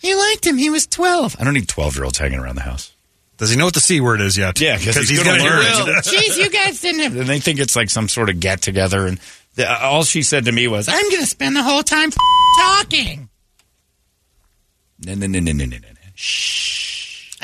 [0.00, 0.58] You liked him.
[0.58, 1.36] He was 12.
[1.40, 2.92] I don't need 12 year olds hanging around the house.
[3.38, 4.60] Does he know what the C word is yet?
[4.60, 5.96] Yeah, 'cause he's he's gonna going to learn learn.
[6.02, 7.16] Jeez, you guys didn't have.
[7.16, 9.06] And they think it's like some sort of get together.
[9.06, 9.18] And
[9.54, 12.08] the, uh, all she said to me was, I'm going to spend the whole time
[12.08, 12.16] f-
[12.58, 13.28] talking.
[15.04, 15.88] no, no, no, no, no, no, no.
[16.14, 17.36] Shh.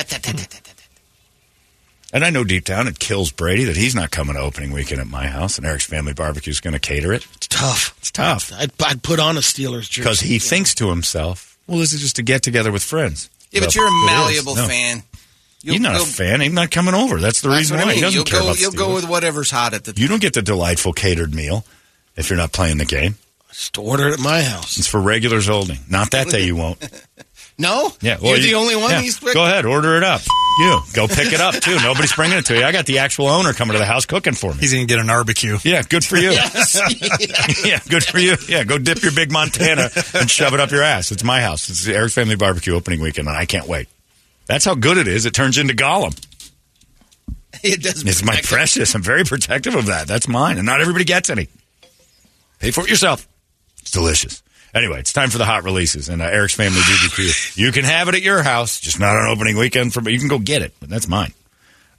[2.13, 5.01] And I know deep down it kills Brady that he's not coming to opening weekend
[5.01, 7.25] at my house and Eric's Family Barbecue is going to cater it.
[7.37, 7.95] It's tough.
[7.99, 8.53] It's tough.
[8.53, 10.01] I'd, I'd put on a Steelers jersey.
[10.03, 13.31] Because he thinks to himself, well, this is just a get together with friends.
[13.53, 14.67] Yeah, but you're a malleable No.
[14.67, 15.03] fan.
[15.63, 16.41] He's not a you'll- fan.
[16.41, 17.19] He's not coming over.
[17.21, 17.89] That's the That's reason what I why.
[17.91, 17.97] mean.
[17.97, 18.47] He doesn't You'll care go.
[18.47, 19.93] about the You'll go with whatever's hot at the.
[19.93, 20.03] time.
[20.03, 21.65] You don't get the delightful catered meal
[22.21, 23.17] if you're not playing the game.
[23.49, 24.79] Just order it at my house.
[24.79, 25.79] It's for regulars only.
[25.89, 26.79] Not that day you won't.
[27.59, 27.93] No.
[28.01, 28.91] Yeah, You're you- the only one.
[28.91, 29.01] yeah.
[29.03, 29.19] He's.
[29.19, 30.23] Go ahead, order it up.
[30.61, 30.81] you.
[30.95, 31.77] Go pick it up too.
[31.83, 32.65] Nobody's bringing it to you.
[32.65, 34.61] I got the actual owner coming to the house cooking for me.
[34.61, 35.59] He's going to get an barbecue.
[35.63, 36.31] Yeah, good for you.
[37.65, 38.37] yeah, good for you.
[38.49, 41.13] Yeah, go dip your big Montana and shove it up your ass.
[41.13, 41.69] It's my house.
[41.69, 43.89] It's the Eric Family Barbecue opening weekend, and I can't wait.
[44.47, 45.27] That's how good it is.
[45.27, 46.19] It turns into Gollum.
[47.63, 48.07] It does.
[48.07, 48.49] It's my protect it.
[48.55, 48.95] precious.
[48.95, 50.07] I'm very protective of that.
[50.09, 51.49] That's mine, and not everybody gets any.
[52.61, 53.27] Pay for it yourself.
[53.81, 54.43] It's delicious.
[54.73, 57.57] Anyway, it's time for the hot releases and uh, Eric's Family BBQ.
[57.57, 59.93] You can have it at your house, just not on opening weekend.
[59.93, 61.33] For you can go get it, but that's mine.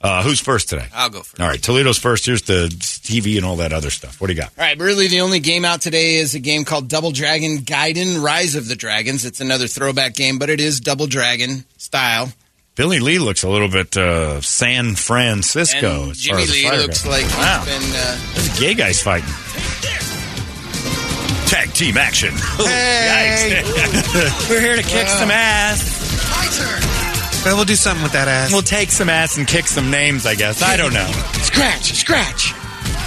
[0.00, 0.86] Uh, who's first today?
[0.94, 1.40] I'll go first.
[1.40, 2.26] All right, Toledo's first.
[2.26, 4.20] Here's the TV and all that other stuff.
[4.20, 4.50] What do you got?
[4.58, 8.22] All right, really, the only game out today is a game called Double Dragon Gaiden
[8.22, 9.24] Rise of the Dragons.
[9.24, 12.32] It's another throwback game, but it is Double Dragon style.
[12.74, 16.04] Billy Lee looks a little bit uh, San Francisco.
[16.04, 17.06] And Jimmy Lee looks goes.
[17.06, 17.64] like he's wow.
[17.64, 17.82] been.
[17.82, 19.28] Uh, There's gay guys fighting.
[21.52, 22.32] Tag team action.
[23.12, 23.62] Hey.
[24.48, 25.80] We're here to kick some ass.
[26.30, 26.80] My turn.
[27.44, 28.52] Well, we'll do something with that ass.
[28.52, 30.62] We'll take some ass and kick some names, I guess.
[30.62, 31.06] I don't know.
[31.42, 32.52] Scratch, scratch.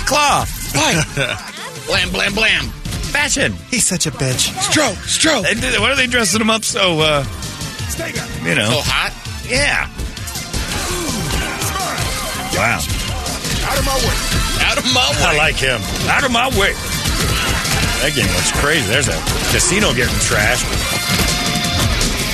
[0.06, 0.46] Claw.
[0.74, 1.04] Bite.
[1.88, 2.66] Blam, blam, blam.
[3.14, 3.54] Fashion.
[3.72, 4.52] He's such a bitch.
[4.62, 5.44] Stroke, stroke.
[5.46, 7.24] They did- Why are they dressing him up so, uh,
[8.44, 8.70] you know?
[8.70, 9.14] So hot.
[9.48, 9.88] Yeah.
[12.58, 12.80] Wow.
[13.72, 14.16] Out of my way.
[14.66, 15.26] Out of my way.
[15.34, 15.80] I like him.
[16.10, 16.74] Out of my way.
[18.02, 18.88] That game looks crazy.
[18.88, 19.18] There's a
[19.52, 20.66] casino getting trashed.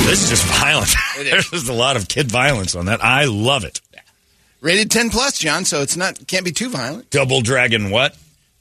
[0.05, 0.89] This is just violent.
[1.15, 3.03] There's just a lot of kid violence on that.
[3.03, 3.79] I love it.
[4.59, 7.09] Rated 10 plus, John, so it's not can't be too violent.
[7.09, 8.15] Double Dragon what?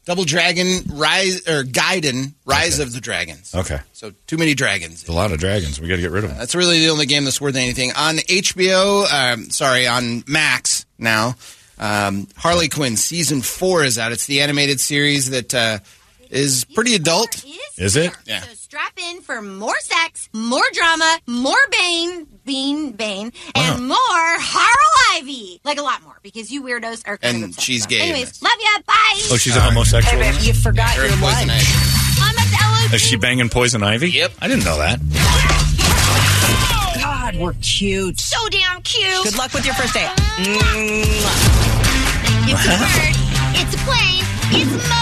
[0.07, 3.55] Double Dragon Rise or Gaiden Rise of the Dragons.
[3.55, 3.79] Okay.
[3.93, 5.01] So too many dragons.
[5.03, 5.81] It's a lot of dragons.
[5.81, 6.39] We got to get rid of them.
[6.39, 7.93] That's really the only game that's worth anything.
[7.97, 11.35] On HBO, um, sorry, on Max now,
[11.79, 14.11] um, Harley Quinn season four is out.
[14.13, 15.79] It's the animated series that uh,
[16.31, 17.45] is pretty adult.
[17.77, 18.13] Is it?
[18.27, 18.41] Yeah.
[18.41, 25.19] So strap in for more sex, more drama, more Bane, Bean, Bane, and more Harl
[25.21, 25.61] Ivy.
[25.65, 27.97] Like a lot more, because you weirdos are kind And of obsessed she's with that.
[27.97, 28.81] gay in Anyways, love ya.
[28.87, 29.21] Bye.
[29.33, 30.23] Oh, she's a homosexual.
[30.45, 32.95] you forgot Her and Poison I'm at the LOD.
[32.95, 34.11] Is she banging Poison Ivy?
[34.11, 34.33] Yep.
[34.41, 35.01] I didn't know that.
[37.01, 38.21] God, we're cute.
[38.21, 39.25] So damn cute.
[39.25, 40.11] Good luck with your first date.
[42.49, 43.17] It's a bird.
[43.57, 44.25] It's a plane.
[44.53, 45.00] It's motherfucking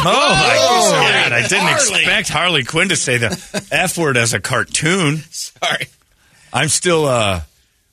[0.00, 1.32] Oh, my Oh, God.
[1.32, 1.74] I didn't Harley.
[2.02, 5.18] expect Harley Quinn to say the F word as a cartoon.
[5.30, 5.86] Sorry.
[6.52, 7.40] I'm still uh,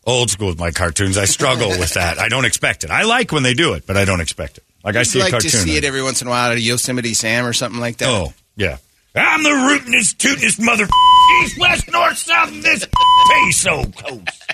[0.06, 1.18] old school with my cartoons.
[1.18, 2.20] I struggle with that.
[2.20, 2.92] I don't expect it.
[2.92, 4.64] I like when they do it, but I don't expect it.
[4.84, 5.52] Like I see I'd a like cartoon.
[5.52, 7.98] to see it every once in a while at a Yosemite Sam or something like
[7.98, 8.08] that.
[8.10, 8.78] Oh, yeah.
[9.16, 10.88] I'm the rootinest, tootinest mother
[11.44, 12.86] east, west, north, south of this
[13.30, 14.54] peso coast.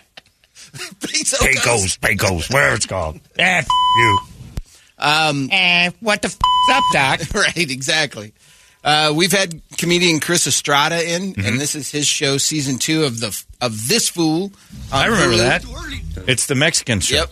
[1.02, 1.42] Peso coast.
[1.42, 3.20] Pecos, Pecos, where it's called.
[3.38, 4.20] Ah, f- you.
[5.02, 6.38] Um, Eh, what the f-
[6.72, 7.20] up, Doc?
[7.34, 8.34] right, exactly.
[8.84, 11.48] Uh, we've had comedian Chris Estrada in, Mm-hmm.
[11.48, 14.52] and this is his show, season two of the of this fool.
[14.92, 15.38] I remember Hulu.
[16.16, 16.24] that.
[16.28, 17.16] It's the Mexican show.
[17.18, 17.32] Yep.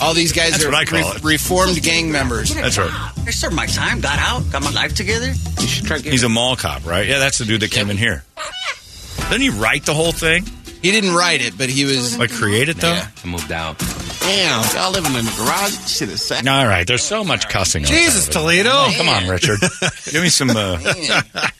[0.00, 1.24] All these guys That's are what I call it.
[1.24, 2.54] reformed gang members.
[2.54, 2.90] That's right.
[3.26, 5.28] I served my time, got out, got my life together.
[5.60, 7.06] You should try He's a mall cop, right?
[7.06, 8.24] Yeah, that's the dude that came in here.
[9.30, 10.44] Didn't he write the whole thing?
[10.82, 12.92] He didn't write it, but he was Like create it though?
[12.92, 13.08] Yeah.
[13.24, 13.78] I moved out.
[14.24, 15.86] Damn, y'all living in the garage?
[15.86, 16.48] Shit is sad.
[16.48, 17.82] All right, there's so much cussing.
[17.84, 18.26] on Jesus.
[18.28, 18.70] Toledo.
[18.72, 19.58] Oh, come on, Richard.
[20.10, 20.50] Give me some.
[20.50, 20.78] Uh,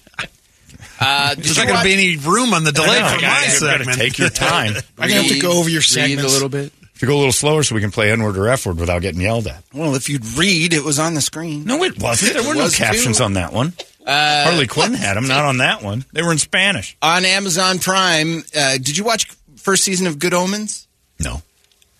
[1.01, 3.20] Uh, did There's not going to be any room on the delay know, for my
[3.20, 3.99] guys, you segment.
[3.99, 4.75] take your time.
[4.99, 6.23] I'm gonna have to go over your read segments.
[6.23, 6.73] a little bit.
[6.94, 8.78] If you go a little slower so we can play N word or F word
[8.78, 9.65] without getting yelled at.
[9.75, 11.65] Well, if you'd read, it was on the screen.
[11.65, 12.34] No, it wasn't.
[12.34, 13.25] There were It no was, captions too.
[13.25, 13.73] on that one.
[14.07, 16.05] Uh, Harley Quinn had them, not on that one.
[16.12, 16.97] They were in Spanish.
[17.02, 18.44] on Amazon Prime.
[18.57, 19.26] Uh, did you watch
[19.57, 20.86] first season of Good Omens?
[21.18, 21.43] No.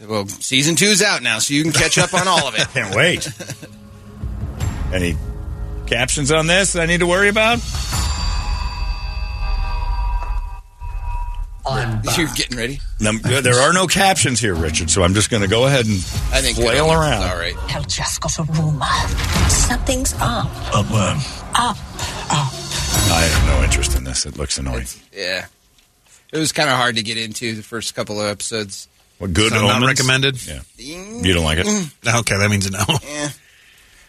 [0.01, 2.67] Well, season two's out now, so you can catch up on all of it.
[2.75, 3.29] Can't wait.
[4.93, 5.17] Any
[5.87, 7.59] captions on this I need to worry about?
[11.67, 12.03] I'm.
[12.19, 12.81] You're getting ready.
[13.01, 15.95] Num- there are no captions here, Richard, so I'm just going to go ahead and
[16.33, 17.23] I think Good flail Omens around.
[17.23, 17.69] is All right.
[17.69, 18.85] Tell just got a rumor.
[19.49, 20.47] Something's up.
[20.75, 21.19] Up, um,
[21.55, 21.77] Up.
[22.31, 22.53] Up.
[23.11, 24.27] I have no interest in this.
[24.27, 24.87] It looks annoying.
[25.13, 25.47] Yeah.
[26.33, 28.89] It was kind of hard to get into the first couple of episodes.
[29.25, 30.37] What good So not recommended?
[30.47, 30.61] Yeah.
[30.77, 31.67] You don't like it?
[32.07, 32.79] Okay, that means no.
[33.03, 33.31] Yeah.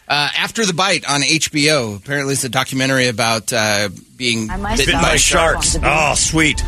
[0.06, 1.96] Uh, After the Bite on HBO.
[1.96, 3.88] Apparently, it's a documentary about uh,
[4.18, 5.72] being I bitten by By sharks.
[5.72, 5.78] sharks.
[5.82, 6.62] Oh, sweet.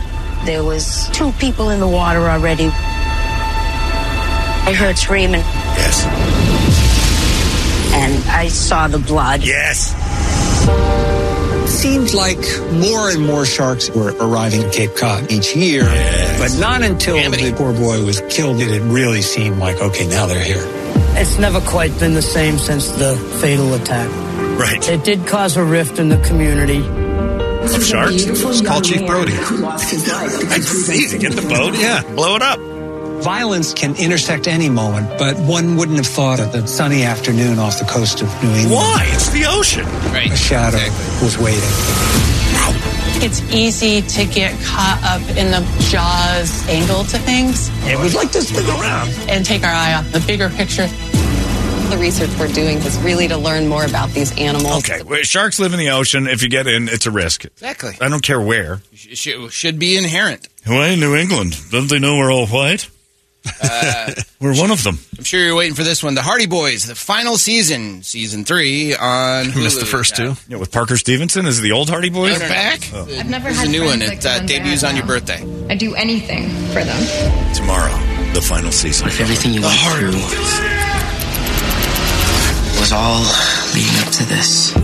[0.47, 2.71] There was two people in the water already.
[4.65, 6.05] I heard screaming Yes.
[7.93, 9.43] and I saw the blood.
[9.43, 9.93] Yes.
[11.69, 12.39] It seems like
[12.73, 15.85] more and more sharks were arriving at Cape Cod each year,
[16.39, 20.25] but not until the poor boy was killed did it really seem like, okay, now
[20.25, 20.65] they're here.
[21.21, 24.09] It's never quite been the same since the fatal attack.
[24.59, 24.89] Right.
[24.89, 26.79] It did cause a rift in the community.
[26.79, 28.25] Of sharks?
[28.67, 29.35] Call Chief Brody.
[29.35, 31.19] It's easy.
[31.19, 31.75] Get the boat.
[31.75, 32.03] Yeah.
[32.15, 32.59] Blow it up.
[33.23, 37.79] Violence can intersect any moment, but one wouldn't have thought of the sunny afternoon off
[37.79, 38.71] the coast of New England.
[38.71, 39.05] Why?
[39.11, 39.85] It's the ocean.
[40.13, 40.31] Right.
[40.31, 40.79] A shadow
[41.23, 41.59] was waiting.
[43.21, 47.69] It's easy to get caught up in the jaws angle to things.
[47.87, 49.09] It was like this thing around.
[49.29, 50.87] And take our eye off the bigger picture.
[51.91, 54.89] The research we're doing is really to learn more about these animals.
[54.89, 56.29] Okay, well, sharks live in the ocean.
[56.29, 57.47] If you get in, it's a risk.
[57.47, 57.97] Exactly.
[58.01, 58.81] I don't care where.
[58.95, 60.47] Sh- sh- should be inherent.
[60.67, 61.57] Why New England?
[61.71, 62.89] Don't they know we're all white?
[63.63, 64.99] Uh, We're one of them.
[65.19, 66.15] I'm sure you're waiting for this one.
[66.15, 69.63] The Hardy Boys, the final season, season three on Hulu.
[69.65, 70.35] Missed the first two.
[70.49, 72.39] Yeah, with Parker Stevenson is it the old Hardy Boys.
[72.39, 72.81] They're back.
[72.93, 73.03] Oh.
[73.19, 73.99] I've never This had a new one.
[73.99, 75.43] friends It uh, the ones I debuts on your birthday.
[75.69, 77.55] I'd do anything for them.
[77.55, 77.93] Tomorrow,
[78.35, 79.09] the final season.
[79.09, 80.13] If everything you went through
[82.81, 83.21] was all
[83.75, 84.75] leading up to this.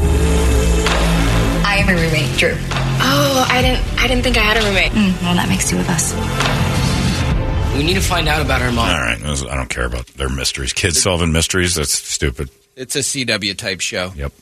[1.65, 2.55] I have a roommate, Drew.
[3.07, 3.83] Oh, I didn't.
[3.99, 4.93] I didn't think I had a roommate.
[5.23, 6.12] well, that makes two of us.
[7.76, 8.88] We need to find out about her mom.
[8.88, 10.72] All right, I don't care about their mysteries.
[10.72, 11.74] Kids solving mysteries.
[11.74, 12.48] That's stupid.
[12.76, 14.12] It's a CW type show.
[14.14, 14.32] Yep.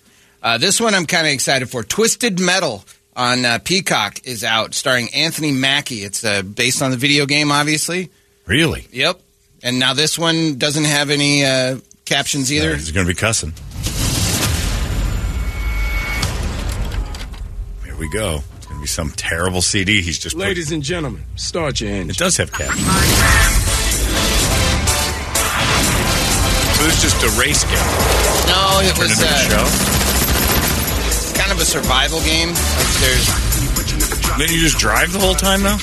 [0.42, 1.82] Uh, this one I'm kind of excited for.
[1.82, 2.84] Twisted Metal
[3.16, 6.02] on uh, Peacock is out, starring Anthony Mackie.
[6.02, 8.10] It's uh, based on the video game, obviously.
[8.44, 8.86] Really?
[8.92, 9.20] Yep.
[9.62, 12.74] And now this one doesn't have any uh, captions either.
[12.74, 13.54] He's going to be cussing.
[17.84, 18.42] Here we go.
[18.82, 20.02] It's going to be some terrible CD.
[20.02, 20.34] He's just.
[20.36, 22.10] put- Ladies and gentlemen, start your engine.
[22.10, 22.82] It does have captions.
[26.76, 27.78] So it's just a race game.
[28.48, 31.38] No, it Turned was into a uh, show.
[31.38, 32.48] kind of a survival game.
[32.48, 33.26] Like there's
[34.38, 35.78] Then you just drive the whole time now.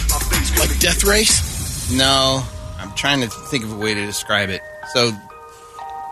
[0.59, 1.91] Like Death Race?
[1.91, 2.43] no.
[2.79, 4.61] I'm trying to think of a way to describe it.
[4.93, 5.11] So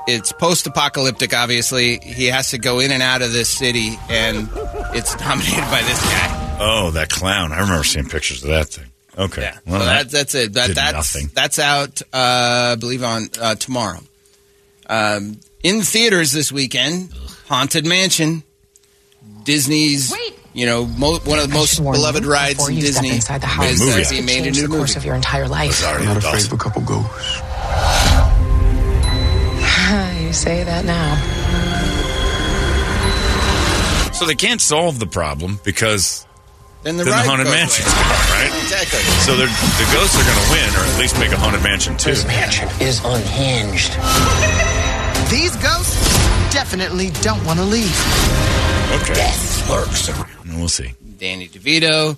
[0.08, 1.34] it's post-apocalyptic.
[1.34, 4.50] Obviously, he has to go in and out of this city, and
[4.94, 6.37] it's dominated by this guy.
[6.60, 7.52] Oh, that clown!
[7.52, 8.86] I remember seeing pictures of that thing.
[9.18, 9.58] Okay, Yeah.
[9.66, 10.54] well, so that, that's it.
[10.54, 11.32] That, did that's nothing.
[11.34, 12.02] that's out.
[12.14, 14.00] Uh, I believe on uh, tomorrow.
[14.90, 17.12] Um, in theaters this weekend,
[17.48, 18.44] Haunted Mansion,
[19.44, 20.14] Disney's.
[20.54, 23.16] You know, mo- one of the most beloved rides in you step Disney.
[23.18, 24.98] inside the house, is, it he made a new the course movie.
[24.98, 25.84] of your entire life.
[25.86, 27.08] I'm not afraid of a couple ghosts.
[30.24, 31.16] you say that now.
[34.14, 36.26] So they can't solve the problem because
[36.88, 38.08] then the, then the haunted goes mansion's away.
[38.08, 38.54] gone, right?
[38.64, 39.00] Exactly.
[39.28, 41.98] So they're, the ghosts are going to win, or at least make a haunted mansion
[41.98, 42.12] too.
[42.12, 43.92] This mansion is unhinged.
[45.30, 46.00] These ghosts
[46.54, 47.92] definitely don't want to leave.
[49.04, 49.14] Okay.
[49.20, 50.58] Death lurks around.
[50.58, 50.94] We'll see.
[51.20, 52.16] Danny DeVito.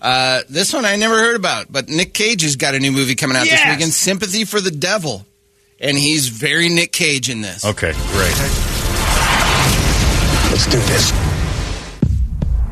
[0.00, 3.14] Uh, this one I never heard about, but Nick Cage has got a new movie
[3.14, 5.24] coming out this weekend, Sympathy for the Devil.
[5.80, 7.64] And he's very Nick Cage in this.
[7.64, 8.34] Okay, great.
[10.50, 11.12] Let's do this.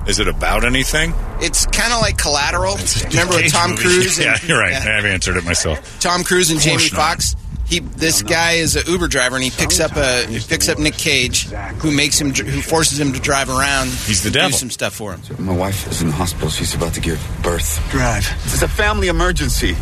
[0.08, 1.12] Is it about anything?
[1.40, 2.76] It's kind of like Collateral.
[3.10, 3.82] Remember with Tom movie.
[3.82, 4.18] Cruise?
[4.18, 4.72] Yeah, you're right.
[4.72, 4.96] yeah.
[4.98, 6.00] I've answered it myself.
[6.00, 7.16] Tom Cruise and Jamie not.
[7.18, 7.36] Foxx.
[7.66, 10.78] He, this guy is an Uber driver, and he picks up a he picks up
[10.78, 11.48] Nick Cage,
[11.80, 13.88] who makes him who forces him to drive around.
[13.88, 14.50] He's the devil.
[14.50, 14.58] do devil.
[14.58, 15.44] some stuff for him.
[15.44, 16.48] My wife is in the hospital.
[16.48, 17.84] She's about to give birth.
[17.90, 18.22] Drive.
[18.44, 19.74] This is a family emergency.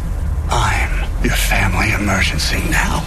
[0.48, 3.04] I'm your family emergency now.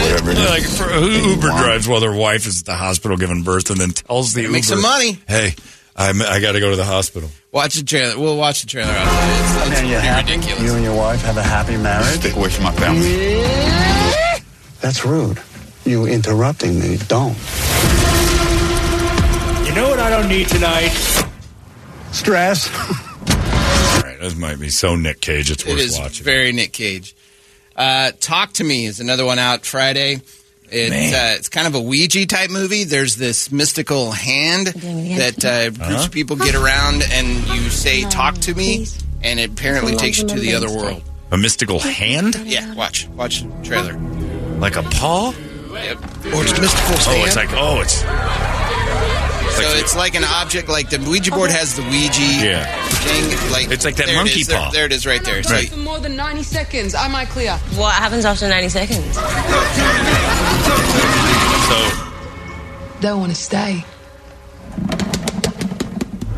[0.00, 0.34] Whatever.
[0.34, 3.80] Like for, who Uber drives while their wife is at the hospital giving birth, and
[3.80, 5.18] then tells the Uber, Make some money.
[5.28, 5.54] Hey,
[5.96, 7.28] I'm, I got to go to the hospital.
[7.52, 8.18] Watch the trailer.
[8.18, 8.90] We'll watch the trailer.
[8.90, 9.66] After.
[9.66, 10.32] It's, it's And you're pretty happy?
[10.34, 10.62] ridiculous.
[10.64, 12.20] You and your wife have a happy marriage?
[12.20, 13.42] Stick away from my family.
[14.80, 15.40] That's rude.
[15.84, 16.96] You interrupting me.
[17.08, 17.36] Don't.
[19.66, 20.90] You know what I don't need tonight?
[22.12, 22.68] Stress.
[22.80, 25.50] All right, this might be so Nick Cage.
[25.50, 26.24] It's worth is watching.
[26.24, 27.14] very Nick Cage.
[27.80, 30.20] Uh, Talk to Me is another one out Friday.
[30.70, 32.84] It, uh, it's kind of a Ouija type movie.
[32.84, 36.04] There's this mystical hand that uh, groups Uh-huh.
[36.04, 38.86] of people get around, and you say "Talk to me,"
[39.22, 41.02] and it apparently takes you to the other world.
[41.32, 43.94] A mystical hand, Yeah, watch, watch the trailer.
[44.58, 45.32] like a paw.
[45.72, 45.98] Yep.
[46.34, 48.02] Or it's mystical Oh, it's like oh, it's
[49.62, 52.64] So it's like an object, like the Ouija board has the Ouija Yeah.
[53.04, 53.52] thing.
[53.52, 54.70] Like It's like that monkey is, there- paw.
[54.70, 55.42] There, it is, right there.
[55.42, 55.76] So Right.
[55.76, 56.94] more than 90 seconds.
[56.94, 57.52] Am I clear?
[57.76, 59.14] What happens after 90 seconds?
[61.68, 61.76] so
[63.00, 63.84] Don't want to stay.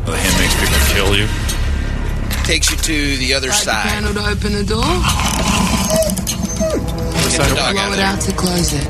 [0.05, 1.27] Oh, the hand makes people kill you.
[2.45, 3.87] takes you to the other side.
[3.87, 4.83] Candle to open the door.
[7.31, 8.17] Get the dog out of there.
[8.17, 8.87] to close it.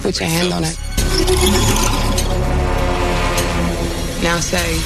[0.00, 0.78] Put your hand on it.
[4.22, 4.78] Now say,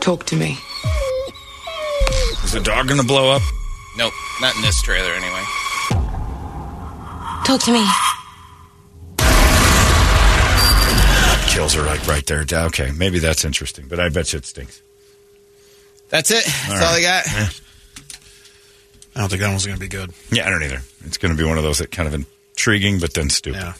[0.00, 0.58] talk to me.
[2.44, 3.42] Is the dog gonna blow up?
[3.96, 5.44] Nope, not in this trailer anyway.
[7.44, 7.84] Talk to me.
[11.50, 12.44] kills her like right there.
[12.52, 14.82] Okay, maybe that's interesting, but I bet you it stinks.
[16.08, 16.44] That's it.
[16.44, 16.98] That's all, right.
[16.98, 17.26] I got.
[17.26, 17.48] Yeah.
[19.14, 20.12] I don't think that one's going to be good.
[20.30, 20.80] Yeah, I don't either.
[21.04, 23.60] It's going to be one of those that kind of intriguing, but then stupid.
[23.60, 23.72] Yeah.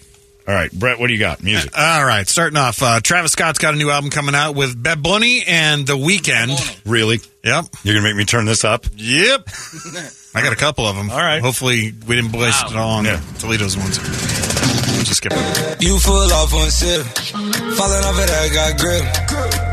[0.49, 1.43] All right, Brett, what do you got?
[1.45, 1.71] Music.
[1.79, 5.01] All right, starting off, uh, Travis Scott's got a new album coming out with Bad
[5.03, 6.81] Bunny and The Weeknd.
[6.85, 7.21] Really?
[7.45, 7.67] Yep.
[7.85, 8.87] You're going to make me turn this up?
[8.97, 9.49] Yep.
[10.35, 11.11] I got a couple of them.
[11.11, 11.41] All right.
[11.41, 13.21] Hopefully, we didn't waste it all on Yeah.
[13.39, 13.99] Toledo's ones.
[13.99, 15.83] Just skip it.
[15.83, 17.05] You full off one sip.
[17.07, 19.05] Falling off it, I got grip.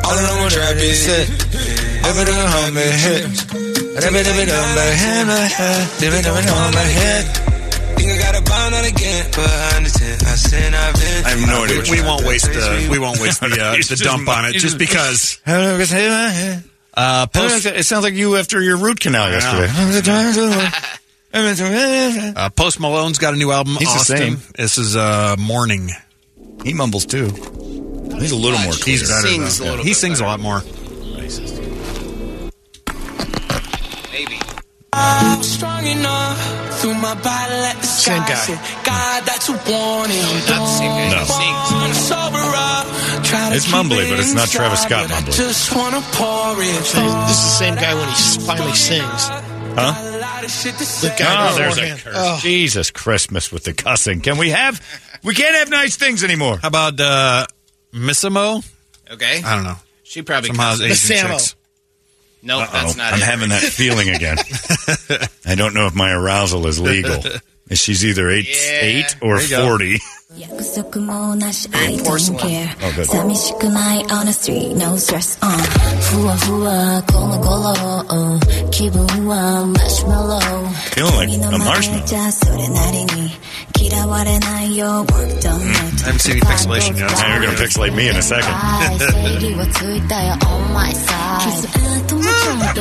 [0.05, 1.29] All in on one trap is it.
[2.03, 3.66] Never done on
[3.97, 4.13] my head.
[4.13, 6.01] Never, never done my head, my head.
[6.01, 7.25] Never done on my head.
[7.97, 10.21] Think I got a bond on again, but I understand.
[10.21, 11.25] I sin, I've been.
[11.25, 13.81] I have no idea what We won't waste the we won't waste the uh, the
[13.81, 15.41] just dump on it he's just because.
[16.97, 19.67] Uh, post, it sounds like you after your root canal yesterday.
[22.35, 23.75] uh, Post Malone's got a new album.
[23.75, 24.17] He's the Austin.
[24.17, 24.39] same.
[24.55, 25.91] This is uh, Mourning.
[26.63, 27.25] He mumbles too.
[27.25, 28.73] He's a little more.
[28.83, 29.27] He's better.
[29.27, 29.65] Sings though.
[29.65, 30.61] a little he bit sings a lot more.
[30.61, 31.76] Maybe.
[34.97, 36.37] I'm strong enough
[36.81, 38.35] through my body like the Same guy.
[38.35, 40.17] said, God, that's what warning.
[40.49, 41.09] Not the same guy.
[41.11, 41.19] No.
[41.19, 41.67] He sings.
[41.71, 42.85] I'm sober up.
[43.25, 45.35] Try to It's keep mumbly, but it's not Travis Scott but I mumbly.
[45.37, 46.83] just wanna pour it.
[46.85, 49.27] So this is the same guy when he finally sings.
[49.77, 49.93] Huh?
[50.47, 52.13] The guy Oh, there's a curse.
[52.15, 52.39] Oh.
[52.41, 54.21] Jesus Christmas with the cussing.
[54.21, 54.81] Can we have?
[55.23, 56.57] We can't have nice things anymore.
[56.57, 57.45] How about uh,
[57.93, 58.65] MISAMO?
[59.11, 59.41] Okay.
[59.43, 59.75] I don't know.
[60.03, 61.09] She probably Somehow cussed.
[61.09, 61.56] Asian
[62.43, 62.59] Samo.
[62.61, 62.69] chicks.
[62.69, 63.25] Nope, that's not I'm it.
[63.25, 64.37] having that feeling again.
[65.45, 67.21] I don't know if my arousal is legal.
[67.73, 68.79] She's either eight, Yeah.
[68.81, 69.67] eight or There you go.
[69.67, 69.99] forty.
[70.38, 73.04] 約束もなし I don't care Oh, good.
[73.04, 75.50] 寂しくない on the street no stress on
[76.00, 80.38] ふわふわこの頃、うん気分はマシュマロ
[80.96, 82.06] Feeling like 君の a 前 marshmallow.
[82.06, 83.30] じゃそれなりに
[83.78, 87.10] 嫌われないよ work done I haven't seen any pixelation yet.
[87.12, 88.54] Now you're going to pixelate me in a second.
[88.98, 91.68] 正義はついたよ on my side 傷
[92.06, 92.80] 跡もちゃんと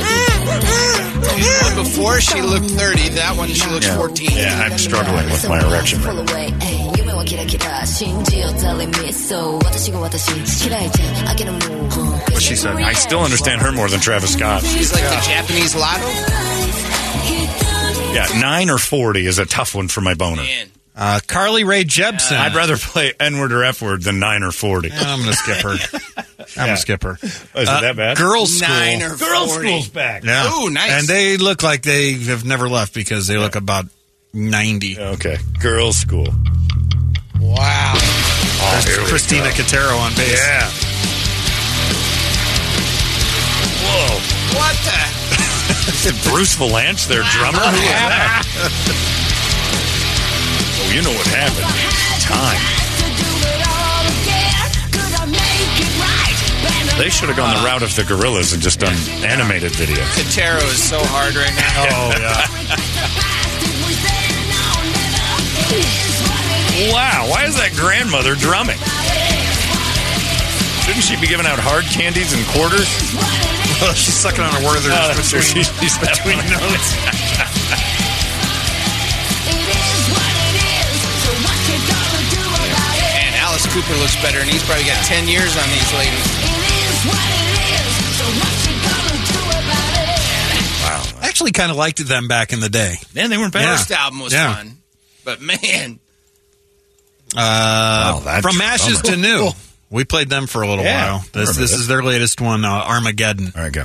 [1.21, 3.09] One before she looked 30.
[3.15, 3.97] That one she looks Yeah.
[3.97, 4.29] 14.
[4.31, 6.91] Yeah, I'm struggling with my erection right now.
[6.94, 10.28] 夢 はキラキラ信じよざれみそう私が私
[10.68, 15.74] 嫌いじゃん I she said I still understand her more than Travis Scott she's like the Japanese
[15.74, 16.06] lotto
[18.12, 20.68] yeah 9 or 40 is a tough one for my boner Man.
[20.98, 22.38] Uh, Carly Rae Jepsen.
[22.38, 24.90] I'd rather play N word or F word than nine or forty.
[24.90, 25.72] I'm gonna skip her.
[25.72, 26.24] I'm
[26.56, 26.66] yeah.
[26.68, 27.18] gonna skip her.
[27.22, 28.16] Oh, is uh, it that bad?
[28.16, 28.62] Girlschool.
[28.62, 29.68] Nine or girls 40.
[29.68, 30.24] school's back.
[30.24, 30.50] Yeah.
[30.54, 30.92] Ooh, nice.
[30.92, 33.84] And they look like they have never left because they look about
[34.32, 34.98] ninety.
[34.98, 35.36] Okay.
[35.60, 36.34] Girlschool.
[37.56, 37.96] Wow.
[37.96, 39.54] Oh, here Christina go.
[39.64, 40.36] Catero on bass.
[40.36, 40.68] Yeah.
[43.80, 44.20] Whoa.
[44.60, 45.00] What the?
[46.06, 47.58] Is Bruce Vilanch, their drummer?
[47.58, 48.42] Who is that?
[50.78, 51.64] oh, you know what happened.
[52.20, 52.60] Time.
[56.98, 60.02] They should have gone the route of the Gorillaz and just done animated video.
[60.14, 61.86] Katero is so hard right now.
[61.90, 62.46] Oh, yeah.
[66.92, 68.78] wow, why is that grandmother drumming?
[70.84, 72.86] Shouldn't she be giving out hard candies and quarters?
[73.82, 77.96] Well, she's sucking on a Werther's that's between, She's- she's between notes.
[81.96, 86.26] And Alice Cooper looks better, and he's probably got 10 years on these ladies.
[90.82, 91.02] Wow.
[91.22, 92.94] I actually kind of liked them back in the day.
[93.14, 93.62] Man, they weren't bad.
[93.62, 93.76] Yeah.
[93.76, 94.54] First album was Yeah.
[94.54, 94.76] fun.
[95.24, 95.98] But man,
[97.36, 99.14] Uh, that's from ashes bummer.
[99.16, 99.48] to new.
[99.90, 101.18] We played them for a little Yeah, while.
[101.20, 101.80] This remember this that.
[101.80, 103.52] is their latest one, uh, Armageddon.
[103.54, 103.84] All right, go.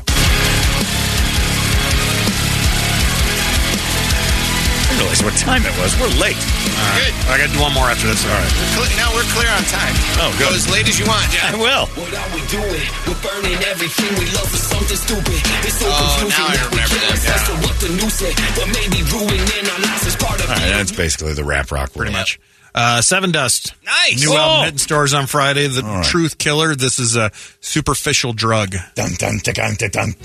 [3.62, 5.94] I realized what time it was.
[5.98, 6.38] We're late.
[6.38, 7.14] good.
[7.30, 8.22] I got to do one more after this.
[8.26, 8.50] All right.
[8.54, 9.94] We're cle- now we're clear on time.
[10.22, 10.50] Oh, good.
[10.50, 11.86] Go as late as you want, I will.
[11.98, 12.86] What are we doing?
[13.08, 15.38] We're burning everything we love for something stupid.
[15.66, 16.38] It's so Oh, confusing.
[16.38, 20.16] now I remember can't that, what the news said, but maybe ruining our lives is
[20.18, 22.22] part of All right, being that's basically the rap rock Pretty world.
[22.26, 22.40] much.
[22.74, 23.74] Uh, Sevendust.
[23.86, 24.22] Nice.
[24.24, 24.38] New Oh.
[24.38, 25.68] album hitting stores on Friday.
[25.68, 26.06] The All right.
[26.06, 26.74] Truth Killer.
[26.76, 28.76] This is a superficial drug.
[28.96, 30.16] Dun, dun, dun, dun, dun, dun.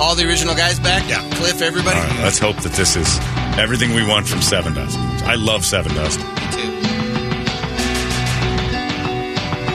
[0.00, 1.06] All the original guys back?
[1.10, 1.20] Yeah.
[1.34, 1.98] Cliff, everybody?
[1.98, 3.18] All right, let's hope that this is
[3.58, 4.96] everything we want from Sevendust.
[5.24, 6.16] I love Sevendust.
[6.54, 6.70] Too.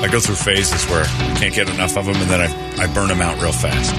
[0.02, 2.88] I go through phases where I can't get enough of them, and then I, I
[2.94, 3.94] burn them out real fast.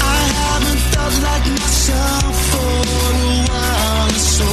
[0.00, 4.10] I haven't felt like myself for a while.
[4.10, 4.44] So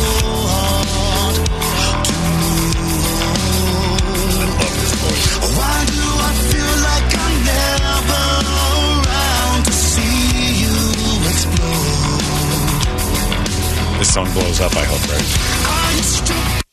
[13.99, 15.25] This song blows up, I hope, right?
[15.67, 16.65] I used to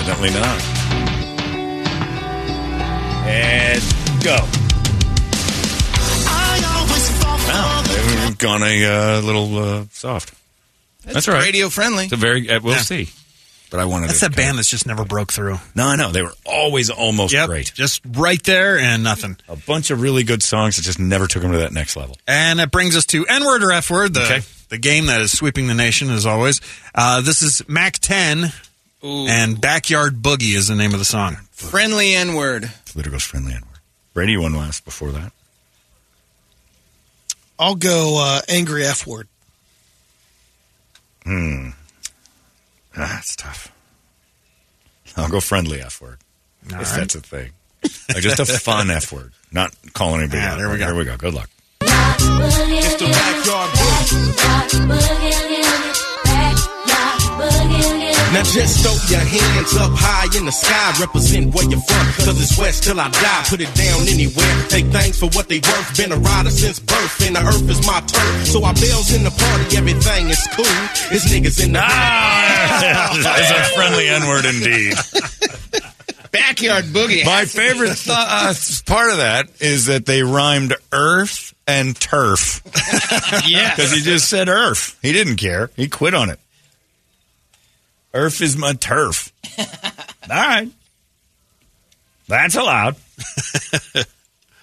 [0.00, 0.62] Apparently not.
[3.28, 3.82] And
[4.24, 4.36] go.
[7.46, 10.34] Wow, they've gone a uh, little uh, soft.
[11.04, 12.04] That's right, Radio friendly.
[12.04, 12.48] It's a very.
[12.50, 12.80] Uh, we'll Yeah.
[12.82, 13.08] see.
[13.70, 14.08] But I wanted.
[14.08, 15.58] That's to that band that's just never broke through.
[15.74, 17.72] No, I know they were always almost Yep, great.
[17.74, 19.36] Just right there and nothing.
[19.46, 22.16] A bunch of really good songs that just never took them to that next level.
[22.26, 24.40] And that brings us to N word or F word, the, Okay.
[24.70, 26.62] the game that is sweeping the nation as always.
[26.94, 28.52] Uh, this is Mack 10
[29.02, 31.36] and Backyard Boogie is the name of the song.
[31.52, 32.72] Friendly N word.
[32.92, 33.80] Politico's friendly N word.
[34.14, 35.30] Brady won last before that.
[37.58, 39.28] I'll go uh, angry F word.
[41.24, 41.70] Hmm.
[43.00, 43.72] Ah, That's tough.
[45.16, 46.18] I'll go friendly F word.
[46.72, 46.98] All if right.
[47.00, 47.50] that's a thing.
[48.12, 49.32] Like just a fun F word.
[49.52, 50.58] Not calling anybody Yeah, out.
[50.58, 50.86] there we go.
[50.86, 51.16] Here we go.
[51.16, 51.48] Good luck.
[58.38, 62.06] It's Now just throw your hands up high in the sky, represent where you're from.
[62.22, 64.54] Cause it's west till I die, put it down anywhere.
[64.68, 67.84] Take things for what they worth, been a rider since birth, and the earth is
[67.86, 68.46] my turf.
[68.46, 70.70] So I bells in the party, everything is cool.
[71.10, 74.94] It's niggas in the That's a friendly N word indeed.
[76.30, 77.24] Backyard Boogie.
[77.24, 78.54] My favorite th- uh,
[78.86, 82.62] part of that is that they rhymed earth and turf.
[83.48, 83.74] yeah.
[83.74, 84.98] Because he just said earth.
[85.02, 85.70] He didn't care.
[85.74, 86.38] He quit on it.
[88.14, 89.32] Earth is my turf.
[89.58, 89.66] All
[90.28, 90.68] right.
[92.28, 92.96] That's allowed.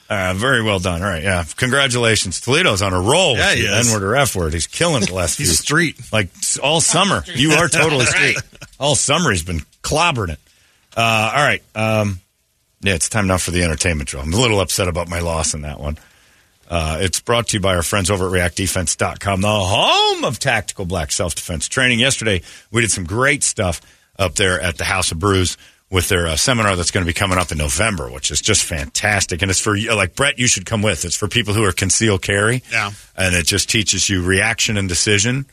[0.08, 1.02] Uh, very well done.
[1.02, 1.44] All right, yeah.
[1.58, 2.40] Congratulations.
[2.40, 3.88] Toledo's on a roll Yeah, he the.
[3.88, 4.54] N word or F word.
[4.54, 6.00] He's killing the last few street.
[6.14, 6.30] Like
[6.62, 7.24] all summer.
[7.34, 8.38] You are totally street.
[8.80, 10.40] All summer he's been clobbering it.
[10.96, 11.64] Uh, all right.
[11.74, 12.20] Um,
[12.82, 14.22] yeah, it's time now for the entertainment drill.
[14.22, 15.98] I'm a little upset about my loss in that one.
[16.70, 20.86] Uh, it's brought to you by our friends over at reactdefense.com, the home of tactical
[20.86, 22.00] black self defense training.
[22.00, 23.82] Yesterday, we did some great stuff
[24.18, 25.58] up there at the House of Brews
[25.92, 28.64] with their uh, seminar that's going to be coming up in November, which is just
[28.64, 29.42] fantastic.
[29.44, 31.06] And it's for, you- like, Brett, you should come with.
[31.06, 32.64] It's for people who are conceal carry.
[32.72, 32.92] Yeah.
[33.16, 35.46] And it just teaches you reaction and decision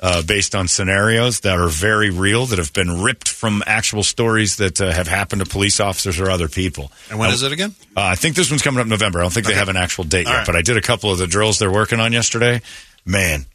[0.00, 4.56] uh, based on scenarios that are very real, that have been ripped from actual stories
[4.56, 6.90] that uh, have happened to police officers or other people.
[7.10, 7.74] And when Uh, is it again?
[7.96, 9.20] uh, I think this one's coming up in November.
[9.20, 10.46] I don't think they have an actual date All yet, right.
[10.46, 12.60] but I did a couple of the drills they're working on yesterday.
[13.06, 13.46] Man,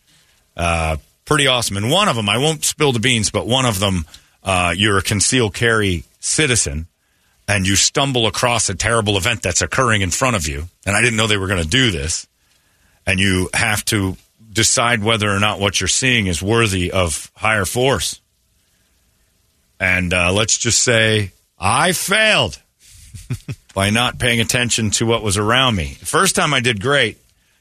[0.58, 1.78] uh, pretty awesome.
[1.78, 4.06] And one of them, I won't spill the beans, but one of them,
[4.44, 6.88] uh, you're a conceal carry citizen
[7.48, 10.68] and you stumble across a terrible event that's occurring in front of you.
[10.86, 12.26] And I didn't know they were going to do this.
[13.06, 14.18] And you have to
[14.52, 18.20] decide whether or not what you're seeing is worthy of higher force.
[19.80, 22.62] And uh, let's just say I failed
[23.74, 25.94] by not paying attention to what was around me.
[26.02, 27.18] First time I did great.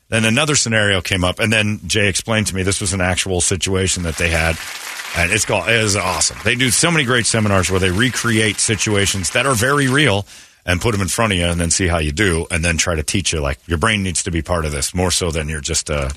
[0.09, 3.43] Then another scenario came up, and then Jay explained to me this was an actual
[3.43, 4.57] situation that they had,
[5.15, 6.39] and it's called it is awesome.
[6.45, 10.27] They do so many great seminars where they recreate situations that are very real
[10.65, 12.79] and put them in front of you, and then see how you do, and then
[12.79, 15.31] try to teach you like your brain needs to be part of this more so
[15.31, 16.09] than you're just uh,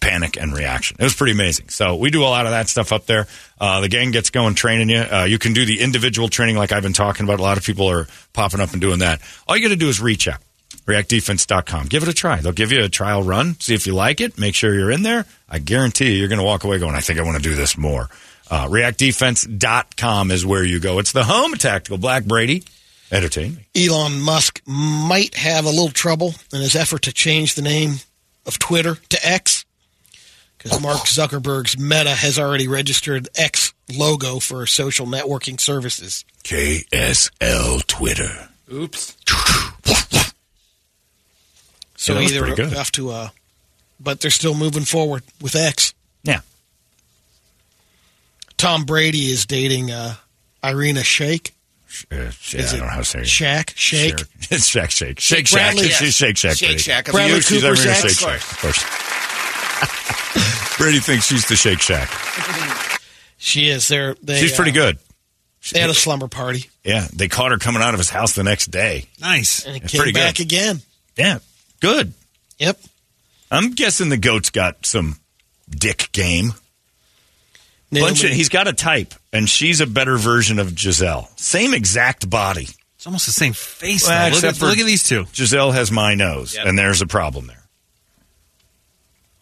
[0.00, 0.96] panic and reaction.
[0.98, 1.68] It was pretty amazing.
[1.68, 3.26] So we do a lot of that stuff up there.
[3.60, 4.98] Uh, the gang gets going training you.
[4.98, 7.40] Uh, you can do the individual training like I've been talking about.
[7.40, 9.20] A lot of people are popping up and doing that.
[9.46, 10.40] All you got to do is reach out.
[10.86, 11.86] ReactDefense.com.
[11.86, 12.40] Give it a try.
[12.40, 13.58] They'll give you a trial run.
[13.60, 14.38] See if you like it.
[14.38, 15.26] Make sure you're in there.
[15.48, 17.54] I guarantee you, you're going to walk away going, I think I want to do
[17.54, 18.08] this more.
[18.50, 20.98] Uh, ReactDefense.com is where you go.
[20.98, 22.64] It's the home Tactical Black Brady.
[23.12, 23.86] Entertain me.
[23.86, 27.96] Elon Musk might have a little trouble in his effort to change the name
[28.46, 29.61] of Twitter to X
[30.62, 36.24] because Mark Zuckerberg's Meta has already registered X logo for social networking services.
[36.44, 38.48] KSL Twitter.
[38.72, 39.16] Oops.
[41.96, 42.72] So Yeah, either pretty good.
[42.72, 43.28] have to, uh,
[44.00, 45.94] but they're still moving forward with X.
[46.24, 46.40] Yeah.
[48.56, 50.14] Tom Brady is dating uh,
[50.64, 51.50] Irina Shayk.
[52.10, 52.28] Uh, yeah,
[52.60, 53.26] Is I don't know how to say it.
[53.26, 53.72] Shaq?
[53.76, 54.18] Shake?
[54.18, 54.26] Sure.
[54.50, 55.20] It's Shaq Shake.
[55.20, 55.74] Shake Shake Shack.
[55.74, 55.88] Bradley.
[55.90, 56.56] She's Shake Shack.
[56.56, 56.78] Shake Brady.
[56.82, 57.04] Shack.
[57.06, 58.00] Bradley you, she's Cooper's Irina ex?
[58.02, 58.52] Shake Shack.
[58.52, 58.84] Of course.
[60.78, 62.10] Brady thinks she's the Shake Shack.
[63.38, 63.88] She is.
[63.88, 64.98] They're, they, She's pretty uh, good.
[65.72, 68.42] They had a slumber party, Yeah, they caught her coming out of his house the
[68.42, 69.06] next day.
[69.20, 69.64] Nice.
[69.64, 70.46] and it It's came pretty back good.
[70.46, 70.80] again.
[71.16, 71.38] Yeah,
[71.80, 72.12] good.
[72.58, 72.80] Yep.
[73.50, 75.16] I'm guessing the goat's got some
[75.70, 76.52] dick game.
[77.92, 81.28] Bunch of, he's got a type, and she's a better version of Gisele.
[81.36, 82.68] Same exact body.
[82.96, 84.06] It's almost the same face.
[84.08, 84.30] Well.
[84.32, 85.26] Look, at, for- look at these two.
[85.32, 86.66] Gisele has my nose, Yep.
[86.66, 87.61] and there's a problem there.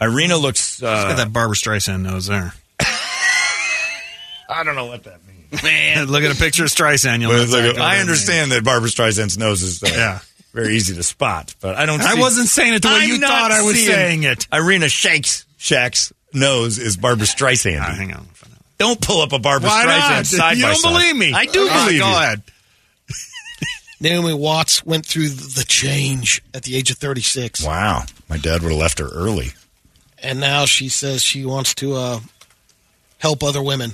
[0.01, 0.75] Irina looks.
[0.77, 2.55] She's got Uh, that Barbra Streisand nose there.
[4.49, 5.63] I don't know what that means.
[5.63, 7.21] Man, look at a picture of Streisand.
[7.21, 10.19] You'll know like, exactly what I that understand that Barbra Streisand's nose is uh, Yeah.
[10.53, 11.99] very easy to spot, but I don't.
[11.99, 12.11] means.
[12.11, 14.47] I see- wasn't saying it the way I'm you not thought I was saying it.
[14.53, 17.81] Irina Shakes Shack's nose is Barbra Streisand.
[17.81, 18.27] Ah, hang on.
[18.79, 20.27] Don't pull up a Barbara Why Streisand not?
[20.27, 20.93] side you by don't side.
[20.93, 21.33] believe me?
[21.35, 22.17] I do All right, believe go you.
[22.17, 22.43] ahead.
[24.01, 27.63] Naomi Watts went through the change at the age of 36.
[27.65, 29.51] Wow, my dad would have left her early.
[30.23, 32.21] And now she says she wants to uh,
[33.19, 33.93] help other women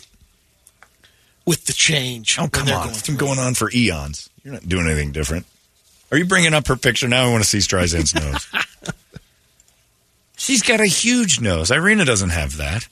[1.44, 2.36] with the change.
[2.38, 2.74] Oh, when come on.
[2.74, 4.28] going It's through been going on for eons.
[4.42, 5.46] You're not doing anything different.
[6.10, 7.26] Are you bringing up her picture now?
[7.26, 8.46] I want to see Streisand's nose.
[10.36, 11.70] She's got a huge nose.
[11.70, 12.86] Irina doesn't have that.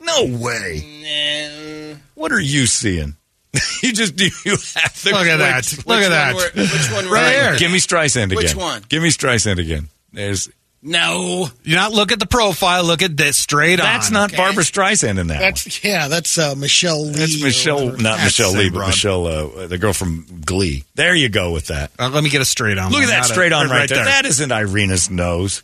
[0.00, 1.96] No way.
[2.14, 3.16] What are you seeing?
[3.82, 5.78] you just do you have the Look at that.
[5.86, 6.34] Look at that.
[6.34, 7.40] Which one were- which one were Right you?
[7.42, 7.56] here.
[7.56, 8.36] Give me Streisand again.
[8.36, 8.82] Which one?
[8.88, 9.88] Give me Streisand again.
[10.16, 10.48] There's
[10.82, 11.48] No.
[11.62, 12.82] You not look at the profile.
[12.84, 13.84] Look at this straight on.
[13.84, 15.34] that's not Barbra Streisand in that.
[15.34, 15.40] one.
[15.42, 17.12] That's yeah, that's uh, Michelle Lee.
[17.12, 18.86] That's Michelle, not That's Michelle the Lee, but broad.
[18.88, 20.84] Michelle, uh, the girl from Glee.
[20.94, 21.90] There you go with that.
[21.98, 22.90] Uh, let me get a straight on.
[22.92, 23.98] Look at that Not a- straight on right, there.
[23.98, 24.04] there.
[24.06, 25.62] That isn't Irina's nose.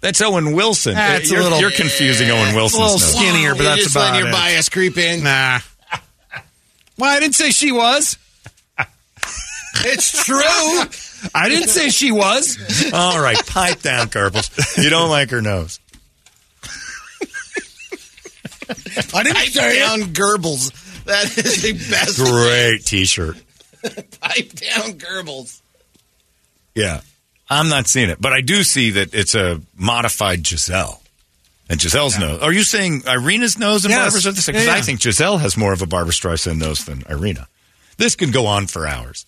[0.00, 0.94] That's Owen Wilson.
[0.94, 3.14] That's a you're, little- you're confusing Owen Wilson's little nose.
[3.16, 4.32] skinnier, but You're that's just about letting your it.
[4.32, 5.24] bias creep in.
[5.24, 5.60] Nah.
[6.98, 8.16] Well, I didn't say she was.
[9.86, 10.40] It's true.
[11.34, 12.58] I didn't say she was.
[12.92, 14.82] All right, pipe down, Kerbals.
[14.82, 15.78] You don't like her nose.
[19.12, 19.80] I didn't Pipe say it.
[19.80, 21.04] down Goebbels.
[21.04, 22.18] That is the best.
[22.18, 23.36] Great T-shirt.
[23.82, 25.60] Pipe down Goebbels.
[26.74, 27.00] Yeah,
[27.50, 31.00] I'm not seeing it, but I do see that it's a modified Gisele.
[31.68, 32.40] And Gisele's nose.
[32.42, 34.00] Are you saying Irina's nose and Yes.
[34.00, 34.42] Barbara's are the?
[34.46, 37.48] Because Yeah, I think Gisele has more of a Barbra Streisand nose than Irina.
[37.96, 39.24] This can go on for hours.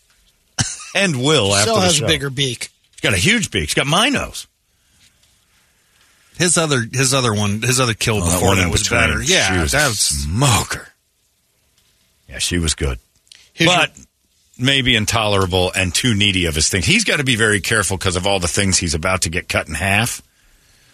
[0.97, 2.05] And will after Michelle the has show.
[2.05, 2.71] a bigger beak.
[2.93, 3.65] He's got a huge beak.
[3.65, 4.47] He's got my nose.
[6.39, 8.83] His other, his other one, his other kill Oh, that before one that in was
[8.83, 9.01] between.
[9.01, 9.23] better.
[9.23, 9.99] Yeah, she was that a was.
[9.99, 10.89] smoker.
[12.29, 12.99] Yeah, she was good.
[13.55, 13.93] Here's but
[14.59, 16.83] maybe intolerable and too needy of his thing.
[16.83, 19.49] He's got to be very careful because of all the things he's about to get
[19.49, 20.21] cut in half.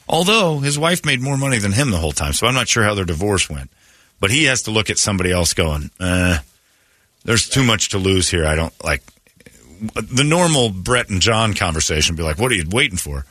[0.08, 2.84] Although his wife made more money than him the whole time, so I'm not sure
[2.84, 3.70] how their divorce went.
[4.20, 6.38] But he has to look at somebody else going, uh,
[7.24, 8.46] there's too much to lose here.
[8.46, 9.02] I don't like
[9.94, 12.14] the normal Brett and John conversation.
[12.16, 13.24] Be like, what are you waiting for?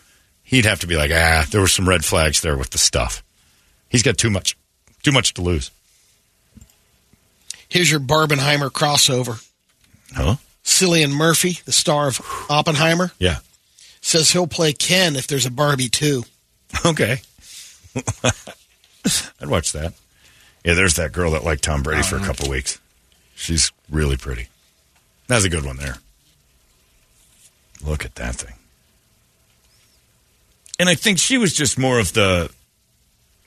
[0.43, 3.23] He'd have to be like, ah, there were some red flags there with the stuff.
[3.89, 4.57] He's got too much,
[5.03, 5.71] too much to lose.
[7.69, 9.45] Here's your Barbenheimer crossover.
[10.13, 10.35] Huh?
[10.63, 13.37] Cillian Murphy, the star of Oppenheimer, Yeah.
[14.01, 16.23] says he'll play Ken if there's a Barbie too.
[16.85, 17.21] Okay.
[18.25, 19.93] I'd watch that.
[20.63, 22.79] Yeah, there's that girl that liked Tom Brady for a couple weeks.
[23.35, 24.47] She's really pretty.
[25.27, 25.97] That's a good one there.
[27.85, 28.53] Look at that thing.
[30.79, 32.49] And I think she was just more of the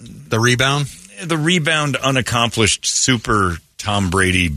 [0.01, 0.87] The rebound.
[1.23, 4.51] the rebound, unaccomplished, super Tom Brady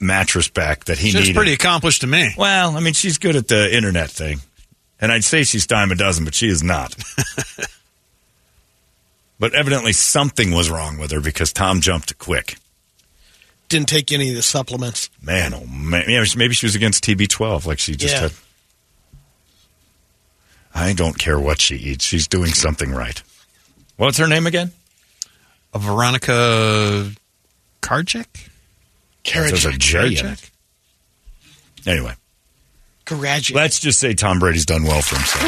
[0.00, 1.36] mattress back that he She was needed.
[1.36, 2.32] pretty accomplished to me.
[2.38, 4.40] Well, I mean, she's good at the internet thing.
[5.00, 6.94] And I'd say she's dime a dozen, but she is not.
[9.38, 12.56] but evidently something was wrong with her because Tom jumped quick.
[13.68, 15.10] Didn't take any of the supplements.
[15.22, 16.04] Man, oh man.
[16.08, 18.20] Yeah, maybe she was against TB12, like she just Yeah.
[18.22, 18.32] had.
[20.74, 22.04] I don't care what she eats.
[22.04, 23.22] She's doing something right.
[23.96, 24.72] What's her name again?
[25.74, 27.10] A Veronica
[27.82, 28.48] Karjik?
[29.24, 30.50] There's a J in it.
[31.86, 32.14] Anyway,
[33.04, 33.52] Garage.
[33.52, 35.44] let's just say Tom Brady's done well for himself.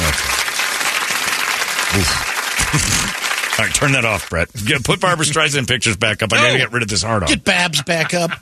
[0.00, 0.34] Okay.
[3.56, 4.48] All right, turn that off, Brett.
[4.82, 6.32] Put Barbra Streisand pictures back up.
[6.32, 7.28] I got to get rid of this hard on.
[7.28, 8.30] Get Babs back up.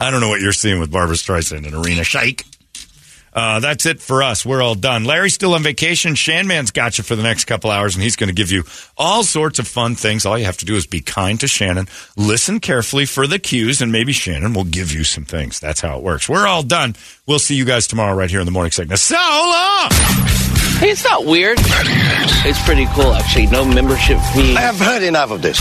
[0.00, 2.44] I don't know what you're seeing with Barbra Streisand and Arena Shake.
[3.32, 4.44] Uh, that's it for us.
[4.44, 5.04] We're all done.
[5.04, 6.14] Larry's still on vacation.
[6.14, 8.64] Shanman's got you for the next couple hours, and he's going to give you
[8.96, 10.26] all sorts of fun things.
[10.26, 11.86] All you have to do is be kind to Shannon,
[12.16, 15.60] listen carefully for the cues, and maybe Shannon will give you some things.
[15.60, 16.28] That's how it works.
[16.28, 16.96] We're all done.
[17.26, 19.00] We'll see you guys tomorrow right here in the morning segment.
[19.00, 19.88] So long!
[20.80, 21.58] Hey, it's not weird.
[21.60, 23.46] It's pretty cool, actually.
[23.46, 24.56] No membership fee.
[24.56, 25.60] I have heard enough of this.